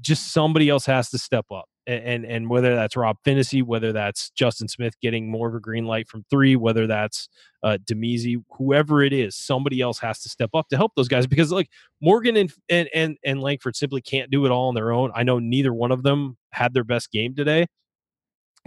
just 0.00 0.32
somebody 0.32 0.68
else 0.68 0.86
has 0.86 1.10
to 1.10 1.18
step 1.18 1.46
up, 1.52 1.66
and 1.86 2.24
and 2.24 2.48
whether 2.48 2.74
that's 2.74 2.96
Rob 2.96 3.16
Phinisee, 3.26 3.62
whether 3.62 3.92
that's 3.92 4.30
Justin 4.30 4.68
Smith 4.68 4.94
getting 5.00 5.30
more 5.30 5.48
of 5.48 5.54
a 5.54 5.60
green 5.60 5.84
light 5.84 6.08
from 6.08 6.24
three, 6.30 6.56
whether 6.56 6.86
that's 6.86 7.28
uh, 7.62 7.78
Damezi, 7.84 8.42
whoever 8.56 9.02
it 9.02 9.12
is, 9.12 9.36
somebody 9.36 9.80
else 9.80 9.98
has 9.98 10.20
to 10.20 10.28
step 10.28 10.50
up 10.54 10.68
to 10.68 10.76
help 10.76 10.92
those 10.96 11.08
guys. 11.08 11.26
Because 11.26 11.52
like 11.52 11.68
Morgan 12.00 12.36
and 12.36 12.52
and 12.68 12.88
and 12.94 13.16
and 13.24 13.40
Langford 13.42 13.76
simply 13.76 14.00
can't 14.00 14.30
do 14.30 14.46
it 14.46 14.50
all 14.50 14.68
on 14.68 14.74
their 14.74 14.92
own. 14.92 15.10
I 15.14 15.22
know 15.22 15.38
neither 15.38 15.72
one 15.74 15.92
of 15.92 16.02
them 16.02 16.36
had 16.52 16.72
their 16.72 16.84
best 16.84 17.10
game 17.12 17.34
today, 17.34 17.66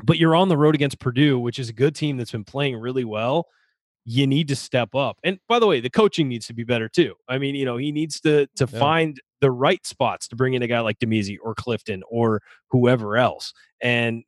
but 0.04 0.18
you're 0.18 0.36
on 0.36 0.50
the 0.50 0.58
road 0.58 0.76
against 0.76 1.00
Purdue, 1.00 1.40
which 1.40 1.60
is 1.60 1.70
a 1.70 1.74
good 1.74 1.96
team 1.96 2.18
that's 2.18 2.32
been 2.32 2.44
playing 2.46 2.78
really 2.78 3.06
well 3.06 3.46
you 4.06 4.28
need 4.28 4.50
to 4.50 4.56
step 4.58 4.94
up. 4.96 5.18
And 5.24 5.40
by 5.48 5.60
the 5.60 5.68
way, 5.68 5.80
the 5.80 5.90
coaching 5.90 6.28
needs 6.28 6.46
to 6.48 6.54
be 6.54 6.66
better 6.66 6.90
too. 6.90 7.16
I 7.30 7.38
mean, 7.38 7.56
you 7.56 7.64
know, 7.64 7.78
he 7.78 7.92
needs 7.92 8.20
to 8.22 8.48
to 8.58 8.68
Yeah. 8.70 8.80
find 8.80 9.22
the 9.40 9.50
right 9.50 9.86
spots 9.86 10.28
to 10.28 10.36
bring 10.36 10.56
in 10.56 10.62
a 10.62 10.68
guy 10.68 10.82
like 10.82 11.00
Damezi 11.00 11.38
or 11.42 11.56
Clifton 11.56 12.04
or 12.10 12.42
whoever 12.70 13.16
else. 13.16 13.54
And 13.82 14.24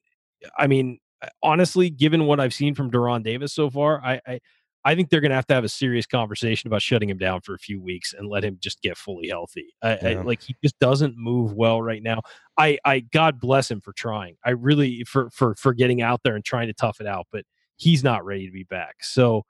I 0.57 0.68
mean, 0.68 0.99
honestly, 1.43 1.89
given 1.89 2.26
what 2.26 2.39
I've 2.39 2.53
seen 2.53 2.74
from 2.74 2.89
De'Ron 2.89 3.22
Davis 3.24 3.53
so 3.53 3.70
far, 3.70 4.01
I 4.01 4.22
I, 4.26 4.39
I 4.86 4.94
think 4.94 5.10
they're 5.10 5.20
going 5.20 5.32
to 5.32 5.36
have 5.36 5.48
to 5.48 5.56
have 5.56 5.64
a 5.64 5.70
serious 5.70 6.06
conversation 6.06 6.68
about 6.68 6.82
shutting 6.82 7.10
him 7.10 7.18
down 7.18 7.42
for 7.42 7.56
a 7.56 7.60
few 7.60 7.82
weeks 7.82 8.14
and 8.14 8.30
let 8.30 8.44
him 8.44 8.58
just 8.62 8.82
get 8.82 8.98
fully 8.98 9.28
healthy. 9.28 9.74
I, 9.82 9.98
I, 9.98 10.14
like 10.22 10.44
he 10.44 10.56
just 10.64 10.78
doesn't 10.80 11.18
move 11.18 11.54
well 11.54 11.82
right 11.82 12.04
now. 12.04 12.22
I 12.58 12.78
I 12.86 13.00
God 13.00 13.40
bless 13.40 13.70
him 13.70 13.82
for 13.82 13.94
trying. 13.94 14.38
I 14.46 14.52
really 14.52 15.04
for 15.04 15.30
for 15.32 15.56
for 15.56 15.74
getting 15.74 16.02
out 16.02 16.22
there 16.24 16.36
and 16.36 16.46
trying 16.46 16.68
to 16.68 16.74
tough 16.74 17.02
it 17.02 17.08
out, 17.08 17.26
but 17.32 17.46
he's 17.78 18.04
not 18.04 18.24
ready 18.24 18.46
to 18.46 18.54
be 18.54 18.64
back. 18.64 18.98
So 19.02 19.44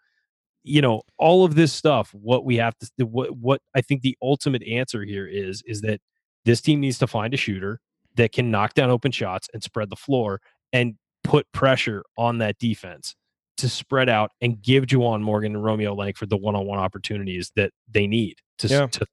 you 0.65 0.81
know 0.81 1.03
all 1.19 1.45
of 1.45 1.55
this 1.55 1.71
stuff 1.71 2.13
what 2.13 2.43
we 2.43 2.55
have 2.55 2.73
to 2.79 3.05
what 3.05 3.37
what 3.37 3.61
i 3.75 3.81
think 3.81 4.01
the 4.01 4.17
ultimate 4.21 4.63
answer 4.63 5.03
here 5.03 5.27
is 5.27 5.61
is 5.67 5.81
that 5.81 6.01
this 6.43 6.59
team 6.59 6.79
needs 6.79 6.97
to 6.97 7.07
find 7.07 7.33
a 7.33 7.37
shooter 7.37 7.79
that 8.15 8.31
can 8.31 8.49
knock 8.49 8.73
down 8.73 8.89
open 8.89 9.11
shots 9.11 9.47
and 9.53 9.63
spread 9.63 9.89
the 9.89 9.95
floor 9.95 10.41
and 10.73 10.95
put 11.23 11.45
pressure 11.51 12.03
on 12.17 12.39
that 12.39 12.57
defense 12.57 13.15
to 13.57 13.69
spread 13.69 14.09
out 14.09 14.31
and 14.41 14.61
give 14.61 14.85
Juwan 14.85 15.21
Morgan 15.21 15.55
and 15.55 15.63
Romeo 15.63 15.93
Langford 15.93 16.29
the 16.29 16.37
one-on-one 16.37 16.79
opportunities 16.79 17.51
that 17.55 17.71
they 17.89 18.07
need 18.07 18.37
to, 18.59 18.67
Yeah. 18.67 18.87
to 18.87 19.05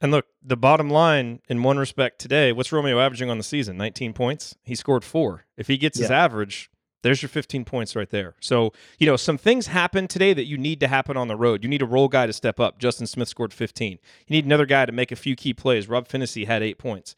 And 0.00 0.10
look, 0.12 0.26
the 0.42 0.56
bottom 0.56 0.90
line 0.90 1.40
in 1.48 1.62
one 1.62 1.78
respect 1.78 2.18
today, 2.20 2.52
what's 2.52 2.72
Romeo 2.72 2.98
averaging 3.00 3.30
on 3.30 3.38
the 3.38 3.44
season? 3.44 3.76
19 3.76 4.12
points. 4.12 4.54
He 4.62 4.74
scored 4.74 5.04
four. 5.04 5.46
If 5.56 5.66
he 5.68 5.78
gets 5.78 5.98
his 5.98 6.10
average, 6.10 6.68
there's 7.02 7.22
your 7.22 7.28
15 7.28 7.64
points 7.64 7.94
right 7.94 8.10
there. 8.10 8.34
So, 8.40 8.72
you 8.98 9.06
know, 9.06 9.16
some 9.16 9.38
things 9.38 9.68
happen 9.68 10.08
today 10.08 10.32
that 10.34 10.44
you 10.46 10.58
need 10.58 10.80
to 10.80 10.88
happen 10.88 11.16
on 11.16 11.28
the 11.28 11.36
road. 11.36 11.62
You 11.62 11.70
need 11.70 11.80
a 11.82 11.86
role 11.86 12.08
guy 12.08 12.26
to 12.26 12.32
step 12.32 12.58
up. 12.58 12.78
Justin 12.78 13.06
Smith 13.06 13.28
scored 13.28 13.52
15. 13.54 13.92
You 13.92 13.98
need 14.34 14.44
another 14.44 14.66
guy 14.66 14.84
to 14.84 14.92
make 14.92 15.12
a 15.12 15.16
few 15.16 15.36
key 15.36 15.54
plays. 15.54 15.88
Rob 15.88 16.08
Phinisee 16.08 16.46
had 16.46 16.62
eight 16.62 16.76
points. 16.78 17.14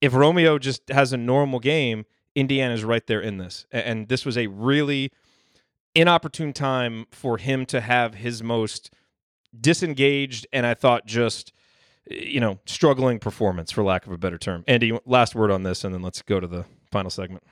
If 0.00 0.14
Romeo 0.14 0.58
just 0.58 0.88
has 0.90 1.12
a 1.12 1.16
normal 1.16 1.58
game, 1.58 2.04
Indiana's 2.34 2.84
right 2.84 3.06
there 3.06 3.20
in 3.20 3.38
this. 3.38 3.66
And 3.72 4.08
this 4.08 4.24
was 4.24 4.36
a 4.38 4.46
really 4.46 5.10
inopportune 5.94 6.52
time 6.52 7.06
for 7.10 7.38
him 7.38 7.66
to 7.66 7.80
have 7.80 8.14
his 8.14 8.42
most 8.42 8.90
disengaged 9.58 10.46
and 10.52 10.66
I 10.66 10.74
thought 10.74 11.06
just 11.06 11.52
you 12.10 12.40
know 12.40 12.58
struggling 12.66 13.18
performance 13.18 13.70
for 13.70 13.82
lack 13.82 14.06
of 14.06 14.12
a 14.12 14.18
better 14.18 14.38
term. 14.38 14.64
Andy, 14.66 14.98
last 15.06 15.34
word 15.34 15.50
on 15.50 15.62
this, 15.62 15.84
and 15.84 15.94
then 15.94 16.02
let's 16.02 16.22
go 16.22 16.40
to 16.40 16.46
the 16.46 16.64
final 16.90 17.10
segment. 17.10 17.42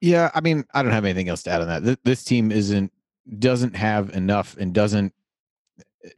Yeah, 0.00 0.30
I 0.34 0.40
mean, 0.40 0.64
I 0.72 0.82
don't 0.82 0.92
have 0.92 1.04
anything 1.04 1.28
else 1.28 1.42
to 1.44 1.50
add 1.50 1.60
on 1.60 1.68
that. 1.68 1.82
Th- 1.84 1.98
This 2.04 2.24
team 2.24 2.52
isn't 2.52 2.92
doesn't 3.38 3.74
have 3.76 4.10
enough 4.10 4.56
and 4.58 4.72
doesn't 4.72 5.12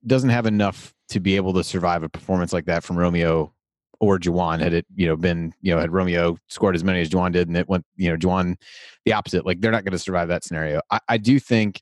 doesn't 0.07 0.31
have 0.31 0.47
enough 0.47 0.95
to 1.09 1.21
be 1.21 1.37
able 1.37 1.53
to 1.55 1.65
survive 1.65 2.03
a 2.03 2.09
performance 2.09 2.53
like 2.53 2.67
that 2.67 2.83
from 2.85 2.99
Romeo 2.99 3.53
or 4.01 4.19
Juwan 4.19 4.61
had 4.61 4.73
it, 4.73 4.87
you 4.95 5.07
know, 5.07 5.17
been, 5.17 5.53
you 5.63 5.75
know, 5.75 5.81
had 5.81 5.93
Romeo 5.93 6.37
scored 6.49 6.75
as 6.75 6.85
many 6.85 7.01
as 7.01 7.11
Juwan 7.11 7.33
did 7.33 7.49
and 7.49 7.57
it 7.57 7.69
went, 7.69 7.85
you 7.97 8.11
know, 8.11 8.17
Juwan 8.17 8.57
the 9.05 9.13
opposite. 9.13 9.47
Like 9.47 9.61
they're 9.61 9.73
not 9.73 9.85
going 9.85 9.93
to 9.93 9.99
survive 9.99 10.29
that 10.29 10.45
scenario. 10.45 10.81
I, 10.91 11.01
I 11.09 11.17
do 11.19 11.39
think, 11.39 11.81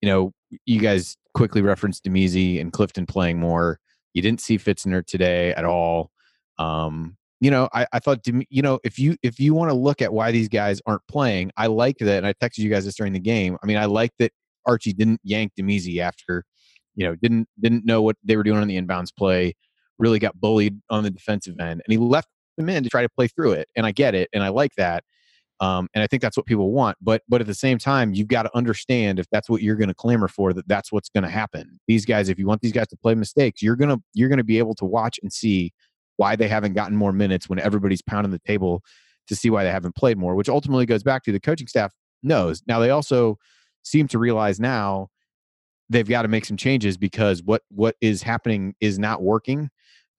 you 0.00 0.08
know, 0.08 0.32
you 0.66 0.80
guys 0.80 1.16
quickly 1.34 1.62
referenced 1.62 2.04
Damezi 2.04 2.60
and 2.60 2.72
Clifton 2.72 3.06
playing 3.06 3.38
more. 3.38 3.78
You 4.14 4.22
didn't 4.22 4.40
see 4.40 4.58
Fitzner 4.58 5.04
today 5.04 5.52
at 5.54 5.64
all. 5.64 6.10
Um, 6.58 7.16
you 7.40 7.50
know, 7.50 7.68
I, 7.72 7.86
I 7.92 7.98
thought, 7.98 8.20
you 8.26 8.62
know, 8.62 8.78
if 8.84 8.98
you 8.98 9.16
if 9.22 9.40
you 9.40 9.52
want 9.52 9.70
to 9.70 9.76
look 9.76 10.00
at 10.00 10.12
why 10.12 10.30
these 10.30 10.48
guys 10.48 10.80
aren't 10.86 11.06
playing, 11.08 11.50
I 11.56 11.66
like 11.66 11.98
that. 11.98 12.18
And 12.18 12.26
I 12.26 12.34
texted 12.34 12.58
you 12.58 12.70
guys 12.70 12.84
this 12.84 12.94
during 12.94 13.12
the 13.12 13.18
game. 13.18 13.56
I 13.62 13.66
mean, 13.66 13.78
I 13.78 13.86
like 13.86 14.12
that 14.20 14.32
Archie 14.64 14.92
didn't 14.92 15.20
yank 15.24 15.52
Damezi 15.58 15.98
after, 15.98 16.44
you 16.94 17.04
know, 17.04 17.16
didn't 17.16 17.48
didn't 17.58 17.84
know 17.84 18.00
what 18.00 18.16
they 18.22 18.36
were 18.36 18.44
doing 18.44 18.58
on 18.58 18.68
the 18.68 18.80
inbounds 18.80 19.08
play, 19.16 19.56
really 20.02 20.18
got 20.18 20.38
bullied 20.38 20.80
on 20.90 21.04
the 21.04 21.10
defensive 21.10 21.58
end, 21.60 21.80
and 21.84 21.92
he 21.92 21.96
left 21.96 22.28
them 22.56 22.68
in 22.68 22.82
to 22.82 22.90
try 22.90 23.02
to 23.02 23.08
play 23.08 23.28
through 23.28 23.52
it. 23.52 23.68
And 23.76 23.86
I 23.86 23.92
get 23.92 24.14
it, 24.14 24.28
and 24.34 24.42
I 24.42 24.48
like 24.48 24.74
that. 24.76 25.04
Um, 25.60 25.88
and 25.94 26.02
I 26.02 26.08
think 26.08 26.22
that's 26.22 26.36
what 26.36 26.44
people 26.44 26.72
want. 26.72 26.98
But 27.00 27.22
but 27.28 27.40
at 27.40 27.46
the 27.46 27.54
same 27.54 27.78
time, 27.78 28.12
you've 28.12 28.28
got 28.28 28.42
to 28.42 28.50
understand 28.54 29.20
if 29.20 29.26
that's 29.30 29.48
what 29.48 29.62
you're 29.62 29.76
going 29.76 29.88
to 29.88 29.94
clamor 29.94 30.28
for, 30.28 30.52
that 30.52 30.66
that's 30.66 30.90
what's 30.90 31.08
going 31.08 31.22
to 31.22 31.30
happen. 31.30 31.78
These 31.86 32.04
guys, 32.04 32.28
if 32.28 32.38
you 32.38 32.46
want 32.46 32.60
these 32.62 32.72
guys 32.72 32.88
to 32.88 32.96
play 32.96 33.14
mistakes, 33.14 33.62
you're 33.62 33.76
gonna 33.76 33.98
you're 34.12 34.28
gonna 34.28 34.44
be 34.44 34.58
able 34.58 34.74
to 34.76 34.84
watch 34.84 35.20
and 35.22 35.32
see 35.32 35.72
why 36.16 36.36
they 36.36 36.48
haven't 36.48 36.74
gotten 36.74 36.96
more 36.96 37.12
minutes 37.12 37.48
when 37.48 37.60
everybody's 37.60 38.02
pounding 38.02 38.32
the 38.32 38.40
table 38.40 38.82
to 39.28 39.36
see 39.36 39.50
why 39.50 39.62
they 39.62 39.70
haven't 39.70 39.94
played 39.94 40.18
more. 40.18 40.34
Which 40.34 40.48
ultimately 40.48 40.84
goes 40.84 41.04
back 41.04 41.22
to 41.24 41.32
the 41.32 41.40
coaching 41.40 41.68
staff 41.68 41.92
knows. 42.24 42.62
Now 42.66 42.80
they 42.80 42.90
also 42.90 43.38
seem 43.84 44.08
to 44.08 44.18
realize 44.18 44.58
now 44.58 45.08
they've 45.88 46.08
got 46.08 46.22
to 46.22 46.28
make 46.28 46.44
some 46.44 46.56
changes 46.56 46.96
because 46.96 47.42
what 47.42 47.62
what 47.68 47.94
is 48.00 48.22
happening 48.22 48.74
is 48.80 48.98
not 48.98 49.22
working. 49.22 49.70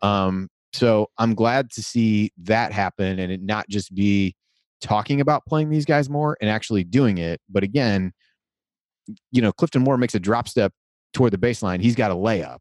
Um, 0.04 0.50
so 0.74 1.08
I'm 1.18 1.34
glad 1.34 1.72
to 1.72 1.82
see 1.82 2.32
that 2.44 2.72
happen 2.72 3.20
and 3.20 3.32
it 3.32 3.42
not 3.42 3.68
just 3.70 3.96
be 3.96 4.36
talking 4.82 5.22
about 5.22 5.46
playing 5.48 5.70
these 5.70 5.86
guys 5.86 6.10
more 6.10 6.38
and 6.42 6.50
actually 6.50 6.84
doing 6.84 7.18
it. 7.18 7.40
But 7.50 7.64
again, 7.64 8.12
you 9.32 9.42
know, 9.42 9.52
Clifton 9.52 9.82
Moore 9.82 9.98
makes 9.98 10.14
a 10.14 10.20
drop 10.20 10.48
step 10.48 10.74
toward 11.14 11.32
the 11.32 11.38
baseline, 11.38 11.82
he's 11.82 11.96
got 11.96 12.12
a 12.12 12.16
layup, 12.16 12.60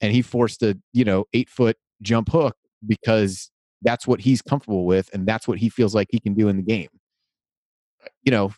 and 0.00 0.12
he 0.12 0.22
forced 0.22 0.62
a 0.62 0.78
you 0.92 1.04
know 1.04 1.24
eight 1.32 1.48
foot 1.48 1.76
jump 2.02 2.30
hook 2.30 2.56
because 2.86 3.50
that's 3.82 4.06
what 4.06 4.20
he's 4.20 4.42
comfortable 4.42 4.84
with, 4.84 5.10
and 5.12 5.26
that's 5.26 5.48
what 5.48 5.58
he 5.58 5.68
feels 5.68 5.94
like 5.94 6.08
he 6.10 6.20
can 6.20 6.34
do 6.34 6.48
in 6.48 6.56
the 6.56 6.62
game. 6.62 6.88
You 8.22 8.32
know, 8.32 8.52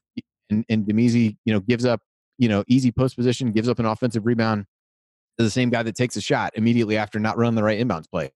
and 0.51 0.64
and 0.68 0.85
Damezi, 0.85 1.37
you 1.45 1.53
know, 1.53 1.61
gives 1.61 1.85
up 1.85 2.01
you 2.39 2.49
know 2.49 2.64
easy 2.68 2.91
post 2.91 3.16
position, 3.16 3.53
gives 3.53 3.68
up 3.68 3.79
an 3.79 3.87
offensive 3.87 4.26
rebound 4.26 4.66
the 5.45 5.51
same 5.51 5.70
guy 5.70 5.82
that 5.82 5.95
takes 5.95 6.16
a 6.16 6.20
shot 6.20 6.53
immediately 6.55 6.97
after 6.97 7.18
not 7.18 7.36
running 7.36 7.55
the 7.55 7.62
right 7.62 7.78
inbounds 7.78 8.11
play. 8.11 8.30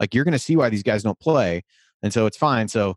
Like 0.00 0.14
you're 0.14 0.24
going 0.24 0.32
to 0.32 0.38
see 0.38 0.56
why 0.56 0.68
these 0.68 0.82
guys 0.82 1.02
don't 1.02 1.18
play, 1.18 1.64
and 2.02 2.12
so 2.12 2.26
it's 2.26 2.36
fine. 2.36 2.68
So 2.68 2.96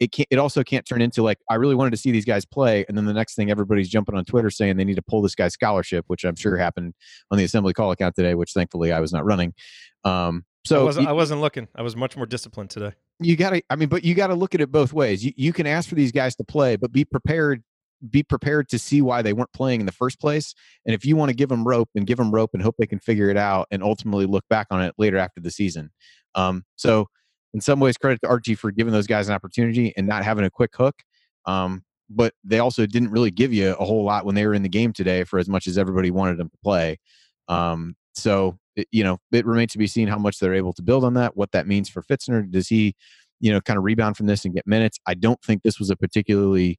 it 0.00 0.10
can't. 0.12 0.28
It 0.30 0.38
also 0.38 0.64
can't 0.64 0.86
turn 0.86 1.00
into 1.00 1.22
like 1.22 1.38
I 1.48 1.54
really 1.54 1.74
wanted 1.74 1.92
to 1.92 1.96
see 1.96 2.10
these 2.10 2.24
guys 2.24 2.44
play, 2.44 2.84
and 2.88 2.96
then 2.96 3.04
the 3.04 3.12
next 3.12 3.34
thing 3.34 3.50
everybody's 3.50 3.88
jumping 3.88 4.16
on 4.16 4.24
Twitter 4.24 4.50
saying 4.50 4.76
they 4.76 4.84
need 4.84 4.96
to 4.96 5.02
pull 5.02 5.22
this 5.22 5.34
guy's 5.34 5.52
scholarship, 5.52 6.04
which 6.08 6.24
I'm 6.24 6.36
sure 6.36 6.56
happened 6.56 6.94
on 7.30 7.38
the 7.38 7.44
assembly 7.44 7.72
call 7.72 7.90
account 7.92 8.16
today, 8.16 8.34
which 8.34 8.52
thankfully 8.52 8.92
I 8.92 9.00
was 9.00 9.12
not 9.12 9.24
running. 9.24 9.54
Um, 10.04 10.44
so 10.64 10.80
I 10.80 10.84
wasn't, 10.84 11.08
I 11.08 11.12
wasn't 11.12 11.40
looking. 11.40 11.68
I 11.74 11.82
was 11.82 11.96
much 11.96 12.16
more 12.16 12.26
disciplined 12.26 12.70
today. 12.70 12.92
you 13.20 13.36
got 13.36 13.50
to. 13.50 13.62
I 13.70 13.76
mean, 13.76 13.88
but 13.88 14.04
you 14.04 14.14
got 14.14 14.28
to 14.28 14.34
look 14.34 14.54
at 14.54 14.60
it 14.60 14.70
both 14.70 14.92
ways. 14.92 15.24
You 15.24 15.32
you 15.36 15.52
can 15.52 15.66
ask 15.66 15.88
for 15.88 15.94
these 15.94 16.12
guys 16.12 16.36
to 16.36 16.44
play, 16.44 16.76
but 16.76 16.92
be 16.92 17.04
prepared. 17.04 17.62
Be 18.10 18.22
prepared 18.22 18.68
to 18.70 18.78
see 18.78 19.00
why 19.00 19.22
they 19.22 19.32
weren't 19.32 19.52
playing 19.52 19.80
in 19.80 19.86
the 19.86 19.92
first 19.92 20.20
place. 20.20 20.54
And 20.86 20.94
if 20.94 21.04
you 21.04 21.16
want 21.16 21.30
to 21.30 21.34
give 21.36 21.48
them 21.48 21.66
rope, 21.66 21.88
and 21.94 22.06
give 22.06 22.18
them 22.18 22.30
rope 22.30 22.50
and 22.52 22.62
hope 22.62 22.76
they 22.78 22.86
can 22.86 22.98
figure 22.98 23.30
it 23.30 23.36
out, 23.36 23.68
and 23.70 23.82
ultimately 23.82 24.26
look 24.26 24.44
back 24.48 24.66
on 24.70 24.82
it 24.82 24.94
later 24.98 25.18
after 25.18 25.40
the 25.40 25.50
season. 25.50 25.90
Um, 26.34 26.64
so 26.76 27.06
in 27.54 27.60
some 27.60 27.80
ways, 27.80 27.96
credit 27.96 28.20
to 28.22 28.28
Archie 28.28 28.54
for 28.54 28.70
giving 28.70 28.92
those 28.92 29.06
guys 29.06 29.28
an 29.28 29.34
opportunity 29.34 29.92
and 29.96 30.06
not 30.06 30.24
having 30.24 30.44
a 30.44 30.50
quick 30.50 30.74
hook. 30.74 30.96
Um, 31.44 31.84
but 32.08 32.34
they 32.44 32.58
also 32.58 32.86
didn't 32.86 33.10
really 33.10 33.30
give 33.30 33.52
you 33.52 33.74
a 33.74 33.84
whole 33.84 34.04
lot 34.04 34.24
when 34.24 34.34
they 34.34 34.46
were 34.46 34.54
in 34.54 34.62
the 34.62 34.68
game 34.68 34.92
today 34.92 35.24
for 35.24 35.38
as 35.38 35.48
much 35.48 35.66
as 35.66 35.78
everybody 35.78 36.10
wanted 36.10 36.38
them 36.38 36.48
to 36.50 36.58
play. 36.62 36.98
Um, 37.48 37.94
so, 38.14 38.58
it, 38.76 38.88
you 38.90 39.04
know, 39.04 39.18
it 39.32 39.46
remains 39.46 39.72
to 39.72 39.78
be 39.78 39.86
seen 39.86 40.08
how 40.08 40.18
much 40.18 40.38
they're 40.38 40.54
able 40.54 40.72
to 40.74 40.82
build 40.82 41.04
on 41.04 41.14
that, 41.14 41.36
what 41.36 41.52
that 41.52 41.66
means 41.66 41.88
for 41.88 42.02
Fitzner. 42.02 42.50
Does 42.50 42.68
he, 42.68 42.94
you 43.40 43.52
know, 43.52 43.60
kind 43.60 43.78
of 43.78 43.84
rebound 43.84 44.16
from 44.16 44.26
this 44.26 44.44
and 44.44 44.54
get 44.54 44.66
minutes? 44.66 44.98
I 45.06 45.14
don't 45.14 45.40
think 45.42 45.62
this 45.62 45.78
was 45.78 45.90
a 45.90 45.96
particularly, 45.96 46.78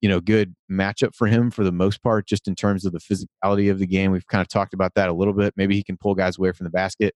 you 0.00 0.08
know, 0.08 0.20
good 0.20 0.54
matchup 0.70 1.14
for 1.14 1.26
him 1.26 1.50
for 1.50 1.64
the 1.64 1.72
most 1.72 2.02
part, 2.02 2.26
just 2.26 2.48
in 2.48 2.54
terms 2.54 2.84
of 2.84 2.92
the 2.92 3.00
physicality 3.00 3.70
of 3.70 3.78
the 3.78 3.86
game. 3.86 4.12
We've 4.12 4.26
kind 4.26 4.40
of 4.40 4.48
talked 4.48 4.74
about 4.74 4.94
that 4.94 5.08
a 5.08 5.12
little 5.12 5.34
bit. 5.34 5.54
Maybe 5.56 5.74
he 5.74 5.82
can 5.82 5.96
pull 5.96 6.14
guys 6.14 6.38
away 6.38 6.52
from 6.52 6.64
the 6.64 6.70
basket. 6.70 7.14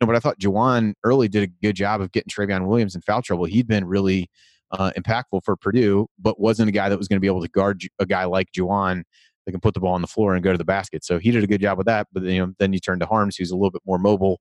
No, 0.00 0.06
but 0.06 0.14
I 0.14 0.20
thought 0.20 0.38
Juwan 0.38 0.94
early 1.04 1.28
did 1.28 1.42
a 1.42 1.52
good 1.62 1.74
job 1.74 2.00
of 2.00 2.12
getting 2.12 2.28
Trevion 2.28 2.66
Williams 2.66 2.94
in 2.94 3.00
foul 3.00 3.22
trouble. 3.22 3.46
He'd 3.46 3.66
been 3.66 3.84
really 3.84 4.28
uh, 4.70 4.92
impactful 4.96 5.42
for 5.44 5.56
Purdue, 5.56 6.06
but 6.18 6.38
wasn't 6.38 6.68
a 6.68 6.72
guy 6.72 6.88
that 6.88 6.98
was 6.98 7.08
going 7.08 7.16
to 7.16 7.20
be 7.20 7.26
able 7.26 7.42
to 7.42 7.48
guard 7.48 7.82
a 7.98 8.06
guy 8.06 8.24
like 8.24 8.52
Juwan 8.56 9.02
that 9.44 9.52
can 9.52 9.60
put 9.60 9.74
the 9.74 9.80
ball 9.80 9.94
on 9.94 10.02
the 10.02 10.06
floor 10.06 10.34
and 10.34 10.44
go 10.44 10.52
to 10.52 10.58
the 10.58 10.64
basket. 10.64 11.04
So 11.04 11.18
he 11.18 11.30
did 11.30 11.42
a 11.42 11.46
good 11.46 11.60
job 11.60 11.78
with 11.78 11.86
that. 11.86 12.06
But 12.12 12.24
you 12.24 12.38
know, 12.38 12.52
then 12.58 12.72
you 12.72 12.78
turn 12.78 13.00
to 13.00 13.06
Haarms, 13.06 13.36
who's 13.38 13.50
a 13.50 13.56
little 13.56 13.70
bit 13.70 13.82
more 13.86 13.98
mobile, 13.98 14.40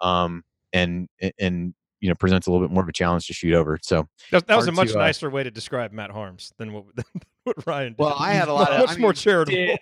um, 0.00 0.42
and 0.72 1.08
and 1.38 1.74
you 2.06 2.10
know 2.10 2.14
presents 2.14 2.46
a 2.46 2.52
little 2.52 2.64
bit 2.64 2.72
more 2.72 2.84
of 2.84 2.88
a 2.88 2.92
challenge 2.92 3.26
to 3.26 3.32
shoot 3.32 3.52
over. 3.52 3.80
So 3.82 4.08
That, 4.30 4.46
that 4.46 4.56
was 4.56 4.68
a 4.68 4.72
much 4.72 4.90
to, 4.92 4.94
uh, 4.94 4.98
nicer 5.02 5.28
way 5.28 5.42
to 5.42 5.50
describe 5.50 5.90
Matt 5.92 6.10
Haarms 6.10 6.52
than 6.56 6.72
what, 6.72 6.84
than 6.94 7.04
what 7.42 7.66
Ryan 7.66 7.94
did. 7.94 7.98
Well, 7.98 8.14
I 8.16 8.32
had 8.32 8.46
a 8.46 8.52
lot 8.52 8.70
of- 8.70 8.78
much 8.86 8.96
I 8.96 9.00
more 9.00 9.10
mean, 9.10 9.14
charitable. 9.16 9.76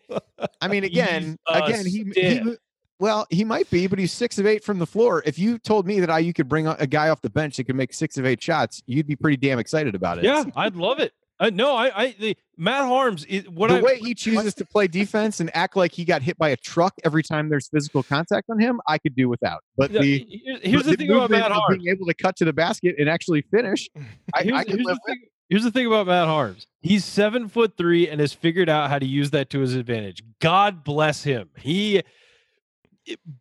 I 0.62 0.68
mean, 0.68 0.84
again, 0.90 1.36
a 1.46 1.62
again, 1.62 1.84
he, 1.84 2.04
he 2.14 2.56
well, 2.98 3.26
he 3.28 3.44
might 3.44 3.68
be, 3.68 3.86
but 3.86 3.98
he's 3.98 4.12
six 4.12 4.38
of 4.38 4.46
eight 4.46 4.64
from 4.64 4.78
the 4.78 4.86
floor. 4.86 5.22
If 5.26 5.38
you 5.38 5.58
told 5.58 5.86
me 5.86 6.00
that 6.00 6.08
I 6.08 6.20
you 6.20 6.32
could 6.32 6.48
bring 6.48 6.66
a 6.66 6.76
a 6.78 6.86
guy 6.86 7.10
off 7.10 7.20
the 7.20 7.28
bench 7.28 7.58
that 7.58 7.64
could 7.64 7.76
make 7.76 7.92
six 7.92 8.16
of 8.16 8.24
eight 8.24 8.42
shots, 8.42 8.82
you'd 8.86 9.06
be 9.06 9.16
pretty 9.16 9.36
damn 9.36 9.58
excited 9.58 9.94
about 9.94 10.16
it. 10.16 10.24
Yeah, 10.24 10.44
I'd 10.56 10.76
love 10.76 11.00
it. 11.00 11.12
Uh, 11.44 11.50
no, 11.52 11.76
I, 11.76 12.04
I, 12.04 12.16
the 12.18 12.36
Matt 12.56 12.84
Haarms. 12.84 13.26
Is, 13.26 13.46
what 13.50 13.70
I 13.70 13.74
the 13.74 13.80
I, 13.80 13.82
way 13.82 13.98
he 13.98 14.14
chooses 14.14 14.54
to 14.54 14.64
play 14.64 14.86
defense 14.86 15.40
and 15.40 15.54
act 15.54 15.76
like 15.76 15.92
he 15.92 16.06
got 16.06 16.22
hit 16.22 16.38
by 16.38 16.48
a 16.48 16.56
truck 16.56 16.94
every 17.04 17.22
time 17.22 17.50
there's 17.50 17.68
physical 17.68 18.02
contact 18.02 18.48
on 18.48 18.58
him, 18.58 18.80
I 18.86 18.96
could 18.96 19.14
do 19.14 19.28
without. 19.28 19.62
But 19.76 19.92
the 19.92 20.26
here's, 20.62 20.84
but 20.84 20.90
the 20.90 20.96
thing 20.96 21.10
about 21.10 21.30
Matt 21.30 21.52
Haarms. 21.52 21.76
being 21.76 21.88
able 21.94 22.06
to 22.06 22.14
cut 22.14 22.36
to 22.36 22.46
the 22.46 22.54
basket 22.54 22.94
and 22.98 23.10
actually 23.10 23.42
finish, 23.42 23.90
I, 24.34 24.42
here's, 24.42 24.54
I 24.58 24.64
can 24.64 24.76
here's 24.76 24.86
live 24.86 24.96
the 25.04 25.12
thing, 25.12 25.22
here's 25.50 25.64
the 25.64 25.70
thing 25.70 25.86
about 25.86 26.06
Matt 26.06 26.28
Haarms. 26.28 26.66
He's 26.80 27.04
seven 27.04 27.48
foot 27.48 27.76
three 27.76 28.08
and 28.08 28.20
has 28.22 28.32
figured 28.32 28.70
out 28.70 28.88
how 28.88 28.98
to 28.98 29.06
use 29.06 29.30
that 29.32 29.50
to 29.50 29.60
his 29.60 29.74
advantage. 29.74 30.22
God 30.40 30.82
bless 30.82 31.24
him. 31.24 31.50
He, 31.58 32.02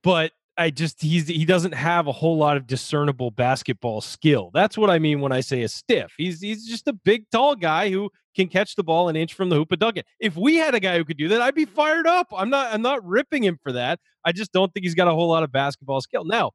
but 0.02 0.34
I 0.58 0.70
just 0.70 1.02
he's 1.02 1.28
he 1.28 1.46
doesn't 1.46 1.74
have 1.74 2.08
a 2.08 2.12
whole 2.12 2.38
lot 2.38 2.58
of 2.58 2.68
discernible 2.68 3.32
basketball 3.32 4.02
skill. 4.02 4.52
That's 4.54 4.78
what 4.78 4.90
I 4.90 5.00
mean 5.00 5.20
when 5.20 5.32
I 5.32 5.40
say 5.40 5.64
a 5.64 5.68
stiff. 5.68 6.14
He's 6.18 6.42
he's 6.42 6.68
just 6.68 6.88
a 6.88 6.94
big, 6.94 7.26
tall 7.32 7.56
guy 7.56 7.90
who 7.90 8.12
can 8.36 8.48
catch 8.48 8.76
the 8.76 8.84
ball 8.84 9.10
an 9.10 9.16
inch 9.16 9.34
from 9.34 9.50
the 9.50 9.56
hoop 9.56 9.72
and 9.72 9.80
dunk 9.80 9.98
it. 9.98 10.06
If 10.20 10.36
we 10.36 10.56
had 10.56 10.76
a 10.76 10.80
guy 10.80 10.98
who 10.98 11.06
could 11.06 11.18
do 11.18 11.28
that, 11.30 11.42
I'd 11.42 11.56
be 11.56 11.66
fired 11.66 12.06
up. 12.06 12.28
I'm 12.36 12.50
not 12.50 12.72
I'm 12.72 12.84
not 12.84 13.04
ripping 13.06 13.44
him 13.44 13.58
for 13.64 13.72
that. 13.72 14.00
I 14.26 14.32
just 14.32 14.52
don't 14.52 14.72
think 14.74 14.84
he's 14.84 14.96
got 14.96 15.08
a 15.08 15.14
whole 15.14 15.30
lot 15.30 15.44
of 15.44 15.52
basketball 15.52 16.02
skill. 16.02 16.24
Now, 16.24 16.52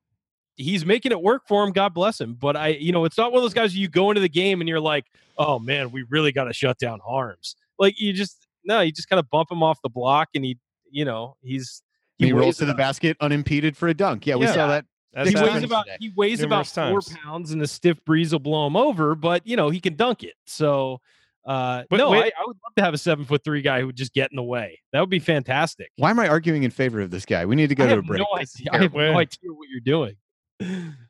he's 0.56 0.84
making 0.84 1.12
it 1.12 1.20
work 1.20 1.42
for 1.48 1.64
him. 1.64 1.72
God 1.72 1.94
bless 1.94 2.20
him. 2.20 2.34
But 2.34 2.56
I, 2.56 2.68
you 2.68 2.92
know, 2.92 3.04
it's 3.04 3.18
not 3.18 3.32
one 3.32 3.38
of 3.38 3.44
those 3.44 3.54
guys 3.54 3.76
you 3.76 3.88
go 3.88 4.10
into 4.10 4.20
the 4.20 4.28
game 4.28 4.60
and 4.60 4.68
you're 4.68 4.80
like, 4.80 5.06
oh 5.38 5.58
man, 5.58 5.90
we 5.90 6.04
really 6.08 6.32
got 6.32 6.44
to 6.44 6.52
shut 6.52 6.78
down 6.78 7.00
Haarms. 7.00 7.54
Like 7.78 8.00
you 8.00 8.12
just 8.12 8.46
no, 8.64 8.80
you 8.80 8.92
just 8.92 9.08
kind 9.08 9.18
of 9.18 9.28
bump 9.30 9.50
him 9.50 9.62
off 9.62 9.80
the 9.82 9.88
block 9.88 10.28
and 10.34 10.44
he, 10.44 10.58
you 10.90 11.04
know, 11.04 11.36
he's 11.42 11.82
He, 12.18 12.32
rolls 12.32 12.56
to 12.58 12.64
the 12.66 12.74
basket 12.74 13.16
unimpeded 13.20 13.76
for 13.76 13.88
a 13.88 13.94
dunk. 13.94 14.26
Yeah, 14.26 14.36
we 14.36 14.46
Yeah. 14.46 14.52
saw 14.54 14.66
that. 14.68 14.84
That's 15.12 15.28
He 15.30 15.32
Six 15.36 15.42
weighs 15.42 15.52
times 15.52 15.64
about 15.64 15.84
today. 15.86 15.96
he 16.00 16.12
weighs 16.14 16.42
about 16.42 16.66
four 16.66 16.84
times. 17.00 17.16
pounds 17.24 17.50
and 17.52 17.60
the 17.62 17.66
stiff 17.66 18.04
breeze 18.04 18.32
will 18.32 18.38
blow 18.40 18.66
him 18.66 18.76
over, 18.76 19.14
but 19.14 19.46
you 19.46 19.56
know, 19.56 19.70
he 19.70 19.80
can 19.80 19.94
dunk 19.96 20.22
it. 20.22 20.34
So 20.46 21.00
uh 21.46 21.84
But 21.88 21.96
no, 21.96 22.10
wait- 22.10 22.24
I, 22.36 22.42
I 22.42 22.46
would 22.46 22.56
love 22.62 22.74
to 22.76 22.82
have 22.82 22.92
a 22.92 22.98
seven 22.98 23.24
foot 23.24 23.42
three 23.42 23.62
guy 23.62 23.80
who 23.80 23.86
would 23.86 23.96
just 23.96 24.12
get 24.12 24.30
in 24.30 24.36
the 24.36 24.42
way. 24.42 24.80
That 24.92 25.00
would 25.00 25.08
be 25.08 25.18
fantastic. 25.18 25.90
Why 25.96 26.10
am 26.10 26.20
I 26.20 26.28
arguing 26.28 26.62
in 26.64 26.70
favor 26.70 27.00
of 27.00 27.10
this 27.10 27.24
guy? 27.24 27.46
We 27.46 27.56
need 27.56 27.68
to 27.68 27.74
go 27.74 27.84
I 27.84 27.88
to 27.88 27.98
a 27.98 28.02
break. 28.02 28.20
no 28.20 28.26
This 28.38 28.50
is 28.54 28.60
idea. 28.60 28.70
I 28.72 28.76
have 28.82 28.92
terrible. 28.92 29.12
no 29.14 29.18
idea 29.18 29.50
what 29.52 29.68
you're 29.70 29.80
doing. 29.80 30.16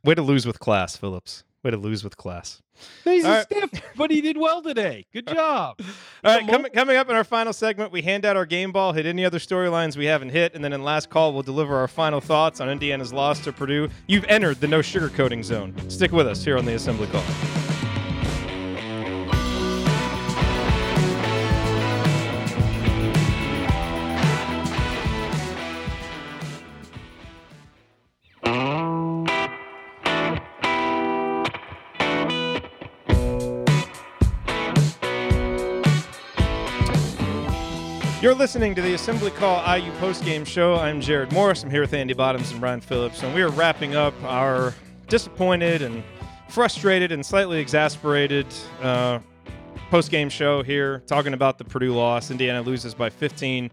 Way 0.04 0.14
to 0.14 0.22
lose 0.22 0.46
with 0.46 0.60
class, 0.60 0.96
Phillips. 0.96 1.42
Way 1.68 1.72
to 1.72 1.76
lose 1.76 2.02
with 2.02 2.16
class. 2.16 2.62
He's 3.04 3.26
All 3.26 3.30
a 3.30 3.34
right. 3.34 3.44
stiff, 3.44 3.70
but 3.94 4.10
he 4.10 4.22
did 4.22 4.38
well 4.38 4.62
today. 4.62 5.04
Good 5.12 5.26
job. 5.34 5.78
All 6.24 6.34
right, 6.34 6.46
mo- 6.46 6.50
coming, 6.52 6.72
coming 6.72 6.96
up 6.96 7.10
in 7.10 7.14
our 7.14 7.24
final 7.24 7.52
segment, 7.52 7.92
we 7.92 8.00
hand 8.00 8.24
out 8.24 8.38
our 8.38 8.46
game 8.46 8.72
ball, 8.72 8.94
hit 8.94 9.04
any 9.04 9.22
other 9.22 9.38
storylines 9.38 9.94
we 9.94 10.06
haven't 10.06 10.30
hit, 10.30 10.54
and 10.54 10.64
then 10.64 10.72
in 10.72 10.82
last 10.82 11.10
call, 11.10 11.34
we'll 11.34 11.42
deliver 11.42 11.76
our 11.76 11.86
final 11.88 12.22
thoughts 12.22 12.62
on 12.62 12.70
Indiana's 12.70 13.12
loss 13.12 13.40
to 13.40 13.52
Purdue. 13.52 13.90
You've 14.06 14.24
entered 14.30 14.62
the 14.62 14.66
no 14.68 14.78
sugarcoating 14.78 15.44
zone. 15.44 15.74
Stick 15.90 16.10
with 16.10 16.26
us 16.26 16.42
here 16.42 16.56
on 16.56 16.64
the 16.64 16.72
Assembly 16.72 17.06
Call. 17.08 17.24
You're 38.28 38.36
listening 38.36 38.74
to 38.74 38.82
the 38.82 38.92
Assembly 38.92 39.30
Call 39.30 39.56
IU 39.74 39.90
postgame 39.92 40.46
show. 40.46 40.74
I'm 40.74 41.00
Jerod 41.00 41.32
Morris. 41.32 41.62
I'm 41.62 41.70
here 41.70 41.80
with 41.80 41.94
Andy 41.94 42.12
Bottoms 42.12 42.52
and 42.52 42.60
Ryan 42.60 42.82
Phillips, 42.82 43.22
and 43.22 43.34
we 43.34 43.40
are 43.40 43.48
wrapping 43.48 43.96
up 43.96 44.12
our 44.22 44.74
disappointed 45.06 45.80
and 45.80 46.04
frustrated 46.50 47.10
and 47.10 47.24
slightly 47.24 47.58
exasperated 47.58 48.46
uh, 48.82 49.20
postgame 49.90 50.30
show 50.30 50.62
here, 50.62 51.02
talking 51.06 51.32
about 51.32 51.56
the 51.56 51.64
Purdue 51.64 51.94
loss. 51.94 52.30
Indiana 52.30 52.60
loses 52.60 52.92
by 52.92 53.08
15 53.08 53.70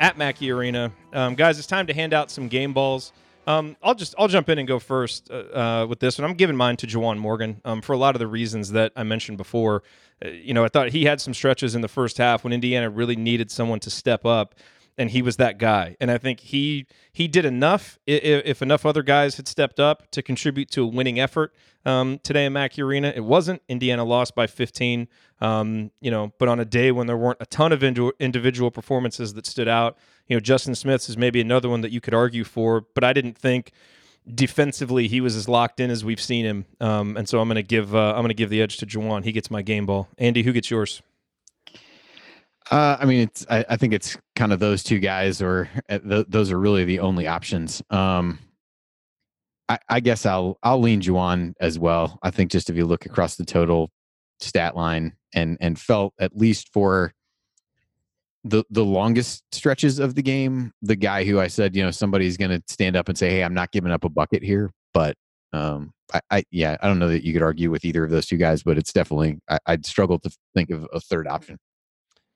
at 0.00 0.16
Mackey 0.16 0.50
Arena. 0.52 0.90
Um, 1.12 1.34
guys, 1.34 1.58
it's 1.58 1.68
time 1.68 1.86
to 1.86 1.92
hand 1.92 2.14
out 2.14 2.30
some 2.30 2.48
game 2.48 2.72
balls. 2.72 3.12
Um, 3.46 3.76
I'll 3.82 3.94
just 3.94 4.14
I'll 4.18 4.28
jump 4.28 4.48
in 4.48 4.58
and 4.58 4.66
go 4.66 4.78
first 4.78 5.30
uh, 5.30 5.34
uh, 5.34 5.86
with 5.86 6.00
this 6.00 6.18
one. 6.18 6.30
I'm 6.30 6.36
giving 6.36 6.56
mine 6.56 6.78
to 6.78 6.86
Juwan 6.86 7.18
Morgan 7.18 7.60
um, 7.66 7.82
for 7.82 7.92
a 7.92 7.98
lot 7.98 8.14
of 8.14 8.20
the 8.20 8.26
reasons 8.26 8.72
that 8.72 8.90
I 8.96 9.02
mentioned 9.02 9.36
before. 9.36 9.82
Uh, 10.24 10.28
you 10.28 10.52
know, 10.54 10.64
I 10.64 10.68
thought 10.68 10.90
he 10.90 11.04
had 11.04 11.20
some 11.20 11.34
stretches 11.34 11.74
in 11.74 11.80
the 11.80 11.88
first 11.88 12.18
half 12.18 12.44
when 12.44 12.52
Indiana 12.52 12.90
really 12.90 13.16
needed 13.16 13.50
someone 13.50 13.80
to 13.80 13.90
step 13.90 14.24
up, 14.26 14.54
and 14.96 15.10
he 15.10 15.22
was 15.22 15.36
that 15.36 15.58
guy. 15.58 15.96
And 16.00 16.10
I 16.10 16.18
think 16.18 16.40
he 16.40 16.86
he 17.12 17.28
did 17.28 17.44
enough. 17.44 17.98
i- 18.08 18.12
i- 18.12 18.42
If 18.44 18.62
enough 18.62 18.84
other 18.84 19.02
guys 19.02 19.36
had 19.36 19.46
stepped 19.48 19.78
up 19.78 20.10
to 20.10 20.22
contribute 20.22 20.70
to 20.72 20.82
a 20.84 20.86
winning 20.86 21.20
effort 21.20 21.54
um, 21.84 22.18
today 22.24 22.44
in 22.46 22.52
Mackey 22.52 22.82
Arena, 22.82 23.12
it 23.14 23.24
wasn't. 23.24 23.62
Indiana 23.68 24.04
lost 24.04 24.34
by 24.34 24.46
15. 24.46 25.06
Um, 25.40 25.92
you 26.00 26.10
know, 26.10 26.32
but 26.38 26.48
on 26.48 26.58
a 26.58 26.64
day 26.64 26.90
when 26.90 27.06
there 27.06 27.16
weren't 27.16 27.38
a 27.40 27.46
ton 27.46 27.70
of 27.72 27.84
indi- 27.84 28.10
individual 28.18 28.72
performances 28.72 29.34
that 29.34 29.46
stood 29.46 29.68
out, 29.68 29.96
you 30.26 30.34
know, 30.36 30.40
Justin 30.40 30.74
Smith's 30.74 31.08
is 31.08 31.16
maybe 31.16 31.40
another 31.40 31.68
one 31.68 31.80
that 31.82 31.92
you 31.92 32.00
could 32.00 32.12
argue 32.14 32.42
for, 32.42 32.84
but 32.94 33.04
I 33.04 33.12
didn't 33.12 33.38
think 33.38 33.70
defensively 34.34 35.08
he 35.08 35.20
was 35.20 35.36
as 35.36 35.48
locked 35.48 35.80
in 35.80 35.90
as 35.90 36.04
we've 36.04 36.20
seen 36.20 36.44
him. 36.44 36.64
Um, 36.80 37.16
and 37.16 37.28
so 37.28 37.40
I'm 37.40 37.48
going 37.48 37.56
to 37.56 37.62
give 37.62 37.94
uh, 37.94 38.10
I'm 38.10 38.20
going 38.20 38.28
to 38.28 38.34
give 38.34 38.50
the 38.50 38.62
edge 38.62 38.76
to 38.78 38.86
Juwan. 38.86 39.24
He 39.24 39.32
gets 39.32 39.50
my 39.50 39.62
game 39.62 39.86
ball. 39.86 40.08
Andy, 40.18 40.42
who 40.42 40.52
gets 40.52 40.70
yours? 40.70 41.02
Uh, 42.70 42.98
I 43.00 43.06
mean, 43.06 43.20
it's. 43.22 43.46
I, 43.48 43.64
I 43.68 43.76
think 43.76 43.94
it's 43.94 44.16
kind 44.36 44.52
of 44.52 44.60
those 44.60 44.82
two 44.82 44.98
guys, 44.98 45.40
or 45.40 45.70
uh, 45.88 45.98
th- 45.98 46.26
those 46.28 46.52
are 46.52 46.58
really 46.58 46.84
the 46.84 47.00
only 47.00 47.26
options. 47.26 47.82
Um, 47.88 48.38
I, 49.68 49.78
I 49.88 50.00
guess 50.00 50.26
I'll 50.26 50.58
I'll 50.62 50.80
lean 50.80 51.00
Juwan 51.00 51.54
as 51.60 51.78
well. 51.78 52.18
I 52.22 52.30
think 52.30 52.50
just 52.50 52.68
if 52.68 52.76
you 52.76 52.84
look 52.84 53.06
across 53.06 53.36
the 53.36 53.44
total 53.44 53.90
stat 54.40 54.76
line 54.76 55.14
and 55.34 55.56
and 55.60 55.78
felt 55.78 56.12
at 56.20 56.36
least 56.36 56.70
for 56.72 57.12
the 58.48 58.64
the 58.70 58.84
longest 58.84 59.42
stretches 59.52 59.98
of 59.98 60.14
the 60.14 60.22
game, 60.22 60.72
the 60.82 60.96
guy 60.96 61.24
who 61.24 61.40
I 61.40 61.48
said, 61.48 61.76
you 61.76 61.82
know, 61.82 61.90
somebody's 61.90 62.36
going 62.36 62.50
to 62.50 62.62
stand 62.68 62.96
up 62.96 63.08
and 63.08 63.16
say, 63.16 63.30
"Hey, 63.30 63.44
I'm 63.44 63.54
not 63.54 63.72
giving 63.72 63.92
up 63.92 64.04
a 64.04 64.08
bucket 64.08 64.42
here." 64.42 64.70
But 64.94 65.16
um, 65.52 65.92
I, 66.12 66.20
I, 66.30 66.44
yeah, 66.50 66.76
I 66.80 66.88
don't 66.88 66.98
know 66.98 67.08
that 67.08 67.24
you 67.24 67.32
could 67.32 67.42
argue 67.42 67.70
with 67.70 67.84
either 67.84 68.04
of 68.04 68.10
those 68.10 68.26
two 68.26 68.36
guys, 68.36 68.62
but 68.62 68.78
it's 68.78 68.92
definitely 68.92 69.38
I, 69.48 69.58
I'd 69.66 69.86
struggle 69.86 70.18
to 70.20 70.30
think 70.54 70.70
of 70.70 70.86
a 70.92 71.00
third 71.00 71.28
option. 71.28 71.58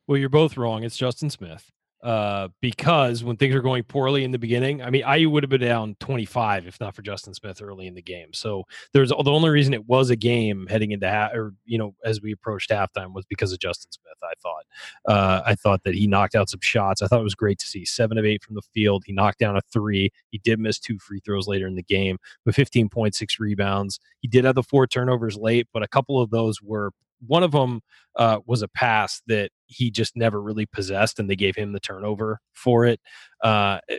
Well, 0.06 0.18
you're 0.18 0.28
both 0.28 0.56
wrong. 0.56 0.82
It's 0.84 0.96
Justin 0.96 1.30
Smith 1.30 1.70
uh, 2.02 2.48
because 2.60 3.22
when 3.22 3.36
things 3.36 3.54
are 3.54 3.62
going 3.62 3.84
poorly 3.84 4.24
in 4.24 4.32
the 4.32 4.38
beginning, 4.38 4.82
I 4.82 4.90
mean, 4.90 5.04
IU 5.08 5.30
would 5.30 5.44
have 5.44 5.50
been 5.50 5.60
down 5.60 5.96
25 6.00 6.66
if 6.66 6.80
not 6.80 6.96
for 6.96 7.02
Justin 7.02 7.32
Smith 7.32 7.62
early 7.62 7.86
in 7.86 7.94
the 7.94 8.02
game. 8.02 8.32
So 8.32 8.64
there's 8.92 9.10
the 9.10 9.16
only 9.16 9.50
reason 9.50 9.72
it 9.72 9.86
was 9.86 10.10
a 10.10 10.16
game 10.16 10.66
heading 10.68 10.90
into 10.90 11.08
half, 11.08 11.32
or 11.32 11.54
you 11.64 11.78
know, 11.78 11.94
as 12.04 12.20
we 12.20 12.32
approached 12.32 12.70
halftime 12.70 13.12
was 13.12 13.24
because 13.26 13.52
of 13.52 13.60
Justin 13.60 13.92
Smith. 13.92 14.12
I 14.22 14.32
thought, 14.42 14.64
uh, 15.06 15.42
I 15.46 15.54
thought 15.54 15.82
that 15.84 15.94
he 15.94 16.06
knocked 16.06 16.34
out 16.34 16.50
some 16.50 16.60
shots. 16.60 17.02
I 17.02 17.06
thought 17.06 17.20
it 17.20 17.24
was 17.24 17.34
great 17.34 17.58
to 17.58 17.66
see 17.66 17.84
seven 17.84 18.18
of 18.18 18.24
eight 18.24 18.42
from 18.42 18.54
the 18.54 18.62
field. 18.62 19.04
He 19.06 19.12
knocked 19.12 19.38
down 19.38 19.56
a 19.56 19.60
three. 19.72 20.10
He 20.30 20.38
did 20.38 20.58
miss 20.58 20.78
two 20.78 20.98
free 20.98 21.20
throws 21.24 21.46
later 21.46 21.66
in 21.66 21.74
the 21.74 21.82
game 21.82 22.18
with 22.44 22.56
15.6 22.56 23.12
rebounds. 23.38 24.00
He 24.20 24.28
did 24.28 24.44
have 24.44 24.54
the 24.54 24.62
four 24.62 24.86
turnovers 24.86 25.36
late, 25.36 25.68
but 25.72 25.82
a 25.82 25.88
couple 25.88 26.20
of 26.20 26.30
those 26.30 26.62
were 26.62 26.92
one 27.26 27.42
of 27.42 27.52
them 27.52 27.80
uh, 28.16 28.38
was 28.46 28.62
a 28.62 28.68
pass 28.68 29.22
that 29.26 29.50
he 29.66 29.90
just 29.90 30.16
never 30.16 30.40
really 30.40 30.66
possessed, 30.66 31.18
and 31.18 31.28
they 31.28 31.36
gave 31.36 31.56
him 31.56 31.72
the 31.72 31.80
turnover 31.80 32.40
for 32.52 32.84
it. 32.84 33.00
Uh, 33.42 33.78
eh, 33.88 33.98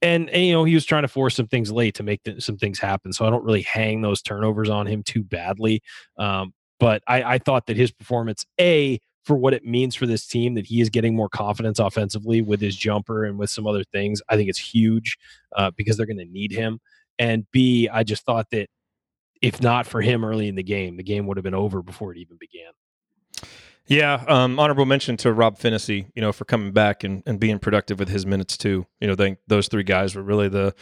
and, 0.00 0.30
and, 0.30 0.44
you 0.44 0.52
know 0.52 0.62
he 0.62 0.74
was 0.74 0.84
trying 0.84 1.02
to 1.02 1.08
force 1.08 1.34
some 1.34 1.48
things 1.48 1.72
late 1.72 1.94
to 1.94 2.04
make 2.04 2.20
some 2.38 2.56
things 2.56 2.78
happen. 2.78 3.12
So 3.12 3.26
I 3.26 3.30
don't 3.30 3.44
really 3.44 3.62
hang 3.62 4.00
those 4.00 4.22
turnovers 4.22 4.70
on 4.70 4.86
him 4.86 5.02
too 5.02 5.24
badly. 5.24 5.82
Um, 6.16 6.52
but 6.78 7.02
I, 7.08 7.22
I 7.22 7.38
thought 7.38 7.66
that 7.66 7.76
his 7.76 7.90
performance, 7.90 8.46
a 8.60 9.00
for 9.24 9.36
what 9.36 9.54
it 9.54 9.64
means 9.64 9.94
for 9.94 10.06
this 10.06 10.26
team, 10.26 10.54
that 10.54 10.66
he 10.66 10.80
is 10.80 10.88
getting 10.88 11.16
more 11.16 11.28
confidence 11.28 11.78
offensively 11.78 12.40
with 12.40 12.60
his 12.60 12.76
jumper 12.76 13.24
and 13.24 13.38
with 13.38 13.50
some 13.50 13.66
other 13.66 13.84
things. 13.92 14.22
I 14.28 14.36
think 14.36 14.48
it's 14.48 14.58
huge 14.58 15.18
uh, 15.56 15.70
because 15.76 15.96
they're 15.96 16.06
going 16.06 16.18
to 16.18 16.24
need 16.24 16.52
him. 16.52 16.78
And 17.18 17.46
B, 17.50 17.88
I 17.92 18.04
just 18.04 18.24
thought 18.24 18.46
that 18.52 18.68
if 19.42 19.60
not 19.60 19.86
for 19.86 20.00
him 20.00 20.24
early 20.24 20.48
in 20.48 20.54
the 20.54 20.62
game, 20.62 20.96
the 20.96 21.02
game 21.02 21.26
would 21.26 21.36
have 21.36 21.44
been 21.44 21.54
over 21.54 21.82
before 21.82 22.12
it 22.12 22.18
even 22.18 22.36
began. 22.38 22.72
Yeah, 23.88 24.22
um, 24.28 24.58
honorable 24.60 24.84
mention 24.84 25.16
to 25.18 25.32
Rob 25.32 25.58
Phinisee, 25.58 26.10
you 26.14 26.20
know, 26.20 26.30
for 26.30 26.44
coming 26.44 26.72
back 26.72 27.04
and, 27.04 27.22
and 27.24 27.40
being 27.40 27.58
productive 27.58 27.98
with 27.98 28.10
his 28.10 28.26
minutes 28.26 28.58
too. 28.58 28.84
You 29.00 29.08
know, 29.08 29.14
think 29.14 29.38
those 29.46 29.68
three 29.68 29.82
guys 29.82 30.14
were 30.14 30.22
really 30.22 30.48
the 30.48 30.74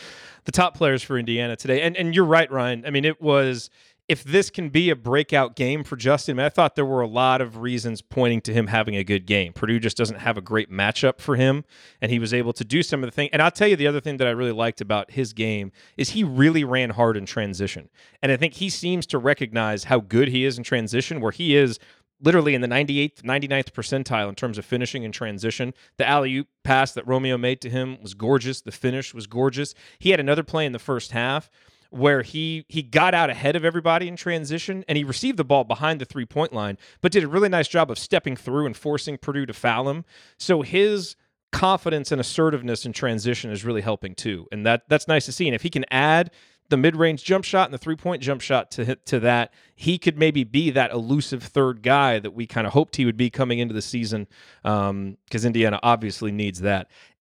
the 0.45 0.53
top 0.53 0.77
players 0.77 1.05
for 1.05 1.17
Indiana 1.17 1.55
today. 1.55 1.83
And 1.83 1.97
and 1.97 2.15
you're 2.17 2.25
right, 2.25 2.51
Ryan. 2.51 2.85
I 2.85 2.91
mean, 2.91 3.05
it 3.05 3.23
was 3.23 3.71
if 4.09 4.23
this 4.23 4.51
can 4.51 4.69
be 4.69 4.91
a 4.91 4.97
breakout 4.97 5.57
game 5.57 5.83
for 5.83 5.97
Justin, 5.97 6.37
I, 6.37 6.37
mean, 6.37 6.47
I 6.47 6.49
thought 6.49 6.77
there 6.77 6.87
were 6.87 7.01
a 7.01 7.09
lot 7.09 7.41
of 7.41 7.59
reasons 7.59 8.03
pointing 8.03 8.41
to 8.43 8.53
him 8.53 8.69
having 8.69 8.95
a 8.95 9.03
good 9.03 9.27
game. 9.27 9.53
Purdue 9.53 9.81
just 9.81 9.97
doesn't 9.97 10.21
have 10.21 10.39
a 10.39 10.41
great 10.41 10.71
matchup 10.71 11.21
for 11.21 11.35
him, 11.35 11.65
and 12.01 12.13
he 12.13 12.21
was 12.21 12.33
able 12.33 12.53
to 12.53 12.65
do 12.65 12.83
some 12.85 13.03
of 13.03 13.09
the 13.09 13.15
things. 13.15 13.31
And 13.33 13.43
I'll 13.43 13.51
tell 13.51 13.67
you 13.67 13.75
the 13.75 13.89
other 13.89 14.01
thing 14.01 14.19
that 14.19 14.29
I 14.29 14.31
really 14.31 14.53
liked 14.53 14.81
about 14.81 15.11
his 15.11 15.33
game 15.33 15.73
is 15.97 16.11
he 16.11 16.23
really 16.23 16.63
ran 16.63 16.91
hard 16.91 17.17
in 17.17 17.27
transition. 17.27 17.89
And 18.23 18.31
I 18.31 18.37
think 18.37 18.55
he 18.55 18.71
seems 18.71 19.07
to 19.07 19.19
recognize 19.19 19.85
how 19.85 19.99
good 19.99 20.29
he 20.29 20.45
is 20.45 20.57
in 20.57 20.63
transition, 20.63 21.21
where 21.21 21.33
he 21.33 21.57
is 21.57 21.81
literally 22.21 22.55
in 22.55 22.61
the 22.61 22.69
98th, 22.69 23.23
99th 23.23 23.73
percentile 23.73 24.29
in 24.29 24.37
terms 24.37 24.57
of 24.57 24.65
finishing 24.65 25.03
in 25.03 25.11
transition. 25.11 25.75
The 25.97 26.09
alley 26.09 26.37
oop 26.37 26.49
pass 26.63 26.93
that 26.93 27.07
Romeo 27.07 27.37
made 27.37 27.61
to 27.63 27.71
him 27.71 27.99
was 28.01 28.15
gorgeous. 28.15 28.61
The 28.61 28.73
finish 28.73 29.13
was 29.13 29.27
gorgeous. 29.27 29.75
He 29.99 30.11
had 30.11 30.21
another 30.21 30.45
play 30.45 30.65
in 30.65 30.73
the 30.73 30.79
first 30.79 31.11
half 31.11 31.51
where 31.97 32.23
he 32.23 32.65
he 32.69 32.83
got 32.83 33.15
out 33.15 33.31
ahead 33.31 33.57
of 33.57 33.65
everybody 33.65 34.09
in 34.09 34.17
transition 34.17 34.85
and 34.89 34.99
he 34.99 35.05
received 35.05 35.37
the 35.37 35.45
ball 35.45 35.65
behind 35.65 36.01
the 36.01 36.05
three 36.05 36.27
point 36.27 36.53
line, 36.53 36.79
but 37.01 37.13
did 37.13 37.25
a 37.25 37.29
really 37.29 37.49
nice 37.49 37.69
job 37.69 37.91
of 37.91 37.99
stepping 37.99 38.37
through 38.37 38.67
and 38.67 38.77
forcing 38.77 39.19
Purdue 39.19 39.47
to 39.47 39.53
foul 39.53 39.89
him. 39.89 40.05
So 40.39 40.63
his 40.63 41.17
confidence 41.53 42.13
and 42.13 42.21
assertiveness 42.21 42.85
in 42.85 42.93
transition 42.93 43.51
is 43.51 43.65
really 43.65 43.81
helping 43.81 44.15
too, 44.15 44.47
and 44.53 44.67
that 44.67 44.83
that's 44.89 45.09
nice 45.09 45.25
to 45.27 45.33
see. 45.33 45.47
And 45.47 45.55
if 45.55 45.63
he 45.63 45.71
can 45.71 45.85
add 45.91 46.31
the 46.69 46.77
mid-range 46.77 47.23
jump 47.23 47.45
shot 47.45 47.69
and 47.69 47.75
the 47.75 47.79
three-point 47.79 48.21
jump 48.21 48.41
shot 48.41 48.71
to 48.73 48.97
to 48.97 49.21
that, 49.21 49.53
he 49.75 49.99
could 49.99 50.19
maybe 50.19 50.45
be 50.45 50.71
that 50.71 50.91
elusive 50.91 51.43
third 51.43 51.83
guy 51.83 52.19
that 52.19 52.33
we 52.33 52.47
kind 52.47 52.67
of 52.67 52.73
hoped 52.73 52.97
he 52.97 53.05
would 53.05 53.17
be 53.17 53.31
coming 53.31 53.59
into 53.61 53.75
the 53.75 53.83
season. 53.83 54.27
Because 54.63 54.91
um, 54.91 55.17
Indiana 55.45 55.79
obviously 55.83 56.33
needs 56.33 56.61
that 56.61 56.89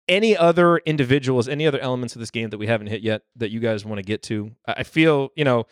any 0.09 0.37
other 0.37 0.79
individuals, 0.79 1.49
any 1.49 1.67
other 1.67 1.79
elements 1.81 2.15
of 2.15 2.21
this 2.21 2.31
game 2.31 2.51
that 2.51 2.59
we 2.59 2.67
haven't 2.67 2.89
hit 2.89 3.03
yet 3.03 3.23
that 3.37 3.51
you 3.51 3.61
guys 3.61 3.85
want 3.85 3.99
to 3.99 4.03
get 4.03 4.23
to? 4.25 4.53
I 4.67 4.83
feel, 4.83 5.31
you 5.37 5.45
know, 5.45 5.67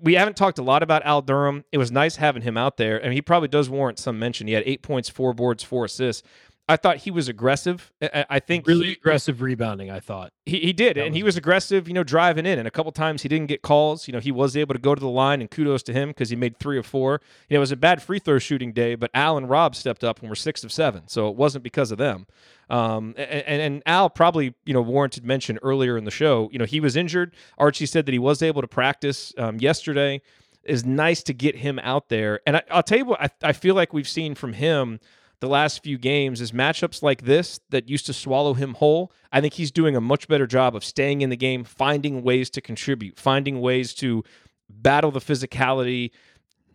we 0.00 0.14
haven't 0.14 0.36
talked 0.36 0.58
a 0.58 0.62
lot 0.62 0.82
about 0.82 1.04
Al 1.04 1.22
Durham. 1.22 1.64
It 1.72 1.78
was 1.78 1.90
nice 1.90 2.16
having 2.16 2.42
him 2.42 2.56
out 2.56 2.76
there, 2.76 3.02
and 3.02 3.12
he 3.12 3.22
probably 3.22 3.48
does 3.48 3.70
warrant 3.70 3.98
some 3.98 4.18
mention. 4.18 4.46
He 4.46 4.52
had 4.52 4.64
eight 4.66 4.82
points, 4.82 5.08
four 5.08 5.32
boards, 5.32 5.62
four 5.62 5.86
assists. 5.86 6.26
I 6.68 6.76
thought 6.76 6.98
he 6.98 7.12
was 7.12 7.28
aggressive. 7.28 7.92
I 8.02 8.40
think 8.40 8.66
really 8.66 8.88
he, 8.88 8.92
aggressive 8.94 9.40
rebounding. 9.40 9.88
I 9.88 10.00
thought 10.00 10.32
he, 10.44 10.58
he 10.58 10.72
did, 10.72 10.96
that 10.96 11.02
and 11.04 11.12
was... 11.12 11.16
he 11.16 11.22
was 11.22 11.36
aggressive. 11.36 11.86
You 11.86 11.94
know, 11.94 12.02
driving 12.02 12.44
in, 12.44 12.58
and 12.58 12.66
a 12.66 12.72
couple 12.72 12.90
times 12.90 13.22
he 13.22 13.28
didn't 13.28 13.46
get 13.46 13.62
calls. 13.62 14.08
You 14.08 14.12
know, 14.12 14.18
he 14.18 14.32
was 14.32 14.56
able 14.56 14.74
to 14.74 14.80
go 14.80 14.92
to 14.92 15.00
the 15.00 15.08
line, 15.08 15.40
and 15.40 15.48
kudos 15.48 15.84
to 15.84 15.92
him 15.92 16.08
because 16.08 16.30
he 16.30 16.36
made 16.36 16.58
three 16.58 16.76
of 16.76 16.84
four. 16.84 17.20
You 17.48 17.54
know, 17.54 17.58
it 17.58 17.60
was 17.60 17.70
a 17.70 17.76
bad 17.76 18.02
free 18.02 18.18
throw 18.18 18.40
shooting 18.40 18.72
day, 18.72 18.96
but 18.96 19.12
Al 19.14 19.36
and 19.36 19.48
Rob 19.48 19.76
stepped 19.76 20.02
up 20.02 20.18
and 20.20 20.28
were 20.28 20.34
six 20.34 20.64
of 20.64 20.72
seven, 20.72 21.06
so 21.06 21.28
it 21.28 21.36
wasn't 21.36 21.62
because 21.62 21.92
of 21.92 21.98
them. 21.98 22.26
Um, 22.68 23.14
and, 23.16 23.62
and 23.62 23.82
Al 23.86 24.10
probably 24.10 24.54
you 24.64 24.74
know 24.74 24.82
warranted 24.82 25.24
mention 25.24 25.60
earlier 25.62 25.96
in 25.96 26.04
the 26.04 26.10
show. 26.10 26.48
You 26.52 26.58
know, 26.58 26.64
he 26.64 26.80
was 26.80 26.96
injured. 26.96 27.36
Archie 27.58 27.86
said 27.86 28.06
that 28.06 28.12
he 28.12 28.18
was 28.18 28.42
able 28.42 28.62
to 28.62 28.68
practice 28.68 29.32
um, 29.38 29.58
yesterday. 29.60 30.20
Is 30.64 30.84
nice 30.84 31.22
to 31.22 31.32
get 31.32 31.54
him 31.54 31.78
out 31.78 32.08
there, 32.08 32.40
and 32.44 32.56
I, 32.56 32.62
will 32.74 32.82
tell 32.82 32.98
you 32.98 33.04
what 33.04 33.22
I, 33.22 33.30
I 33.40 33.52
feel 33.52 33.76
like 33.76 33.92
we've 33.92 34.08
seen 34.08 34.34
from 34.34 34.52
him 34.52 34.98
the 35.46 35.52
last 35.52 35.82
few 35.82 35.96
games 35.96 36.40
is 36.40 36.52
matchups 36.52 37.02
like 37.02 37.22
this 37.22 37.60
that 37.70 37.88
used 37.88 38.06
to 38.06 38.12
swallow 38.12 38.54
him 38.54 38.74
whole. 38.74 39.12
I 39.32 39.40
think 39.40 39.54
he's 39.54 39.70
doing 39.70 39.94
a 39.94 40.00
much 40.00 40.26
better 40.26 40.46
job 40.46 40.74
of 40.74 40.84
staying 40.84 41.20
in 41.20 41.30
the 41.30 41.36
game, 41.36 41.62
finding 41.62 42.22
ways 42.22 42.50
to 42.50 42.60
contribute, 42.60 43.18
finding 43.18 43.60
ways 43.60 43.94
to 43.94 44.24
battle 44.68 45.10
the 45.10 45.20
physicality 45.20 46.10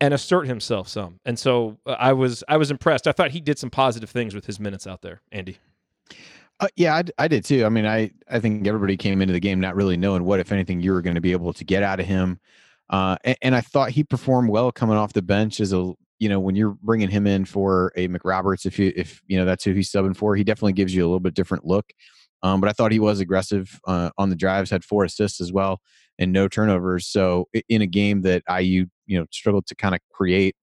and 0.00 0.14
assert 0.14 0.46
himself 0.46 0.88
some. 0.88 1.20
And 1.24 1.38
so 1.38 1.78
uh, 1.86 1.92
I 1.92 2.14
was 2.14 2.42
I 2.48 2.56
was 2.56 2.70
impressed. 2.70 3.06
I 3.06 3.12
thought 3.12 3.30
he 3.30 3.40
did 3.40 3.58
some 3.58 3.70
positive 3.70 4.10
things 4.10 4.34
with 4.34 4.46
his 4.46 4.58
minutes 4.58 4.86
out 4.86 5.02
there, 5.02 5.20
Andy. 5.30 5.58
Uh, 6.58 6.68
yeah, 6.76 6.94
I, 6.94 7.02
I, 7.18 7.28
did 7.28 7.44
too. 7.44 7.64
I 7.64 7.68
mean, 7.68 7.86
I 7.86 8.10
I 8.30 8.40
think 8.40 8.66
everybody 8.66 8.96
came 8.96 9.20
into 9.20 9.32
the 9.32 9.40
game 9.40 9.60
not 9.60 9.76
really 9.76 9.96
knowing 9.96 10.24
what, 10.24 10.40
if 10.40 10.50
anything, 10.50 10.80
you 10.80 10.92
were 10.92 11.02
going 11.02 11.16
to 11.16 11.20
be 11.20 11.32
able 11.32 11.52
to 11.52 11.64
get 11.64 11.82
out 11.82 12.00
of 12.00 12.06
him. 12.06 12.40
Uh, 12.88 13.16
and, 13.24 13.36
and, 13.42 13.54
I 13.54 13.62
thought 13.62 13.90
he 13.90 14.04
performed 14.04 14.50
well 14.50 14.70
coming 14.70 14.96
off 14.96 15.14
the 15.14 15.22
bench 15.22 15.60
as 15.60 15.72
a 15.72 15.94
you 16.22 16.28
know 16.28 16.38
when 16.38 16.54
you're 16.54 16.76
bringing 16.84 17.10
him 17.10 17.26
in 17.26 17.44
for 17.44 17.92
a 17.96 18.06
McRoberts, 18.06 18.64
if 18.64 18.78
you 18.78 18.92
if 18.94 19.20
you 19.26 19.36
know 19.36 19.44
that's 19.44 19.64
who 19.64 19.72
he's 19.72 19.90
subbing 19.90 20.16
for, 20.16 20.36
he 20.36 20.44
definitely 20.44 20.72
gives 20.72 20.94
you 20.94 21.02
a 21.02 21.08
little 21.08 21.18
bit 21.18 21.34
different 21.34 21.64
look. 21.64 21.90
Um, 22.44 22.60
but 22.60 22.70
I 22.70 22.72
thought 22.72 22.92
he 22.92 23.00
was 23.00 23.18
aggressive 23.18 23.80
uh, 23.88 24.10
on 24.18 24.30
the 24.30 24.36
drives, 24.36 24.70
had 24.70 24.84
four 24.84 25.02
assists 25.02 25.40
as 25.40 25.52
well, 25.52 25.80
and 26.20 26.32
no 26.32 26.46
turnovers. 26.46 27.08
So 27.08 27.48
in 27.68 27.82
a 27.82 27.88
game 27.88 28.22
that 28.22 28.44
IU 28.48 28.86
you 29.06 29.18
know 29.18 29.26
struggled 29.32 29.66
to 29.66 29.74
kind 29.74 29.96
of 29.96 30.00
create 30.12 30.54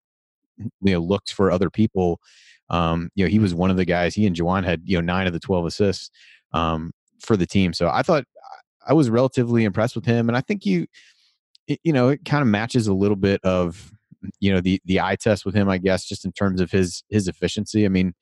you 0.57 0.93
know 0.93 0.99
looks 0.99 1.29
for 1.29 1.51
other 1.51 1.69
people, 1.69 2.21
um, 2.69 3.09
you 3.15 3.25
know 3.25 3.29
he 3.29 3.39
was 3.39 3.53
one 3.53 3.69
of 3.69 3.75
the 3.75 3.83
guys. 3.83 4.15
He 4.15 4.25
and 4.25 4.37
Juwan 4.37 4.63
had 4.63 4.83
you 4.85 4.95
know 4.95 5.01
nine 5.01 5.27
of 5.27 5.33
the 5.33 5.41
twelve 5.41 5.65
assists 5.65 6.09
um, 6.53 6.93
for 7.19 7.35
the 7.35 7.45
team. 7.45 7.73
So 7.73 7.89
I 7.89 8.01
thought 8.01 8.23
I 8.87 8.93
was 8.93 9.09
relatively 9.09 9.65
impressed 9.65 9.97
with 9.97 10.05
him, 10.05 10.29
and 10.29 10.37
I 10.37 10.41
think 10.41 10.65
you 10.65 10.87
you 11.83 11.91
know 11.91 12.07
it 12.07 12.23
kind 12.23 12.41
of 12.41 12.47
matches 12.47 12.87
a 12.87 12.93
little 12.93 13.17
bit 13.17 13.41
of 13.43 13.91
you 14.39 14.53
know 14.53 14.61
the 14.61 14.81
the 14.85 14.99
eye 14.99 15.15
test 15.15 15.45
with 15.45 15.55
him, 15.55 15.69
I 15.69 15.77
guess, 15.77 16.05
just 16.05 16.25
in 16.25 16.31
terms 16.31 16.61
of 16.61 16.71
his 16.71 17.03
his 17.09 17.27
efficiency. 17.27 17.85
I 17.85 17.89
mean, 17.89 18.13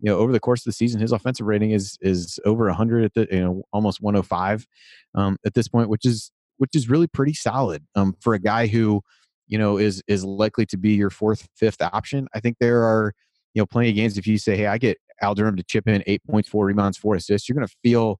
you 0.00 0.10
know, 0.10 0.18
over 0.18 0.32
the 0.32 0.40
course 0.40 0.60
of 0.60 0.64
the 0.64 0.72
season, 0.72 1.00
his 1.00 1.12
offensive 1.12 1.46
rating 1.46 1.72
is 1.72 1.98
is 2.00 2.38
over 2.44 2.66
100 2.66 3.04
at 3.04 3.14
the 3.14 3.28
you 3.30 3.40
know 3.40 3.62
almost 3.72 4.00
105 4.00 4.66
um, 5.14 5.36
at 5.44 5.54
this 5.54 5.68
point, 5.68 5.88
which 5.88 6.04
is 6.06 6.30
which 6.58 6.74
is 6.74 6.88
really 6.88 7.06
pretty 7.06 7.34
solid 7.34 7.84
um, 7.94 8.14
for 8.20 8.34
a 8.34 8.38
guy 8.38 8.66
who 8.66 9.02
you 9.46 9.58
know 9.58 9.78
is 9.78 10.02
is 10.06 10.24
likely 10.24 10.66
to 10.66 10.76
be 10.76 10.94
your 10.94 11.10
fourth 11.10 11.48
fifth 11.56 11.80
option. 11.80 12.28
I 12.34 12.40
think 12.40 12.56
there 12.60 12.82
are 12.82 13.12
you 13.54 13.62
know 13.62 13.66
plenty 13.66 13.90
of 13.90 13.96
games 13.96 14.18
if 14.18 14.26
you 14.26 14.38
say, 14.38 14.56
hey, 14.56 14.66
I 14.66 14.78
get 14.78 14.98
Al 15.22 15.34
Durham 15.34 15.56
to 15.56 15.62
chip 15.62 15.86
in 15.86 16.02
eight 16.06 16.22
points, 16.28 16.48
four 16.48 16.66
rebounds, 16.66 16.96
four 16.96 17.14
assists, 17.14 17.48
you're 17.48 17.56
going 17.56 17.66
to 17.66 17.74
feel 17.82 18.18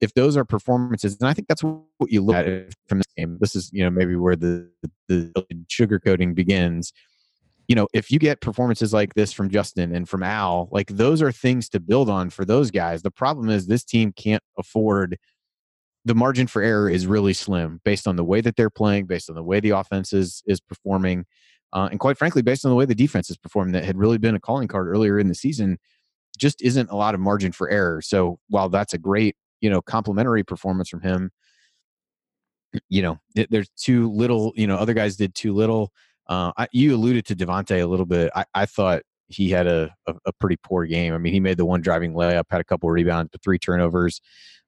if 0.00 0.12
those 0.14 0.36
are 0.36 0.44
performances, 0.44 1.16
and 1.20 1.28
I 1.28 1.32
think 1.32 1.48
that's 1.48 1.62
what 1.62 2.10
you 2.10 2.22
look 2.22 2.36
at 2.36 2.74
from 2.88 2.98
this 2.98 3.06
game. 3.16 3.38
This 3.40 3.56
is 3.56 3.70
you 3.72 3.82
know 3.84 3.90
maybe 3.90 4.16
where 4.16 4.36
the 4.36 4.70
the 5.08 5.32
sugarcoating 5.70 6.34
begins. 6.34 6.92
You 7.68 7.74
know, 7.74 7.88
if 7.92 8.12
you 8.12 8.18
get 8.18 8.40
performances 8.40 8.92
like 8.92 9.14
this 9.14 9.32
from 9.32 9.50
Justin 9.50 9.94
and 9.94 10.08
from 10.08 10.22
Al, 10.22 10.68
like 10.70 10.88
those 10.88 11.20
are 11.20 11.32
things 11.32 11.68
to 11.70 11.80
build 11.80 12.08
on 12.08 12.30
for 12.30 12.44
those 12.44 12.70
guys. 12.70 13.02
The 13.02 13.10
problem 13.10 13.48
is 13.48 13.66
this 13.66 13.84
team 13.84 14.12
can't 14.12 14.42
afford 14.56 15.18
the 16.04 16.14
margin 16.14 16.46
for 16.46 16.62
error 16.62 16.88
is 16.88 17.06
really 17.06 17.32
slim 17.32 17.80
based 17.84 18.06
on 18.06 18.14
the 18.14 18.22
way 18.22 18.40
that 18.40 18.54
they're 18.54 18.70
playing, 18.70 19.06
based 19.06 19.28
on 19.28 19.34
the 19.34 19.42
way 19.42 19.58
the 19.60 19.70
offense 19.70 20.12
is 20.12 20.42
is 20.46 20.60
performing, 20.60 21.24
uh, 21.72 21.88
and 21.90 21.98
quite 21.98 22.16
frankly, 22.16 22.42
based 22.42 22.64
on 22.64 22.70
the 22.70 22.76
way 22.76 22.84
the 22.84 22.94
defense 22.94 23.28
is 23.28 23.36
performing. 23.36 23.72
That 23.72 23.84
had 23.84 23.98
really 23.98 24.18
been 24.18 24.36
a 24.36 24.40
calling 24.40 24.68
card 24.68 24.86
earlier 24.86 25.18
in 25.18 25.28
the 25.28 25.34
season. 25.34 25.78
Just 26.38 26.62
isn't 26.62 26.90
a 26.90 26.96
lot 26.96 27.14
of 27.14 27.20
margin 27.20 27.50
for 27.50 27.68
error. 27.68 28.00
So 28.02 28.38
while 28.48 28.68
that's 28.68 28.94
a 28.94 28.98
great 28.98 29.34
you 29.60 29.70
know 29.70 29.80
complimentary 29.80 30.42
performance 30.42 30.88
from 30.88 31.00
him 31.00 31.30
you 32.88 33.00
know 33.00 33.18
there's 33.50 33.70
too 33.76 34.10
little 34.12 34.52
you 34.54 34.66
know 34.66 34.76
other 34.76 34.94
guys 34.94 35.16
did 35.16 35.34
too 35.34 35.54
little 35.54 35.92
uh, 36.28 36.52
I, 36.56 36.68
you 36.72 36.94
alluded 36.94 37.24
to 37.26 37.36
Devonte 37.36 37.80
a 37.80 37.86
little 37.86 38.06
bit. 38.06 38.30
I, 38.34 38.44
I 38.54 38.66
thought 38.66 39.02
he 39.28 39.50
had 39.50 39.66
a, 39.66 39.94
a, 40.06 40.14
a 40.26 40.32
pretty 40.32 40.56
poor 40.62 40.84
game. 40.84 41.14
I 41.14 41.18
mean, 41.18 41.32
he 41.32 41.40
made 41.40 41.56
the 41.56 41.66
one 41.66 41.80
driving 41.80 42.14
layup, 42.14 42.44
had 42.50 42.60
a 42.60 42.64
couple 42.64 42.90
rebounds, 42.90 43.30
but 43.32 43.42
three 43.42 43.58
turnovers, 43.58 44.20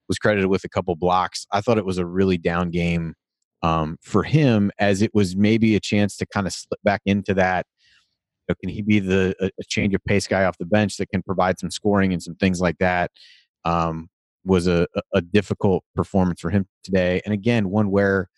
was 0.09 0.19
credited 0.19 0.49
with 0.49 0.65
a 0.65 0.69
couple 0.69 0.95
blocks. 0.97 1.47
I 1.53 1.61
thought 1.61 1.79
it 1.79 1.85
was 1.85 1.99
a 1.99 2.07
really 2.07 2.39
down 2.39 2.71
game 2.71 3.15
um, 3.63 3.99
for 4.01 4.23
him, 4.23 4.71
as 4.79 5.03
it 5.03 5.11
was 5.15 5.37
maybe 5.37 5.77
a 5.77 5.81
chance 5.81 6.17
to 6.17 6.27
kind 6.27 6.47
of 6.47 6.53
slip 6.53 6.81
back 6.83 7.03
into 7.05 7.35
that. 7.35 7.67
You 8.49 8.53
know, 8.53 8.57
can 8.61 8.71
he 8.71 8.83
be 8.83 9.01
the 9.01 9.35
a, 9.41 9.65
change 9.65 9.95
of 9.95 10.03
pace 10.05 10.27
guy 10.27 10.45
off 10.45 10.57
the 10.59 10.65
bench 10.65 10.97
that 10.97 11.11
can 11.11 11.23
provide 11.23 11.59
some 11.59 11.71
scoring 11.71 12.13
and 12.13 12.23
some 12.23 12.37
things 12.37 12.61
like 12.61 12.79
that? 12.79 13.11
Um, 13.65 14.09
was 14.49 14.67
a, 14.67 14.87
a 15.15 15.21
difficult 15.21 15.85
performance 15.95 16.41
for 16.41 16.51
him 16.51 16.67
today, 16.83 17.21
and 17.25 17.33
again, 17.33 17.71
one 17.71 17.91
where 17.91 18.29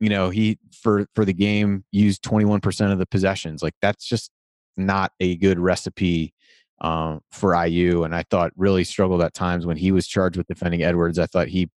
you 0.00 0.08
know 0.08 0.30
he 0.30 0.58
for 0.82 1.06
for 1.14 1.24
the 1.24 1.32
game 1.32 1.84
used 1.92 2.24
21% 2.24 2.92
of 2.92 2.98
the 2.98 3.06
possessions 3.06 3.62
like 3.62 3.74
that's 3.80 4.04
just 4.04 4.32
not 4.76 5.12
a 5.20 5.36
good 5.36 5.58
recipe 5.58 6.34
um, 6.80 7.20
for 7.30 7.54
IU. 7.54 8.02
And 8.04 8.14
I 8.14 8.24
thought 8.30 8.52
really 8.56 8.84
struggled 8.84 9.22
at 9.22 9.34
times 9.34 9.66
when 9.66 9.76
he 9.76 9.92
was 9.92 10.06
charged 10.06 10.36
with 10.36 10.48
defending 10.48 10.82
Edwards. 10.82 11.18
I 11.18 11.26
thought 11.26 11.48
he 11.48 11.70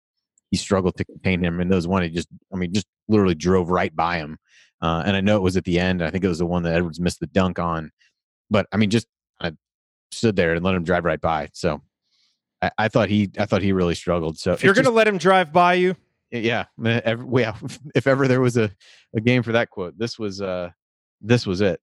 he 0.50 0.56
struggled 0.56 0.96
to 0.96 1.04
contain 1.04 1.44
him. 1.44 1.60
And 1.60 1.70
those 1.70 1.86
one 1.86 2.02
he 2.02 2.10
just 2.10 2.28
I 2.52 2.56
mean 2.56 2.72
just 2.72 2.86
literally 3.08 3.34
drove 3.34 3.70
right 3.70 3.94
by 3.94 4.18
him. 4.18 4.38
Uh, 4.80 5.02
and 5.06 5.16
I 5.16 5.20
know 5.20 5.36
it 5.36 5.42
was 5.42 5.56
at 5.56 5.64
the 5.64 5.78
end. 5.78 6.02
I 6.02 6.10
think 6.10 6.24
it 6.24 6.28
was 6.28 6.38
the 6.38 6.46
one 6.46 6.62
that 6.64 6.74
Edwards 6.74 7.00
missed 7.00 7.20
the 7.20 7.26
dunk 7.26 7.58
on. 7.58 7.90
But 8.50 8.66
I 8.72 8.76
mean 8.76 8.90
just 8.90 9.06
I 9.40 9.52
stood 10.10 10.36
there 10.36 10.54
and 10.54 10.64
let 10.64 10.74
him 10.74 10.84
drive 10.84 11.04
right 11.04 11.20
by. 11.20 11.48
So 11.52 11.82
I, 12.64 12.84
I 12.84 12.88
thought 12.88 13.08
he 13.08 13.30
I 13.38 13.46
thought 13.46 13.62
he 13.62 13.72
really 13.72 13.94
struggled. 13.94 14.38
So 14.38 14.52
if 14.52 14.62
you're 14.62 14.74
going 14.74 14.84
to 14.84 14.90
let 14.90 15.08
him 15.08 15.18
drive 15.18 15.52
by 15.52 15.74
you, 15.74 15.96
yeah, 16.30 16.66
every, 16.84 17.26
yeah. 17.42 17.56
If 17.94 18.06
ever 18.06 18.28
there 18.28 18.40
was 18.40 18.56
a, 18.56 18.70
a 19.14 19.20
game 19.20 19.42
for 19.42 19.52
that 19.52 19.70
quote, 19.70 19.98
this 19.98 20.18
was 20.18 20.40
uh 20.40 20.70
this 21.20 21.46
was 21.46 21.60
it. 21.60 21.80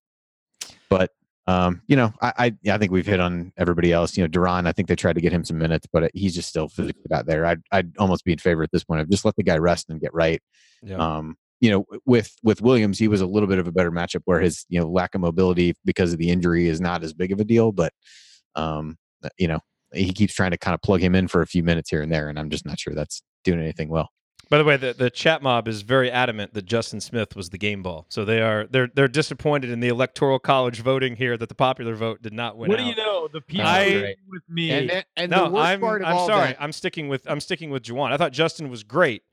But 0.89 1.11
um, 1.47 1.81
you 1.87 1.95
know, 1.95 2.13
I, 2.21 2.33
I, 2.37 2.71
I 2.71 2.77
think 2.77 2.91
we've 2.91 3.05
hit 3.05 3.19
on 3.19 3.51
everybody 3.57 3.91
else. 3.91 4.15
You 4.15 4.23
know, 4.23 4.29
De'Ron, 4.29 4.67
I 4.67 4.71
think 4.71 4.87
they 4.87 4.95
tried 4.95 5.15
to 5.15 5.21
get 5.21 5.33
him 5.33 5.43
some 5.43 5.57
minutes, 5.57 5.87
but 5.91 6.03
uh, 6.03 6.09
he's 6.13 6.35
just 6.35 6.47
still 6.47 6.69
physically 6.69 7.01
not 7.09 7.25
there. 7.25 7.45
I'd 7.45 7.61
I'd 7.71 7.97
almost 7.97 8.23
be 8.23 8.31
in 8.31 8.37
favor 8.37 8.63
at 8.63 8.71
this 8.71 8.83
point 8.83 9.01
of 9.01 9.09
just 9.09 9.25
let 9.25 9.35
the 9.35 9.43
guy 9.43 9.57
rest 9.57 9.89
and 9.89 9.99
get 9.99 10.13
right. 10.13 10.41
Yeah. 10.83 10.97
Um, 10.97 11.35
you 11.59 11.69
know, 11.71 11.85
with 12.05 12.35
with 12.43 12.61
Williams, 12.61 12.99
he 12.99 13.07
was 13.07 13.21
a 13.21 13.25
little 13.25 13.47
bit 13.47 13.59
of 13.59 13.67
a 13.67 13.71
better 13.71 13.91
matchup 13.91 14.21
where 14.25 14.39
his 14.39 14.65
you 14.69 14.79
know 14.79 14.89
lack 14.89 15.15
of 15.15 15.21
mobility 15.21 15.73
because 15.85 16.13
of 16.13 16.19
the 16.19 16.29
injury 16.29 16.67
is 16.67 16.81
not 16.81 17.03
as 17.03 17.13
big 17.13 17.31
of 17.31 17.39
a 17.39 17.43
deal, 17.43 17.71
but 17.71 17.93
um, 18.55 18.97
uh, 19.23 19.29
you 19.37 19.47
know, 19.47 19.59
he 19.93 20.13
keeps 20.13 20.33
trying 20.33 20.51
to 20.51 20.57
kind 20.57 20.73
of 20.73 20.81
plug 20.81 21.01
him 21.01 21.15
in 21.15 21.27
for 21.27 21.41
a 21.41 21.47
few 21.47 21.63
minutes 21.63 21.89
here 21.89 22.01
and 22.01 22.11
there, 22.11 22.29
and 22.29 22.39
I'm 22.39 22.49
just 22.49 22.65
not 22.65 22.79
sure 22.79 22.93
that's 22.93 23.21
doing 23.43 23.59
anything 23.59 23.89
well. 23.89 24.09
By 24.51 24.57
the 24.57 24.65
way, 24.65 24.75
the, 24.75 24.91
the 24.91 25.09
chat 25.09 25.41
mob 25.41 25.69
is 25.69 25.81
very 25.81 26.11
adamant 26.11 26.53
that 26.55 26.65
Justin 26.65 26.99
Smith 26.99 27.37
was 27.37 27.51
the 27.51 27.57
game 27.57 27.81
ball. 27.81 28.05
So 28.09 28.25
they 28.25 28.41
are 28.41 28.67
they're 28.67 28.89
they're 28.93 29.07
disappointed 29.07 29.69
in 29.69 29.79
the 29.79 29.87
electoral 29.87 30.39
college 30.39 30.81
voting 30.81 31.15
here 31.15 31.37
that 31.37 31.47
the 31.47 31.55
popular 31.55 31.95
vote 31.95 32.21
did 32.21 32.33
not 32.33 32.57
win. 32.57 32.69
What 32.69 32.77
out. 32.77 32.83
do 32.83 32.89
you 32.89 32.95
know? 32.97 33.29
The 33.31 33.39
people 33.39 33.65
I, 33.65 34.13
with 34.27 34.41
me. 34.49 34.71
And, 34.71 35.05
and 35.15 35.31
no, 35.31 35.57
I'm, 35.57 35.81
I'm 35.81 36.27
sorry. 36.27 36.49
That, 36.49 36.57
I'm 36.59 36.73
sticking 36.73 37.07
with 37.07 37.23
I'm 37.29 37.39
sticking 37.39 37.69
with 37.69 37.83
Juwan. 37.83 38.11
I 38.11 38.17
thought 38.17 38.33
Justin 38.33 38.69
was 38.69 38.83
great. 38.83 39.23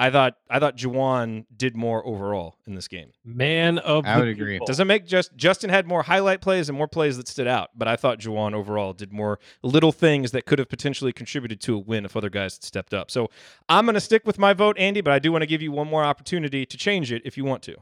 I 0.00 0.10
thought 0.10 0.36
I 0.48 0.58
thought 0.58 0.78
Juwan 0.78 1.44
did 1.54 1.76
more 1.76 2.04
overall 2.06 2.56
in 2.66 2.74
this 2.74 2.88
game. 2.88 3.12
Man 3.22 3.78
of 3.78 4.06
I 4.06 4.18
would 4.18 4.28
agree. 4.28 4.58
Doesn't 4.64 4.86
make 4.86 5.06
just 5.06 5.36
Justin 5.36 5.68
had 5.68 5.86
more 5.86 6.02
highlight 6.02 6.40
plays 6.40 6.70
and 6.70 6.78
more 6.78 6.88
plays 6.88 7.18
that 7.18 7.28
stood 7.28 7.46
out, 7.46 7.68
but 7.76 7.86
I 7.86 7.96
thought 7.96 8.18
Juwan 8.18 8.54
overall 8.54 8.94
did 8.94 9.12
more 9.12 9.38
little 9.62 9.92
things 9.92 10.30
that 10.30 10.46
could 10.46 10.58
have 10.58 10.70
potentially 10.70 11.12
contributed 11.12 11.60
to 11.60 11.74
a 11.74 11.78
win 11.78 12.06
if 12.06 12.16
other 12.16 12.30
guys 12.30 12.54
had 12.54 12.64
stepped 12.64 12.94
up. 12.94 13.10
So 13.10 13.28
I'm 13.68 13.84
going 13.84 13.92
to 13.92 14.00
stick 14.00 14.22
with 14.24 14.38
my 14.38 14.54
vote, 14.54 14.78
Andy, 14.78 15.02
but 15.02 15.12
I 15.12 15.18
do 15.18 15.32
want 15.32 15.42
to 15.42 15.46
give 15.46 15.60
you 15.60 15.70
one 15.70 15.86
more 15.86 16.02
opportunity 16.02 16.64
to 16.64 16.76
change 16.78 17.12
it 17.12 17.20
if 17.26 17.36
you 17.36 17.44
want 17.44 17.62
to. 17.64 17.76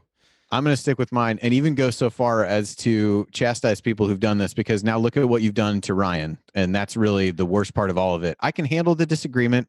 I'm 0.51 0.63
going 0.63 0.75
to 0.75 0.81
stick 0.81 0.97
with 0.97 1.11
mine 1.11 1.37
and 1.43 1.53
even 1.53 1.75
go 1.75 1.91
so 1.91 2.09
far 2.09 2.43
as 2.43 2.75
to 2.77 3.27
chastise 3.31 3.81
people 3.81 4.07
who've 4.07 4.19
done 4.19 4.39
this 4.39 4.53
because 4.55 4.83
now 4.83 4.97
look 4.97 5.15
at 5.15 5.29
what 5.29 5.43
you've 5.43 5.53
done 5.53 5.79
to 5.81 5.93
Ryan. 5.93 6.39
And 6.55 6.73
that's 6.73 6.97
really 6.97 7.29
the 7.29 7.45
worst 7.45 7.75
part 7.75 7.91
of 7.91 7.99
all 7.99 8.15
of 8.15 8.23
it. 8.23 8.35
I 8.39 8.51
can 8.51 8.65
handle 8.65 8.95
the 8.95 9.05
disagreement, 9.05 9.67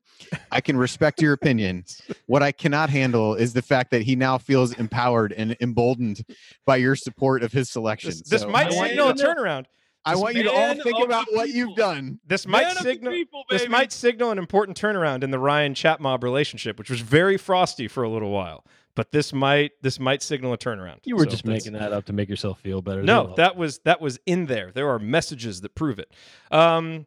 I 0.51 0.62
can 0.62 0.76
respect 0.76 1.20
your 1.20 1.33
opinion. 1.33 1.85
What 2.26 2.43
I 2.45 2.53
cannot 2.53 2.91
handle 2.91 3.35
is 3.35 3.55
the 3.55 3.62
fact 3.62 3.91
that 3.91 4.03
he 4.03 4.14
now 4.14 4.39
feels 4.39 4.72
empowered 4.74 5.33
and 5.33 5.57
emboldened 5.61 6.24
by 6.64 6.76
your 6.76 6.95
support 6.95 7.43
of 7.43 7.53
his 7.53 7.68
selection. 7.68 8.11
This, 8.11 8.22
this 8.22 8.43
so 8.43 8.49
might 8.49 8.72
signal 8.72 9.09
a 9.09 9.14
turnaround. 9.14 9.64
I 10.05 10.14
want 10.14 10.37
you 10.37 10.45
to 10.45 10.53
all 10.53 10.74
think 10.74 11.05
about 11.05 11.26
what 11.33 11.49
you've 11.49 11.74
done. 11.74 12.20
This 12.24 12.47
might 12.47 12.76
signal 12.76 13.12
people, 13.12 13.45
this 13.51 13.68
might 13.68 13.91
signal 13.91 14.31
an 14.31 14.39
important 14.39 14.81
turnaround 14.81 15.24
in 15.24 15.33
the 15.33 15.41
Ryan 15.41 15.74
Chat 15.74 16.01
Mob 16.01 16.22
relationship, 16.22 16.78
which 16.78 16.89
was 16.89 17.01
very 17.01 17.37
frosty 17.37 17.89
for 17.89 18.05
a 18.05 18.09
little 18.09 18.31
while 18.31 18.64
but 18.95 19.12
this 19.12 19.32
might 19.32 19.72
this 19.82 20.01
might 20.01 20.22
signal 20.22 20.53
a 20.53 20.59
turnaround. 20.59 20.99
You 21.05 21.16
were 21.16 21.24
so 21.24 21.30
just 21.30 21.45
making 21.45 21.74
that 21.74 21.93
up 21.93 22.07
to 22.07 22.12
make 22.12 22.28
yourself 22.28 22.61
feel 22.61 22.82
better. 22.82 23.03
No, 23.03 23.34
that 23.36 23.57
was 23.57 23.78
that 23.80 24.01
was 24.01 24.18
in 24.26 24.47
there. 24.47 24.72
There 24.72 24.88
are 24.91 24.99
messages 24.99 25.61
that 25.62 25.74
prove 25.74 25.99
it. 25.99 26.12
Um, 26.51 27.07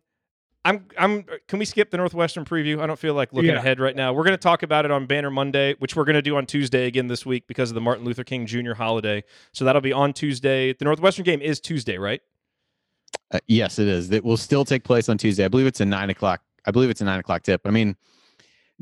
I'm 0.66 0.86
I'm. 0.98 1.26
Can 1.48 1.60
we 1.60 1.66
skip 1.66 1.92
the 1.92 1.98
Northwestern 1.98 2.46
preview? 2.46 2.82
I 2.82 2.88
don't 2.88 3.00
feel 3.00 3.14
like 3.14 3.34
looking 3.34 3.52
yeah. 3.52 3.58
ahead 3.58 3.80
right 3.80 3.96
now. 3.96 4.14
We're 4.14 4.24
going 4.24 4.32
to 4.32 4.38
talk 4.38 4.64
about 4.64 4.86
it 4.86 4.92
on 4.92 5.06
Banner 5.08 5.30
Monday, 5.30 5.76
which 5.80 5.96
we're 5.96 6.06
going 6.06 6.16
to 6.16 6.22
do 6.22 6.38
on 6.38 6.46
Tuesday 6.46 6.88
again 6.88 7.08
this 7.08 7.26
week 7.26 7.48
because 7.48 7.70
of 7.70 7.76
the 7.76 7.82
Martin 7.82 8.06
Luther 8.06 8.24
King 8.24 8.46
Jr. 8.46 8.74
holiday. 8.74 9.24
So 9.52 9.66
that'll 9.66 9.82
be 9.82 9.92
on 9.92 10.14
Tuesday. 10.14 10.74
The 10.74 10.86
Northwestern 10.86 11.26
game 11.26 11.42
is 11.42 11.60
Tuesday, 11.60 11.98
right? 11.98 12.22
Uh, 13.32 13.40
yes, 13.48 13.78
it 13.78 13.88
is. 13.88 14.10
It 14.12 14.24
will 14.24 14.38
still 14.38 14.64
take 14.64 14.84
place 14.84 15.10
on 15.10 15.18
Tuesday. 15.18 15.44
I 15.44 15.50
believe 15.50 15.68
it's 15.68 15.82
a 15.82 15.86
nine 15.86 16.10
o'clock. 16.10 16.42
I 16.66 16.72
believe 16.72 16.90
it's 16.90 17.02
a 17.02 17.06
nine 17.06 17.20
o'clock 17.20 17.44
tip. 17.44 17.62
I 17.66 17.70
mean, 17.70 17.98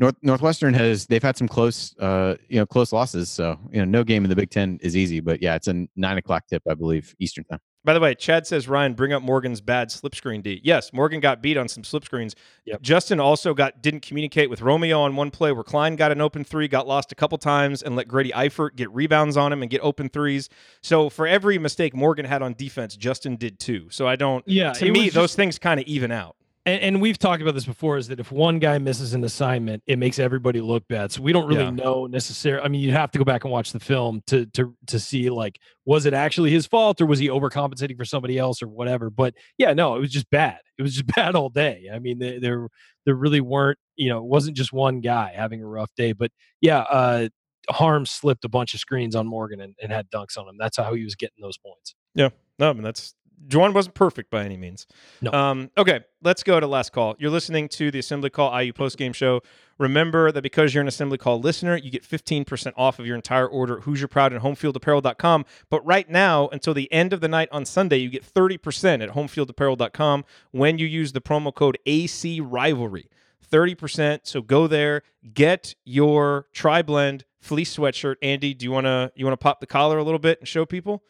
North 0.02 0.16
Northwestern 0.24 0.74
has 0.74 1.06
they've 1.06 1.22
had 1.22 1.38
some 1.38 1.48
close 1.48 1.96
uh 2.00 2.36
you 2.50 2.60
know 2.60 2.66
close 2.66 2.92
losses. 2.92 3.30
So 3.30 3.58
you 3.72 3.80
know 3.80 3.86
no 3.86 4.04
game 4.04 4.26
in 4.26 4.30
the 4.30 4.36
Big 4.36 4.50
Ten 4.50 4.80
is 4.82 4.98
easy, 4.98 5.20
but 5.20 5.42
yeah, 5.42 5.56
it's 5.56 5.68
a 5.68 5.88
nine 5.96 6.18
o'clock 6.18 6.48
tip, 6.48 6.64
I 6.68 6.74
believe, 6.74 7.16
Eastern 7.20 7.44
time. 7.46 7.60
By 7.84 7.94
the 7.94 8.00
way, 8.00 8.14
Chad 8.14 8.46
says 8.46 8.68
Ryan, 8.68 8.94
bring 8.94 9.14
up 9.14 9.24
Morgan's 9.24 9.62
bad 9.62 9.92
slip 9.92 10.14
screen 10.16 10.42
D. 10.42 10.60
Yes, 10.64 10.92
Morgan 10.92 11.20
got 11.20 11.42
beat 11.42 11.56
on 11.56 11.68
some 11.68 11.84
slip 11.84 12.04
screens. 12.04 12.36
Yep. 12.66 12.82
Justin 12.82 13.20
also 13.20 13.54
got 13.54 13.84
didn't 13.84 14.02
communicate 14.02 14.50
with 14.50 14.62
Romeo 14.62 15.02
on 15.02 15.16
one 15.16 15.30
play 15.30 15.52
where 15.52 15.64
Cline 15.64 15.96
got 15.96 16.12
an 16.12 16.20
open 16.20 16.44
three, 16.44 16.68
got 16.68 16.88
lost 16.88 17.12
a 17.12 17.16
couple 17.16 17.38
times, 17.38 17.84
and 17.84 17.96
let 17.96 18.08
Grady 18.08 18.32
Eifert 18.32 18.76
get 18.76 18.92
rebounds 18.92 19.38
on 19.38 19.54
him 19.54 19.62
and 19.62 19.70
get 19.70 19.82
open 19.82 20.10
threes. 20.10 20.50
So 20.82 21.10
for 21.10 21.28
every 21.28 21.60
mistake 21.60 21.96
Morgan 21.96 22.26
had 22.26 22.42
on 22.42 22.54
defense, 22.54 22.96
Justin 22.96 23.36
did 23.36 23.60
too. 23.60 23.88
So 23.92 24.08
I 24.08 24.16
don't. 24.16 24.44
Yeah, 24.48 24.74
to 24.74 24.92
me, 24.92 25.06
just, 25.06 25.16
those 25.16 25.36
things 25.36 25.60
kind 25.60 25.80
of 25.80 25.86
even 25.86 26.12
out 26.12 26.36
and, 26.66 26.82
and, 26.82 27.02
we've 27.02 27.18
talked 27.18 27.42
about 27.42 27.56
this 27.56 27.66
before 27.66 27.98
is 27.98 28.08
that 28.10 28.20
if 28.20 28.32
one 28.32 28.60
guy 28.60 28.78
misses 28.78 29.14
an 29.14 29.24
assignment 29.24 29.82
it 29.88 29.98
makes 29.98 30.20
everybody 30.20 30.62
look 30.62 30.88
bad. 30.88 31.12
So 31.12 31.22
we 31.22 31.34
don't 31.34 31.48
really 31.48 31.64
yeah. 31.64 31.72
know 31.72 32.06
necessarily 32.06 32.64
i 32.64 32.68
mean 32.68 32.82
you 32.82 32.92
have 32.92 33.12
to 33.12 33.18
go 33.18 33.24
back 33.24 33.44
and 33.44 33.52
watch 33.52 33.72
the 33.72 33.80
film 33.80 34.22
to 34.28 34.46
to 34.48 34.76
to 34.88 35.00
see 35.00 35.30
like 35.30 35.60
was 35.86 36.06
it 36.06 36.14
actually 36.14 36.52
his 36.52 36.68
fault 36.68 37.02
or 37.02 37.06
was 37.06 37.20
he 37.20 37.28
overcompensating 37.30 37.98
for 37.98 38.06
somebody 38.06 38.38
else 38.38 38.62
or 38.62 38.68
whatever? 38.68 39.10
But 39.10 39.34
yeah 39.58 39.74
no 39.74 39.96
it 39.96 40.00
was 40.00 40.12
just 40.12 40.30
bad. 40.30 40.60
It 40.78 40.84
was 40.84 40.96
just 40.96 41.16
bad 41.16 41.36
all 41.36 41.50
day. 41.50 41.90
I 41.94 42.00
mean 42.00 42.18
there 42.18 42.40
there, 42.40 42.68
there 43.06 43.16
really 43.16 43.42
weren't 43.42 43.78
you 43.96 44.10
know 44.10 44.18
it 44.18 44.26
wasn't 44.26 44.58
just 44.58 44.74
one 44.74 45.02
guy 45.02 45.34
having 45.36 45.62
a 45.62 45.68
rough 45.68 45.92
day 45.96 46.14
but 46.14 46.32
yeah 46.60 46.80
uh 46.80 47.30
Haarms 47.70 48.08
slipped 48.08 48.44
a 48.46 48.50
bunch 48.50 48.74
of 48.74 48.80
screens 48.80 49.16
on 49.16 49.28
morgan 49.28 49.62
and, 49.62 49.76
and 49.82 49.92
had 49.92 50.10
dunks 50.10 50.38
on 50.38 50.48
him. 50.48 50.56
That's 50.58 50.78
how 50.78 50.94
he 50.94 51.04
was 51.04 51.16
getting 51.16 51.42
those 51.42 51.58
points. 51.58 51.96
Yeah. 52.16 52.30
No 52.58 52.70
I 52.70 52.74
mean, 52.74 52.84
that's 52.84 53.14
Juwan 53.48 53.74
wasn't 53.74 53.96
perfect 53.96 54.30
by 54.30 54.44
any 54.44 54.58
means. 54.58 54.88
No. 55.22 55.32
Um, 55.32 55.72
okay, 55.78 56.02
let's 56.22 56.44
go 56.44 56.60
to 56.60 56.68
last 56.68 56.92
call. 56.92 57.16
You're 57.20 57.32
listening 57.32 57.70
to 57.70 57.92
the 57.92 58.00
Assembly 58.00 58.30
Call 58.30 58.58
IU 58.60 58.74
post 58.74 58.98
game 58.98 59.14
show. 59.14 59.42
Remember 59.78 60.32
that 60.32 60.42
because 60.42 60.74
you're 60.74 60.82
an 60.82 60.88
Assembly 60.88 61.18
Call 61.18 61.40
listener, 61.40 61.76
you 61.76 61.90
get 61.90 62.04
15% 62.04 62.74
off 62.78 63.00
of 63.00 63.08
your 63.08 63.16
entire 63.16 63.48
order 63.48 63.80
at 63.80 63.84
HoosierProud 63.84 64.28
and 64.28 64.42
HomefieldApparel.com. 64.42 65.46
But 65.70 65.86
right 65.86 66.10
now, 66.10 66.50
until 66.50 66.74
the 66.74 66.92
end 66.92 67.14
of 67.14 67.22
the 67.22 67.28
night 67.28 67.50
on 67.52 67.66
Sunday, 67.66 67.98
you 67.98 68.10
get 68.10 68.24
30% 68.24 69.02
at 69.02 69.10
HomefieldApparel.com 69.10 70.26
when 70.52 70.78
you 70.78 70.86
use 70.86 71.14
the 71.14 71.22
promo 71.22 71.54
code 71.54 71.80
AC 71.86 72.40
Rivalry. 72.40 73.10
30%. 73.52 74.20
So 74.24 74.42
go 74.42 74.68
there, 74.68 75.02
get 75.34 75.76
your 75.84 76.48
tri 76.54 76.82
blend 76.82 77.26
fleece 77.40 77.76
sweatshirt. 77.76 78.16
Andy, 78.22 78.54
do 78.54 78.66
you 78.66 78.72
wanna 78.72 79.12
you 79.16 79.26
wanna 79.26 79.38
pop 79.38 79.60
the 79.60 79.68
collar 79.68 79.98
a 79.98 80.04
little 80.04 80.20
bit 80.20 80.40
and 80.40 80.48
show 80.48 80.66
people? 80.66 81.04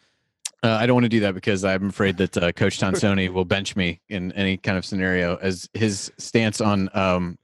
Uh, 0.64 0.78
I 0.80 0.86
don't 0.86 0.94
want 0.94 1.06
to 1.06 1.10
do 1.10 1.22
that 1.22 1.34
because 1.34 1.66
I'm 1.66 1.90
afraid 1.90 2.18
that 2.18 2.38
uh, 2.38 2.52
Coach 2.52 2.80
Tonsoni 2.80 3.30
will 3.34 3.46
bench 3.46 3.76
me 3.76 4.00
in 4.10 4.32
any 4.34 4.58
kind 4.58 4.78
of 4.78 4.86
scenario, 4.86 5.38
as 5.38 5.68
his 5.74 6.12
stance 6.20 6.62
on 6.62 6.90
um, 6.94 7.40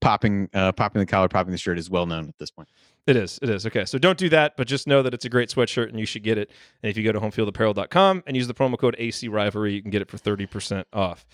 popping 0.00 0.48
uh, 0.52 0.72
popping 0.72 1.00
the 1.00 1.06
collar, 1.06 1.28
popping 1.28 1.52
the 1.52 1.58
shirt 1.58 1.78
is 1.78 1.88
well 1.88 2.06
known 2.06 2.28
at 2.28 2.38
this 2.38 2.50
point. 2.50 2.68
It 3.06 3.16
is. 3.16 3.38
It 3.42 3.48
is. 3.48 3.66
Okay. 3.66 3.86
So 3.86 3.98
don't 3.98 4.18
do 4.18 4.28
that, 4.28 4.56
but 4.56 4.66
just 4.66 4.86
know 4.86 5.02
that 5.02 5.14
it's 5.14 5.24
a 5.24 5.28
great 5.28 5.48
sweatshirt 5.48 5.88
and 5.88 5.98
you 5.98 6.06
should 6.06 6.22
get 6.22 6.38
it. 6.38 6.50
And 6.82 6.90
if 6.90 6.96
you 6.96 7.04
go 7.04 7.12
to 7.12 7.20
homefieldapparel.com 7.20 8.24
and 8.26 8.36
use 8.36 8.46
the 8.46 8.54
promo 8.54 8.78
code 8.78 8.94
AC 8.98 9.26
Rivalry, 9.28 9.72
you 9.72 9.82
can 9.82 9.90
get 9.90 10.02
it 10.02 10.10
for 10.10 10.18
30% 10.18 10.84
off. 10.92 11.26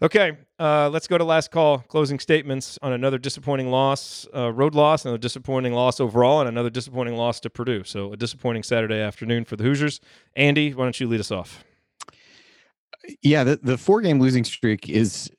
Okay, 0.00 0.38
uh, 0.60 0.88
let's 0.90 1.08
go 1.08 1.18
to 1.18 1.24
last 1.24 1.50
call. 1.50 1.78
Closing 1.78 2.20
statements 2.20 2.78
on 2.82 2.92
another 2.92 3.18
disappointing 3.18 3.68
loss, 3.68 4.28
uh, 4.32 4.52
road 4.52 4.76
loss, 4.76 5.04
another 5.04 5.18
disappointing 5.18 5.72
loss 5.72 5.98
overall, 5.98 6.38
and 6.38 6.48
another 6.48 6.70
disappointing 6.70 7.16
loss 7.16 7.40
to 7.40 7.50
Purdue. 7.50 7.82
So 7.82 8.12
a 8.12 8.16
disappointing 8.16 8.62
Saturday 8.62 9.00
afternoon 9.00 9.44
for 9.44 9.56
the 9.56 9.64
Hoosiers. 9.64 9.98
Andy, 10.36 10.72
why 10.72 10.84
don't 10.84 11.00
you 11.00 11.08
lead 11.08 11.18
us 11.18 11.32
off? 11.32 11.64
Yeah, 13.22 13.42
the, 13.42 13.58
the 13.60 13.76
four 13.76 14.00
game 14.00 14.20
losing 14.20 14.44
streak 14.44 14.88
is 14.88 15.32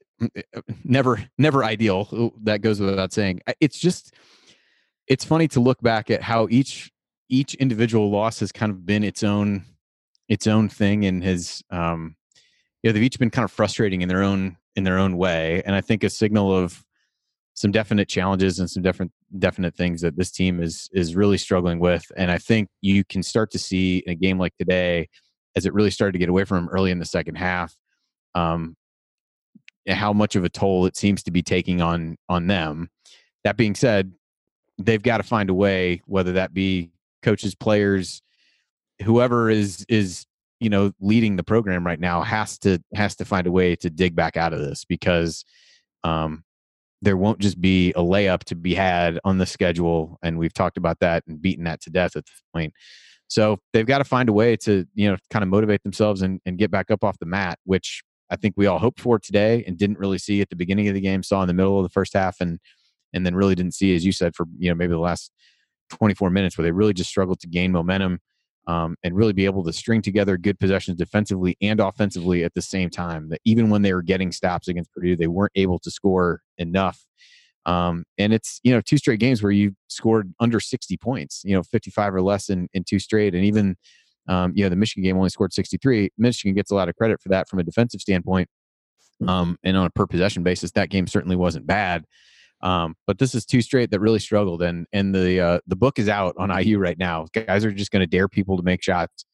never 0.83 1.23
never 1.37 1.63
ideal. 1.63 2.33
That 2.43 2.61
goes 2.61 2.81
without 2.81 3.13
saying. 3.13 3.39
It's 3.61 3.79
just 3.79 4.13
it's 5.07 5.23
funny 5.23 5.47
to 5.49 5.61
look 5.61 5.81
back 5.81 6.11
at 6.11 6.21
how 6.21 6.47
each 6.49 6.91
each 7.29 7.53
individual 7.55 8.11
loss 8.11 8.41
has 8.41 8.51
kind 8.51 8.71
of 8.71 8.85
been 8.85 9.05
its 9.05 9.23
own 9.23 9.63
its 10.27 10.47
own 10.47 10.67
thing 10.67 11.05
and 11.05 11.23
has 11.23 11.63
um, 11.69 12.17
you 12.83 12.89
know 12.89 12.93
they've 12.93 13.03
each 13.03 13.19
been 13.19 13.29
kind 13.29 13.45
of 13.45 13.51
frustrating 13.51 14.01
in 14.01 14.09
their 14.09 14.23
own 14.23 14.57
in 14.75 14.83
their 14.83 14.97
own 14.97 15.17
way, 15.17 15.61
and 15.65 15.75
I 15.75 15.81
think 15.81 16.03
a 16.03 16.09
signal 16.09 16.55
of 16.55 16.83
some 17.53 17.71
definite 17.71 18.07
challenges 18.07 18.59
and 18.59 18.69
some 18.69 18.81
different 18.81 19.11
definite 19.37 19.75
things 19.75 19.99
that 20.01 20.15
this 20.15 20.31
team 20.31 20.61
is 20.61 20.89
is 20.93 21.15
really 21.15 21.37
struggling 21.37 21.79
with. 21.79 22.09
And 22.15 22.31
I 22.31 22.37
think 22.37 22.69
you 22.81 23.03
can 23.03 23.21
start 23.21 23.51
to 23.51 23.59
see 23.59 23.97
in 24.05 24.13
a 24.13 24.15
game 24.15 24.39
like 24.39 24.55
today, 24.57 25.09
as 25.55 25.65
it 25.65 25.73
really 25.73 25.91
started 25.91 26.13
to 26.13 26.19
get 26.19 26.29
away 26.29 26.45
from 26.45 26.65
them 26.65 26.69
early 26.69 26.91
in 26.91 26.99
the 26.99 27.05
second 27.05 27.35
half, 27.35 27.75
um, 28.33 28.77
how 29.87 30.13
much 30.13 30.35
of 30.35 30.43
a 30.45 30.49
toll 30.49 30.85
it 30.85 30.95
seems 30.95 31.23
to 31.23 31.31
be 31.31 31.41
taking 31.41 31.81
on 31.81 32.17
on 32.29 32.47
them. 32.47 32.89
That 33.43 33.57
being 33.57 33.75
said, 33.75 34.13
they've 34.77 35.03
got 35.03 35.17
to 35.17 35.23
find 35.23 35.49
a 35.49 35.53
way, 35.53 36.01
whether 36.05 36.33
that 36.33 36.53
be 36.53 36.91
coaches, 37.23 37.55
players, 37.55 38.21
whoever 39.03 39.49
is 39.49 39.85
is 39.89 40.25
you 40.59 40.69
know 40.69 40.91
leading 40.99 41.35
the 41.35 41.43
program 41.43 41.85
right 41.85 41.99
now 41.99 42.21
has 42.21 42.57
to 42.59 42.79
has 42.93 43.15
to 43.15 43.25
find 43.25 43.47
a 43.47 43.51
way 43.51 43.75
to 43.77 43.89
dig 43.89 44.15
back 44.15 44.37
out 44.37 44.53
of 44.53 44.59
this 44.59 44.85
because 44.85 45.45
um, 46.03 46.43
there 47.01 47.17
won't 47.17 47.39
just 47.39 47.59
be 47.59 47.91
a 47.91 48.01
layup 48.01 48.43
to 48.45 48.55
be 48.55 48.73
had 48.73 49.19
on 49.23 49.37
the 49.37 49.45
schedule 49.45 50.17
and 50.21 50.37
we've 50.37 50.53
talked 50.53 50.77
about 50.77 50.99
that 50.99 51.23
and 51.27 51.41
beaten 51.41 51.63
that 51.63 51.81
to 51.81 51.89
death 51.89 52.15
at 52.15 52.25
this 52.25 52.41
point. 52.53 52.73
So 53.29 53.59
they've 53.73 53.85
got 53.85 53.99
to 53.99 54.03
find 54.03 54.27
a 54.27 54.33
way 54.33 54.55
to 54.57 54.85
you 54.95 55.09
know 55.09 55.17
kind 55.29 55.43
of 55.43 55.49
motivate 55.49 55.83
themselves 55.83 56.21
and, 56.21 56.39
and 56.45 56.57
get 56.57 56.71
back 56.71 56.91
up 56.91 57.03
off 57.03 57.17
the 57.19 57.25
mat 57.25 57.59
which 57.63 58.01
i 58.29 58.35
think 58.35 58.53
we 58.57 58.65
all 58.65 58.79
hoped 58.79 58.99
for 58.99 59.19
today 59.19 59.63
and 59.65 59.77
didn't 59.77 59.99
really 59.99 60.17
see 60.17 60.41
at 60.41 60.49
the 60.49 60.55
beginning 60.55 60.87
of 60.87 60.93
the 60.93 61.01
game 61.01 61.23
saw 61.23 61.41
in 61.41 61.47
the 61.47 61.53
middle 61.53 61.77
of 61.77 61.83
the 61.83 61.89
first 61.89 62.13
half 62.13 62.37
and 62.41 62.59
and 63.13 63.25
then 63.25 63.35
really 63.35 63.55
didn't 63.55 63.73
see 63.73 63.95
as 63.95 64.05
you 64.05 64.11
said 64.11 64.35
for 64.35 64.45
you 64.57 64.69
know 64.69 64.75
maybe 64.75 64.91
the 64.91 64.99
last 64.99 65.31
24 65.91 66.29
minutes 66.29 66.57
where 66.57 66.63
they 66.63 66.71
really 66.71 66.93
just 66.93 67.09
struggled 67.09 67.39
to 67.39 67.47
gain 67.47 67.71
momentum 67.71 68.19
um, 68.69 68.95
and 69.03 69.15
really 69.15 69.33
be 69.33 69.45
able 69.45 69.63
to 69.63 69.73
string 69.73 69.99
together 69.99 70.37
good 70.37 70.59
possessions 70.59 70.99
defensively 70.99 71.57
and 71.59 71.79
offensively 71.79 72.43
at 72.43 72.53
the 72.53 72.61
same 72.61 72.91
time. 72.91 73.29
That 73.29 73.41
even 73.43 73.71
when 73.71 73.81
they 73.81 73.95
were 73.95 74.03
getting 74.03 74.31
stops 74.31 74.67
against 74.67 74.93
Purdue, 74.93 75.15
they 75.15 75.25
weren't 75.25 75.53
able 75.55 75.79
to 75.79 75.89
score 75.89 76.41
enough. 76.59 77.03
Um, 77.65 78.03
and 78.19 78.31
it's 78.31 78.59
you 78.63 78.71
know 78.71 78.79
two 78.79 78.99
straight 78.99 79.19
games 79.19 79.41
where 79.41 79.51
you 79.51 79.75
scored 79.87 80.31
under 80.39 80.59
60 80.59 80.97
points, 80.97 81.41
you 81.43 81.55
know 81.55 81.63
55 81.63 82.13
or 82.13 82.21
less 82.21 82.49
in, 82.49 82.69
in 82.73 82.83
two 82.83 82.99
straight, 82.99 83.33
and 83.33 83.43
even 83.43 83.75
um, 84.27 84.53
you 84.55 84.63
know 84.63 84.69
the 84.69 84.75
Michigan 84.75 85.03
game 85.03 85.17
only 85.17 85.29
scored 85.29 85.51
63. 85.51 86.11
Michigan 86.19 86.53
gets 86.53 86.69
a 86.69 86.75
lot 86.75 86.89
of 86.89 86.95
credit 86.95 87.19
for 87.23 87.29
that 87.29 87.49
from 87.49 87.57
a 87.57 87.63
defensive 87.63 88.01
standpoint, 88.01 88.47
um, 89.27 89.57
and 89.63 89.77
on 89.77 89.87
a 89.87 89.89
per 89.89 90.05
possession 90.05 90.43
basis, 90.43 90.71
that 90.73 90.91
game 90.91 91.07
certainly 91.07 91.35
wasn't 91.35 91.65
bad. 91.65 92.05
Um, 92.61 92.95
but 93.07 93.19
this 93.19 93.33
is 93.33 93.45
two 93.45 93.61
straight 93.61 93.91
that 93.91 93.99
really 93.99 94.19
struggled, 94.19 94.61
and 94.61 94.85
and 94.91 95.15
the 95.15 95.39
uh, 95.39 95.59
the 95.67 95.75
book 95.75 95.97
is 95.97 96.09
out 96.09 96.35
on 96.37 96.49
IU 96.49 96.77
right 96.77 96.97
now. 96.97 97.25
Guys 97.33 97.63
are 97.63 97.71
just 97.71 97.91
going 97.91 98.01
to 98.01 98.07
dare 98.07 98.27
people 98.27 98.57
to 98.57 98.63
make 98.63 98.83
shots, 98.83 99.25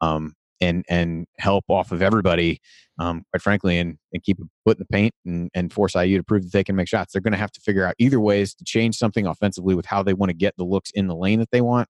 um, 0.00 0.34
and 0.60 0.84
and 0.88 1.26
help 1.38 1.64
off 1.68 1.90
of 1.90 2.02
everybody, 2.02 2.60
um, 3.00 3.24
quite 3.32 3.42
frankly, 3.42 3.78
and 3.78 3.98
and 4.12 4.22
keep 4.22 4.38
a 4.38 4.44
foot 4.64 4.78
in 4.78 4.86
the 4.88 4.92
paint 4.92 5.12
and 5.26 5.50
and 5.54 5.72
force 5.72 5.96
IU 5.96 6.18
to 6.18 6.22
prove 6.24 6.44
that 6.44 6.52
they 6.52 6.62
can 6.62 6.76
make 6.76 6.88
shots. 6.88 7.12
They're 7.12 7.22
going 7.22 7.32
to 7.32 7.38
have 7.38 7.52
to 7.52 7.60
figure 7.60 7.84
out 7.84 7.94
either 7.98 8.20
ways 8.20 8.54
to 8.54 8.64
change 8.64 8.96
something 8.96 9.26
offensively 9.26 9.74
with 9.74 9.86
how 9.86 10.04
they 10.04 10.14
want 10.14 10.30
to 10.30 10.36
get 10.36 10.54
the 10.56 10.64
looks 10.64 10.90
in 10.94 11.08
the 11.08 11.16
lane 11.16 11.40
that 11.40 11.50
they 11.50 11.60
want, 11.60 11.88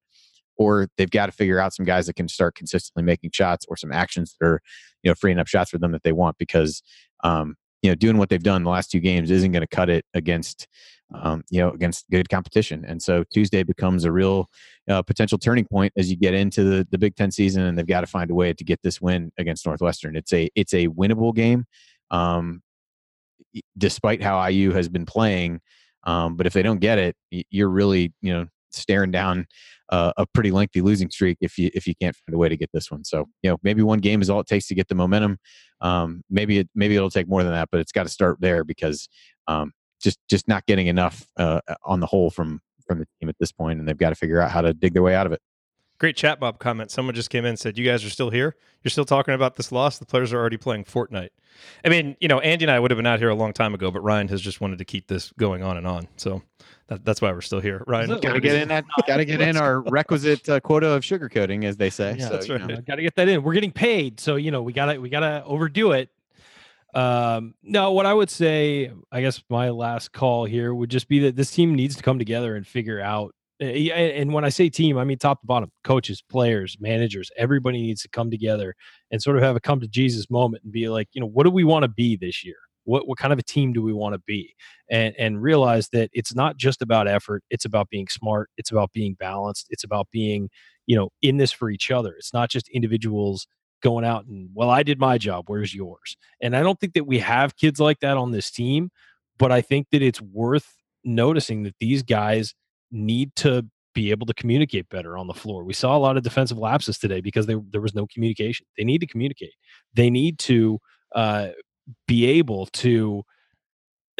or 0.56 0.88
they've 0.96 1.10
got 1.10 1.26
to 1.26 1.32
figure 1.32 1.60
out 1.60 1.74
some 1.74 1.84
guys 1.84 2.06
that 2.06 2.16
can 2.16 2.28
start 2.28 2.54
consistently 2.54 3.02
making 3.02 3.30
shots 3.34 3.66
or 3.68 3.76
some 3.76 3.92
actions 3.92 4.36
that 4.40 4.46
are 4.46 4.60
you 5.02 5.10
know 5.10 5.14
freeing 5.14 5.38
up 5.38 5.48
shots 5.48 5.70
for 5.70 5.78
them 5.78 5.92
that 5.92 6.02
they 6.02 6.12
want 6.12 6.38
because 6.38 6.82
um, 7.24 7.56
you 7.82 7.90
know 7.90 7.94
doing 7.94 8.16
what 8.16 8.28
they've 8.28 8.42
done 8.42 8.64
the 8.64 8.70
last 8.70 8.90
two 8.90 9.00
games 9.00 9.30
isn't 9.30 9.52
going 9.52 9.62
to 9.62 9.76
cut 9.76 9.88
it 9.88 10.04
against 10.14 10.66
um, 11.14 11.42
you 11.50 11.60
know 11.60 11.70
against 11.70 12.08
good 12.10 12.28
competition. 12.28 12.84
And 12.86 13.02
so 13.02 13.24
tuesday 13.32 13.62
becomes 13.62 14.04
a 14.04 14.12
real 14.12 14.48
uh, 14.88 15.02
potential 15.02 15.38
turning 15.38 15.64
point 15.64 15.92
as 15.96 16.10
you 16.10 16.16
get 16.16 16.34
into 16.34 16.64
the, 16.64 16.88
the 16.90 16.98
big 16.98 17.16
ten 17.16 17.30
season 17.30 17.62
and 17.62 17.78
they've 17.78 17.86
got 17.86 18.02
to 18.02 18.06
find 18.06 18.30
a 18.30 18.34
way 18.34 18.52
to 18.52 18.64
get 18.64 18.80
this 18.82 19.00
win 19.00 19.32
against 19.38 19.64
northwestern. 19.66 20.16
It's 20.16 20.32
a 20.32 20.50
it's 20.54 20.74
a 20.74 20.88
winnable 20.88 21.34
game 21.34 21.64
um, 22.10 22.62
despite 23.76 24.22
how 24.22 24.44
iu 24.48 24.72
has 24.72 24.88
been 24.88 25.06
playing 25.06 25.60
um, 26.04 26.36
but 26.36 26.46
if 26.46 26.52
they 26.52 26.62
don't 26.62 26.80
get 26.80 26.98
it 26.98 27.16
you're 27.50 27.68
really 27.68 28.12
you 28.20 28.32
know 28.32 28.46
staring 28.70 29.10
down 29.10 29.46
uh, 29.90 30.12
a 30.16 30.26
pretty 30.26 30.50
lengthy 30.50 30.80
losing 30.80 31.10
streak 31.10 31.38
if 31.40 31.58
you 31.58 31.70
if 31.74 31.86
you 31.86 31.94
can't 32.00 32.14
find 32.14 32.34
a 32.34 32.38
way 32.38 32.48
to 32.48 32.56
get 32.56 32.70
this 32.72 32.90
one. 32.90 33.04
So 33.04 33.26
you 33.42 33.50
know 33.50 33.56
maybe 33.62 33.82
one 33.82 34.00
game 34.00 34.20
is 34.20 34.30
all 34.30 34.40
it 34.40 34.46
takes 34.46 34.66
to 34.68 34.74
get 34.74 34.88
the 34.88 34.94
momentum. 34.94 35.38
Um, 35.80 36.22
maybe 36.30 36.58
it 36.58 36.68
maybe 36.74 36.96
it'll 36.96 37.10
take 37.10 37.28
more 37.28 37.42
than 37.42 37.52
that, 37.52 37.68
but 37.70 37.80
it's 37.80 37.92
got 37.92 38.04
to 38.04 38.08
start 38.08 38.38
there 38.40 38.64
because 38.64 39.08
um, 39.46 39.72
just 40.02 40.18
just 40.28 40.48
not 40.48 40.66
getting 40.66 40.86
enough 40.86 41.26
uh, 41.36 41.60
on 41.84 42.00
the 42.00 42.06
whole 42.06 42.30
from 42.30 42.60
from 42.86 42.98
the 42.98 43.06
team 43.20 43.28
at 43.28 43.36
this 43.38 43.52
point, 43.52 43.78
and 43.78 43.88
they've 43.88 43.98
got 43.98 44.10
to 44.10 44.14
figure 44.14 44.40
out 44.40 44.50
how 44.50 44.60
to 44.60 44.72
dig 44.72 44.94
their 44.94 45.02
way 45.02 45.14
out 45.14 45.26
of 45.26 45.32
it. 45.32 45.40
Great 45.98 46.16
chat, 46.16 46.38
Bob 46.38 46.60
comment. 46.60 46.92
Someone 46.92 47.14
just 47.14 47.28
came 47.28 47.44
in 47.44 47.50
and 47.50 47.58
said, 47.58 47.76
You 47.76 47.84
guys 47.84 48.04
are 48.04 48.10
still 48.10 48.30
here? 48.30 48.54
You're 48.84 48.90
still 48.90 49.04
talking 49.04 49.34
about 49.34 49.56
this 49.56 49.72
loss? 49.72 49.98
The 49.98 50.06
players 50.06 50.32
are 50.32 50.38
already 50.38 50.56
playing 50.56 50.84
Fortnite. 50.84 51.30
I 51.84 51.88
mean, 51.88 52.16
you 52.20 52.28
know, 52.28 52.38
Andy 52.38 52.64
and 52.64 52.70
I 52.70 52.78
would 52.78 52.92
have 52.92 52.98
been 52.98 53.06
out 53.06 53.18
here 53.18 53.30
a 53.30 53.34
long 53.34 53.52
time 53.52 53.74
ago, 53.74 53.90
but 53.90 54.00
Ryan 54.00 54.28
has 54.28 54.40
just 54.40 54.60
wanted 54.60 54.78
to 54.78 54.84
keep 54.84 55.08
this 55.08 55.32
going 55.38 55.64
on 55.64 55.76
and 55.76 55.88
on. 55.88 56.06
So 56.16 56.42
that, 56.86 57.04
that's 57.04 57.20
why 57.20 57.32
we're 57.32 57.40
still 57.40 57.58
here. 57.58 57.82
Ryan, 57.88 58.20
got 58.20 58.34
to 58.34 58.40
get 58.40 58.54
in 58.54 58.68
that, 58.68 58.84
got 59.08 59.16
to 59.16 59.24
get 59.24 59.40
in 59.40 59.56
our 59.56 59.80
requisite 59.80 60.48
uh, 60.48 60.60
quota 60.60 60.88
of 60.90 61.02
sugarcoating, 61.02 61.64
as 61.64 61.76
they 61.76 61.90
say. 61.90 62.14
Yeah, 62.16 62.28
so, 62.28 62.32
that's 62.32 62.48
right. 62.48 62.86
Got 62.86 62.96
to 62.96 63.02
get 63.02 63.16
that 63.16 63.28
in. 63.28 63.42
We're 63.42 63.54
getting 63.54 63.72
paid, 63.72 64.20
so 64.20 64.36
you 64.36 64.52
know 64.52 64.62
we 64.62 64.72
gotta 64.72 65.00
we 65.00 65.08
gotta 65.08 65.42
overdo 65.44 65.92
it. 65.92 66.10
Um, 66.94 67.54
no, 67.62 67.92
what 67.92 68.06
I 68.06 68.14
would 68.14 68.30
say, 68.30 68.92
I 69.12 69.20
guess 69.20 69.42
my 69.50 69.70
last 69.70 70.12
call 70.12 70.44
here 70.46 70.72
would 70.72 70.90
just 70.90 71.08
be 71.08 71.18
that 71.20 71.36
this 71.36 71.50
team 71.50 71.74
needs 71.74 71.96
to 71.96 72.02
come 72.02 72.18
together 72.18 72.56
and 72.56 72.66
figure 72.66 73.00
out 73.00 73.34
Eh, 73.60 73.90
and 73.90 74.32
when 74.32 74.44
I 74.44 74.50
say 74.50 74.68
team, 74.68 74.98
I 74.98 75.04
mean 75.04 75.18
top 75.18 75.40
to 75.40 75.46
bottom, 75.46 75.70
coaches, 75.82 76.22
players, 76.28 76.76
managers, 76.80 77.30
everybody 77.36 77.82
needs 77.82 78.02
to 78.02 78.08
come 78.08 78.30
together 78.30 78.74
and 79.10 79.20
sort 79.20 79.36
of 79.36 79.42
have 79.42 79.56
a 79.56 79.60
come 79.60 79.80
to 79.80 79.88
Jesus 79.88 80.30
moment 80.30 80.62
and 80.62 80.72
be 80.72 80.88
like, 80.88 81.08
you 81.12 81.20
know, 81.20 81.26
what 81.26 81.44
do 81.44 81.50
we 81.50 81.64
want 81.64 81.82
to 81.82 81.88
be 81.88 82.16
this 82.16 82.44
year? 82.44 82.56
What 82.84 83.08
what 83.08 83.18
kind 83.18 83.32
of 83.32 83.38
a 83.38 83.42
team 83.42 83.72
do 83.72 83.82
we 83.82 83.92
want 83.92 84.14
to 84.14 84.20
be? 84.26 84.54
And 84.90 85.14
and 85.18 85.42
realize 85.42 85.88
that 85.90 86.10
it's 86.12 86.34
not 86.34 86.56
just 86.56 86.82
about 86.82 87.08
effort, 87.08 87.42
it's 87.50 87.64
about 87.64 87.90
being 87.90 88.06
smart, 88.08 88.50
it's 88.56 88.70
about 88.70 88.92
being 88.92 89.14
balanced, 89.14 89.66
it's 89.70 89.84
about 89.84 90.08
being, 90.12 90.50
you 90.86 90.96
know, 90.96 91.10
in 91.20 91.36
this 91.38 91.52
for 91.52 91.68
each 91.70 91.90
other. 91.90 92.14
It's 92.16 92.32
not 92.32 92.50
just 92.50 92.68
individuals 92.68 93.46
going 93.82 94.04
out 94.04 94.24
and 94.26 94.50
well, 94.54 94.70
I 94.70 94.82
did 94.84 94.98
my 95.00 95.18
job, 95.18 95.44
where's 95.48 95.74
yours? 95.74 96.16
And 96.40 96.56
I 96.56 96.62
don't 96.62 96.78
think 96.80 96.94
that 96.94 97.06
we 97.06 97.18
have 97.18 97.56
kids 97.56 97.80
like 97.80 98.00
that 98.00 98.16
on 98.16 98.30
this 98.32 98.50
team, 98.50 98.90
but 99.38 99.52
I 99.52 99.60
think 99.62 99.88
that 99.92 100.02
it's 100.02 100.20
worth 100.20 100.74
noticing 101.04 101.64
that 101.64 101.74
these 101.80 102.02
guys 102.02 102.54
need 102.90 103.34
to 103.36 103.66
be 103.94 104.10
able 104.10 104.26
to 104.26 104.34
communicate 104.34 104.88
better 104.88 105.16
on 105.18 105.26
the 105.26 105.34
floor. 105.34 105.64
We 105.64 105.72
saw 105.72 105.96
a 105.96 105.98
lot 105.98 106.16
of 106.16 106.22
defensive 106.22 106.58
lapses 106.58 106.98
today 106.98 107.20
because 107.20 107.46
they, 107.46 107.56
there 107.70 107.80
was 107.80 107.94
no 107.94 108.06
communication. 108.06 108.66
They 108.76 108.84
need 108.84 109.00
to 109.00 109.06
communicate. 109.06 109.54
They 109.94 110.10
need 110.10 110.38
to 110.40 110.78
uh, 111.14 111.48
be 112.06 112.26
able 112.26 112.66
to, 112.66 113.22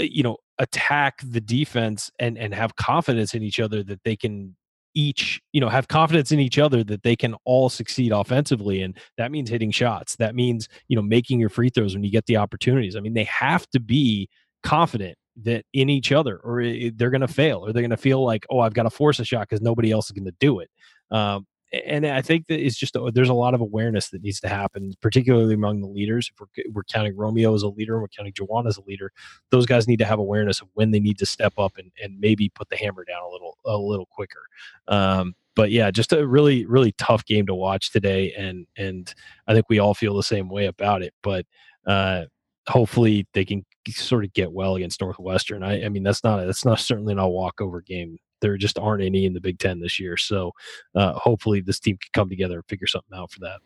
uh, 0.01 0.05
you 0.05 0.23
know, 0.23 0.39
attack 0.59 1.21
the 1.23 1.41
defense 1.41 2.11
and 2.19 2.37
and 2.37 2.53
have 2.53 2.75
confidence 2.77 3.35
in 3.35 3.43
each 3.43 3.61
other 3.61 3.83
that 3.85 4.03
they 4.03 4.17
can 4.17 4.57
each 4.95 5.41
you 5.53 5.61
know 5.61 5.69
have 5.69 5.87
confidence 5.87 6.33
in 6.33 6.41
each 6.41 6.59
other 6.59 6.83
that 6.83 7.03
they 7.03 7.15
can 7.15 7.35
all 7.45 7.69
succeed 7.69 8.11
offensively 8.11 8.83
and 8.83 8.99
that 9.17 9.31
means 9.31 9.51
hitting 9.51 9.71
shots 9.71 10.17
that 10.17 10.35
means 10.35 10.69
you 10.89 10.97
know 10.97 11.03
making 11.03 11.39
your 11.39 11.49
free 11.49 11.71
throws 11.71 11.95
when 11.95 12.03
you 12.03 12.11
get 12.11 12.27
the 12.27 12.37
opportunities 12.37 12.97
i 12.97 13.01
mean 13.01 13.15
they 13.15 13.25
have 13.25 13.69
to 13.69 13.79
be 13.79 14.29
confident 14.63 15.17
that 15.43 15.65
in 15.73 15.89
each 15.89 16.13
other 16.13 16.39
or 16.39 16.61
it, 16.61 16.97
they're 16.99 17.11
going 17.11 17.21
to 17.21 17.29
fail 17.29 17.59
or 17.59 17.73
they're 17.73 17.83
going 17.83 17.91
to 17.91 17.97
feel 17.97 18.25
like 18.25 18.47
oh 18.51 18.61
i've 18.61 18.75
got 18.75 18.85
to 18.85 18.91
force 18.91 19.19
a 19.19 19.25
shot 19.25 19.49
because 19.49 19.61
nobody 19.61 19.91
else 19.91 20.07
is 20.07 20.13
going 20.13 20.25
to 20.25 20.35
do 20.41 20.61
it 20.61 20.71
um, 21.11 21.47
and 21.87 22.07
i 22.07 22.21
think 22.23 22.47
that 22.47 22.59
it's 22.59 22.77
just 22.77 22.97
a, 22.97 23.11
there's 23.13 23.29
a 23.29 23.35
lot 23.35 23.55
of 23.55 23.61
awareness 23.61 24.11
that 24.11 24.23
needs 24.23 24.41
to 24.41 24.49
happen 24.49 24.93
particularly 25.01 25.55
among 25.55 25.81
the 25.81 25.87
leaders 25.87 26.31
if 26.33 26.41
we're, 26.41 26.65
we're 26.73 26.85
counting 26.85 27.17
romeo 27.17 27.55
as 27.55 27.63
a 27.63 27.69
leader 27.69 28.01
we're 28.01 28.09
counting 28.09 28.33
Juwan 28.33 28.67
as 28.67 28.77
a 28.77 28.83
leader 28.83 29.13
those 29.51 29.67
guys 29.67 29.87
need 29.87 29.99
to 29.99 30.05
have 30.05 30.19
awareness 30.19 30.61
of 30.61 30.69
when 30.75 30.91
they 30.91 31.01
need 31.01 31.19
to 31.19 31.27
step 31.27 31.55
up 31.59 31.77
and, 31.79 31.91
and 32.03 32.19
maybe 32.19 32.49
put 32.49 32.69
the 32.69 32.77
hammer 32.77 33.05
down 33.05 33.23
a 33.23 33.29
little 33.29 33.59
a 33.65 33.77
little 33.77 34.07
quicker 34.07 34.43
um, 34.89 35.35
but 35.59 35.73
yeah, 35.73 35.91
just 35.91 36.13
a 36.13 36.25
really, 36.25 36.67
really 36.67 36.93
tough 36.99 37.25
game 37.25 37.45
to 37.47 37.55
watch 37.55 37.91
today, 37.91 38.33
and 38.39 38.65
and 38.77 39.13
I 39.49 39.55
think 39.55 39.67
we 39.69 39.81
all 39.81 39.93
feel 39.93 40.15
the 40.15 40.23
same 40.23 40.49
way 40.49 40.67
about 40.67 41.03
it. 41.03 41.13
But 41.21 41.47
uh, 41.85 42.27
hopefully, 42.69 43.27
they 43.35 43.45
can 43.45 43.67
sort 43.93 44.25
of 44.25 44.33
get 44.33 44.53
well 44.53 44.77
against 44.77 45.01
Northwestern. 45.01 45.63
I, 45.63 45.85
I 45.85 45.89
mean, 45.89 46.03
that's 46.03 46.25
not 46.25 46.45
that's 46.47 46.65
not 46.65 46.81
certainly 46.81 47.15
not 47.15 47.27
a 47.27 47.29
walkover 47.29 47.81
game. 47.81 48.19
There 48.41 48.57
just 48.57 48.79
aren't 48.79 49.03
any 49.03 49.27
in 49.27 49.33
the 49.33 49.41
Big 49.41 49.59
Ten 49.59 49.81
this 49.81 49.99
year, 49.99 50.17
so 50.17 50.53
uh, 50.95 51.15
hopefully 51.15 51.61
this 51.61 51.81
team 51.81 51.97
can 51.97 52.11
come 52.13 52.29
together 52.29 52.57
and 52.57 52.67
figure 52.67 52.87
something 52.87 53.19
out 53.19 53.33
for 53.33 53.41
that. 53.41 53.61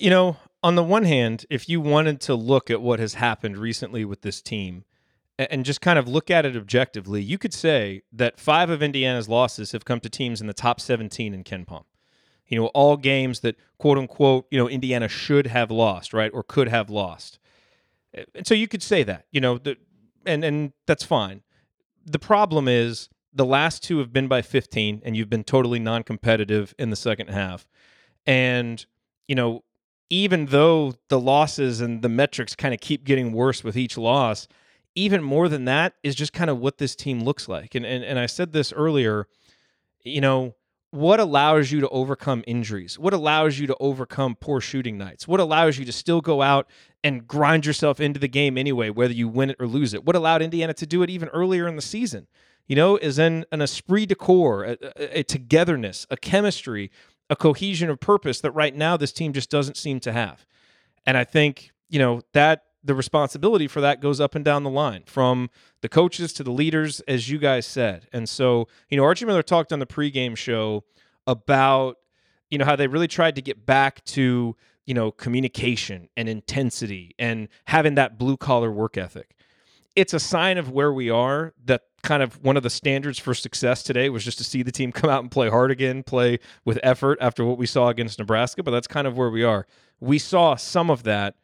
You 0.00 0.10
know, 0.10 0.36
on 0.62 0.76
the 0.76 0.82
one 0.82 1.04
hand, 1.04 1.44
if 1.50 1.68
you 1.68 1.80
wanted 1.80 2.20
to 2.22 2.34
look 2.34 2.70
at 2.70 2.80
what 2.80 2.98
has 2.98 3.14
happened 3.14 3.58
recently 3.58 4.04
with 4.04 4.22
this 4.22 4.40
team 4.40 4.84
and 5.38 5.64
just 5.64 5.80
kind 5.80 5.98
of 5.98 6.08
look 6.08 6.30
at 6.30 6.46
it 6.46 6.56
objectively, 6.56 7.22
you 7.22 7.36
could 7.36 7.52
say 7.52 8.02
that 8.12 8.40
five 8.40 8.70
of 8.70 8.82
Indiana's 8.82 9.28
losses 9.28 9.72
have 9.72 9.84
come 9.84 10.00
to 10.00 10.08
teams 10.08 10.40
in 10.40 10.46
the 10.46 10.54
top 10.54 10.80
17 10.80 11.34
in 11.34 11.44
KenPom. 11.44 11.84
You 12.46 12.60
know, 12.60 12.66
all 12.68 12.96
games 12.96 13.40
that 13.40 13.56
quote 13.78 13.98
unquote, 13.98 14.46
you 14.50 14.58
know, 14.58 14.68
Indiana 14.68 15.08
should 15.08 15.48
have 15.48 15.70
lost, 15.70 16.12
right? 16.12 16.30
Or 16.32 16.42
could 16.42 16.68
have 16.68 16.88
lost. 16.88 17.38
And 18.34 18.46
so 18.46 18.54
you 18.54 18.68
could 18.68 18.82
say 18.82 19.02
that, 19.02 19.26
you 19.30 19.40
know, 19.40 19.58
the, 19.58 19.76
and 20.24 20.44
and 20.44 20.72
that's 20.86 21.04
fine. 21.04 21.42
The 22.06 22.18
problem 22.18 22.68
is 22.68 23.08
the 23.32 23.44
last 23.44 23.82
two 23.82 23.98
have 23.98 24.12
been 24.12 24.28
by 24.28 24.42
15 24.42 25.02
and 25.04 25.16
you've 25.16 25.30
been 25.30 25.44
totally 25.44 25.78
non-competitive 25.78 26.74
in 26.78 26.90
the 26.90 26.96
second 26.96 27.28
half. 27.28 27.66
And 28.26 28.84
you 29.26 29.34
know, 29.34 29.64
even 30.10 30.46
though 30.46 30.94
the 31.08 31.18
losses 31.18 31.80
and 31.80 32.02
the 32.02 32.08
metrics 32.08 32.54
kind 32.54 32.74
of 32.74 32.80
keep 32.80 33.04
getting 33.04 33.32
worse 33.32 33.64
with 33.64 33.76
each 33.76 33.98
loss, 33.98 34.46
even 34.94 35.22
more 35.22 35.48
than 35.48 35.64
that 35.64 35.94
is 36.02 36.14
just 36.14 36.32
kind 36.32 36.50
of 36.50 36.58
what 36.58 36.78
this 36.78 36.94
team 36.94 37.20
looks 37.24 37.48
like. 37.48 37.74
And 37.74 37.84
and, 37.84 38.04
and 38.04 38.18
I 38.18 38.26
said 38.26 38.52
this 38.52 38.72
earlier, 38.72 39.26
you 40.02 40.20
know, 40.20 40.54
what 40.94 41.18
allows 41.18 41.72
you 41.72 41.80
to 41.80 41.88
overcome 41.88 42.44
injuries? 42.46 43.00
What 43.00 43.12
allows 43.12 43.58
you 43.58 43.66
to 43.66 43.76
overcome 43.80 44.36
poor 44.36 44.60
shooting 44.60 44.96
nights? 44.96 45.26
What 45.26 45.40
allows 45.40 45.76
you 45.76 45.84
to 45.86 45.92
still 45.92 46.20
go 46.20 46.40
out 46.40 46.68
and 47.02 47.26
grind 47.26 47.66
yourself 47.66 47.98
into 47.98 48.20
the 48.20 48.28
game 48.28 48.56
anyway, 48.56 48.90
whether 48.90 49.12
you 49.12 49.26
win 49.26 49.50
it 49.50 49.56
or 49.58 49.66
lose 49.66 49.92
it? 49.92 50.04
What 50.04 50.14
allowed 50.14 50.40
Indiana 50.40 50.72
to 50.74 50.86
do 50.86 51.02
it 51.02 51.10
even 51.10 51.28
earlier 51.30 51.66
in 51.66 51.74
the 51.74 51.82
season? 51.82 52.28
You 52.68 52.76
know, 52.76 52.96
is 52.96 53.18
in 53.18 53.44
an 53.50 53.60
esprit 53.60 54.06
de 54.06 54.14
corps, 54.14 54.62
a, 54.62 54.76
a, 54.96 55.18
a 55.18 55.22
togetherness, 55.24 56.06
a 56.10 56.16
chemistry, 56.16 56.92
a 57.28 57.34
cohesion 57.34 57.90
of 57.90 57.98
purpose 57.98 58.40
that 58.42 58.52
right 58.52 58.74
now 58.74 58.96
this 58.96 59.12
team 59.12 59.32
just 59.32 59.50
doesn't 59.50 59.76
seem 59.76 59.98
to 59.98 60.12
have. 60.12 60.46
And 61.04 61.16
I 61.16 61.24
think, 61.24 61.72
you 61.88 61.98
know, 61.98 62.22
that 62.34 62.66
the 62.84 62.94
responsibility 62.94 63.66
for 63.66 63.80
that 63.80 64.00
goes 64.00 64.20
up 64.20 64.34
and 64.34 64.44
down 64.44 64.62
the 64.62 64.70
line 64.70 65.02
from 65.06 65.48
the 65.80 65.88
coaches 65.88 66.32
to 66.34 66.44
the 66.44 66.52
leaders, 66.52 67.00
as 67.08 67.30
you 67.30 67.38
guys 67.38 67.66
said. 67.66 68.06
And 68.12 68.28
so, 68.28 68.68
you 68.90 68.96
know, 68.96 69.04
Archie 69.04 69.24
Miller 69.24 69.42
talked 69.42 69.72
on 69.72 69.78
the 69.78 69.86
pregame 69.86 70.36
show 70.36 70.84
about, 71.26 71.96
you 72.50 72.58
know, 72.58 72.66
how 72.66 72.76
they 72.76 72.86
really 72.86 73.08
tried 73.08 73.36
to 73.36 73.42
get 73.42 73.64
back 73.64 74.04
to, 74.04 74.54
you 74.84 74.94
know, 74.94 75.10
communication 75.10 76.10
and 76.16 76.28
intensity 76.28 77.14
and 77.18 77.48
having 77.66 77.94
that 77.94 78.18
blue 78.18 78.36
collar 78.36 78.70
work 78.70 78.98
ethic. 78.98 79.34
It's 79.96 80.12
a 80.12 80.20
sign 80.20 80.58
of 80.58 80.70
where 80.70 80.92
we 80.92 81.08
are 81.08 81.54
that 81.64 81.82
kind 82.02 82.22
of 82.22 82.42
one 82.44 82.56
of 82.56 82.62
the 82.62 82.70
standards 82.70 83.18
for 83.18 83.32
success 83.32 83.82
today 83.82 84.10
was 84.10 84.24
just 84.24 84.36
to 84.38 84.44
see 84.44 84.62
the 84.62 84.72
team 84.72 84.92
come 84.92 85.08
out 85.08 85.22
and 85.22 85.30
play 85.30 85.48
hard 85.48 85.70
again, 85.70 86.02
play 86.02 86.38
with 86.64 86.78
effort 86.82 87.16
after 87.20 87.44
what 87.44 87.56
we 87.56 87.64
saw 87.64 87.88
against 87.88 88.18
Nebraska. 88.18 88.62
But 88.62 88.72
that's 88.72 88.86
kind 88.86 89.06
of 89.06 89.16
where 89.16 89.30
we 89.30 89.42
are. 89.42 89.66
We 90.00 90.18
saw 90.18 90.56
some 90.56 90.90
of 90.90 91.04
that 91.04 91.36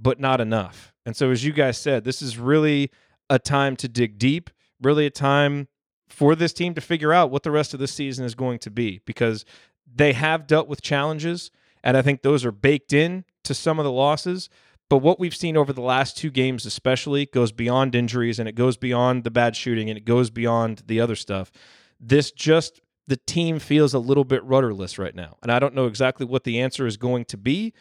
but 0.00 0.20
not 0.20 0.40
enough. 0.40 0.94
And 1.04 1.16
so, 1.16 1.30
as 1.30 1.44
you 1.44 1.52
guys 1.52 1.76
said, 1.76 2.04
this 2.04 2.22
is 2.22 2.38
really 2.38 2.90
a 3.28 3.38
time 3.38 3.76
to 3.76 3.88
dig 3.88 4.18
deep, 4.18 4.50
really 4.80 5.06
a 5.06 5.10
time 5.10 5.68
for 6.08 6.34
this 6.34 6.52
team 6.52 6.74
to 6.74 6.80
figure 6.80 7.12
out 7.12 7.30
what 7.30 7.42
the 7.42 7.50
rest 7.50 7.74
of 7.74 7.80
the 7.80 7.88
season 7.88 8.24
is 8.24 8.34
going 8.34 8.58
to 8.60 8.70
be 8.70 9.00
because 9.04 9.44
they 9.92 10.12
have 10.14 10.46
dealt 10.46 10.68
with 10.68 10.80
challenges. 10.80 11.50
And 11.82 11.96
I 11.96 12.02
think 12.02 12.22
those 12.22 12.44
are 12.44 12.52
baked 12.52 12.92
in 12.92 13.24
to 13.44 13.54
some 13.54 13.78
of 13.78 13.84
the 13.84 13.92
losses. 13.92 14.48
But 14.88 14.98
what 14.98 15.20
we've 15.20 15.36
seen 15.36 15.56
over 15.56 15.72
the 15.72 15.82
last 15.82 16.16
two 16.16 16.30
games, 16.30 16.64
especially, 16.64 17.26
goes 17.26 17.52
beyond 17.52 17.94
injuries 17.94 18.38
and 18.38 18.48
it 18.48 18.54
goes 18.54 18.76
beyond 18.76 19.24
the 19.24 19.30
bad 19.30 19.54
shooting 19.54 19.90
and 19.90 19.98
it 19.98 20.04
goes 20.04 20.30
beyond 20.30 20.82
the 20.86 21.00
other 21.00 21.16
stuff. 21.16 21.52
This 22.00 22.30
just, 22.30 22.80
the 23.06 23.18
team 23.18 23.58
feels 23.58 23.92
a 23.92 23.98
little 23.98 24.24
bit 24.24 24.42
rudderless 24.44 24.98
right 24.98 25.14
now. 25.14 25.36
And 25.42 25.52
I 25.52 25.58
don't 25.58 25.74
know 25.74 25.86
exactly 25.86 26.24
what 26.24 26.44
the 26.44 26.60
answer 26.60 26.86
is 26.86 26.96
going 26.96 27.26
to 27.26 27.36
be 27.36 27.74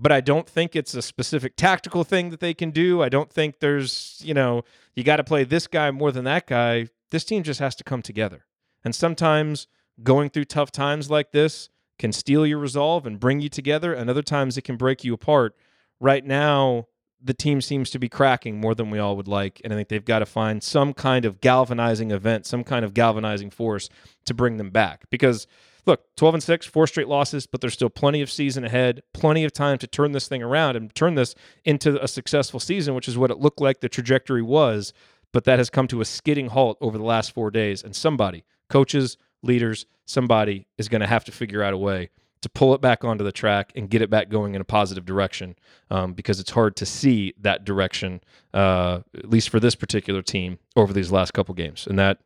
but 0.00 0.12
I 0.12 0.20
don't 0.20 0.48
think 0.48 0.76
it's 0.76 0.94
a 0.94 1.02
specific 1.02 1.56
tactical 1.56 2.04
thing 2.04 2.30
that 2.30 2.38
they 2.38 2.54
can 2.54 2.70
do. 2.70 3.02
I 3.02 3.08
don't 3.08 3.30
think 3.30 3.58
there's, 3.58 4.22
you 4.24 4.32
know, 4.32 4.62
you 4.94 5.02
got 5.02 5.16
to 5.16 5.24
play 5.24 5.42
this 5.42 5.66
guy 5.66 5.90
more 5.90 6.12
than 6.12 6.24
that 6.24 6.46
guy. 6.46 6.86
This 7.10 7.24
team 7.24 7.42
just 7.42 7.58
has 7.58 7.74
to 7.76 7.84
come 7.84 8.00
together. 8.00 8.46
And 8.84 8.94
sometimes 8.94 9.66
going 10.04 10.30
through 10.30 10.44
tough 10.44 10.70
times 10.70 11.10
like 11.10 11.32
this 11.32 11.68
can 11.98 12.12
steal 12.12 12.46
your 12.46 12.58
resolve 12.58 13.06
and 13.06 13.18
bring 13.18 13.40
you 13.40 13.48
together, 13.48 13.92
and 13.92 14.08
other 14.08 14.22
times 14.22 14.56
it 14.56 14.62
can 14.62 14.76
break 14.76 15.02
you 15.02 15.12
apart. 15.12 15.56
Right 15.98 16.24
now, 16.24 16.86
the 17.20 17.34
team 17.34 17.60
seems 17.60 17.90
to 17.90 17.98
be 17.98 18.08
cracking 18.08 18.60
more 18.60 18.76
than 18.76 18.90
we 18.90 19.00
all 19.00 19.16
would 19.16 19.26
like. 19.26 19.60
And 19.64 19.72
I 19.72 19.76
think 19.76 19.88
they've 19.88 20.04
got 20.04 20.20
to 20.20 20.26
find 20.26 20.62
some 20.62 20.94
kind 20.94 21.24
of 21.24 21.40
galvanizing 21.40 22.12
event, 22.12 22.46
some 22.46 22.62
kind 22.62 22.84
of 22.84 22.94
galvanizing 22.94 23.50
force 23.50 23.88
to 24.26 24.34
bring 24.34 24.58
them 24.58 24.70
back. 24.70 25.10
Because 25.10 25.48
look, 25.88 26.04
12 26.16 26.34
and 26.34 26.42
6, 26.42 26.66
four 26.66 26.86
straight 26.86 27.08
losses, 27.08 27.46
but 27.46 27.60
there's 27.60 27.72
still 27.72 27.90
plenty 27.90 28.20
of 28.20 28.30
season 28.30 28.64
ahead, 28.64 29.02
plenty 29.12 29.44
of 29.44 29.52
time 29.52 29.78
to 29.78 29.86
turn 29.86 30.12
this 30.12 30.28
thing 30.28 30.42
around 30.42 30.76
and 30.76 30.94
turn 30.94 31.14
this 31.14 31.34
into 31.64 32.00
a 32.02 32.06
successful 32.06 32.60
season, 32.60 32.94
which 32.94 33.08
is 33.08 33.18
what 33.18 33.30
it 33.30 33.38
looked 33.38 33.60
like 33.60 33.80
the 33.80 33.88
trajectory 33.88 34.42
was. 34.42 34.92
But 35.32 35.44
that 35.44 35.58
has 35.58 35.68
come 35.68 35.88
to 35.88 36.00
a 36.00 36.04
skidding 36.04 36.48
halt 36.48 36.78
over 36.80 36.96
the 36.96 37.04
last 37.04 37.32
four 37.32 37.50
days. 37.50 37.82
And 37.82 37.96
somebody, 37.96 38.44
coaches, 38.68 39.16
leaders, 39.42 39.86
somebody 40.06 40.66
is 40.78 40.88
going 40.88 41.00
to 41.00 41.06
have 41.06 41.24
to 41.24 41.32
figure 41.32 41.62
out 41.62 41.74
a 41.74 41.78
way 41.78 42.10
to 42.40 42.48
pull 42.48 42.74
it 42.74 42.80
back 42.80 43.04
onto 43.04 43.24
the 43.24 43.32
track 43.32 43.72
and 43.74 43.90
get 43.90 44.00
it 44.00 44.10
back 44.10 44.28
going 44.28 44.54
in 44.54 44.60
a 44.60 44.64
positive 44.64 45.04
direction 45.04 45.56
um, 45.90 46.12
because 46.12 46.38
it's 46.38 46.50
hard 46.50 46.76
to 46.76 46.86
see 46.86 47.34
that 47.40 47.64
direction, 47.64 48.20
uh, 48.54 49.00
at 49.16 49.28
least 49.28 49.48
for 49.48 49.58
this 49.58 49.74
particular 49.74 50.22
team, 50.22 50.58
over 50.76 50.92
these 50.92 51.10
last 51.10 51.32
couple 51.32 51.54
games. 51.54 51.86
And 51.86 51.98
that 51.98 52.18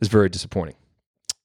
is 0.00 0.08
very 0.08 0.28
disappointing. 0.28 0.74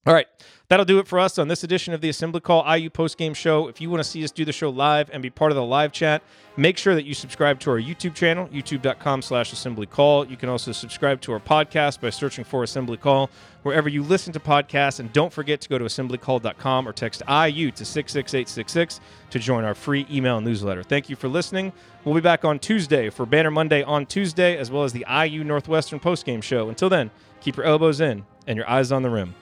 All 0.09 0.15
right. 0.15 0.27
That'll 0.69 0.85
do 0.85 0.97
it 0.97 1.07
for 1.07 1.19
us 1.19 1.37
on 1.37 1.49
this 1.49 1.63
edition 1.63 1.93
of 1.93 2.01
the 2.01 2.09
Assembly 2.09 2.41
Call 2.41 2.63
IU 2.75 2.89
postgame 2.89 3.35
show. 3.35 3.67
If 3.67 3.79
you 3.79 3.91
want 3.91 4.03
to 4.03 4.09
see 4.09 4.23
us 4.23 4.31
do 4.31 4.43
the 4.43 4.51
show 4.51 4.71
live 4.71 5.07
and 5.13 5.21
be 5.21 5.29
part 5.29 5.51
of 5.51 5.55
the 5.55 5.63
live 5.63 5.91
chat, 5.91 6.23
make 6.57 6.79
sure 6.79 6.95
that 6.95 7.05
you 7.05 7.13
subscribe 7.13 7.59
to 7.59 7.69
our 7.69 7.79
YouTube 7.79 8.15
channel, 8.15 8.47
youtube.com 8.47 9.21
slash 9.21 9.53
assembly 9.53 9.85
call. 9.85 10.25
You 10.25 10.35
can 10.35 10.49
also 10.49 10.71
subscribe 10.71 11.21
to 11.21 11.31
our 11.33 11.39
podcast 11.39 12.01
by 12.01 12.09
searching 12.09 12.43
for 12.43 12.63
Assembly 12.63 12.97
Call 12.97 13.29
wherever 13.61 13.87
you 13.87 14.01
listen 14.01 14.33
to 14.33 14.39
podcasts. 14.39 14.99
And 14.99 15.13
don't 15.13 15.31
forget 15.31 15.61
to 15.61 15.69
go 15.69 15.77
to 15.77 15.85
assemblycall.com 15.85 16.87
or 16.87 16.93
text 16.93 17.21
IU 17.29 17.69
to 17.69 17.85
66866 17.85 19.01
to 19.29 19.37
join 19.37 19.63
our 19.63 19.75
free 19.75 20.07
email 20.09 20.41
newsletter. 20.41 20.81
Thank 20.81 21.07
you 21.11 21.15
for 21.15 21.27
listening. 21.27 21.71
We'll 22.03 22.15
be 22.15 22.21
back 22.21 22.45
on 22.45 22.57
Tuesday 22.57 23.11
for 23.11 23.27
Banner 23.27 23.51
Monday 23.51 23.83
on 23.83 24.07
Tuesday, 24.07 24.57
as 24.57 24.71
well 24.71 24.83
as 24.83 24.91
the 24.91 25.05
IU 25.07 25.43
Northwestern 25.43 25.99
postgame 25.99 26.41
show. 26.41 26.69
Until 26.69 26.89
then, 26.89 27.11
keep 27.41 27.57
your 27.57 27.67
elbows 27.67 28.01
in 28.01 28.25
and 28.47 28.57
your 28.57 28.67
eyes 28.67 28.91
on 28.91 29.03
the 29.03 29.09
rim. 29.11 29.35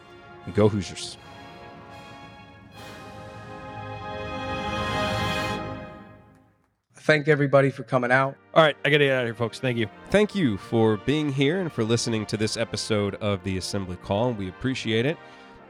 Go 0.52 0.70
Hoosiers. 0.70 1.18
Thank 7.08 7.30
everybody 7.30 7.70
for 7.70 7.84
coming 7.84 8.12
out. 8.12 8.36
All 8.54 8.62
right, 8.62 8.76
I 8.84 8.90
got 8.90 8.98
to 8.98 9.06
get 9.06 9.14
out 9.14 9.22
of 9.22 9.28
here, 9.28 9.34
folks. 9.34 9.60
Thank 9.60 9.78
you. 9.78 9.88
Thank 10.10 10.36
you 10.36 10.58
for 10.58 10.98
being 10.98 11.32
here 11.32 11.62
and 11.62 11.72
for 11.72 11.86
listening 11.86 12.26
to 12.26 12.36
this 12.36 12.58
episode 12.58 13.16
of 13.16 13.42
the 13.46 13.58
Assembly 13.58 13.96
Call. 14.04 14.34
We 14.34 14.50
appreciate 14.50 15.06
it. 15.06 15.18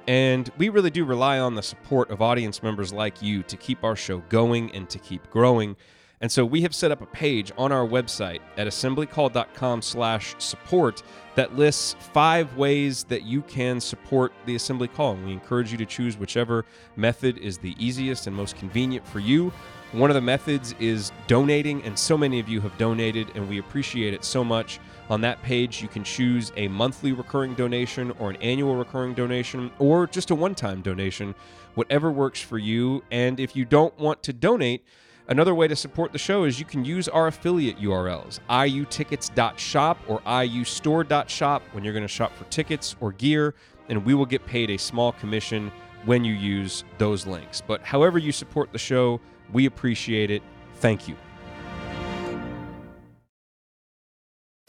And 0.07 0.49
we 0.57 0.69
really 0.69 0.89
do 0.89 1.05
rely 1.05 1.37
on 1.37 1.53
the 1.53 1.61
support 1.61 2.09
of 2.09 2.23
audience 2.23 2.63
members 2.63 2.91
like 2.91 3.21
you 3.21 3.43
to 3.43 3.55
keep 3.55 3.83
our 3.83 3.95
show 3.95 4.19
going 4.29 4.73
and 4.73 4.89
to 4.89 4.97
keep 4.97 5.29
growing. 5.29 5.75
And 6.19 6.31
so 6.31 6.43
we 6.43 6.61
have 6.61 6.73
set 6.73 6.91
up 6.91 7.01
a 7.01 7.05
page 7.05 7.51
on 7.57 7.71
our 7.71 7.85
website 7.85 8.39
at 8.57 8.65
assemblycall.com 8.65 9.83
slash 9.83 10.33
support 10.39 11.03
that 11.35 11.55
lists 11.55 11.95
five 12.11 12.57
ways 12.57 13.03
that 13.03 13.21
you 13.21 13.43
can 13.43 13.79
support 13.79 14.33
the 14.47 14.55
assembly 14.55 14.87
call. 14.87 15.13
And 15.13 15.27
we 15.27 15.31
encourage 15.31 15.71
you 15.71 15.77
to 15.77 15.85
choose 15.85 16.17
whichever 16.17 16.65
method 16.95 17.37
is 17.37 17.59
the 17.59 17.75
easiest 17.77 18.25
and 18.25 18.35
most 18.35 18.55
convenient 18.57 19.07
for 19.07 19.19
you. 19.19 19.53
One 19.91 20.09
of 20.09 20.15
the 20.15 20.21
methods 20.21 20.73
is 20.79 21.11
donating, 21.27 21.81
and 21.83 21.97
so 21.97 22.17
many 22.17 22.39
of 22.39 22.49
you 22.49 22.59
have 22.61 22.77
donated, 22.77 23.31
and 23.35 23.47
we 23.47 23.59
appreciate 23.59 24.13
it 24.13 24.25
so 24.25 24.43
much. 24.43 24.79
On 25.09 25.21
that 25.21 25.41
page, 25.43 25.81
you 25.81 25.87
can 25.87 26.03
choose 26.03 26.51
a 26.57 26.67
monthly 26.67 27.13
recurring 27.13 27.53
donation 27.53 28.11
or 28.19 28.29
an 28.29 28.35
annual 28.37 28.75
recurring 28.75 29.13
donation 29.13 29.71
or 29.79 30.05
just 30.07 30.31
a 30.31 30.35
one 30.35 30.55
time 30.55 30.81
donation, 30.81 31.33
whatever 31.75 32.11
works 32.11 32.41
for 32.41 32.57
you. 32.57 33.03
And 33.11 33.39
if 33.39 33.55
you 33.55 33.63
don't 33.63 33.97
want 33.97 34.23
to 34.23 34.33
donate, 34.33 34.83
Another 35.29 35.53
way 35.53 35.67
to 35.67 35.75
support 35.75 36.13
the 36.13 36.17
show 36.17 36.45
is 36.45 36.57
you 36.57 36.65
can 36.65 36.85
use 36.85 37.09
our 37.09 37.27
affiliate 37.27 37.77
URLs, 37.79 38.39
iutickets.shop 38.49 39.97
or 40.07 40.21
iustore.shop 40.21 41.61
when 41.73 41.83
you're 41.83 41.93
going 41.93 42.03
to 42.03 42.07
shop 42.07 42.33
for 42.37 42.45
tickets 42.45 42.95
or 43.01 43.11
gear, 43.11 43.53
and 43.89 44.05
we 44.05 44.13
will 44.13 44.25
get 44.25 44.45
paid 44.45 44.69
a 44.69 44.77
small 44.77 45.11
commission 45.11 45.69
when 46.05 46.23
you 46.23 46.33
use 46.33 46.85
those 46.97 47.27
links. 47.27 47.61
But 47.61 47.81
however 47.81 48.17
you 48.17 48.31
support 48.31 48.71
the 48.71 48.79
show, 48.79 49.19
we 49.51 49.65
appreciate 49.65 50.31
it. 50.31 50.41
Thank 50.75 51.09
you. 51.09 51.17